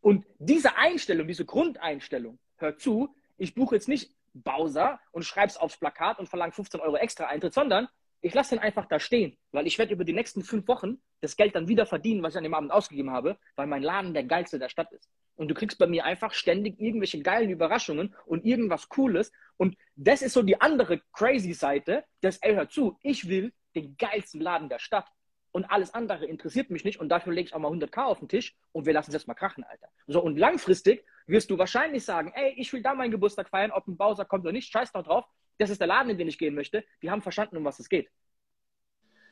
Und 0.00 0.24
diese 0.38 0.74
Einstellung, 0.78 1.28
diese 1.28 1.44
Grundeinstellung, 1.44 2.38
hört 2.56 2.80
zu, 2.80 3.14
ich 3.36 3.54
buche 3.54 3.74
jetzt 3.74 3.88
nicht 3.88 4.14
Bowser 4.34 5.00
und 5.12 5.24
schreib's 5.24 5.56
aufs 5.56 5.78
Plakat 5.78 6.18
und 6.18 6.28
verlang 6.28 6.52
15 6.52 6.80
Euro 6.80 6.96
extra 6.96 7.26
Eintritt, 7.26 7.54
sondern 7.54 7.88
ich 8.20 8.34
lasse 8.34 8.56
den 8.56 8.58
einfach 8.58 8.86
da 8.86 8.98
stehen, 8.98 9.36
weil 9.52 9.66
ich 9.66 9.78
werde 9.78 9.92
über 9.92 10.04
die 10.04 10.12
nächsten 10.12 10.42
fünf 10.42 10.66
Wochen 10.66 10.98
das 11.20 11.36
Geld 11.36 11.54
dann 11.54 11.68
wieder 11.68 11.86
verdienen, 11.86 12.22
was 12.22 12.34
ich 12.34 12.38
an 12.38 12.44
dem 12.44 12.54
Abend 12.54 12.72
ausgegeben 12.72 13.10
habe, 13.10 13.38
weil 13.54 13.66
mein 13.66 13.82
Laden 13.82 14.12
der 14.12 14.24
geilste 14.24 14.58
der 14.58 14.68
Stadt 14.68 14.92
ist. 14.92 15.08
Und 15.36 15.48
du 15.48 15.54
kriegst 15.54 15.78
bei 15.78 15.86
mir 15.86 16.04
einfach 16.04 16.32
ständig 16.32 16.80
irgendwelche 16.80 17.22
geilen 17.22 17.50
Überraschungen 17.50 18.14
und 18.26 18.44
irgendwas 18.44 18.88
Cooles. 18.88 19.30
Und 19.56 19.76
das 19.94 20.22
ist 20.22 20.32
so 20.32 20.42
die 20.42 20.60
andere 20.60 21.00
crazy 21.12 21.52
Seite, 21.52 22.04
dass, 22.20 22.38
ey, 22.38 22.54
hör 22.54 22.68
zu, 22.68 22.98
ich 23.02 23.28
will 23.28 23.52
den 23.76 23.96
geilsten 23.96 24.40
Laden 24.40 24.68
der 24.68 24.80
Stadt 24.80 25.06
und 25.52 25.64
alles 25.66 25.94
andere 25.94 26.26
interessiert 26.26 26.70
mich 26.70 26.84
nicht 26.84 26.98
und 26.98 27.08
dafür 27.08 27.32
lege 27.32 27.48
ich 27.48 27.54
auch 27.54 27.60
mal 27.60 27.72
100k 27.72 28.02
auf 28.04 28.18
den 28.18 28.28
Tisch 28.28 28.56
und 28.72 28.86
wir 28.86 28.92
lassen 28.92 29.10
es 29.10 29.14
jetzt 29.14 29.28
mal 29.28 29.34
krachen, 29.34 29.64
Alter. 29.64 29.88
So, 30.06 30.22
und 30.22 30.36
langfristig 30.36 31.04
wirst 31.28 31.50
du 31.50 31.58
wahrscheinlich 31.58 32.04
sagen, 32.04 32.32
ey, 32.34 32.54
ich 32.56 32.72
will 32.72 32.82
da 32.82 32.94
meinen 32.94 33.10
Geburtstag 33.10 33.48
feiern, 33.48 33.70
ob 33.70 33.86
ein 33.86 33.96
Bowser 33.96 34.24
kommt 34.24 34.44
oder 34.44 34.52
nicht, 34.52 34.72
scheiß 34.72 34.92
noch 34.94 35.04
drauf. 35.04 35.24
Das 35.58 35.70
ist 35.70 35.80
der 35.80 35.88
Laden, 35.88 36.10
in 36.10 36.18
den 36.18 36.28
ich 36.28 36.38
gehen 36.38 36.54
möchte. 36.54 36.84
Die 37.02 37.10
haben 37.10 37.22
verstanden, 37.22 37.56
um 37.56 37.64
was 37.64 37.78
es 37.78 37.88
geht. 37.88 38.10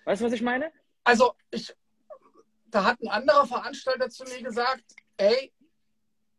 Weißt 0.04 0.20
du, 0.20 0.26
was 0.26 0.32
ich 0.32 0.42
meine? 0.42 0.72
Also, 1.04 1.34
ich, 1.50 1.74
da 2.66 2.84
hat 2.84 3.00
ein 3.00 3.08
anderer 3.08 3.46
Veranstalter 3.46 4.10
zu 4.10 4.24
mir 4.24 4.42
gesagt, 4.42 4.84
ey, 5.16 5.52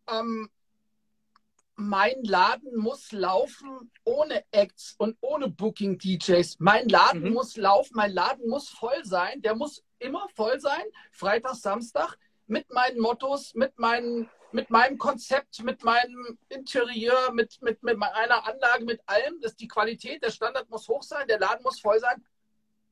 ähm, 0.09 0.49
mein 1.75 2.23
Laden 2.23 2.75
muss 2.75 3.11
laufen 3.11 3.91
ohne 4.03 4.43
Acts 4.51 4.95
und 4.97 5.15
ohne 5.21 5.47
Booking 5.47 5.97
DJs. 5.99 6.57
Mein 6.59 6.89
Laden 6.89 7.23
mhm. 7.23 7.33
muss 7.33 7.55
laufen, 7.55 7.93
mein 7.95 8.11
Laden 8.11 8.49
muss 8.49 8.69
voll 8.69 9.05
sein. 9.05 9.41
Der 9.41 9.55
muss 9.55 9.83
immer 9.99 10.27
voll 10.35 10.59
sein, 10.59 10.83
Freitag, 11.11 11.55
Samstag, 11.55 12.17
mit 12.47 12.71
meinen 12.71 12.99
Mottos, 12.99 13.53
mit, 13.53 13.77
meinen, 13.77 14.29
mit 14.51 14.69
meinem 14.69 14.97
Konzept, 14.97 15.63
mit 15.63 15.83
meinem 15.83 16.37
Interieur, 16.49 17.31
mit, 17.33 17.61
mit, 17.61 17.83
mit 17.83 17.97
meiner 17.97 18.47
Anlage, 18.47 18.85
mit 18.85 19.01
allem. 19.05 19.39
Das, 19.41 19.55
die 19.55 19.67
Qualität, 19.67 20.23
der 20.23 20.31
Standard 20.31 20.69
muss 20.69 20.87
hoch 20.87 21.03
sein, 21.03 21.27
der 21.27 21.39
Laden 21.39 21.63
muss 21.63 21.79
voll 21.79 21.99
sein. 21.99 22.23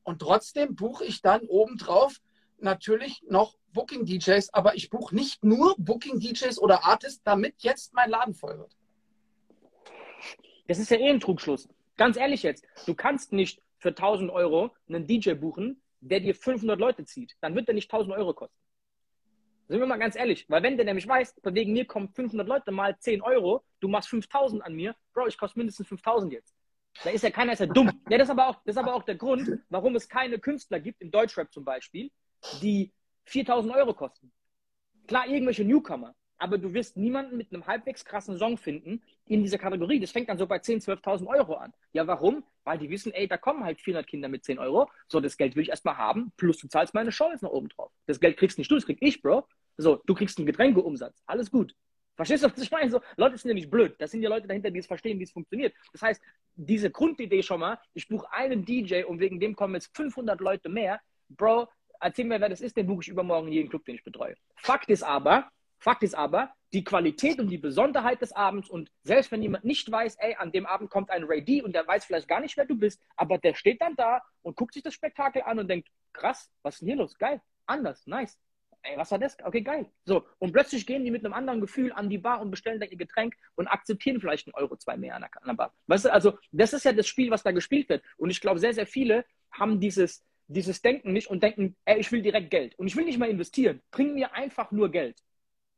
Und 0.02 0.20
trotzdem 0.20 0.76
buche 0.76 1.04
ich 1.04 1.22
dann 1.22 1.42
obendrauf 1.48 2.20
natürlich 2.58 3.22
noch 3.28 3.56
Booking-DJs, 3.72 4.54
aber 4.54 4.74
ich 4.74 4.88
buche 4.90 5.14
nicht 5.14 5.44
nur 5.44 5.74
Booking-DJs 5.78 6.58
oder 6.58 6.84
Artists, 6.84 7.22
damit 7.22 7.56
jetzt 7.58 7.92
mein 7.92 8.10
Laden 8.10 8.34
voll 8.34 8.58
wird. 8.58 8.76
Das 10.68 10.78
ist 10.78 10.90
ja 10.90 10.98
eh 10.98 11.10
ein 11.10 11.20
Trugschluss. 11.20 11.68
Ganz 11.96 12.16
ehrlich 12.16 12.42
jetzt, 12.42 12.64
du 12.86 12.94
kannst 12.94 13.32
nicht 13.32 13.62
für 13.78 13.90
1000 13.90 14.30
Euro 14.30 14.70
einen 14.88 15.06
DJ 15.06 15.32
buchen, 15.34 15.82
der 16.00 16.20
dir 16.20 16.34
500 16.34 16.78
Leute 16.78 17.04
zieht. 17.04 17.36
Dann 17.40 17.54
wird 17.54 17.68
der 17.68 17.74
nicht 17.74 17.92
1000 17.92 18.16
Euro 18.16 18.34
kosten. 18.34 18.56
Sind 19.68 19.80
wir 19.80 19.86
mal 19.86 19.98
ganz 19.98 20.14
ehrlich, 20.14 20.46
weil 20.48 20.62
wenn 20.62 20.76
der 20.76 20.86
nämlich 20.86 21.08
weiß, 21.08 21.34
wegen 21.42 21.72
mir 21.72 21.86
kommen 21.86 22.08
500 22.08 22.46
Leute 22.46 22.70
mal 22.70 22.96
10 22.98 23.20
Euro, 23.22 23.64
du 23.80 23.88
machst 23.88 24.08
5000 24.10 24.62
an 24.64 24.74
mir, 24.74 24.94
Bro, 25.12 25.26
ich 25.26 25.36
koste 25.36 25.58
mindestens 25.58 25.88
5000 25.88 26.32
jetzt. 26.32 26.54
Da 27.02 27.10
ist 27.10 27.22
ja 27.22 27.30
keiner 27.30 27.52
ist 27.52 27.58
ja 27.58 27.66
dumm. 27.66 27.90
Ja, 28.08 28.16
das 28.16 28.28
ist, 28.28 28.30
aber 28.30 28.48
auch, 28.48 28.56
das 28.64 28.76
ist 28.76 28.78
aber 28.78 28.94
auch 28.94 29.02
der 29.02 29.16
Grund, 29.16 29.60
warum 29.68 29.96
es 29.96 30.08
keine 30.08 30.38
Künstler 30.38 30.80
gibt, 30.80 31.02
im 31.02 31.10
Deutschrap 31.10 31.52
zum 31.52 31.64
Beispiel, 31.64 32.10
die 32.62 32.92
4000 33.24 33.74
Euro 33.74 33.92
kosten. 33.92 34.32
Klar, 35.06 35.26
irgendwelche 35.28 35.64
Newcomer, 35.64 36.14
aber 36.38 36.58
du 36.58 36.72
wirst 36.74 36.96
niemanden 36.96 37.36
mit 37.36 37.52
einem 37.52 37.66
halbwegs 37.66 38.04
krassen 38.04 38.36
Song 38.38 38.58
finden 38.58 39.02
in 39.26 39.42
dieser 39.42 39.58
Kategorie. 39.58 40.00
Das 40.00 40.10
fängt 40.10 40.28
dann 40.28 40.38
so 40.38 40.46
bei 40.46 40.56
10.000, 40.56 41.00
12.000 41.00 41.26
Euro 41.26 41.54
an. 41.54 41.72
Ja, 41.92 42.06
warum? 42.06 42.44
Weil 42.64 42.78
die 42.78 42.90
wissen, 42.90 43.12
ey, 43.12 43.26
da 43.26 43.36
kommen 43.36 43.64
halt 43.64 43.80
400 43.80 44.06
Kinder 44.06 44.28
mit 44.28 44.44
10 44.44 44.58
Euro. 44.58 44.90
So, 45.08 45.20
das 45.20 45.36
Geld 45.36 45.56
will 45.56 45.62
ich 45.62 45.70
erstmal 45.70 45.96
haben, 45.96 46.32
plus 46.36 46.58
du 46.58 46.68
zahlst 46.68 46.94
meine 46.94 47.12
Show 47.12 47.30
jetzt 47.30 47.42
noch 47.42 47.52
oben 47.52 47.68
drauf. 47.68 47.90
Das 48.06 48.20
Geld 48.20 48.36
kriegst 48.36 48.58
nicht 48.58 48.70
du, 48.70 48.74
das 48.74 48.86
krieg 48.86 48.98
ich, 49.00 49.22
Bro. 49.22 49.46
So, 49.76 50.00
du 50.06 50.14
kriegst 50.14 50.38
einen 50.38 50.46
Getränkeumsatz. 50.46 51.22
Alles 51.26 51.50
gut. 51.50 51.74
Verstehst 52.16 52.44
du, 52.44 52.50
was 52.50 52.58
ich 52.58 52.70
meine? 52.70 52.90
So, 52.90 53.00
Leute 53.16 53.36
sind 53.36 53.54
nicht 53.54 53.70
blöd. 53.70 53.94
Das 53.98 54.10
sind 54.10 54.22
ja 54.22 54.30
Leute 54.30 54.48
dahinter, 54.48 54.70
die 54.70 54.78
es 54.78 54.86
verstehen, 54.86 55.18
wie 55.18 55.24
es 55.24 55.32
funktioniert. 55.32 55.74
Das 55.92 56.00
heißt, 56.00 56.22
diese 56.54 56.90
Grundidee 56.90 57.42
schon 57.42 57.60
mal, 57.60 57.78
ich 57.92 58.08
buche 58.08 58.32
einen 58.32 58.64
DJ 58.64 59.04
und 59.04 59.20
wegen 59.20 59.38
dem 59.38 59.54
kommen 59.54 59.74
jetzt 59.74 59.94
500 59.94 60.40
Leute 60.40 60.70
mehr. 60.70 61.00
Bro, 61.28 61.68
erzähl 62.00 62.24
mir, 62.24 62.40
wer 62.40 62.48
das 62.48 62.62
ist, 62.62 62.76
den 62.76 62.86
buche 62.86 63.02
ich 63.02 63.08
übermorgen 63.08 63.48
in 63.48 63.54
jeden 63.54 63.68
Club, 63.68 63.84
den 63.84 63.96
ich 63.96 64.04
betreue. 64.04 64.34
Fakt 64.56 64.88
ist 64.88 65.02
aber, 65.02 65.50
Fakt 65.86 66.02
ist 66.02 66.16
aber, 66.16 66.50
die 66.72 66.82
Qualität 66.82 67.38
und 67.38 67.48
die 67.48 67.58
Besonderheit 67.58 68.20
des 68.20 68.32
Abends 68.32 68.68
und 68.68 68.90
selbst 69.04 69.30
wenn 69.30 69.40
jemand 69.40 69.64
nicht 69.64 69.88
weiß, 69.88 70.16
ey, 70.16 70.34
an 70.34 70.50
dem 70.50 70.66
Abend 70.66 70.90
kommt 70.90 71.10
ein 71.10 71.22
Ray 71.22 71.44
D 71.44 71.62
und 71.62 71.76
der 71.76 71.86
weiß 71.86 72.06
vielleicht 72.06 72.26
gar 72.26 72.40
nicht, 72.40 72.56
wer 72.56 72.66
du 72.66 72.74
bist, 72.74 73.00
aber 73.14 73.38
der 73.38 73.54
steht 73.54 73.80
dann 73.80 73.94
da 73.94 74.20
und 74.42 74.56
guckt 74.56 74.74
sich 74.74 74.82
das 74.82 74.94
Spektakel 74.94 75.42
an 75.42 75.60
und 75.60 75.68
denkt, 75.68 75.88
krass, 76.12 76.50
was 76.62 76.74
ist 76.74 76.80
denn 76.80 76.88
hier 76.88 76.96
los? 76.96 77.16
Geil, 77.16 77.40
anders, 77.66 78.04
nice 78.08 78.36
ey, 78.82 78.96
was 78.96 79.10
war 79.10 79.18
das? 79.18 79.36
Okay, 79.42 79.62
geil. 79.62 79.86
So, 80.04 80.24
und 80.38 80.52
plötzlich 80.52 80.86
gehen 80.86 81.04
die 81.04 81.10
mit 81.10 81.24
einem 81.24 81.34
anderen 81.34 81.60
Gefühl 81.60 81.92
an 81.92 82.08
die 82.08 82.18
Bar 82.18 82.40
und 82.40 82.50
bestellen 82.50 82.80
da 82.80 82.86
ihr 82.86 82.96
Getränk 82.96 83.34
und 83.56 83.66
akzeptieren 83.66 84.20
vielleicht 84.20 84.46
einen 84.46 84.54
Euro, 84.54 84.76
zwei 84.76 84.96
mehr 84.96 85.16
an 85.16 85.22
der, 85.22 85.30
an 85.42 85.48
der 85.48 85.54
Bar. 85.54 85.74
Weißt 85.86 86.04
du, 86.04 86.12
also 86.12 86.38
das 86.52 86.72
ist 86.72 86.84
ja 86.84 86.92
das 86.92 87.06
Spiel, 87.06 87.30
was 87.30 87.42
da 87.42 87.52
gespielt 87.52 87.88
wird. 87.88 88.04
Und 88.16 88.30
ich 88.30 88.40
glaube, 88.40 88.60
sehr, 88.60 88.74
sehr 88.74 88.86
viele 88.86 89.24
haben 89.50 89.80
dieses, 89.80 90.24
dieses 90.46 90.82
Denken 90.82 91.12
nicht 91.12 91.28
und 91.28 91.42
denken, 91.42 91.76
ey, 91.84 91.98
ich 91.98 92.12
will 92.12 92.22
direkt 92.22 92.50
Geld. 92.50 92.78
Und 92.78 92.86
ich 92.86 92.96
will 92.96 93.04
nicht 93.04 93.18
mal 93.18 93.28
investieren. 93.28 93.82
Bring 93.90 94.14
mir 94.14 94.32
einfach 94.32 94.70
nur 94.70 94.90
Geld. 94.90 95.16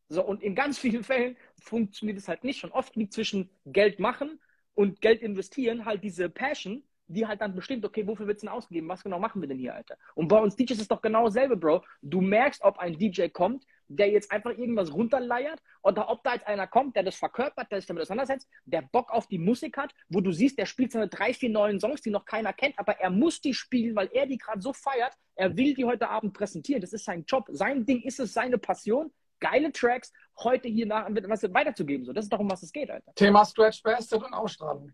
So, 0.08 0.24
und 0.24 0.42
in 0.42 0.54
ganz 0.54 0.78
vielen 0.78 1.04
Fällen 1.04 1.36
funktioniert 1.60 2.18
es 2.18 2.28
halt 2.28 2.44
nicht. 2.44 2.64
Und 2.64 2.72
oft 2.72 2.96
liegt 2.96 3.12
zwischen 3.12 3.50
Geld 3.66 3.98
machen 4.00 4.40
und 4.74 5.00
Geld 5.00 5.20
investieren 5.20 5.84
halt 5.84 6.02
diese 6.02 6.28
Passion, 6.30 6.82
die 7.08 7.26
halt 7.26 7.40
dann 7.40 7.54
bestimmt, 7.54 7.84
okay, 7.84 8.06
wofür 8.06 8.26
wird 8.26 8.36
es 8.36 8.40
denn 8.42 8.50
ausgegeben? 8.50 8.88
Was 8.88 9.02
genau 9.02 9.18
machen 9.18 9.40
wir 9.40 9.48
denn 9.48 9.58
hier, 9.58 9.74
Alter? 9.74 9.96
Und 10.14 10.28
bei 10.28 10.38
uns 10.38 10.56
DJs 10.56 10.72
ist 10.72 10.82
es 10.82 10.88
doch 10.88 11.00
genau 11.00 11.24
dasselbe, 11.24 11.56
Bro. 11.56 11.84
Du 12.02 12.20
merkst, 12.20 12.62
ob 12.62 12.78
ein 12.78 12.98
DJ 12.98 13.28
kommt, 13.28 13.64
der 13.88 14.10
jetzt 14.10 14.30
einfach 14.30 14.50
irgendwas 14.50 14.92
runterleiert 14.92 15.60
oder 15.82 16.10
ob 16.10 16.22
da 16.22 16.34
jetzt 16.34 16.46
einer 16.46 16.66
kommt, 16.66 16.94
der 16.94 17.02
das 17.02 17.16
verkörpert, 17.16 17.70
der 17.70 17.80
sich 17.80 17.86
damit 17.86 18.02
auseinandersetzt, 18.02 18.46
der 18.66 18.82
Bock 18.82 19.10
auf 19.10 19.26
die 19.26 19.38
Musik 19.38 19.78
hat, 19.78 19.94
wo 20.08 20.20
du 20.20 20.30
siehst, 20.30 20.58
der 20.58 20.66
spielt 20.66 20.92
seine 20.92 21.08
drei, 21.08 21.32
vier 21.32 21.48
neuen 21.48 21.80
Songs, 21.80 22.02
die 22.02 22.10
noch 22.10 22.26
keiner 22.26 22.52
kennt, 22.52 22.78
aber 22.78 23.00
er 23.00 23.10
muss 23.10 23.40
die 23.40 23.54
spielen, 23.54 23.96
weil 23.96 24.10
er 24.12 24.26
die 24.26 24.36
gerade 24.36 24.60
so 24.60 24.74
feiert. 24.74 25.14
Er 25.34 25.56
will 25.56 25.72
die 25.74 25.84
heute 25.84 26.08
Abend 26.08 26.34
präsentieren. 26.34 26.82
Das 26.82 26.92
ist 26.92 27.04
sein 27.04 27.24
Job. 27.26 27.46
Sein 27.50 27.86
Ding 27.86 28.02
ist 28.02 28.20
es, 28.20 28.34
seine 28.34 28.58
Passion. 28.58 29.10
Geile 29.40 29.72
Tracks 29.72 30.12
heute 30.38 30.68
hier 30.68 30.86
nach, 30.86 31.08
was 31.08 31.42
weiterzugeben. 31.42 32.04
So, 32.04 32.12
das 32.12 32.26
ist 32.26 32.32
doch 32.32 32.40
um 32.40 32.50
was 32.50 32.62
es 32.62 32.72
geht, 32.72 32.90
Alter. 32.90 33.12
Thema 33.14 33.44
Stretch 33.44 33.82
Bastard 33.82 34.24
und 34.24 34.34
Ausstrahlung. 34.34 34.92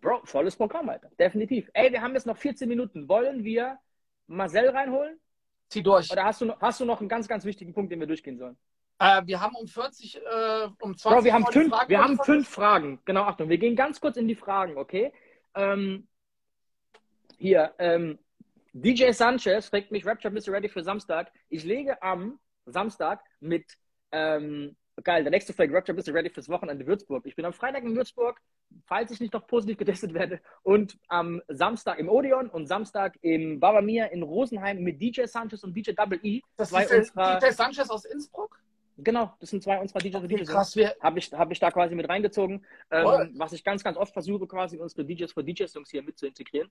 Bro, 0.00 0.20
volles 0.24 0.56
Programm, 0.56 0.88
Alter. 0.88 1.10
Definitiv. 1.18 1.70
Ey, 1.72 1.90
wir 1.90 2.02
haben 2.02 2.14
jetzt 2.14 2.26
noch 2.26 2.36
14 2.36 2.68
Minuten. 2.68 3.08
Wollen 3.08 3.42
wir 3.42 3.78
Marcel 4.26 4.68
reinholen? 4.68 5.18
Zieh 5.68 5.82
durch. 5.82 6.10
Oder 6.10 6.24
hast 6.24 6.40
du, 6.40 6.46
noch, 6.46 6.60
hast 6.60 6.80
du 6.80 6.84
noch 6.84 7.00
einen 7.00 7.08
ganz, 7.08 7.26
ganz 7.26 7.44
wichtigen 7.44 7.72
Punkt, 7.72 7.90
den 7.90 8.00
wir 8.00 8.06
durchgehen 8.06 8.36
sollen? 8.36 8.56
Äh, 8.98 9.22
wir 9.24 9.40
haben 9.40 9.56
um 9.56 9.66
40, 9.66 10.16
äh, 10.16 10.68
um 10.80 10.96
20 10.96 11.02
Bro, 11.04 11.24
wir 11.24 11.32
haben, 11.32 11.46
fünf, 11.46 11.70
Fragen 11.70 11.88
wir 11.88 12.02
haben 12.02 12.18
fünf 12.18 12.48
Fragen. 12.48 13.00
Genau, 13.04 13.22
Achtung, 13.22 13.48
wir 13.48 13.58
gehen 13.58 13.76
ganz 13.76 14.00
kurz 14.00 14.16
in 14.16 14.28
die 14.28 14.34
Fragen, 14.34 14.76
okay? 14.76 15.12
Ähm, 15.54 16.06
hier, 17.38 17.74
ähm, 17.78 18.18
DJ 18.72 19.12
Sanchez 19.12 19.68
fragt 19.68 19.90
mich, 19.90 20.06
Rapture, 20.06 20.32
bist 20.32 20.46
du 20.46 20.52
ready 20.52 20.68
für 20.68 20.82
Samstag? 20.82 21.32
Ich 21.48 21.64
lege 21.64 22.02
am 22.02 22.38
Samstag 22.66 23.22
mit, 23.40 23.64
ähm, 24.12 24.76
geil, 25.02 25.24
der 25.24 25.30
nächste 25.30 25.52
Frage, 25.52 25.74
Rapture, 25.74 25.96
bist 25.96 26.08
du 26.08 26.12
ready 26.12 26.30
fürs 26.30 26.48
Wochenende 26.48 26.86
Würzburg? 26.86 27.26
Ich 27.26 27.34
bin 27.34 27.44
am 27.44 27.52
Freitag 27.52 27.82
in 27.84 27.96
Würzburg, 27.96 28.40
falls 28.86 29.10
ich 29.10 29.20
nicht 29.20 29.32
noch 29.32 29.46
positiv 29.46 29.76
getestet 29.76 30.14
werde. 30.14 30.40
Und 30.62 30.98
am 31.08 31.42
Samstag 31.48 31.98
im 31.98 32.08
Odeon 32.08 32.48
und 32.48 32.66
Samstag 32.66 33.18
im 33.22 33.60
Baba 33.60 33.80
Mia 33.80 34.06
in 34.06 34.22
Rosenheim 34.22 34.82
mit 34.82 35.00
DJ 35.00 35.24
Sanchez 35.24 35.64
und 35.64 35.74
DJ 35.74 35.92
Double 35.92 36.20
E. 36.22 36.40
Das 36.56 36.72
ist 36.72 36.92
unserer, 36.92 37.38
DJ 37.38 37.50
Sanchez 37.50 37.90
aus 37.90 38.04
Innsbruck? 38.04 38.60
Genau, 38.96 39.34
das 39.40 39.50
sind 39.50 39.62
zwei 39.62 39.80
unserer 39.80 39.98
DJs 39.98 40.28
DJs. 40.28 40.48
Krass, 40.48 40.76
wir 40.76 40.94
habe 41.00 41.18
ich, 41.18 41.32
hab 41.32 41.50
ich 41.50 41.58
da 41.58 41.70
quasi 41.70 41.96
mit 41.96 42.08
reingezogen, 42.08 42.64
ähm, 42.90 43.32
was 43.34 43.52
ich 43.52 43.64
ganz, 43.64 43.82
ganz 43.82 43.96
oft 43.96 44.12
versuche, 44.12 44.46
quasi 44.46 44.78
unsere 44.78 45.04
DJs 45.04 45.32
für 45.32 45.42
DJs-Jungs 45.42 45.90
hier 45.90 46.02
mit 46.02 46.16
zu 46.16 46.26
integrieren. 46.26 46.70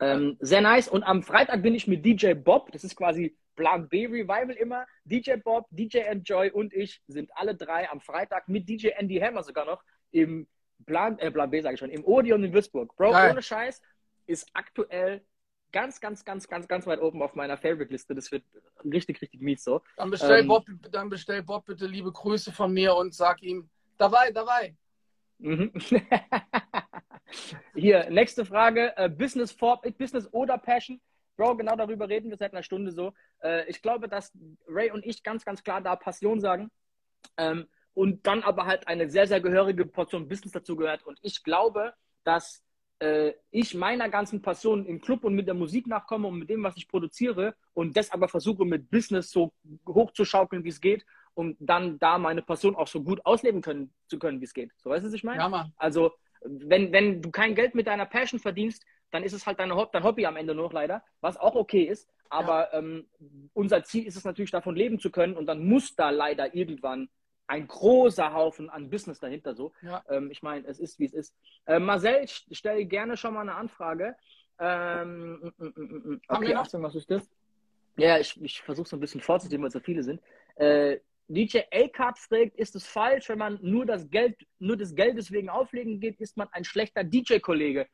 Ähm, 0.00 0.36
sehr 0.40 0.60
nice. 0.60 0.88
Und 0.88 1.02
am 1.02 1.22
Freitag 1.22 1.62
bin 1.62 1.74
ich 1.74 1.86
mit 1.86 2.04
DJ 2.04 2.34
Bob, 2.34 2.70
das 2.72 2.84
ist 2.84 2.96
quasi 2.96 3.36
Plan 3.56 3.88
B 3.88 4.06
Revival 4.06 4.52
immer. 4.52 4.86
DJ 5.04 5.34
Bob, 5.42 5.66
DJ 5.70 5.98
Enjoy 5.98 6.50
und 6.50 6.72
ich 6.72 7.02
sind 7.08 7.30
alle 7.34 7.54
drei 7.54 7.90
am 7.90 8.00
Freitag 8.00 8.48
mit 8.48 8.68
DJ 8.68 8.88
Andy 8.96 9.18
Hammer 9.18 9.42
sogar 9.42 9.66
noch 9.66 9.82
im 10.12 10.46
Plan, 10.86 11.18
äh, 11.18 11.30
Plan 11.30 11.50
B, 11.50 11.60
sage 11.60 11.74
ich 11.74 11.80
schon, 11.80 11.90
im 11.90 12.04
Odeon 12.04 12.42
in 12.44 12.52
Würzburg. 12.52 12.96
Bro, 12.96 13.12
Geil. 13.12 13.32
ohne 13.32 13.42
Scheiß, 13.42 13.82
ist 14.26 14.48
aktuell 14.54 15.22
ganz, 15.72 16.00
ganz, 16.00 16.24
ganz, 16.24 16.48
ganz, 16.48 16.68
ganz 16.68 16.86
weit 16.86 17.00
oben 17.00 17.22
auf 17.22 17.34
meiner 17.34 17.56
Favorite-Liste. 17.56 18.14
Das 18.14 18.32
wird 18.32 18.44
richtig, 18.84 19.20
richtig 19.20 19.40
mies 19.40 19.62
so. 19.62 19.82
Dann 19.96 20.10
bestell, 20.10 20.40
ähm, 20.40 20.48
Bob, 20.48 20.64
dann 20.90 21.08
bestell 21.08 21.42
Bob 21.42 21.66
bitte 21.66 21.86
liebe 21.86 22.12
Grüße 22.12 22.52
von 22.52 22.72
mir 22.72 22.94
und 22.94 23.14
sag 23.14 23.42
ihm, 23.42 23.68
dabei, 23.98 24.30
dabei. 24.32 24.74
Hier, 27.80 28.10
nächste 28.10 28.44
Frage. 28.44 28.94
Äh, 28.98 29.08
Business, 29.08 29.52
for, 29.52 29.80
Business 29.98 30.28
oder 30.32 30.58
Passion? 30.58 31.00
Bro, 31.38 31.56
genau 31.56 31.76
darüber 31.76 32.10
reden 32.10 32.28
wir 32.28 32.36
seit 32.36 32.52
einer 32.52 32.62
Stunde 32.62 32.92
so. 32.92 33.14
Äh, 33.42 33.66
ich 33.70 33.80
glaube, 33.80 34.06
dass 34.06 34.36
Ray 34.68 34.90
und 34.90 35.02
ich 35.06 35.22
ganz, 35.22 35.46
ganz 35.46 35.62
klar 35.62 35.80
da 35.80 35.96
Passion 35.96 36.40
sagen. 36.40 36.70
Ähm, 37.38 37.68
und 37.94 38.26
dann 38.26 38.42
aber 38.42 38.66
halt 38.66 38.86
eine 38.86 39.08
sehr, 39.08 39.26
sehr 39.26 39.40
gehörige 39.40 39.86
Portion 39.86 40.28
Business 40.28 40.52
dazu 40.52 40.76
gehört. 40.76 41.06
Und 41.06 41.18
ich 41.22 41.42
glaube, 41.42 41.94
dass 42.22 42.62
äh, 42.98 43.32
ich 43.50 43.74
meiner 43.74 44.10
ganzen 44.10 44.42
Passion 44.42 44.84
im 44.84 45.00
Club 45.00 45.24
und 45.24 45.34
mit 45.34 45.46
der 45.46 45.54
Musik 45.54 45.86
nachkomme 45.86 46.28
und 46.28 46.38
mit 46.38 46.50
dem, 46.50 46.62
was 46.62 46.76
ich 46.76 46.86
produziere 46.86 47.54
und 47.72 47.96
das 47.96 48.12
aber 48.12 48.28
versuche 48.28 48.66
mit 48.66 48.90
Business 48.90 49.30
so 49.30 49.54
hochzuschaukeln, 49.88 50.64
wie 50.64 50.68
es 50.68 50.82
geht, 50.82 51.06
um 51.32 51.56
dann 51.58 51.98
da 51.98 52.18
meine 52.18 52.42
Passion 52.42 52.76
auch 52.76 52.88
so 52.88 53.02
gut 53.02 53.24
ausleben 53.24 53.62
können, 53.62 53.90
zu 54.06 54.18
können, 54.18 54.38
wie 54.42 54.44
es 54.44 54.52
geht. 54.52 54.70
So 54.76 54.90
weißt 54.90 55.02
du, 55.02 55.08
was 55.08 55.14
ich 55.14 55.24
meine? 55.24 55.38
Ja, 55.38 55.48
Mann. 55.48 55.72
Also, 55.76 56.12
wenn, 56.44 56.92
wenn 56.92 57.22
du 57.22 57.30
kein 57.30 57.54
Geld 57.54 57.74
mit 57.74 57.86
deiner 57.86 58.06
Passion 58.06 58.40
verdienst, 58.40 58.84
dann 59.10 59.22
ist 59.24 59.32
es 59.32 59.46
halt 59.46 59.58
deine, 59.58 59.88
dein 59.92 60.04
Hobby 60.04 60.26
am 60.26 60.36
Ende 60.36 60.54
nur 60.54 60.66
noch 60.66 60.72
leider, 60.72 61.02
was 61.20 61.36
auch 61.36 61.54
okay 61.54 61.82
ist. 61.82 62.08
Aber 62.28 62.72
ja. 62.72 62.78
ähm, 62.78 63.08
unser 63.54 63.82
Ziel 63.82 64.06
ist 64.06 64.16
es 64.16 64.24
natürlich, 64.24 64.52
davon 64.52 64.76
leben 64.76 65.00
zu 65.00 65.10
können 65.10 65.36
und 65.36 65.46
dann 65.46 65.66
muss 65.66 65.96
da 65.96 66.10
leider 66.10 66.54
irgendwann 66.54 67.08
ein 67.48 67.66
großer 67.66 68.32
Haufen 68.32 68.70
an 68.70 68.88
Business 68.88 69.18
dahinter 69.18 69.54
so. 69.54 69.72
Ja. 69.82 70.04
Ähm, 70.08 70.30
ich 70.30 70.40
meine, 70.42 70.66
es 70.68 70.78
ist, 70.78 71.00
wie 71.00 71.06
es 71.06 71.12
ist. 71.12 71.34
Äh, 71.66 71.80
Marcel, 71.80 72.24
stell 72.28 72.84
gerne 72.84 73.16
schon 73.16 73.34
mal 73.34 73.40
eine 73.40 73.56
Anfrage. 73.56 74.14
Ähm, 74.60 75.52
mm, 75.56 75.64
mm, 75.64 76.12
mm, 76.12 76.20
okay, 76.28 76.54
Achtung, 76.54 76.82
was 76.84 76.94
ist 76.94 77.10
das? 77.10 77.28
Ja, 77.96 78.18
ich, 78.18 78.40
ich 78.40 78.62
versuche 78.62 78.88
so 78.88 78.96
ein 78.96 79.00
bisschen 79.00 79.20
vorzunehmen, 79.20 79.64
weil 79.64 79.72
so 79.72 79.80
viele 79.80 80.04
sind. 80.04 80.20
Äh, 80.54 80.98
DJ 81.30 81.60
A-Card 81.72 82.18
fragt, 82.18 82.56
ist 82.56 82.74
es 82.74 82.86
falsch, 82.86 83.28
wenn 83.28 83.38
man 83.38 83.58
nur 83.62 83.86
das 83.86 84.10
Geld, 84.10 84.36
nur 84.58 84.76
des 84.76 84.94
Geldes 84.94 85.30
wegen 85.30 85.48
auflegen 85.48 86.00
geht, 86.00 86.20
ist 86.20 86.36
man 86.36 86.48
ein 86.52 86.64
schlechter 86.64 87.04
DJ-Kollege? 87.04 87.86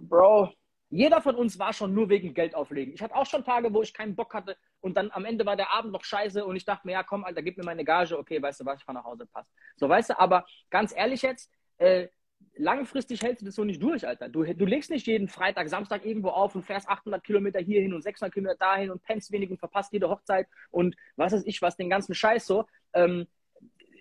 Bro, 0.00 0.52
jeder 0.88 1.20
von 1.20 1.36
uns 1.36 1.58
war 1.58 1.72
schon 1.72 1.92
nur 1.94 2.08
wegen 2.08 2.32
Geld 2.32 2.54
auflegen. 2.54 2.94
Ich 2.94 3.02
hatte 3.02 3.14
auch 3.14 3.26
schon 3.26 3.44
Tage, 3.44 3.72
wo 3.72 3.82
ich 3.82 3.92
keinen 3.92 4.16
Bock 4.16 4.32
hatte 4.34 4.56
und 4.80 4.96
dann 4.96 5.10
am 5.10 5.26
Ende 5.26 5.44
war 5.44 5.56
der 5.56 5.70
Abend 5.70 5.92
noch 5.92 6.04
scheiße 6.04 6.44
und 6.44 6.56
ich 6.56 6.64
dachte 6.64 6.86
mir, 6.86 6.92
ja 6.92 7.02
komm, 7.02 7.24
Alter, 7.24 7.42
gib 7.42 7.58
mir 7.58 7.64
meine 7.64 7.84
Gage, 7.84 8.18
okay, 8.18 8.40
weißt 8.40 8.60
du 8.60 8.64
was, 8.64 8.78
ich 8.78 8.84
fahr 8.84 8.94
nach 8.94 9.04
Hause, 9.04 9.26
passt. 9.26 9.50
So, 9.76 9.88
weißt 9.88 10.10
du, 10.10 10.18
aber 10.18 10.46
ganz 10.70 10.94
ehrlich 10.96 11.22
jetzt, 11.22 11.50
äh, 11.78 12.08
langfristig 12.56 13.22
hältst 13.22 13.42
du 13.42 13.46
das 13.46 13.54
so 13.54 13.64
nicht 13.64 13.82
durch, 13.82 14.06
Alter. 14.06 14.28
Du, 14.28 14.44
du 14.44 14.64
legst 14.64 14.90
nicht 14.90 15.06
jeden 15.06 15.28
Freitag, 15.28 15.68
Samstag 15.68 16.04
irgendwo 16.04 16.28
auf 16.28 16.54
und 16.54 16.62
fährst 16.62 16.88
800 16.88 17.22
Kilometer 17.24 17.60
hierhin 17.60 17.94
und 17.94 18.02
600 18.02 18.32
Kilometer 18.32 18.56
dahin 18.58 18.90
und 18.90 19.02
pennst 19.02 19.32
wenig 19.32 19.50
und 19.50 19.58
verpasst 19.58 19.92
jede 19.92 20.08
Hochzeit 20.08 20.46
und 20.70 20.96
was 21.16 21.32
weiß 21.32 21.42
ich 21.46 21.62
was, 21.62 21.76
den 21.76 21.90
ganzen 21.90 22.14
Scheiß 22.14 22.46
so. 22.46 22.66
Ähm, 22.92 23.26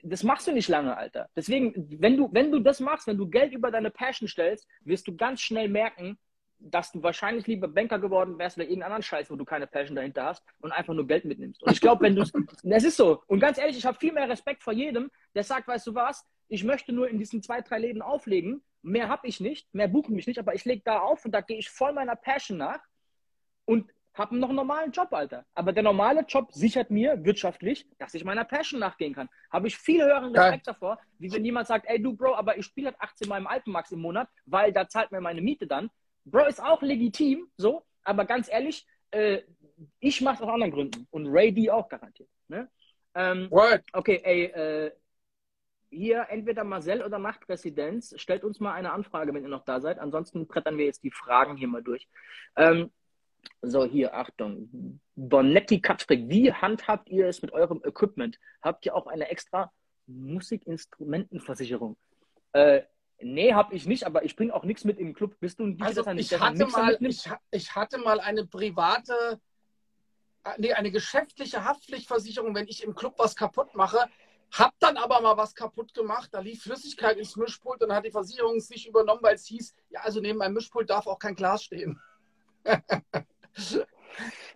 das 0.03 0.23
machst 0.23 0.47
du 0.47 0.51
nicht 0.51 0.67
lange, 0.67 0.97
Alter. 0.97 1.29
Deswegen, 1.35 1.73
wenn 1.99 2.17
du, 2.17 2.29
wenn 2.31 2.51
du 2.51 2.59
das 2.59 2.79
machst, 2.79 3.07
wenn 3.07 3.17
du 3.17 3.27
Geld 3.27 3.53
über 3.53 3.71
deine 3.71 3.91
Passion 3.91 4.27
stellst, 4.27 4.67
wirst 4.81 5.07
du 5.07 5.15
ganz 5.15 5.41
schnell 5.41 5.69
merken, 5.69 6.17
dass 6.63 6.91
du 6.91 7.01
wahrscheinlich 7.01 7.47
lieber 7.47 7.67
Banker 7.67 7.99
geworden 7.99 8.37
wärst 8.37 8.57
oder 8.57 8.65
irgendeinen 8.65 8.91
anderen 8.91 9.03
Scheiß, 9.03 9.31
wo 9.31 9.35
du 9.35 9.45
keine 9.45 9.67
Passion 9.67 9.95
dahinter 9.95 10.25
hast 10.25 10.43
und 10.59 10.71
einfach 10.71 10.93
nur 10.93 11.07
Geld 11.07 11.25
mitnimmst. 11.25 11.61
Und 11.63 11.71
ich 11.71 11.81
glaube, 11.81 12.03
wenn 12.03 12.15
du 12.15 12.21
es 12.21 12.31
ist 12.83 12.97
so. 12.97 13.23
Und 13.27 13.39
ganz 13.39 13.57
ehrlich, 13.57 13.77
ich 13.77 13.85
habe 13.85 13.97
viel 13.97 14.13
mehr 14.13 14.29
Respekt 14.29 14.63
vor 14.63 14.73
jedem, 14.73 15.11
der 15.33 15.43
sagt, 15.43 15.67
weißt 15.67 15.87
du 15.87 15.95
was, 15.95 16.25
ich 16.47 16.63
möchte 16.63 16.93
nur 16.93 17.09
in 17.09 17.17
diesen 17.17 17.41
zwei, 17.41 17.61
drei 17.61 17.79
Läden 17.79 18.01
auflegen. 18.01 18.61
Mehr 18.81 19.09
habe 19.09 19.27
ich 19.27 19.39
nicht, 19.39 19.73
mehr 19.73 19.87
buchen 19.87 20.15
mich 20.15 20.27
nicht, 20.27 20.39
aber 20.39 20.53
ich 20.53 20.65
lege 20.65 20.81
da 20.83 20.99
auf 20.99 21.25
und 21.25 21.31
da 21.31 21.41
gehe 21.41 21.57
ich 21.57 21.69
voll 21.69 21.93
meiner 21.93 22.15
Passion 22.15 22.57
nach 22.57 22.81
und 23.65 23.89
habe 24.13 24.37
noch 24.37 24.49
einen 24.49 24.57
normalen 24.57 24.91
Job, 24.91 25.13
Alter. 25.13 25.45
Aber 25.53 25.71
der 25.71 25.83
normale 25.83 26.21
Job 26.27 26.51
sichert 26.51 26.91
mir 26.91 27.23
wirtschaftlich, 27.23 27.87
dass 27.97 28.13
ich 28.13 28.25
meiner 28.25 28.43
Passion 28.43 28.79
nachgehen 28.79 29.13
kann. 29.13 29.29
Habe 29.49 29.67
ich 29.67 29.77
viel 29.77 30.03
höheren 30.03 30.35
Respekt 30.35 30.65
Geil. 30.65 30.73
davor, 30.73 30.99
wie 31.17 31.31
wenn 31.31 31.45
jemand 31.45 31.67
sagt, 31.67 31.85
ey 31.87 32.01
du 32.01 32.13
Bro, 32.13 32.35
aber 32.35 32.57
ich 32.57 32.65
spiele 32.65 32.87
halt 32.87 32.99
18 32.99 33.29
Mal 33.29 33.37
im 33.37 33.47
Alpenmax 33.47 33.91
im 33.91 34.01
Monat, 34.01 34.27
weil 34.45 34.73
da 34.73 34.87
zahlt 34.87 35.11
mir 35.11 35.21
meine 35.21 35.41
Miete 35.41 35.67
dann. 35.67 35.89
Bro, 36.25 36.45
ist 36.47 36.61
auch 36.61 36.81
legitim, 36.81 37.47
so, 37.57 37.83
aber 38.03 38.25
ganz 38.25 38.49
ehrlich, 38.49 38.85
äh, 39.11 39.41
ich 39.99 40.21
mache 40.21 40.35
es 40.35 40.41
aus 40.41 40.49
anderen 40.49 40.71
Gründen. 40.71 41.07
Und 41.11 41.27
Ray 41.27 41.51
D 41.51 41.69
auch 41.69 41.89
garantiert. 41.89 42.29
Ne? 42.47 42.69
Ähm, 43.15 43.47
okay, 43.93 44.21
ey, 44.23 44.43
äh, 44.45 44.91
hier 45.89 46.27
entweder 46.29 46.63
Marcel 46.63 47.03
oder 47.03 47.19
Machtresidenz, 47.19 48.13
stellt 48.17 48.43
uns 48.43 48.59
mal 48.59 48.73
eine 48.73 48.93
Anfrage, 48.93 49.33
wenn 49.33 49.43
ihr 49.43 49.49
noch 49.49 49.65
da 49.65 49.81
seid. 49.81 49.99
Ansonsten 49.99 50.47
brettern 50.47 50.77
wir 50.77 50.85
jetzt 50.85 51.03
die 51.03 51.11
Fragen 51.11 51.57
hier 51.57 51.67
mal 51.67 51.83
durch. 51.83 52.07
Ähm, 52.55 52.91
so, 53.61 53.85
hier, 53.85 54.13
Achtung. 54.15 54.99
Bonetti 55.15 55.81
Katschbeck, 55.81 56.29
wie 56.29 56.53
handhabt 56.53 57.09
ihr 57.09 57.27
es 57.27 57.41
mit 57.41 57.51
eurem 57.51 57.81
Equipment? 57.83 58.39
Habt 58.61 58.85
ihr 58.85 58.95
auch 58.95 59.07
eine 59.07 59.29
extra 59.29 59.71
Musikinstrumentenversicherung? 60.07 61.97
Äh, 62.53 62.83
nee, 63.23 63.53
habe 63.53 63.75
ich 63.75 63.85
nicht, 63.85 64.05
aber 64.05 64.23
ich 64.23 64.35
bringe 64.35 64.53
auch 64.53 64.63
nichts 64.63 64.83
mit 64.83 64.99
im 64.99 65.13
Club. 65.13 65.39
Bist 65.39 65.59
du 65.59 65.65
ein 65.65 65.81
also 65.81 66.05
ich 66.11 66.39
hatte, 66.39 66.65
mal, 66.67 66.97
ich, 66.99 67.29
ich, 67.51 67.75
hatte 67.75 67.97
mal 67.97 68.19
eine 68.19 68.45
private, 68.45 69.39
äh, 70.43 70.49
nee, 70.57 70.73
eine 70.73 70.91
geschäftliche 70.91 71.63
Haftpflichtversicherung, 71.63 72.53
wenn 72.55 72.67
ich 72.67 72.83
im 72.83 72.95
Club 72.95 73.15
was 73.17 73.35
kaputt 73.35 73.75
mache. 73.75 74.09
Hab 74.51 74.73
dann 74.79 74.97
aber 74.97 75.21
mal 75.21 75.37
was 75.37 75.55
kaputt 75.55 75.93
gemacht. 75.93 76.29
Da 76.33 76.39
lief 76.39 76.63
Flüssigkeit 76.63 77.17
ins 77.17 77.37
Mischpult 77.37 77.81
und 77.81 77.89
dann 77.89 77.97
hat 77.97 78.05
die 78.05 78.11
Versicherung 78.11 78.59
sich 78.59 78.87
übernommen, 78.87 79.21
weil 79.23 79.35
es 79.35 79.45
hieß, 79.45 79.73
ja, 79.89 80.01
also 80.01 80.19
neben 80.19 80.39
meinem 80.39 80.53
Mischpult 80.53 80.89
darf 80.89 81.07
auch 81.07 81.19
kein 81.19 81.35
Glas 81.35 81.63
stehen. 81.63 82.01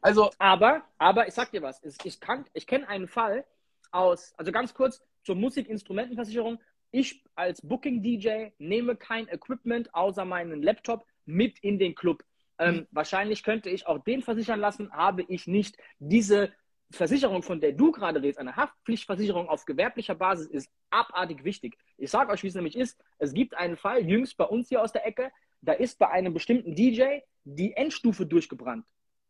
also. 0.01 0.31
Aber, 0.37 0.83
aber 0.97 1.27
ich 1.27 1.33
sag 1.33 1.51
dir 1.51 1.61
was. 1.61 1.81
Ich, 2.03 2.19
kann, 2.19 2.45
ich 2.53 2.67
kenne 2.67 2.87
einen 2.89 3.07
Fall 3.07 3.45
aus, 3.91 4.33
also 4.37 4.51
ganz 4.51 4.73
kurz 4.73 5.01
zur 5.23 5.35
Musikinstrumentenversicherung. 5.35 6.59
Ich 6.95 7.21
als 7.35 7.61
Booking-DJ 7.61 8.51
nehme 8.57 8.95
kein 8.95 9.27
Equipment 9.27 9.93
außer 9.93 10.23
meinen 10.23 10.63
Laptop 10.63 11.05
mit 11.25 11.59
in 11.59 11.77
den 11.77 11.93
Club. 11.93 12.23
Ähm, 12.57 12.75
mhm. 12.75 12.87
Wahrscheinlich 12.91 13.43
könnte 13.43 13.69
ich 13.69 13.85
auch 13.85 14.01
den 14.01 14.21
versichern 14.21 14.61
lassen, 14.61 14.93
habe 14.93 15.23
ich 15.23 15.45
nicht. 15.45 15.75
Diese 15.99 16.53
Versicherung, 16.91 17.43
von 17.43 17.59
der 17.59 17.73
du 17.73 17.91
gerade 17.91 18.21
redest, 18.21 18.39
eine 18.39 18.55
Haftpflichtversicherung 18.55 19.49
auf 19.49 19.65
gewerblicher 19.65 20.15
Basis, 20.15 20.47
ist 20.47 20.71
abartig 20.89 21.43
wichtig. 21.43 21.77
Ich 21.97 22.11
sage 22.11 22.31
euch, 22.31 22.43
wie 22.43 22.47
es 22.47 22.55
nämlich 22.55 22.77
ist. 22.77 22.97
Es 23.17 23.33
gibt 23.33 23.55
einen 23.55 23.75
Fall, 23.75 24.07
jüngst 24.07 24.37
bei 24.37 24.45
uns 24.45 24.69
hier 24.69 24.81
aus 24.81 24.93
der 24.93 25.05
Ecke, 25.05 25.33
da 25.59 25.73
ist 25.73 25.99
bei 25.99 26.07
einem 26.07 26.33
bestimmten 26.33 26.75
DJ 26.75 27.19
die 27.43 27.73
Endstufe 27.73 28.25
durchgebrannt, 28.25 28.85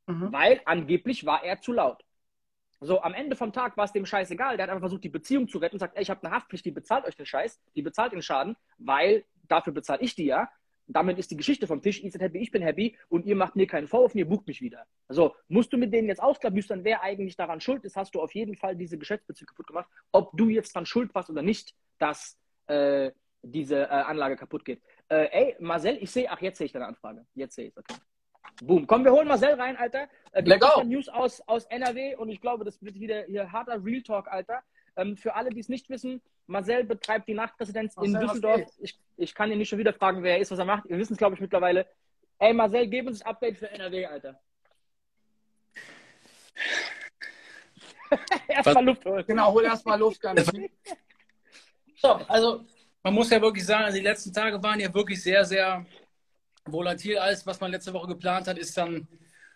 mhm. 0.05 0.31
weil 0.31 0.61
angeblich 0.65 1.25
war 1.25 1.43
er 1.43 1.61
zu 1.61 1.73
laut. 1.73 2.04
So, 2.81 3.01
am 3.01 3.13
Ende 3.13 3.35
vom 3.35 3.53
Tag 3.53 3.77
war 3.77 3.85
es 3.85 3.93
dem 3.93 4.05
scheißegal. 4.05 4.57
Der 4.57 4.63
hat 4.63 4.69
einfach 4.69 4.81
versucht, 4.81 5.03
die 5.03 5.09
Beziehung 5.09 5.47
zu 5.47 5.57
retten 5.57 5.75
und 5.75 5.79
sagt, 5.79 5.95
ey, 5.95 6.03
ich 6.03 6.09
habe 6.09 6.23
eine 6.23 6.35
Haftpflicht, 6.35 6.65
die 6.65 6.71
bezahlt 6.71 7.05
euch 7.05 7.15
den 7.15 7.25
Scheiß, 7.25 7.59
die 7.75 7.81
bezahlt 7.81 8.11
den 8.11 8.21
Schaden, 8.21 8.55
weil 8.77 9.25
dafür 9.47 9.73
bezahle 9.73 10.01
ich 10.01 10.15
die 10.15 10.25
ja. 10.25 10.49
Damit 10.87 11.17
ist 11.17 11.31
die 11.31 11.37
Geschichte 11.37 11.65
vom 11.65 11.81
Tisch, 11.81 12.03
ihr 12.03 12.11
seid 12.11 12.21
happy, 12.21 12.37
ich 12.37 12.51
bin 12.51 12.61
happy 12.61 12.95
und 13.09 13.25
ihr 13.25 13.35
macht 13.35 13.55
mir 13.55 13.65
keinen 13.65 13.87
Vorwurf 13.87 14.13
und 14.13 14.19
ihr 14.19 14.27
bucht 14.27 14.45
mich 14.45 14.61
wieder. 14.61 14.85
Also 15.07 15.35
musst 15.47 15.73
du 15.73 15.77
mit 15.77 15.91
denen 15.91 16.07
jetzt 16.07 16.21
ausklabüstern, 16.21 16.83
wer 16.83 17.01
eigentlich 17.01 17.35
daran 17.35 17.59
schuld 17.59 17.83
ist, 17.85 17.95
hast 17.95 18.13
du 18.13 18.21
auf 18.21 18.35
jeden 18.35 18.55
Fall 18.55 18.75
diese 18.75 18.99
Geschäftsbeziehung 18.99 19.47
kaputt 19.47 19.67
gemacht. 19.67 19.89
Ob 20.11 20.37
du 20.37 20.49
jetzt 20.49 20.75
dran 20.75 20.85
schuld 20.85 21.15
warst 21.15 21.31
oder 21.31 21.41
nicht, 21.41 21.73
dass 21.97 22.37
äh, 22.67 23.11
diese 23.41 23.83
äh, 23.83 23.87
Anlage 23.87 24.35
kaputt 24.35 24.63
geht. 24.63 24.81
Äh, 25.07 25.27
ey, 25.31 25.55
Marcel, 25.59 25.97
ich 26.01 26.11
sehe, 26.11 26.29
ach, 26.29 26.41
jetzt 26.41 26.59
sehe 26.59 26.65
ich 26.65 26.71
deine 26.71 26.87
Anfrage. 26.87 27.25
Jetzt 27.33 27.55
sehe 27.55 27.65
ich 27.65 27.71
es, 27.71 27.77
okay. 27.77 27.95
Boom. 28.61 28.87
Komm, 28.87 29.03
wir 29.03 29.11
holen 29.11 29.27
Marcel 29.27 29.53
rein, 29.53 29.75
Alter. 29.77 30.07
Äh, 30.31 30.43
go. 30.43 30.83
News 30.83 31.09
aus, 31.09 31.41
aus 31.41 31.65
NRW 31.65 32.15
und 32.15 32.29
ich 32.29 32.39
glaube, 32.39 32.63
das 32.63 32.81
wird 32.81 32.99
wieder 32.99 33.23
hier 33.23 33.51
harter 33.51 33.83
Real 33.83 34.01
Talk, 34.01 34.27
Alter. 34.27 34.63
Ähm, 34.95 35.17
für 35.17 35.35
alle, 35.35 35.49
die 35.49 35.59
es 35.59 35.67
nicht 35.67 35.89
wissen, 35.89 36.21
Marcel 36.47 36.85
betreibt 36.85 37.27
die 37.27 37.33
Nachtpräsidenz 37.33 37.95
in 38.01 38.13
Düsseldorf. 38.13 38.61
Ich, 38.79 38.97
ich 39.17 39.35
kann 39.35 39.51
ihn 39.51 39.57
nicht 39.57 39.69
schon 39.69 39.79
wieder 39.79 39.93
fragen, 39.93 40.23
wer 40.23 40.35
er 40.35 40.41
ist, 40.41 40.51
was 40.51 40.59
er 40.59 40.65
macht. 40.65 40.89
Wir 40.89 40.97
wissen 40.97 41.13
es, 41.13 41.17
glaube 41.17 41.35
ich, 41.35 41.41
mittlerweile. 41.41 41.85
Ey, 42.39 42.53
Marcel, 42.53 42.87
gib 42.87 43.07
uns 43.07 43.21
ein 43.21 43.27
Update 43.27 43.57
für 43.57 43.69
NRW, 43.69 44.05
Alter. 44.05 44.39
erstmal 48.47 48.85
Luft 48.85 49.05
holen. 49.05 49.25
Genau, 49.27 49.51
hol 49.51 49.63
erstmal 49.63 49.99
Luft. 49.99 50.21
so, 51.97 52.07
also 52.27 52.65
man 53.03 53.13
muss 53.13 53.29
ja 53.29 53.41
wirklich 53.41 53.65
sagen, 53.65 53.85
also 53.85 53.97
die 53.97 54.03
letzten 54.03 54.33
Tage 54.33 54.61
waren 54.61 54.79
ja 54.79 54.93
wirklich 54.93 55.21
sehr, 55.21 55.43
sehr 55.45 55.85
volatil. 56.65 57.17
Alles, 57.17 57.45
was 57.45 57.59
man 57.59 57.71
letzte 57.71 57.93
Woche 57.93 58.07
geplant 58.07 58.47
hat, 58.47 58.57
ist 58.57 58.77
dann 58.77 59.07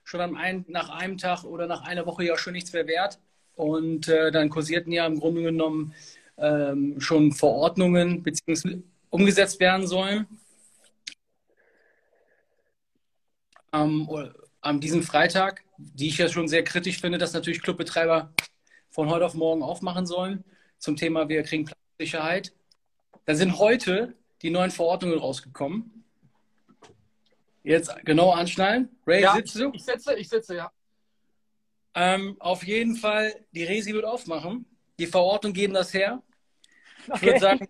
schon 0.04 0.36
ein, 0.36 0.66
nach 0.68 0.90
einem 0.90 1.18
Tag 1.18 1.44
oder 1.44 1.68
nach 1.68 1.84
einer 1.84 2.06
Woche 2.06 2.24
ja 2.24 2.38
schon 2.38 2.54
nichts 2.54 2.74
mehr 2.74 2.88
wert. 2.88 3.20
Und 3.56 4.08
äh, 4.08 4.32
dann 4.32 4.50
kursierten 4.50 4.92
ja 4.92 5.06
im 5.06 5.20
Grunde 5.20 5.44
genommen 5.44 5.94
ähm, 6.38 7.00
schon 7.00 7.32
Verordnungen 7.34 8.24
beziehungsweise 8.24 8.82
umgesetzt 9.10 9.60
werden 9.60 9.86
sollen. 9.88 10.28
Ähm, 13.74 14.08
an 14.62 14.80
diesem 14.80 15.04
Freitag, 15.04 15.64
die 15.78 16.08
ich 16.08 16.18
ja 16.18 16.30
schon 16.30 16.48
sehr 16.48 16.64
kritisch 16.64 17.00
finde, 17.00 17.18
dass 17.18 17.34
natürlich 17.34 17.62
Clubbetreiber 17.62 18.34
von 18.90 19.10
heute 19.10 19.26
auf 19.26 19.34
morgen 19.34 19.62
aufmachen 19.62 20.06
sollen 20.06 20.44
zum 20.80 20.96
Thema, 20.96 21.30
wir 21.30 21.44
kriegen 21.44 21.70
Sicherheit. 22.00 22.54
Da 23.26 23.36
sind 23.36 23.60
heute 23.60 24.16
die 24.42 24.50
neuen 24.50 24.72
Verordnungen 24.72 25.20
rausgekommen. 25.20 26.00
Jetzt 27.64 27.94
genau 28.06 28.32
anschneiden. 28.32 28.90
Ray, 29.06 29.22
ja, 29.22 29.34
sitzt 29.36 29.56
du? 29.56 29.72
Ich 29.74 29.84
sitze, 29.84 30.16
ich 30.16 30.30
sitze, 30.30 30.56
ja. 30.56 30.72
Ähm, 31.96 32.38
auf 32.40 32.64
jeden 32.64 32.96
Fall, 32.96 33.46
die 33.52 33.64
Resi 33.64 33.94
wird 33.94 34.06
aufmachen. 34.06 34.66
Die 34.98 35.08
Verordnungen 35.08 35.54
geben 35.54 35.74
das 35.74 35.94
her. 35.94 36.22
Okay. 37.08 37.16
Ich 37.16 37.22
würde 37.24 37.40
sagen, 37.40 37.68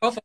Koffer. 0.00 0.20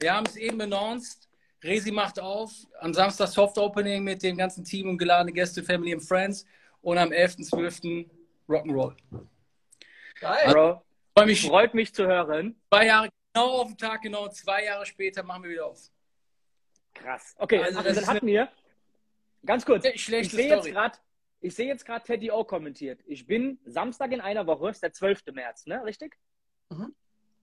Wir 0.00 0.14
haben 0.14 0.26
es 0.26 0.36
eben 0.36 0.60
announced. 0.60 1.28
Resi 1.62 1.92
macht 1.92 2.18
auf. 2.18 2.50
Am 2.80 2.92
Samstag 2.92 3.28
Soft 3.28 3.56
Opening 3.58 4.02
mit 4.02 4.22
dem 4.22 4.36
ganzen 4.36 4.64
Team 4.64 4.88
und 4.88 4.98
geladene 4.98 5.32
Gäste, 5.32 5.62
Family 5.62 5.92
and 5.92 6.02
Friends. 6.02 6.44
Und 6.80 6.98
am 6.98 7.10
11.12. 7.10 8.08
Rock'n'Roll. 8.48 8.96
Geil. 10.20 10.52
Bro, 10.52 10.82
Freut 11.16 11.26
mich, 11.26 11.46
Freut 11.46 11.74
mich 11.74 11.94
zu 11.94 12.06
hören. 12.06 12.56
Zwei 12.68 12.86
Jahre, 12.86 13.08
genau 13.32 13.60
auf 13.60 13.68
den 13.68 13.76
Tag, 13.76 14.02
genau 14.02 14.28
zwei 14.28 14.64
Jahre 14.64 14.86
später 14.86 15.22
machen 15.22 15.44
wir 15.44 15.50
wieder 15.50 15.66
auf. 15.66 15.90
Krass. 16.94 17.34
Okay, 17.38 17.58
also, 17.58 17.78
also 17.78 18.00
dann 18.00 18.06
hatten 18.06 18.26
wir, 18.26 18.48
ganz 19.44 19.64
kurz, 19.64 19.84
ich 19.84 20.04
sehe 20.04 20.20
jetzt 20.20 20.66
gerade, 20.66 20.98
ich 21.40 21.54
sehe 21.54 21.66
jetzt 21.66 21.84
gerade 21.84 22.04
Teddy 22.04 22.30
O 22.30 22.44
kommentiert. 22.44 23.00
Ich 23.06 23.26
bin 23.26 23.58
Samstag 23.64 24.12
in 24.12 24.20
einer 24.20 24.46
Woche, 24.46 24.70
ist 24.70 24.82
der 24.82 24.92
12. 24.92 25.26
März, 25.32 25.66
ne? 25.66 25.84
Richtig? 25.84 26.16
Mhm. 26.70 26.94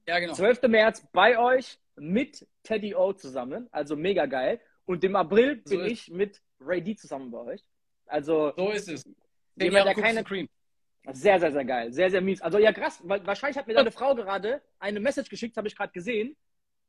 Ja, 0.07 0.19
genau. 0.19 0.33
12. 0.33 0.63
März 0.63 1.07
bei 1.11 1.37
euch 1.37 1.79
mit 1.95 2.47
Teddy 2.63 2.95
O 2.95 3.13
zusammen, 3.13 3.67
also 3.71 3.95
mega 3.95 4.25
geil. 4.25 4.59
Und 4.85 5.03
im 5.03 5.15
April 5.15 5.57
bin 5.57 5.85
ich 5.85 6.09
mit 6.09 6.41
Ray 6.59 6.81
D 6.81 6.95
zusammen 6.95 7.29
bei 7.29 7.39
euch. 7.39 7.63
Also. 8.05 8.53
So 8.55 8.71
ist 8.71 8.87
es. 8.87 9.03
Jemand, 9.55 9.87
der 9.87 9.95
keine, 9.95 10.23
Cream. 10.23 10.47
Sehr, 11.11 11.39
sehr, 11.39 11.51
sehr 11.51 11.65
geil. 11.65 11.91
Sehr, 11.93 12.09
sehr 12.09 12.21
mies. 12.21 12.41
Also 12.41 12.57
ja, 12.57 12.71
krass, 12.71 12.99
weil 13.03 13.25
wahrscheinlich 13.25 13.57
hat 13.57 13.67
mir 13.67 13.73
deine 13.75 13.91
Frau 13.91 14.15
gerade 14.15 14.61
eine 14.79 14.99
Message 14.99 15.29
geschickt, 15.29 15.57
habe 15.57 15.67
ich 15.67 15.75
gerade 15.75 15.91
gesehen, 15.91 16.35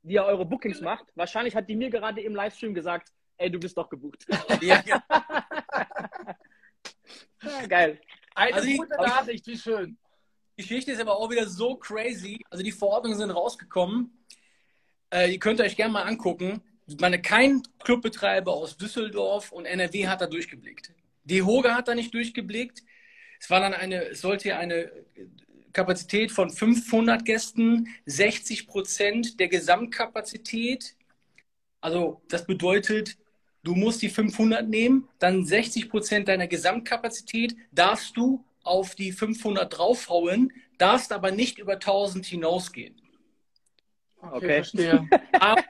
die 0.03 0.15
ja 0.15 0.25
eure 0.25 0.45
Bookings 0.45 0.81
macht. 0.81 1.07
Wahrscheinlich 1.15 1.55
hat 1.55 1.69
die 1.69 1.77
mir 1.77 1.91
gerade 1.91 2.21
im 2.21 2.35
Livestream 2.35 2.75
gesagt, 2.75 3.13
ey, 3.37 3.51
du 3.51 3.59
bist 3.59 3.77
doch 3.77 3.89
gebucht. 3.89 4.27
Ja, 4.61 4.83
ja. 4.87 5.03
ja 7.43 7.67
geil. 7.67 8.01
Eine 8.35 8.55
also 8.55 8.71
gute 8.71 8.97
Nachricht, 8.97 9.47
wie 9.47 9.59
schön. 9.59 9.99
Die 10.57 10.63
Geschichte 10.63 10.93
ist 10.93 11.01
aber 11.01 11.17
auch 11.17 11.31
wieder 11.31 11.47
so 11.47 11.77
crazy. 11.77 12.41
Also 12.51 12.63
die 12.63 12.73
Verordnungen 12.73 13.19
sind 13.19 13.31
rausgekommen. 13.31 14.27
Äh, 15.13 15.33
ihr 15.33 15.39
könnt 15.39 15.61
euch 15.61 15.77
gerne 15.77 15.93
mal 15.93 16.03
angucken. 16.03 16.63
Ich 16.87 16.99
meine, 16.99 17.21
kein 17.21 17.63
Clubbetreiber 17.85 18.53
aus 18.53 18.77
Düsseldorf 18.77 19.53
und 19.53 19.65
NRW 19.65 20.09
hat 20.09 20.21
da 20.21 20.27
durchgeblickt. 20.27 20.93
Die 21.25 21.43
Hoge 21.43 21.75
hat 21.75 21.89
da 21.89 21.95
nicht 21.95 22.13
durchgeblickt. 22.13 22.83
Es 23.39 23.49
war 23.49 23.61
dann 23.61 23.75
eine, 23.75 24.11
es 24.11 24.21
sollte 24.21 24.49
ja 24.49 24.59
eine 24.59 24.93
Kapazität 25.73 26.33
von 26.33 26.51
500 26.51 27.25
Gästen, 27.25 27.89
60 28.07 28.67
Prozent 28.67 29.41
der 29.41 29.49
Gesamtkapazität. 29.49 30.97
Also 31.81 32.23
das 32.29 32.47
bedeutet, 32.47 33.17
du 33.63 33.75
musst 33.75 34.03
die 34.03 34.09
500 34.09 34.69
nehmen, 34.69 35.09
dann 35.19 35.45
60 35.45 35.89
Prozent 35.89 36.29
deiner 36.29 36.47
Gesamtkapazität 36.47 37.57
darfst 37.73 38.17
du 38.17 38.45
auf 38.63 38.95
die 38.95 39.13
500 39.13 39.77
draufhauen, 39.79 40.53
darfst 40.79 41.13
aber 41.13 41.31
nicht 41.31 41.59
über 41.59 41.75
1000 41.75 42.27
hinausgehen. 42.27 43.01
Okay, 44.21 44.37
okay. 44.37 44.47
verstehe. 44.57 45.09
Aber, 45.41 45.65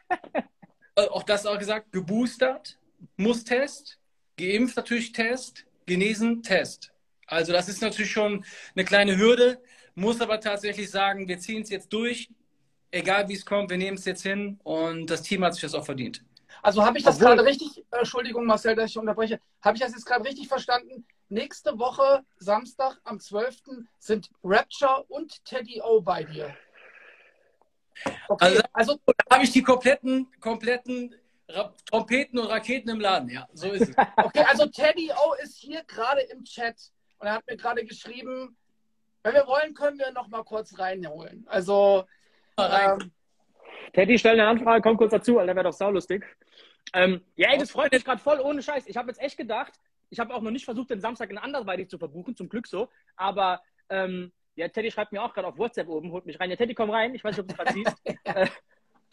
äh, 0.97 1.07
auch 1.07 1.23
das 1.23 1.47
auch 1.47 1.59
gesagt, 1.59 1.93
geboostert. 1.93 2.79
muss 3.17 3.45
Test, 3.45 3.99
geimpft 4.37 4.77
natürlich 4.77 5.13
Test, 5.13 5.67
genesen 5.87 6.43
Test. 6.43 6.93
Also 7.27 7.53
das 7.53 7.69
ist 7.69 7.81
natürlich 7.81 8.11
schon 8.11 8.45
eine 8.75 8.85
kleine 8.85 9.17
Hürde, 9.17 9.63
muss 9.95 10.21
aber 10.21 10.41
tatsächlich 10.41 10.91
sagen, 10.91 11.29
wir 11.29 11.39
ziehen 11.39 11.63
es 11.63 11.71
jetzt 11.71 11.93
durch, 11.93 12.29
egal 12.91 13.29
wie 13.29 13.35
es 13.35 13.45
kommt, 13.45 13.71
wir 13.71 13.79
nehmen 13.79 13.97
es 13.97 14.05
jetzt 14.05 14.23
hin 14.23 14.59
und 14.63 15.07
das 15.07 15.23
Team 15.23 15.45
hat 15.45 15.55
sich 15.55 15.63
das 15.63 15.75
auch 15.75 15.85
verdient. 15.85 16.25
Also 16.63 16.85
habe 16.85 16.99
ich 16.99 17.05
das 17.05 17.19
gerade 17.19 17.45
richtig, 17.45 17.79
äh, 17.91 17.99
Entschuldigung 17.99 18.45
Marcel, 18.45 18.75
dass 18.75 18.91
ich 18.91 18.99
unterbreche, 18.99 19.41
habe 19.63 19.77
ich 19.77 19.83
das 19.83 19.93
jetzt 19.93 20.05
gerade 20.05 20.25
richtig 20.25 20.49
verstanden? 20.49 21.07
Nächste 21.29 21.79
Woche, 21.79 22.25
Samstag 22.39 23.01
am 23.05 23.21
12. 23.21 23.87
sind 23.99 24.31
Rapture 24.43 25.05
und 25.09 25.45
Teddy 25.45 25.81
O 25.83 26.01
bei 26.01 26.25
dir. 26.25 26.55
Okay, 28.29 28.45
also, 28.45 28.63
also 28.73 29.01
da 29.07 29.37
habe 29.37 29.45
ich 29.45 29.53
die 29.53 29.63
kompletten, 29.63 30.27
kompletten 30.41 31.15
Ra 31.49 31.75
Trompeten 31.87 32.39
und 32.39 32.47
Raketen 32.47 32.91
im 32.91 33.01
Laden, 33.01 33.29
ja, 33.29 33.49
so 33.53 33.71
ist 33.71 33.89
es. 33.89 33.97
okay, 34.17 34.45
also 34.49 34.67
Teddy 34.67 35.11
O 35.13 35.35
ist 35.43 35.59
hier 35.59 35.83
gerade 35.85 36.21
im 36.23 36.45
Chat 36.45 36.77
und 37.19 37.27
er 37.27 37.35
hat 37.35 37.47
mir 37.47 37.57
gerade 37.57 37.85
geschrieben, 37.85 38.57
wenn 39.23 39.35
wir 39.35 39.47
wollen, 39.47 39.75
können 39.75 39.99
wir 39.99 40.13
noch 40.13 40.29
mal 40.29 40.45
kurz 40.45 40.79
reinholen. 40.79 41.45
Also 41.49 42.05
ähm, 42.59 43.13
Teddy, 43.93 44.19
stell 44.19 44.33
eine 44.39 44.49
Anfrage, 44.49 44.83
komm 44.83 44.97
kurz 44.97 45.11
dazu, 45.11 45.39
Alter, 45.39 45.55
wäre 45.55 45.65
doch 45.65 45.73
saulustig. 45.73 46.25
Ähm, 46.93 47.23
ja, 47.37 47.51
ey, 47.51 47.59
das 47.59 47.71
freut 47.71 47.93
mich 47.93 48.05
gerade 48.05 48.21
voll, 48.21 48.41
ohne 48.41 48.63
Scheiß. 48.63 48.87
Ich 48.87 48.97
habe 48.97 49.09
jetzt 49.09 49.21
echt 49.21 49.37
gedacht, 49.37 49.73
ich 50.11 50.19
habe 50.19 50.35
auch 50.35 50.43
noch 50.43 50.51
nicht 50.51 50.65
versucht, 50.65 50.91
den 50.91 51.01
Samstag 51.01 51.31
in 51.31 51.39
anderweitig 51.39 51.89
zu 51.89 51.99
verbuchen, 51.99 52.35
zum 52.35 52.49
Glück 52.49 52.67
so. 52.67 52.89
Aber 53.17 53.63
ähm, 53.89 54.33
ja, 54.57 54.69
Teddy 54.69 54.91
schreibt 54.91 55.13
mir 55.13 55.23
auch 55.23 55.33
gerade 55.33 55.49
auf 55.49 55.59
WhatsApp 55.59 55.89
oben, 55.89 56.11
holt 56.11 56.27
mich 56.27 56.41
rein. 56.41 56.51
Ja, 56.51 56.57
Teddy, 56.57 56.75
komm 56.75 56.91
rein. 56.91 57.15
Ich 57.15 57.23
weiß 57.23 57.37
nicht, 57.37 57.41
ob 57.41 57.49
du 57.49 57.55
es 57.55 57.59
gerade 57.59 57.73
siehst. 57.73 57.97
äh, 58.25 58.47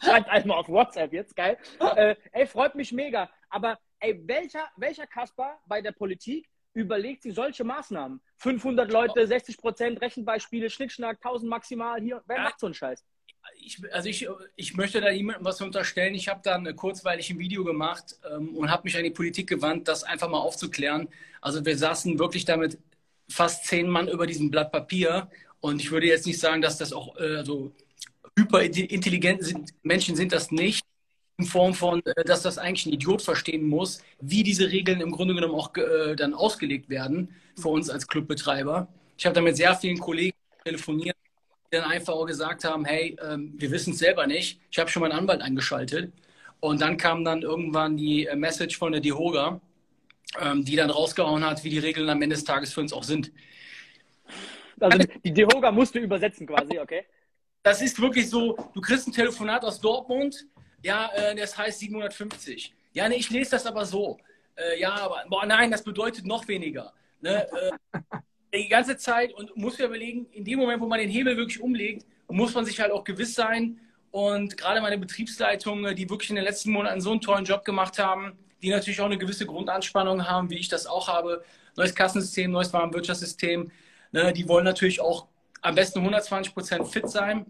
schreibt 0.02 0.28
einfach 0.28 0.46
mal 0.46 0.56
auf 0.56 0.68
WhatsApp 0.68 1.12
jetzt, 1.12 1.36
geil. 1.36 1.56
Äh, 1.96 2.16
ey, 2.32 2.46
freut 2.46 2.74
mich 2.74 2.92
mega. 2.92 3.30
Aber 3.48 3.78
ey, 4.00 4.20
welcher, 4.26 4.66
welcher 4.76 5.06
Kasper 5.06 5.58
bei 5.66 5.80
der 5.80 5.92
Politik 5.92 6.48
überlegt 6.74 7.22
sich 7.22 7.34
solche 7.34 7.64
Maßnahmen? 7.64 8.20
500 8.38 8.90
Leute, 8.90 9.26
60 9.26 9.58
Prozent, 9.58 10.00
Rechenbeispiele, 10.00 10.70
Schnickschnack, 10.70 11.18
1000 11.24 11.50
maximal 11.50 12.00
hier. 12.00 12.22
Wer 12.26 12.36
ja. 12.36 12.42
macht 12.42 12.60
so 12.60 12.66
einen 12.66 12.74
Scheiß? 12.74 13.04
ich, 13.56 13.80
also 13.92 14.08
ich, 14.08 14.28
ich 14.56 14.74
möchte 14.74 15.00
da 15.00 15.10
niemandem 15.10 15.44
was 15.44 15.60
unterstellen. 15.60 16.14
Ich 16.14 16.28
habe 16.28 16.40
dann 16.42 16.74
kurzweilig 16.76 17.30
ein 17.30 17.38
Video 17.38 17.64
gemacht 17.64 18.16
ähm, 18.30 18.56
und 18.56 18.70
habe 18.70 18.84
mich 18.84 18.96
an 18.96 19.04
die 19.04 19.10
Politik 19.10 19.48
gewandt, 19.48 19.88
das 19.88 20.04
einfach 20.04 20.28
mal 20.28 20.38
aufzuklären. 20.38 21.08
Also 21.40 21.64
wir 21.64 21.76
saßen 21.76 22.18
wirklich 22.18 22.44
damit 22.44 22.78
fast 23.28 23.66
zehn 23.66 23.88
Mann 23.88 24.08
über 24.08 24.26
diesem 24.26 24.50
Blatt 24.50 24.72
Papier 24.72 25.28
und 25.60 25.80
ich 25.80 25.90
würde 25.90 26.06
jetzt 26.06 26.26
nicht 26.26 26.40
sagen, 26.40 26.62
dass 26.62 26.78
das 26.78 26.92
auch 26.92 27.16
äh, 27.18 27.36
also 27.36 27.72
hyperintelligente 28.38 29.44
sind, 29.44 29.74
Menschen 29.82 30.16
sind 30.16 30.32
das 30.32 30.50
nicht 30.50 30.84
in 31.38 31.44
Form 31.44 31.74
von, 31.74 32.04
äh, 32.04 32.24
dass 32.24 32.42
das 32.42 32.58
eigentlich 32.58 32.86
ein 32.86 32.92
Idiot 32.92 33.22
verstehen 33.22 33.66
muss, 33.66 34.02
wie 34.20 34.42
diese 34.42 34.70
Regeln 34.70 35.00
im 35.00 35.12
Grunde 35.12 35.34
genommen 35.34 35.54
auch 35.54 35.74
äh, 35.76 36.14
dann 36.16 36.34
ausgelegt 36.34 36.88
werden 36.88 37.34
für 37.56 37.68
uns 37.68 37.88
als 37.90 38.06
Clubbetreiber. 38.06 38.88
Ich 39.16 39.24
habe 39.24 39.34
da 39.34 39.40
mit 39.40 39.56
sehr 39.56 39.74
vielen 39.74 39.98
Kollegen 39.98 40.36
telefoniert 40.64 41.16
die 41.70 41.76
dann 41.76 41.90
einfach 41.90 42.14
auch 42.14 42.24
gesagt 42.24 42.64
haben, 42.64 42.84
hey, 42.84 43.16
ähm, 43.22 43.54
wir 43.58 43.70
wissen 43.70 43.92
es 43.92 43.98
selber 43.98 44.26
nicht. 44.26 44.60
Ich 44.70 44.78
habe 44.78 44.88
schon 44.88 45.00
meinen 45.00 45.12
Anwalt 45.12 45.42
eingeschaltet. 45.42 46.12
Und 46.60 46.80
dann 46.80 46.96
kam 46.96 47.24
dann 47.24 47.42
irgendwann 47.42 47.96
die 47.96 48.26
äh, 48.26 48.36
Message 48.36 48.78
von 48.78 48.92
der 48.92 49.00
DIHOGA, 49.00 49.60
ähm, 50.40 50.64
die 50.64 50.76
dann 50.76 50.90
rausgehauen 50.90 51.44
hat, 51.44 51.62
wie 51.64 51.70
die 51.70 51.78
Regeln 51.78 52.08
am 52.08 52.22
Ende 52.22 52.36
des 52.36 52.44
Tages 52.44 52.72
für 52.72 52.80
uns 52.80 52.92
auch 52.92 53.02
sind. 53.02 53.32
Also 54.80 54.98
die 55.24 55.32
DIHOGA 55.32 55.70
musste 55.70 55.98
übersetzen 55.98 56.46
quasi, 56.46 56.78
okay? 56.78 57.04
Das 57.62 57.82
ist 57.82 58.00
wirklich 58.00 58.30
so, 58.30 58.56
du 58.72 58.80
kriegst 58.80 59.06
ein 59.06 59.12
Telefonat 59.12 59.64
aus 59.64 59.80
Dortmund, 59.80 60.46
ja, 60.82 61.10
äh, 61.14 61.34
das 61.34 61.56
heißt 61.56 61.78
750. 61.80 62.74
Ja, 62.92 63.08
nee, 63.08 63.16
ich 63.16 63.30
lese 63.30 63.52
das 63.52 63.66
aber 63.66 63.84
so. 63.84 64.18
Äh, 64.56 64.80
ja, 64.80 64.94
aber 64.94 65.24
boah, 65.28 65.46
nein, 65.46 65.70
das 65.70 65.82
bedeutet 65.82 66.26
noch 66.26 66.46
weniger. 66.48 66.92
Ne? 67.20 67.46
Äh, 67.52 67.98
die 68.54 68.68
ganze 68.68 68.96
Zeit 68.96 69.34
und 69.34 69.56
muss 69.56 69.78
ja 69.78 69.86
überlegen, 69.86 70.26
in 70.32 70.44
dem 70.44 70.58
Moment, 70.58 70.80
wo 70.80 70.86
man 70.86 70.98
den 70.98 71.10
Hebel 71.10 71.36
wirklich 71.36 71.60
umlegt, 71.60 72.06
muss 72.28 72.54
man 72.54 72.64
sich 72.64 72.80
halt 72.80 72.92
auch 72.92 73.04
gewiss 73.04 73.34
sein. 73.34 73.80
Und 74.10 74.56
gerade 74.56 74.80
meine 74.80 74.98
Betriebsleitung, 74.98 75.94
die 75.94 76.08
wirklich 76.08 76.30
in 76.30 76.36
den 76.36 76.44
letzten 76.44 76.70
Monaten 76.70 77.00
so 77.00 77.10
einen 77.10 77.20
tollen 77.20 77.44
Job 77.44 77.64
gemacht 77.64 77.98
haben, 77.98 78.38
die 78.62 78.70
natürlich 78.70 79.00
auch 79.00 79.06
eine 79.06 79.18
gewisse 79.18 79.46
Grundanspannung 79.46 80.26
haben, 80.26 80.50
wie 80.50 80.58
ich 80.58 80.68
das 80.68 80.86
auch 80.86 81.08
habe. 81.08 81.44
Neues 81.76 81.94
Kassensystem, 81.94 82.50
neues 82.50 82.72
Warenwirtschaftssystem. 82.72 83.70
Ne, 84.10 84.32
die 84.32 84.48
wollen 84.48 84.64
natürlich 84.64 85.00
auch 85.00 85.26
am 85.60 85.74
besten 85.74 85.98
120 85.98 86.54
Prozent 86.54 86.88
fit 86.88 87.08
sein. 87.08 87.46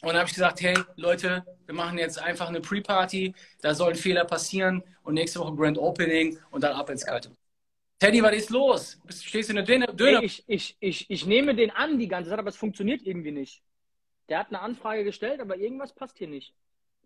Und 0.00 0.12
da 0.12 0.20
habe 0.20 0.28
ich 0.28 0.34
gesagt, 0.34 0.60
hey 0.60 0.76
Leute, 0.96 1.44
wir 1.66 1.74
machen 1.74 1.98
jetzt 1.98 2.20
einfach 2.20 2.48
eine 2.48 2.60
Pre-Party, 2.60 3.34
da 3.60 3.74
sollen 3.74 3.96
Fehler 3.96 4.24
passieren 4.24 4.82
und 5.02 5.14
nächste 5.14 5.40
Woche 5.40 5.56
Grand 5.56 5.78
Opening 5.78 6.38
und 6.50 6.62
dann 6.62 6.72
ab 6.72 6.88
ins 6.90 7.04
Kalte. 7.04 7.32
Teddy, 7.98 8.22
was 8.22 8.34
ist 8.34 8.50
los? 8.50 9.00
Stehst 9.08 9.48
du 9.48 9.56
in 9.56 9.64
der 9.66 9.88
Döner? 9.90 10.18
Hey, 10.18 10.24
ich, 10.24 10.44
ich, 10.46 10.76
ich, 10.78 11.10
ich 11.10 11.26
nehme 11.26 11.56
den 11.56 11.72
an 11.72 11.98
die 11.98 12.06
ganze 12.06 12.30
Zeit, 12.30 12.38
aber 12.38 12.50
es 12.50 12.56
funktioniert 12.56 13.02
irgendwie 13.02 13.32
nicht. 13.32 13.60
Der 14.28 14.38
hat 14.38 14.48
eine 14.48 14.60
Anfrage 14.60 15.02
gestellt, 15.02 15.40
aber 15.40 15.56
irgendwas 15.56 15.92
passt 15.92 16.16
hier 16.18 16.28
nicht. 16.28 16.54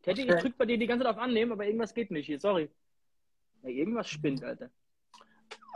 Teddy, 0.02 0.24
okay. 0.24 0.34
ich 0.34 0.40
drücke 0.42 0.56
bei 0.58 0.66
dir 0.66 0.76
die 0.76 0.86
ganze 0.86 1.04
Zeit 1.04 1.14
auf 1.14 1.20
Annehmen, 1.20 1.52
aber 1.52 1.64
irgendwas 1.64 1.94
geht 1.94 2.10
nicht 2.10 2.26
hier. 2.26 2.38
Sorry. 2.38 2.68
Ja, 3.62 3.70
irgendwas 3.70 4.10
spinnt, 4.10 4.44
Alter. 4.44 4.70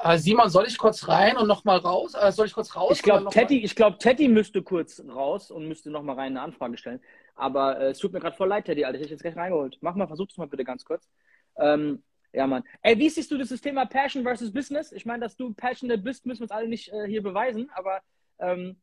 Äh, 0.02 0.18
Simon, 0.18 0.48
soll 0.50 0.66
ich 0.66 0.78
kurz 0.78 1.08
rein 1.08 1.36
und 1.36 1.48
nochmal 1.48 1.78
raus? 1.78 2.14
Äh, 2.14 2.30
soll 2.32 2.46
ich 2.46 2.52
kurz 2.52 2.74
raus? 2.76 2.92
Ich 2.96 3.02
glaube, 3.02 3.28
Teddy, 3.30 3.60
glaub, 3.62 3.98
Teddy 3.98 4.28
müsste 4.28 4.62
kurz 4.62 5.02
raus 5.08 5.50
und 5.50 5.66
müsste 5.66 5.90
nochmal 5.90 6.16
rein 6.16 6.32
eine 6.32 6.42
Anfrage 6.42 6.76
stellen. 6.76 7.00
Aber 7.34 7.80
äh, 7.80 7.90
es 7.90 7.98
tut 7.98 8.12
mir 8.12 8.20
gerade 8.20 8.36
voll 8.36 8.48
leid, 8.48 8.66
Teddy, 8.66 8.84
Alter. 8.84 8.98
Ich 8.98 9.04
hätte 9.04 9.14
jetzt 9.14 9.22
gleich 9.22 9.36
reingeholt. 9.36 9.78
Mach 9.80 9.94
mal, 9.94 10.06
versuch 10.06 10.28
es 10.30 10.36
mal 10.36 10.48
bitte 10.48 10.64
ganz 10.64 10.84
kurz. 10.84 11.08
Ähm, 11.56 12.02
ja, 12.32 12.46
Mann. 12.46 12.64
Ey, 12.82 12.98
wie 12.98 13.08
siehst 13.08 13.30
du 13.30 13.38
das 13.38 13.48
Thema 13.60 13.86
Passion 13.86 14.22
versus 14.22 14.52
Business? 14.52 14.92
Ich 14.92 15.06
meine, 15.06 15.20
dass 15.20 15.36
du 15.36 15.54
passionate 15.54 16.02
bist, 16.02 16.26
müssen 16.26 16.40
wir 16.40 16.44
uns 16.44 16.50
alle 16.50 16.68
nicht 16.68 16.92
äh, 16.92 17.06
hier 17.06 17.22
beweisen, 17.22 17.70
aber 17.74 18.02
ähm, 18.38 18.76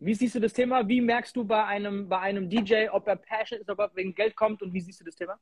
wie 0.00 0.14
siehst 0.14 0.34
du 0.34 0.40
das 0.40 0.52
Thema? 0.52 0.86
Wie 0.88 1.00
merkst 1.00 1.34
du 1.34 1.44
bei 1.44 1.64
einem, 1.64 2.08
bei 2.08 2.20
einem 2.20 2.48
DJ, 2.48 2.88
ob 2.90 3.06
er 3.08 3.16
passionate 3.16 3.62
ist, 3.62 3.70
ob 3.70 3.78
er 3.80 3.90
wegen 3.94 4.14
Geld 4.14 4.36
kommt 4.36 4.62
und 4.62 4.72
wie 4.72 4.80
siehst 4.80 5.00
du 5.00 5.04
das 5.04 5.16
Thema? 5.16 5.38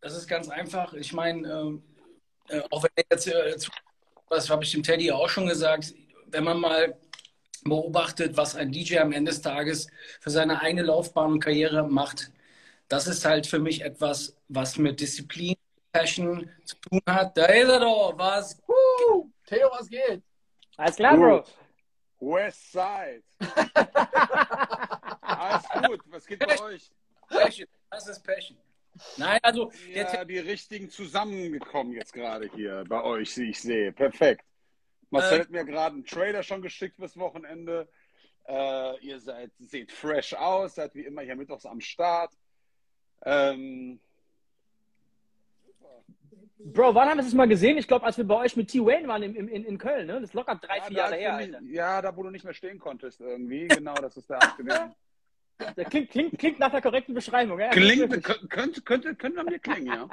Das 0.00 0.16
ist 0.16 0.26
ganz 0.26 0.48
einfach. 0.48 0.94
Ich 0.94 1.12
meine, 1.12 1.48
ähm, 1.48 1.82
äh, 2.48 2.62
auch 2.70 2.82
wenn 2.82 3.04
jetzt, 3.10 3.26
äh, 3.28 3.56
was 4.28 4.50
habe 4.50 4.64
ich 4.64 4.72
dem 4.72 4.82
Teddy 4.82 5.12
auch 5.12 5.28
schon 5.28 5.46
gesagt, 5.46 5.94
wenn 6.26 6.44
man 6.44 6.60
mal 6.60 6.98
beobachtet, 7.64 8.36
was 8.36 8.54
ein 8.56 8.72
DJ 8.72 8.98
am 8.98 9.12
Ende 9.12 9.30
des 9.30 9.42
Tages 9.42 9.88
für 10.20 10.30
seine 10.30 10.60
eigene 10.60 10.82
Laufbahn 10.82 11.32
und 11.32 11.40
Karriere 11.40 11.88
macht, 11.88 12.30
das 12.88 13.06
ist 13.06 13.24
halt 13.24 13.46
für 13.46 13.58
mich 13.58 13.82
etwas, 13.82 14.36
was 14.48 14.78
mit 14.78 15.00
Disziplin, 15.00 15.56
Passion 15.92 16.50
zu 16.64 16.76
tun 16.76 17.00
hat. 17.08 17.36
Da 17.36 17.46
ist 17.46 17.68
er 17.68 17.80
doch, 17.80 18.12
was? 18.16 18.62
Uh, 18.68 19.28
Theo, 19.46 19.70
was 19.72 19.88
geht? 19.88 20.22
Alles 20.76 20.96
klar, 20.96 21.16
Bro. 21.16 21.44
West 22.20 22.72
Side. 22.72 23.22
Alles 25.20 25.64
gut, 25.86 26.00
was 26.06 26.26
geht 26.26 26.38
bei 26.38 26.60
euch? 26.60 26.90
Passion, 27.28 27.68
das 27.90 28.08
ist 28.08 28.22
Passion. 28.22 28.58
Nein, 29.16 29.38
also. 29.42 29.70
Ja, 29.92 30.24
die 30.24 30.38
richtigen 30.38 30.90
zusammengekommen 30.90 31.92
jetzt 31.92 32.12
gerade 32.12 32.50
hier 32.54 32.84
bei 32.88 33.02
euch, 33.02 33.36
wie 33.36 33.50
ich 33.50 33.60
sehe. 33.60 33.92
Perfekt. 33.92 34.44
Marcel 35.10 35.38
äh, 35.38 35.42
hat 35.42 35.50
mir 35.50 35.64
gerade 35.64 35.94
einen 35.94 36.04
Trailer 36.04 36.42
schon 36.42 36.62
geschickt 36.62 36.96
bis 36.96 37.16
Wochenende. 37.16 37.88
Äh, 38.48 38.98
ihr 39.04 39.20
seid, 39.20 39.50
seht 39.58 39.92
fresh 39.92 40.34
aus, 40.34 40.76
seid 40.76 40.94
wie 40.94 41.04
immer 41.04 41.22
hier 41.22 41.36
mittwochs 41.36 41.66
am 41.66 41.80
Start. 41.80 42.32
Ähm, 43.24 44.00
Bro, 46.58 46.94
wann 46.94 47.08
haben 47.08 47.18
wir 47.18 47.24
das 47.24 47.34
mal 47.34 47.46
gesehen? 47.46 47.78
Ich 47.78 47.86
glaube, 47.86 48.04
als 48.04 48.16
wir 48.16 48.26
bei 48.26 48.36
euch 48.36 48.56
mit 48.56 48.68
T-Wayne 48.68 49.06
waren 49.06 49.22
in, 49.22 49.48
in, 49.48 49.64
in 49.64 49.78
Köln, 49.78 50.06
ne? 50.06 50.14
Das 50.14 50.24
ist 50.24 50.34
locker 50.34 50.56
drei, 50.56 50.78
ja, 50.78 50.84
vier 50.84 50.96
Jahre 50.96 51.16
her. 51.16 51.36
Nicht, 51.36 51.74
ja, 51.74 52.02
da 52.02 52.16
wo 52.16 52.22
du 52.24 52.30
nicht 52.30 52.44
mehr 52.44 52.54
stehen 52.54 52.78
konntest 52.78 53.20
irgendwie. 53.20 53.68
Genau, 53.68 53.94
das 53.94 54.16
ist 54.16 54.28
der 54.28 54.38
gewesen. 54.56 54.94
Klingt, 55.88 56.10
klingt, 56.10 56.38
klingt 56.38 56.58
nach 56.58 56.70
der 56.70 56.82
korrekten 56.82 57.14
Beschreibung. 57.14 57.58
Ja? 57.58 57.70
Klingt, 57.70 58.10
könnte, 58.50 58.82
könnte, 58.82 59.14
könnte 59.14 59.44
mir 59.44 59.58
klingen, 59.58 59.86
ja. 59.86 60.08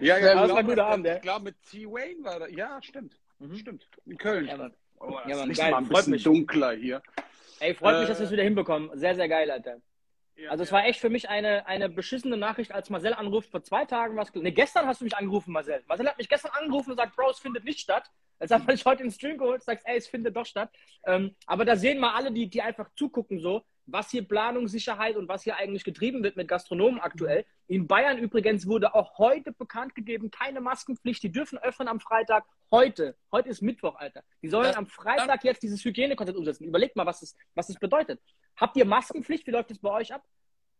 ja, 0.00 0.18
ja, 0.18 0.34
das 0.34 0.50
war 0.50 0.58
ein 0.58 0.66
guter 0.66 0.86
Abend, 0.86 1.06
ja. 1.06 1.16
Ich 1.16 1.22
glaube, 1.22 1.44
mit 1.44 1.62
T-Wayne 1.70 2.24
war 2.24 2.40
das. 2.40 2.50
Ja, 2.52 2.80
stimmt. 2.82 3.18
Mhm. 3.38 3.56
Stimmt. 3.56 3.86
In 4.06 4.16
Köln. 4.16 4.46
Ja, 4.46 4.56
Mann. 4.56 4.74
Oh, 4.98 5.10
das 5.10 5.30
ja, 5.30 5.36
Mann, 5.36 5.50
ist 5.50 5.58
geil. 5.58 5.70
mal 5.70 5.78
ein 5.78 5.88
bisschen 5.88 6.18
dunkler 6.22 6.72
hier. 6.72 7.02
Ey, 7.60 7.74
freut 7.74 7.96
äh, 7.96 7.98
mich, 8.00 8.08
dass 8.08 8.18
wir 8.18 8.26
es 8.26 8.32
wieder 8.32 8.44
hinbekommen. 8.44 8.90
Sehr, 8.98 9.14
sehr 9.14 9.28
geil, 9.28 9.50
Alter 9.50 9.80
also 10.48 10.62
es 10.62 10.72
war 10.72 10.84
echt 10.84 11.00
für 11.00 11.08
mich 11.08 11.28
eine, 11.28 11.66
eine 11.66 11.88
beschissene 11.88 12.36
Nachricht, 12.36 12.72
als 12.72 12.90
Marcel 12.90 13.14
anruft. 13.14 13.50
Vor 13.50 13.62
zwei 13.62 13.84
Tagen 13.84 14.16
was. 14.16 14.34
Ne, 14.34 14.52
gestern 14.52 14.86
hast 14.86 15.00
du 15.00 15.04
mich 15.04 15.16
angerufen, 15.16 15.52
Marcel. 15.52 15.82
Marcel 15.88 16.08
hat 16.08 16.18
mich 16.18 16.28
gestern 16.28 16.52
angerufen 16.52 16.90
und 16.90 16.96
sagt, 16.96 17.16
Bro, 17.16 17.30
es 17.30 17.38
findet 17.38 17.64
nicht 17.64 17.80
statt. 17.80 18.10
Jetzt 18.38 18.52
habe 18.52 18.72
ich 18.74 18.84
heute 18.84 19.02
ins 19.02 19.14
Stream 19.14 19.38
geholt, 19.38 19.62
sagst, 19.62 19.86
ey, 19.86 19.96
es 19.96 20.08
findet 20.08 20.36
doch 20.36 20.44
statt. 20.44 20.70
Ähm, 21.06 21.34
aber 21.46 21.64
da 21.64 21.76
sehen 21.76 21.98
mal 21.98 22.14
alle, 22.14 22.30
die, 22.30 22.48
die 22.48 22.60
einfach 22.60 22.90
zugucken, 22.94 23.40
so, 23.40 23.64
was 23.86 24.10
hier 24.10 24.26
Planungssicherheit 24.26 25.16
und 25.16 25.28
was 25.28 25.44
hier 25.44 25.56
eigentlich 25.56 25.84
getrieben 25.84 26.22
wird 26.22 26.36
mit 26.36 26.48
Gastronomen 26.48 27.00
aktuell. 27.00 27.44
In 27.68 27.86
Bayern 27.86 28.18
übrigens 28.18 28.66
wurde 28.66 28.94
auch 28.94 29.18
heute 29.18 29.52
bekannt 29.52 29.94
gegeben, 29.94 30.30
keine 30.30 30.60
Maskenpflicht. 30.60 31.22
Die 31.22 31.32
dürfen 31.32 31.58
öffnen 31.58 31.88
am 31.88 32.00
Freitag. 32.00 32.44
Heute. 32.70 33.16
Heute 33.30 33.48
ist 33.48 33.62
Mittwoch, 33.62 33.96
Alter. 33.96 34.22
Die 34.42 34.48
sollen 34.48 34.74
am 34.74 34.86
Freitag 34.86 35.44
jetzt 35.44 35.62
dieses 35.62 35.84
Hygienekonzept 35.84 36.36
umsetzen. 36.36 36.64
Überlegt 36.64 36.96
mal, 36.96 37.06
was 37.06 37.20
das, 37.20 37.34
was 37.54 37.68
das 37.68 37.76
bedeutet. 37.76 38.20
Habt 38.56 38.76
ihr 38.76 38.84
Maskenpflicht? 38.84 39.46
Wie 39.46 39.52
läuft 39.52 39.70
das 39.70 39.78
bei 39.78 39.90
euch 39.90 40.12
ab? 40.12 40.24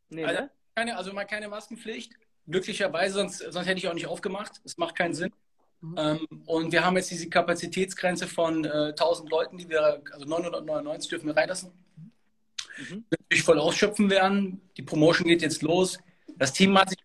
Nee, 0.09 0.25
also, 0.25 0.43
ne? 0.43 0.51
keine, 0.75 0.97
also 0.97 1.13
mal 1.13 1.25
keine 1.25 1.49
Maskenpflicht. 1.49 2.13
glücklicherweise, 2.47 3.15
sonst, 3.15 3.39
sonst 3.39 3.67
hätte 3.67 3.79
ich 3.79 3.89
auch 3.89 3.95
nicht 3.95 4.07
aufgemacht. 4.07 4.61
Es 4.65 4.77
macht 4.79 4.97
keinen 4.97 5.15
Sinn. 5.15 5.33
Ähm, 5.97 6.27
und 6.47 6.73
wir 6.73 6.85
haben 6.85 6.97
jetzt 6.97 7.11
diese 7.11 7.29
Kapazitätsgrenze 7.29 8.27
von 8.27 8.65
äh, 8.65 8.89
1000 8.89 9.31
Leuten, 9.31 9.59
die 9.59 9.69
wir, 9.69 10.03
also 10.13 10.25
999 10.25 11.11
dürfen 11.11 11.27
wir 11.27 11.37
reinlassen. 11.37 11.73
Mhm. 12.77 13.05
Natürlich 13.11 13.45
voll 13.45 13.59
ausschöpfen 13.59 14.11
werden. 14.11 14.61
Die 14.77 14.83
Promotion 14.83 15.27
geht 15.27 15.43
jetzt 15.43 15.63
los. 15.63 15.99
Das 16.37 16.53
Team 16.53 16.79
hat 16.79 16.91
sich 16.91 16.99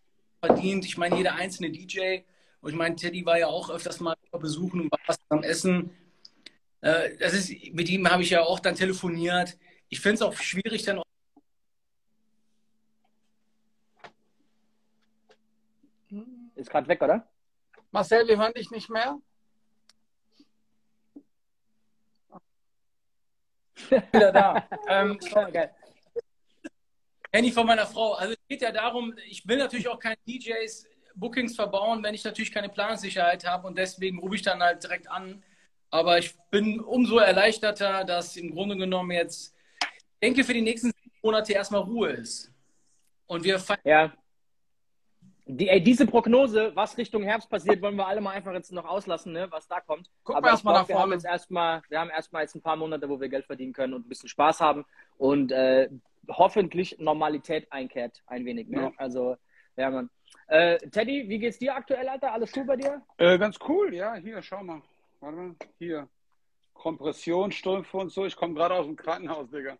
verdient. 0.43 0.85
Ich 0.85 0.97
meine, 0.97 1.17
jeder 1.17 1.35
einzelne 1.35 1.71
DJ. 1.71 2.19
Und 2.61 2.71
ich 2.71 2.77
meine, 2.77 2.95
Teddy 2.95 3.25
war 3.25 3.39
ja 3.39 3.47
auch 3.47 3.69
öfters 3.69 3.99
mal 3.99 4.15
besuchen 4.33 4.81
und 4.81 4.91
war 4.91 4.99
was 5.07 5.17
am 5.29 5.43
Essen. 5.43 5.91
Äh, 6.81 7.17
das 7.17 7.33
ist, 7.33 7.73
mit 7.73 7.89
ihm 7.89 8.09
habe 8.09 8.23
ich 8.23 8.29
ja 8.29 8.43
auch 8.43 8.59
dann 8.59 8.75
telefoniert. 8.75 9.57
Ich 9.89 9.99
finde 9.99 10.15
es 10.15 10.21
auch 10.21 10.35
schwierig, 10.35 10.83
dann 10.83 11.01
Ist 16.55 16.69
gerade 16.69 16.87
weg, 16.87 17.01
oder? 17.01 17.27
Marcel, 17.91 18.27
wir 18.27 18.37
hören 18.37 18.53
dich 18.53 18.69
nicht 18.69 18.89
mehr. 18.89 19.17
Wieder 23.89 24.31
da. 24.31 24.67
ähm. 24.87 25.19
Handy 27.33 27.51
von 27.51 27.65
meiner 27.65 27.85
Frau. 27.85 28.13
Also 28.13 28.33
es 28.33 28.39
geht 28.49 28.61
ja 28.61 28.71
darum, 28.71 29.13
ich 29.27 29.47
will 29.47 29.57
natürlich 29.57 29.87
auch 29.87 29.99
keine 29.99 30.17
DJs 30.27 30.87
Bookings 31.15 31.55
verbauen, 31.55 32.03
wenn 32.03 32.13
ich 32.13 32.23
natürlich 32.23 32.51
keine 32.51 32.69
Planungssicherheit 32.69 33.45
habe 33.45 33.67
und 33.67 33.77
deswegen 33.77 34.19
rufe 34.19 34.35
ich 34.35 34.41
dann 34.41 34.61
halt 34.61 34.83
direkt 34.83 35.09
an. 35.09 35.43
Aber 35.89 36.17
ich 36.17 36.35
bin 36.49 36.79
umso 36.79 37.17
erleichterter, 37.17 38.03
dass 38.03 38.37
im 38.37 38.53
Grunde 38.53 38.77
genommen 38.77 39.11
jetzt, 39.11 39.53
ich 39.81 40.19
denke, 40.21 40.43
für 40.43 40.53
die 40.53 40.61
nächsten 40.61 40.91
Monate 41.21 41.53
erstmal 41.53 41.81
Ruhe 41.81 42.11
ist. 42.11 42.51
Und 43.27 43.43
wir 43.43 43.59
feiern 43.59 43.79
Ja. 43.83 44.13
Die, 45.45 45.69
ey, 45.69 45.81
diese 45.81 46.05
Prognose, 46.05 46.71
was 46.75 46.97
Richtung 46.97 47.23
Herbst 47.23 47.49
passiert, 47.49 47.81
wollen 47.81 47.95
wir 47.95 48.07
alle 48.07 48.21
mal 48.21 48.31
einfach 48.31 48.53
jetzt 48.53 48.71
noch 48.71 48.85
auslassen, 48.85 49.33
ne, 49.33 49.47
was 49.49 49.67
da 49.67 49.81
kommt. 49.81 50.09
Gucken 50.23 50.43
wir 50.43 50.47
ich 50.47 50.51
erst 50.53 50.63
mal 50.63 50.71
glaub, 50.71 50.81
nach 50.83 50.89
wir 50.89 50.95
haben 50.95 51.01
vorne. 51.01 51.15
jetzt 51.15 51.25
erstmal, 51.25 51.81
wir 51.89 51.99
haben 51.99 52.09
erstmal 52.09 52.43
jetzt 52.43 52.55
ein 52.55 52.61
paar 52.61 52.75
Monate, 52.75 53.09
wo 53.09 53.19
wir 53.19 53.27
Geld 53.27 53.45
verdienen 53.45 53.73
können 53.73 53.93
und 53.93 54.05
ein 54.05 54.09
bisschen 54.09 54.29
Spaß 54.29 54.61
haben 54.61 54.85
und 55.17 55.51
äh, 55.51 55.89
hoffentlich 56.29 56.99
Normalität 56.99 57.71
einkehrt, 57.71 58.21
ein 58.27 58.45
wenig. 58.45 58.67
Ne? 58.69 58.81
Ja. 58.81 58.91
Also, 58.97 59.35
ja, 59.75 59.89
Mann. 59.89 60.09
Äh, 60.47 60.77
Teddy, 60.89 61.27
wie 61.27 61.39
geht's 61.39 61.59
dir 61.59 61.75
aktuell, 61.75 62.07
Alter? 62.07 62.33
Alles 62.33 62.51
cool 62.55 62.65
bei 62.65 62.75
dir? 62.75 63.01
Äh, 63.17 63.37
ganz 63.37 63.57
cool, 63.67 63.93
ja. 63.93 64.15
Hier, 64.15 64.41
schau 64.41 64.63
mal. 64.63 64.81
Warte 65.19 65.37
mal. 65.37 65.55
Hier. 65.79 66.07
Kompressionsstrümpfe 66.73 67.97
und 67.97 68.11
so. 68.11 68.25
Ich 68.25 68.35
komme 68.35 68.53
gerade 68.53 68.75
aus 68.75 68.85
dem 68.85 68.95
Krankenhaus, 68.95 69.49
Digga. 69.49 69.77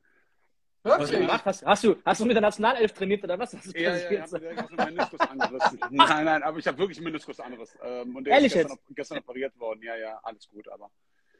Wirklich? 0.83 1.11
Gemacht? 1.11 1.45
Hast, 1.45 1.63
hast, 1.65 1.83
du, 1.83 1.95
hast 2.03 2.21
du 2.21 2.25
mit 2.25 2.35
der 2.35 2.41
Nationalelf 2.41 2.91
trainiert 2.93 3.23
oder 3.23 3.37
was? 3.37 3.53
Was 3.55 3.65
ist 3.67 3.75
Ja, 3.77 3.95
ja, 3.95 4.11
ich 4.11 4.19
habe 4.21 4.39
direkt 4.39 4.61
aus 4.63 4.71
Meniskus 4.71 5.19
angerissen. 5.19 5.79
Nein, 5.91 6.25
nein, 6.25 6.43
aber 6.43 6.57
ich 6.57 6.67
habe 6.67 6.77
wirklich 6.79 6.97
einen 6.97 7.05
Meniskus 7.05 7.39
angerissen. 7.39 7.79
Ähm, 7.83 8.15
und 8.15 8.23
der 8.23 8.33
Ehrlich 8.33 8.55
ist 8.55 8.61
gestern, 8.67 8.79
gestern 8.95 9.17
operiert 9.19 9.59
worden. 9.59 9.81
Ja, 9.83 9.95
ja, 9.95 10.19
alles 10.23 10.47
gut, 10.49 10.67
aber. 10.69 10.89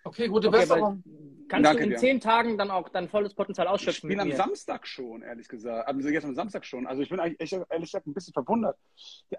Okay, 0.04 0.28
gute 0.28 0.48
Okay, 0.48 0.60
Besserung. 0.60 1.04
kannst 1.48 1.66
Danke 1.66 1.78
du 1.80 1.84
in 1.86 1.90
dir. 1.92 1.98
zehn 1.98 2.20
Tagen 2.20 2.58
dann 2.58 2.72
auch 2.72 2.90
dein 2.90 3.08
volles 3.10 3.34
Potenzial 3.36 3.68
Ich 3.68 3.74
ausschöpfen? 3.74 4.10
spiele 4.10 4.22
am 4.22 4.28
mit 4.28 4.38
mir? 4.38 4.44
Samstag 4.44 4.88
schon, 4.88 5.22
ehrlich 5.24 5.48
gesagt. 5.48 5.88
Also 5.88 6.10
jetzt 6.10 6.24
am 6.26 6.34
Samstag 6.36 6.66
schon. 6.66 6.86
Also 6.88 7.02
ich 7.04 7.10
bin 7.10 7.20
eigentlich 7.20 7.40
echt, 7.40 7.54
ehrlich 7.54 7.92
gesagt 7.92 8.08
ein 8.08 8.14
bisschen 8.14 8.34
verwundert. 8.34 8.78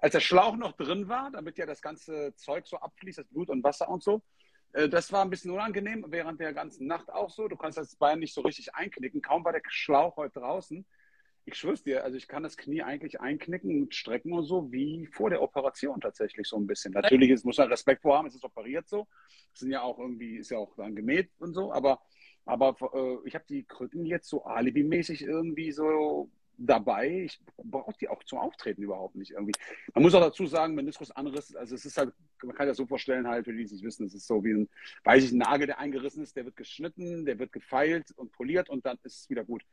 Als 0.01 0.13
der 0.13 0.21
Schlauch 0.21 0.57
noch 0.57 0.73
drin 0.73 1.09
war, 1.09 1.31
damit 1.33 1.59
ja 1.59 1.67
das 1.67 1.81
ganze 1.83 2.33
Zeug 2.37 2.67
so 2.67 2.77
abfließt, 2.77 3.19
das 3.19 3.27
Blut 3.27 3.51
und 3.51 3.63
Wasser 3.65 3.89
und 3.89 4.03
so, 4.05 4.23
das 4.73 5.13
war 5.13 5.23
ein 5.23 5.31
bisschen 5.31 5.51
unangenehm, 5.51 6.05
während 6.09 6.41
der 6.41 6.53
ganzen 6.53 6.87
Nacht 6.87 7.11
auch 7.11 7.31
so. 7.31 7.49
Du 7.49 7.57
kannst 7.57 7.79
das 7.79 7.97
Bein 7.97 8.19
nicht 8.19 8.35
so 8.35 8.41
richtig 8.41 8.75
einknicken. 8.75 9.21
Kaum 9.21 9.45
war 9.45 9.53
der 9.53 9.63
Schlauch 9.69 10.17
heute 10.17 10.41
draußen. 10.41 10.87
Ich 11.45 11.57
schwör's 11.57 11.83
dir, 11.83 12.05
also 12.05 12.17
ich 12.17 12.29
kann 12.29 12.45
das 12.45 12.57
Knie 12.57 12.83
eigentlich 12.83 13.21
einknicken 13.21 13.83
und 13.83 13.95
strecken 13.95 14.33
und 14.33 14.45
so, 14.45 14.71
wie 14.71 15.07
vor 15.07 15.29
der 15.29 15.43
Operation 15.43 16.01
tatsächlich 16.01 16.47
so 16.47 16.57
ein 16.57 16.69
bisschen. 16.69 16.93
Natürlich 16.93 17.31
ist, 17.31 17.45
muss 17.45 17.59
man 17.59 17.69
Respekt 17.69 18.03
vor 18.03 18.17
haben, 18.17 18.27
es 18.29 18.37
ist 18.37 18.45
operiert 18.45 18.89
so. 18.89 19.09
Es 19.53 19.61
sind 19.61 19.73
ja 19.73 19.83
auch 19.83 19.99
irgendwie, 19.99 20.37
ist 20.37 20.51
ja 20.51 20.59
auch 20.59 20.77
dann 20.77 20.95
gemäht 20.95 21.31
und 21.39 21.53
so, 21.53 21.73
aber 21.73 22.01
aber 22.45 22.77
äh, 22.93 23.29
ich 23.29 23.35
habe 23.35 23.45
die 23.49 23.65
Krücken 23.65 24.05
jetzt 24.05 24.29
so 24.29 24.45
alibimäßig 24.45 25.23
irgendwie 25.23 25.73
so 25.73 26.31
dabei. 26.67 27.25
Ich 27.25 27.41
brauche 27.57 27.97
die 28.01 28.09
auch 28.09 28.23
zum 28.25 28.39
Auftreten 28.39 28.83
überhaupt 28.83 29.15
nicht 29.17 29.33
irgendwie. 29.33 29.53
Man 29.95 30.03
muss 30.03 30.15
auch 30.15 30.21
dazu 30.21 30.47
sagen, 30.47 30.75
Meniskusanriss, 30.75 31.55
also 31.57 31.75
es 31.75 31.85
ist 31.85 31.97
halt, 31.97 32.13
man 32.43 32.57
kann 32.57 32.69
das 32.69 32.77
so 32.77 32.87
vorstellen 32.87 33.27
halt, 33.27 33.45
für 33.45 33.53
die, 33.53 33.59
die 33.59 33.65
es 33.65 33.73
nicht 33.73 33.85
wissen, 33.85 34.07
es 34.07 34.15
ist 34.15 34.27
so 34.27 34.45
wie 34.45 34.53
ein, 34.53 34.69
weiß 35.05 35.25
ich, 35.25 35.33
ein 35.33 35.39
Nagel, 35.39 35.67
der 35.67 35.79
eingerissen 35.79 36.23
ist, 36.23 36.37
der 36.37 36.45
wird 36.45 36.57
geschnitten, 36.57 37.25
der 37.25 37.39
wird 37.39 37.53
gefeilt 37.53 38.13
und 38.17 38.33
poliert 38.33 38.71
und 38.71 38.87
dann 38.87 38.99
ist 39.03 39.23
es 39.23 39.31
wieder 39.31 39.45
gut. 39.45 39.65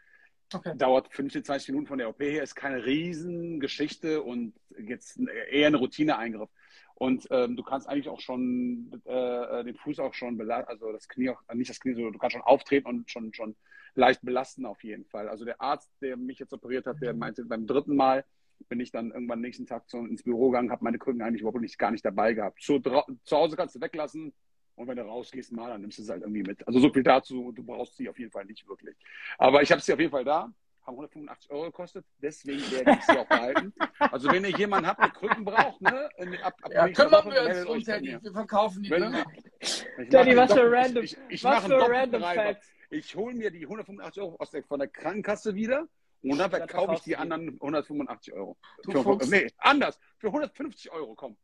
Okay. 0.52 0.74
Dauert 0.76 1.14
15, 1.14 1.44
20 1.44 1.70
Minuten 1.70 1.88
von 1.88 2.00
der 2.00 2.10
OP 2.10 2.22
her, 2.22 2.42
ist 2.42 2.56
keine 2.56 2.84
Riesengeschichte 2.84 4.24
und 4.24 4.54
jetzt 4.78 5.20
eher 5.52 5.68
eine 5.68 5.78
Routineeingriff. 5.78 6.50
Und 6.96 7.28
ähm, 7.32 7.56
du 7.56 7.64
kannst 7.64 7.88
eigentlich 7.88 8.10
auch 8.10 8.20
schon 8.20 9.02
äh, 9.06 9.64
den 9.64 9.76
Fuß 9.76 10.00
auch 10.00 10.14
schon 10.14 10.38
belasten, 10.38 10.70
also 10.70 10.92
das 10.92 11.08
Knie 11.08 11.30
auch, 11.30 11.42
nicht 11.54 11.70
das 11.70 11.80
Knie, 11.80 11.94
sondern 11.94 12.14
du 12.14 12.20
kannst 12.20 12.34
schon 12.34 12.42
auftreten 12.42 12.88
und 12.88 13.10
schon, 13.10 13.34
schon 13.34 13.56
leicht 13.96 14.22
belasten 14.22 14.66
auf 14.66 14.84
jeden 14.84 15.06
Fall. 15.06 15.28
Also 15.30 15.46
der 15.46 15.62
Arzt, 15.62 15.90
der 16.02 16.18
mich 16.18 16.40
jetzt 16.40 16.54
operiert 16.54 16.86
hat, 16.86 17.02
der 17.02 17.14
meinte, 17.14 17.46
beim 17.46 17.66
dritten 17.68 17.96
Mal 17.96 18.26
bin 18.68 18.80
ich 18.80 18.92
dann 18.92 19.12
irgendwann 19.12 19.40
nächsten 19.42 19.66
Tag 19.66 19.84
so 19.88 20.00
ins 20.00 20.24
Büro 20.24 20.50
gegangen, 20.50 20.72
habe 20.72 20.84
meine 20.84 20.98
Krücken 21.00 21.22
eigentlich 21.22 21.42
überhaupt 21.42 21.62
nicht, 21.62 21.78
gar 21.80 21.92
nicht 21.92 22.04
dabei 22.06 22.34
gehabt. 22.34 22.62
Zu, 22.62 22.80
zu 22.80 23.38
Hause 23.38 23.56
kannst 23.56 23.76
du 23.76 23.82
weglassen 23.82 24.34
und 24.76 24.88
wenn 24.88 24.98
du 24.98 25.04
rausgehst 25.04 25.52
mal, 25.54 25.70
dann 25.70 25.82
nimmst 25.82 25.98
du 25.98 26.04
es 26.04 26.10
halt 26.10 26.22
irgendwie 26.24 26.44
mit. 26.44 26.68
Also 26.68 26.80
so 26.80 26.92
viel 26.92 27.04
dazu, 27.04 27.52
du 27.54 27.64
brauchst 27.64 27.96
sie 27.96 28.10
auf 28.10 28.20
jeden 28.20 28.32
Fall 28.32 28.46
nicht 28.46 28.68
wirklich. 28.68 28.96
Aber 29.38 29.62
ich 29.62 29.72
habe 29.72 29.82
sie 29.82 29.94
auf 29.94 30.00
jeden 30.00 30.12
Fall 30.12 30.26
da, 30.26 30.52
haben 30.86 30.96
185 30.96 31.52
Euro 31.52 31.66
gekostet, 31.66 32.06
deswegen 32.22 32.60
werde 32.72 32.92
ich 33.00 33.02
sie 33.06 33.18
auch 33.18 33.28
behalten. 33.28 33.74
Also 34.00 34.30
wenn 34.32 34.44
ihr 34.44 34.52
jemanden 34.58 34.88
habt, 34.88 35.02
der 35.02 35.10
Krücken 35.12 35.46
braucht, 35.46 35.80
ne, 35.82 36.10
ab, 36.44 36.56
ab 36.62 36.72
Ja, 36.74 36.90
kümmern 36.90 37.12
Woche, 37.12 37.32
wir 37.32 37.42
uns 37.44 37.66
um 37.66 37.84
Teddy. 37.84 38.18
Wir 38.22 38.32
verkaufen 38.34 38.84
die. 38.84 38.90
Wenn- 38.90 39.12
Ne? 39.12 39.24
Ich 39.62 39.86
Teddy, 40.10 40.36
was 40.36 40.52
für 40.54 40.70
random- 40.72 41.04
ich, 41.04 41.18
ich 41.30 41.44
was 41.44 41.66
für 41.66 41.80
random. 41.80 42.22
Facts. 42.24 42.72
Ich 42.90 43.16
hole 43.16 43.36
mir 43.36 43.52
die 43.52 43.64
185 43.64 44.22
Euro 44.24 44.36
aus 44.40 44.52
der, 44.52 44.64
von 44.64 44.80
der 44.80 44.88
Krankenkasse 44.88 45.54
wieder 45.56 45.88
und 46.24 46.38
dann 46.38 46.50
verkaufe 46.50 46.94
ich 46.96 47.02
die 47.02 47.16
anderen 47.16 47.50
185 47.62 48.34
Euro. 48.34 48.58
Du 48.84 48.92
Für, 49.04 49.18
nee, 49.28 49.48
anders. 49.58 50.00
Für 50.18 50.28
150 50.28 50.92
Euro, 50.92 51.14
komm. 51.16 51.38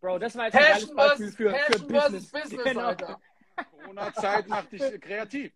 Bro, 0.00 0.18
das 0.18 0.36
war 0.36 0.46
jetzt 0.46 0.56
ein 0.56 0.62
geiles 0.62 0.94
Passion 0.94 0.96
Beispiel 0.96 1.26
versus, 1.28 1.36
für, 1.36 1.50
für 1.50 1.86
Business. 1.92 2.30
Business, 2.30 2.64
Genau. 2.64 2.80
Alter. 2.80 3.20
Corona-Zeit 3.82 4.48
macht 4.48 4.72
dich 4.72 4.80
kreativ. 5.00 5.52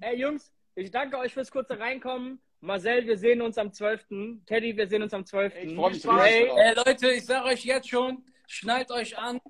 Ey, 0.00 0.16
Jungs, 0.20 0.50
ich 0.74 0.90
danke 0.90 1.18
euch 1.18 1.32
fürs 1.34 1.50
kurze 1.50 1.78
Reinkommen. 1.78 2.40
Marcel, 2.60 3.06
wir 3.06 3.16
sehen 3.18 3.40
uns 3.42 3.56
am 3.58 3.72
12. 3.72 4.06
Teddy, 4.46 4.76
wir 4.76 4.88
sehen 4.88 5.02
uns 5.02 5.14
am 5.14 5.24
12. 5.24 5.54
Ich 5.56 5.74
freue 5.74 5.90
mich 5.92 6.04
Hey, 6.04 6.46
drauf. 6.46 6.58
Ey, 6.58 6.74
Leute, 6.74 7.10
ich 7.12 7.24
sage 7.26 7.44
euch 7.46 7.64
jetzt 7.64 7.88
schon, 7.88 8.24
schnallt 8.46 8.90
euch 8.90 9.16
an. 9.18 9.40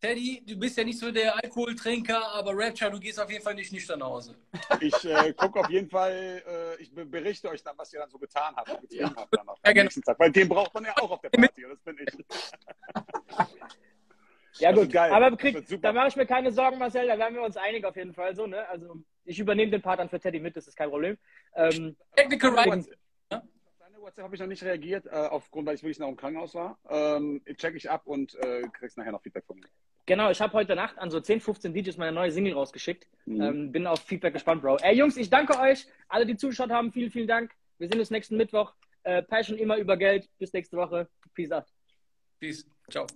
Teddy, 0.00 0.42
du 0.46 0.56
bist 0.58 0.76
ja 0.76 0.84
nicht 0.84 0.98
so 0.98 1.10
der 1.10 1.34
Alkoholtrinker, 1.42 2.22
aber 2.34 2.52
Rapture, 2.54 2.90
du 2.90 3.00
gehst 3.00 3.18
auf 3.18 3.30
jeden 3.30 3.42
Fall 3.42 3.54
nicht 3.54 3.72
nüchtern 3.72 3.98
nach 4.00 4.08
Hause. 4.08 4.36
Ich 4.80 5.04
äh, 5.06 5.32
gucke 5.32 5.58
auf 5.60 5.70
jeden 5.70 5.88
Fall, 5.88 6.42
äh, 6.46 6.82
ich 6.82 6.92
be- 6.92 7.06
berichte 7.06 7.48
euch 7.48 7.62
dann, 7.62 7.78
was 7.78 7.92
ihr 7.94 8.00
dann 8.00 8.10
so 8.10 8.18
getan 8.18 8.54
habt 8.56 8.68
und 8.68 8.80
getrieben 8.82 9.14
habt 9.16 9.34
dann 9.34 9.46
Ja, 9.64 9.72
genau. 9.72 9.84
nächsten 9.84 10.02
Tag. 10.02 10.18
Weil 10.18 10.30
den 10.32 10.48
braucht 10.48 10.74
man 10.74 10.84
ja 10.84 10.94
auch 10.98 11.10
auf 11.10 11.20
der 11.22 11.30
Party, 11.30 11.62
das 11.68 11.80
bin 11.80 11.96
ich. 11.98 12.12
Ja 14.58 14.72
Das 14.72 14.80
gut, 14.80 14.92
geil. 14.92 15.12
aber 15.12 15.36
krieg, 15.36 15.66
da 15.82 15.92
mache 15.92 16.08
ich 16.08 16.16
mir 16.16 16.24
keine 16.24 16.50
Sorgen, 16.50 16.78
Marcel, 16.78 17.06
da 17.06 17.18
werden 17.18 17.34
wir 17.34 17.42
uns 17.42 17.58
einig 17.58 17.84
auf 17.84 17.94
jeden 17.94 18.14
Fall 18.14 18.34
so, 18.34 18.46
ne? 18.46 18.66
Also 18.70 19.02
ich 19.26 19.38
übernehme 19.38 19.70
den 19.70 19.82
Part 19.82 20.00
dann 20.00 20.08
für 20.08 20.18
Teddy 20.18 20.40
mit, 20.40 20.56
das 20.56 20.66
ist 20.66 20.74
kein 20.76 20.88
Problem. 20.88 21.18
Ähm, 21.54 21.94
Technical 22.14 22.54
Right. 22.54 22.88
WhatsApp 24.06 24.24
habe 24.24 24.36
ich 24.36 24.40
noch 24.40 24.46
nicht 24.46 24.62
reagiert, 24.62 25.06
äh, 25.06 25.10
aufgrund, 25.10 25.66
weil 25.66 25.74
ich 25.74 25.82
wirklich 25.82 25.98
noch 25.98 26.08
im 26.08 26.16
Krankenhaus 26.16 26.54
war. 26.54 26.78
Ähm, 26.88 27.42
check 27.56 27.74
ich 27.74 27.90
ab 27.90 28.02
und 28.04 28.36
äh, 28.36 28.62
kriegst 28.72 28.96
nachher 28.96 29.10
noch 29.10 29.20
Feedback 29.20 29.44
von 29.44 29.56
mir. 29.56 29.66
genau, 30.06 30.30
ich 30.30 30.40
habe 30.40 30.52
heute 30.52 30.76
Nacht 30.76 30.96
an 30.98 31.10
so 31.10 31.18
10, 31.18 31.40
15 31.40 31.74
DJs 31.74 31.96
meine 31.96 32.12
neue 32.12 32.30
Single 32.30 32.54
rausgeschickt. 32.54 33.08
Mhm. 33.24 33.42
Ähm, 33.42 33.72
bin 33.72 33.86
auf 33.86 34.00
Feedback 34.00 34.34
gespannt, 34.34 34.62
Bro. 34.62 34.76
Ey 34.76 34.96
Jungs, 34.96 35.16
ich 35.16 35.28
danke 35.28 35.58
euch, 35.58 35.86
alle 36.08 36.24
die 36.24 36.36
zugeschaut 36.36 36.70
haben, 36.70 36.92
vielen, 36.92 37.10
vielen 37.10 37.26
Dank. 37.26 37.50
Wir 37.78 37.88
sehen 37.88 37.98
uns 37.98 38.10
nächsten 38.10 38.36
Mittwoch. 38.36 38.72
Äh, 39.02 39.22
Passion 39.22 39.58
immer 39.58 39.76
über 39.76 39.96
Geld. 39.96 40.28
Bis 40.38 40.52
nächste 40.52 40.76
Woche. 40.76 41.08
Peace 41.34 41.50
out. 41.50 41.66
Peace. 42.38 42.64
Ciao. 42.88 43.06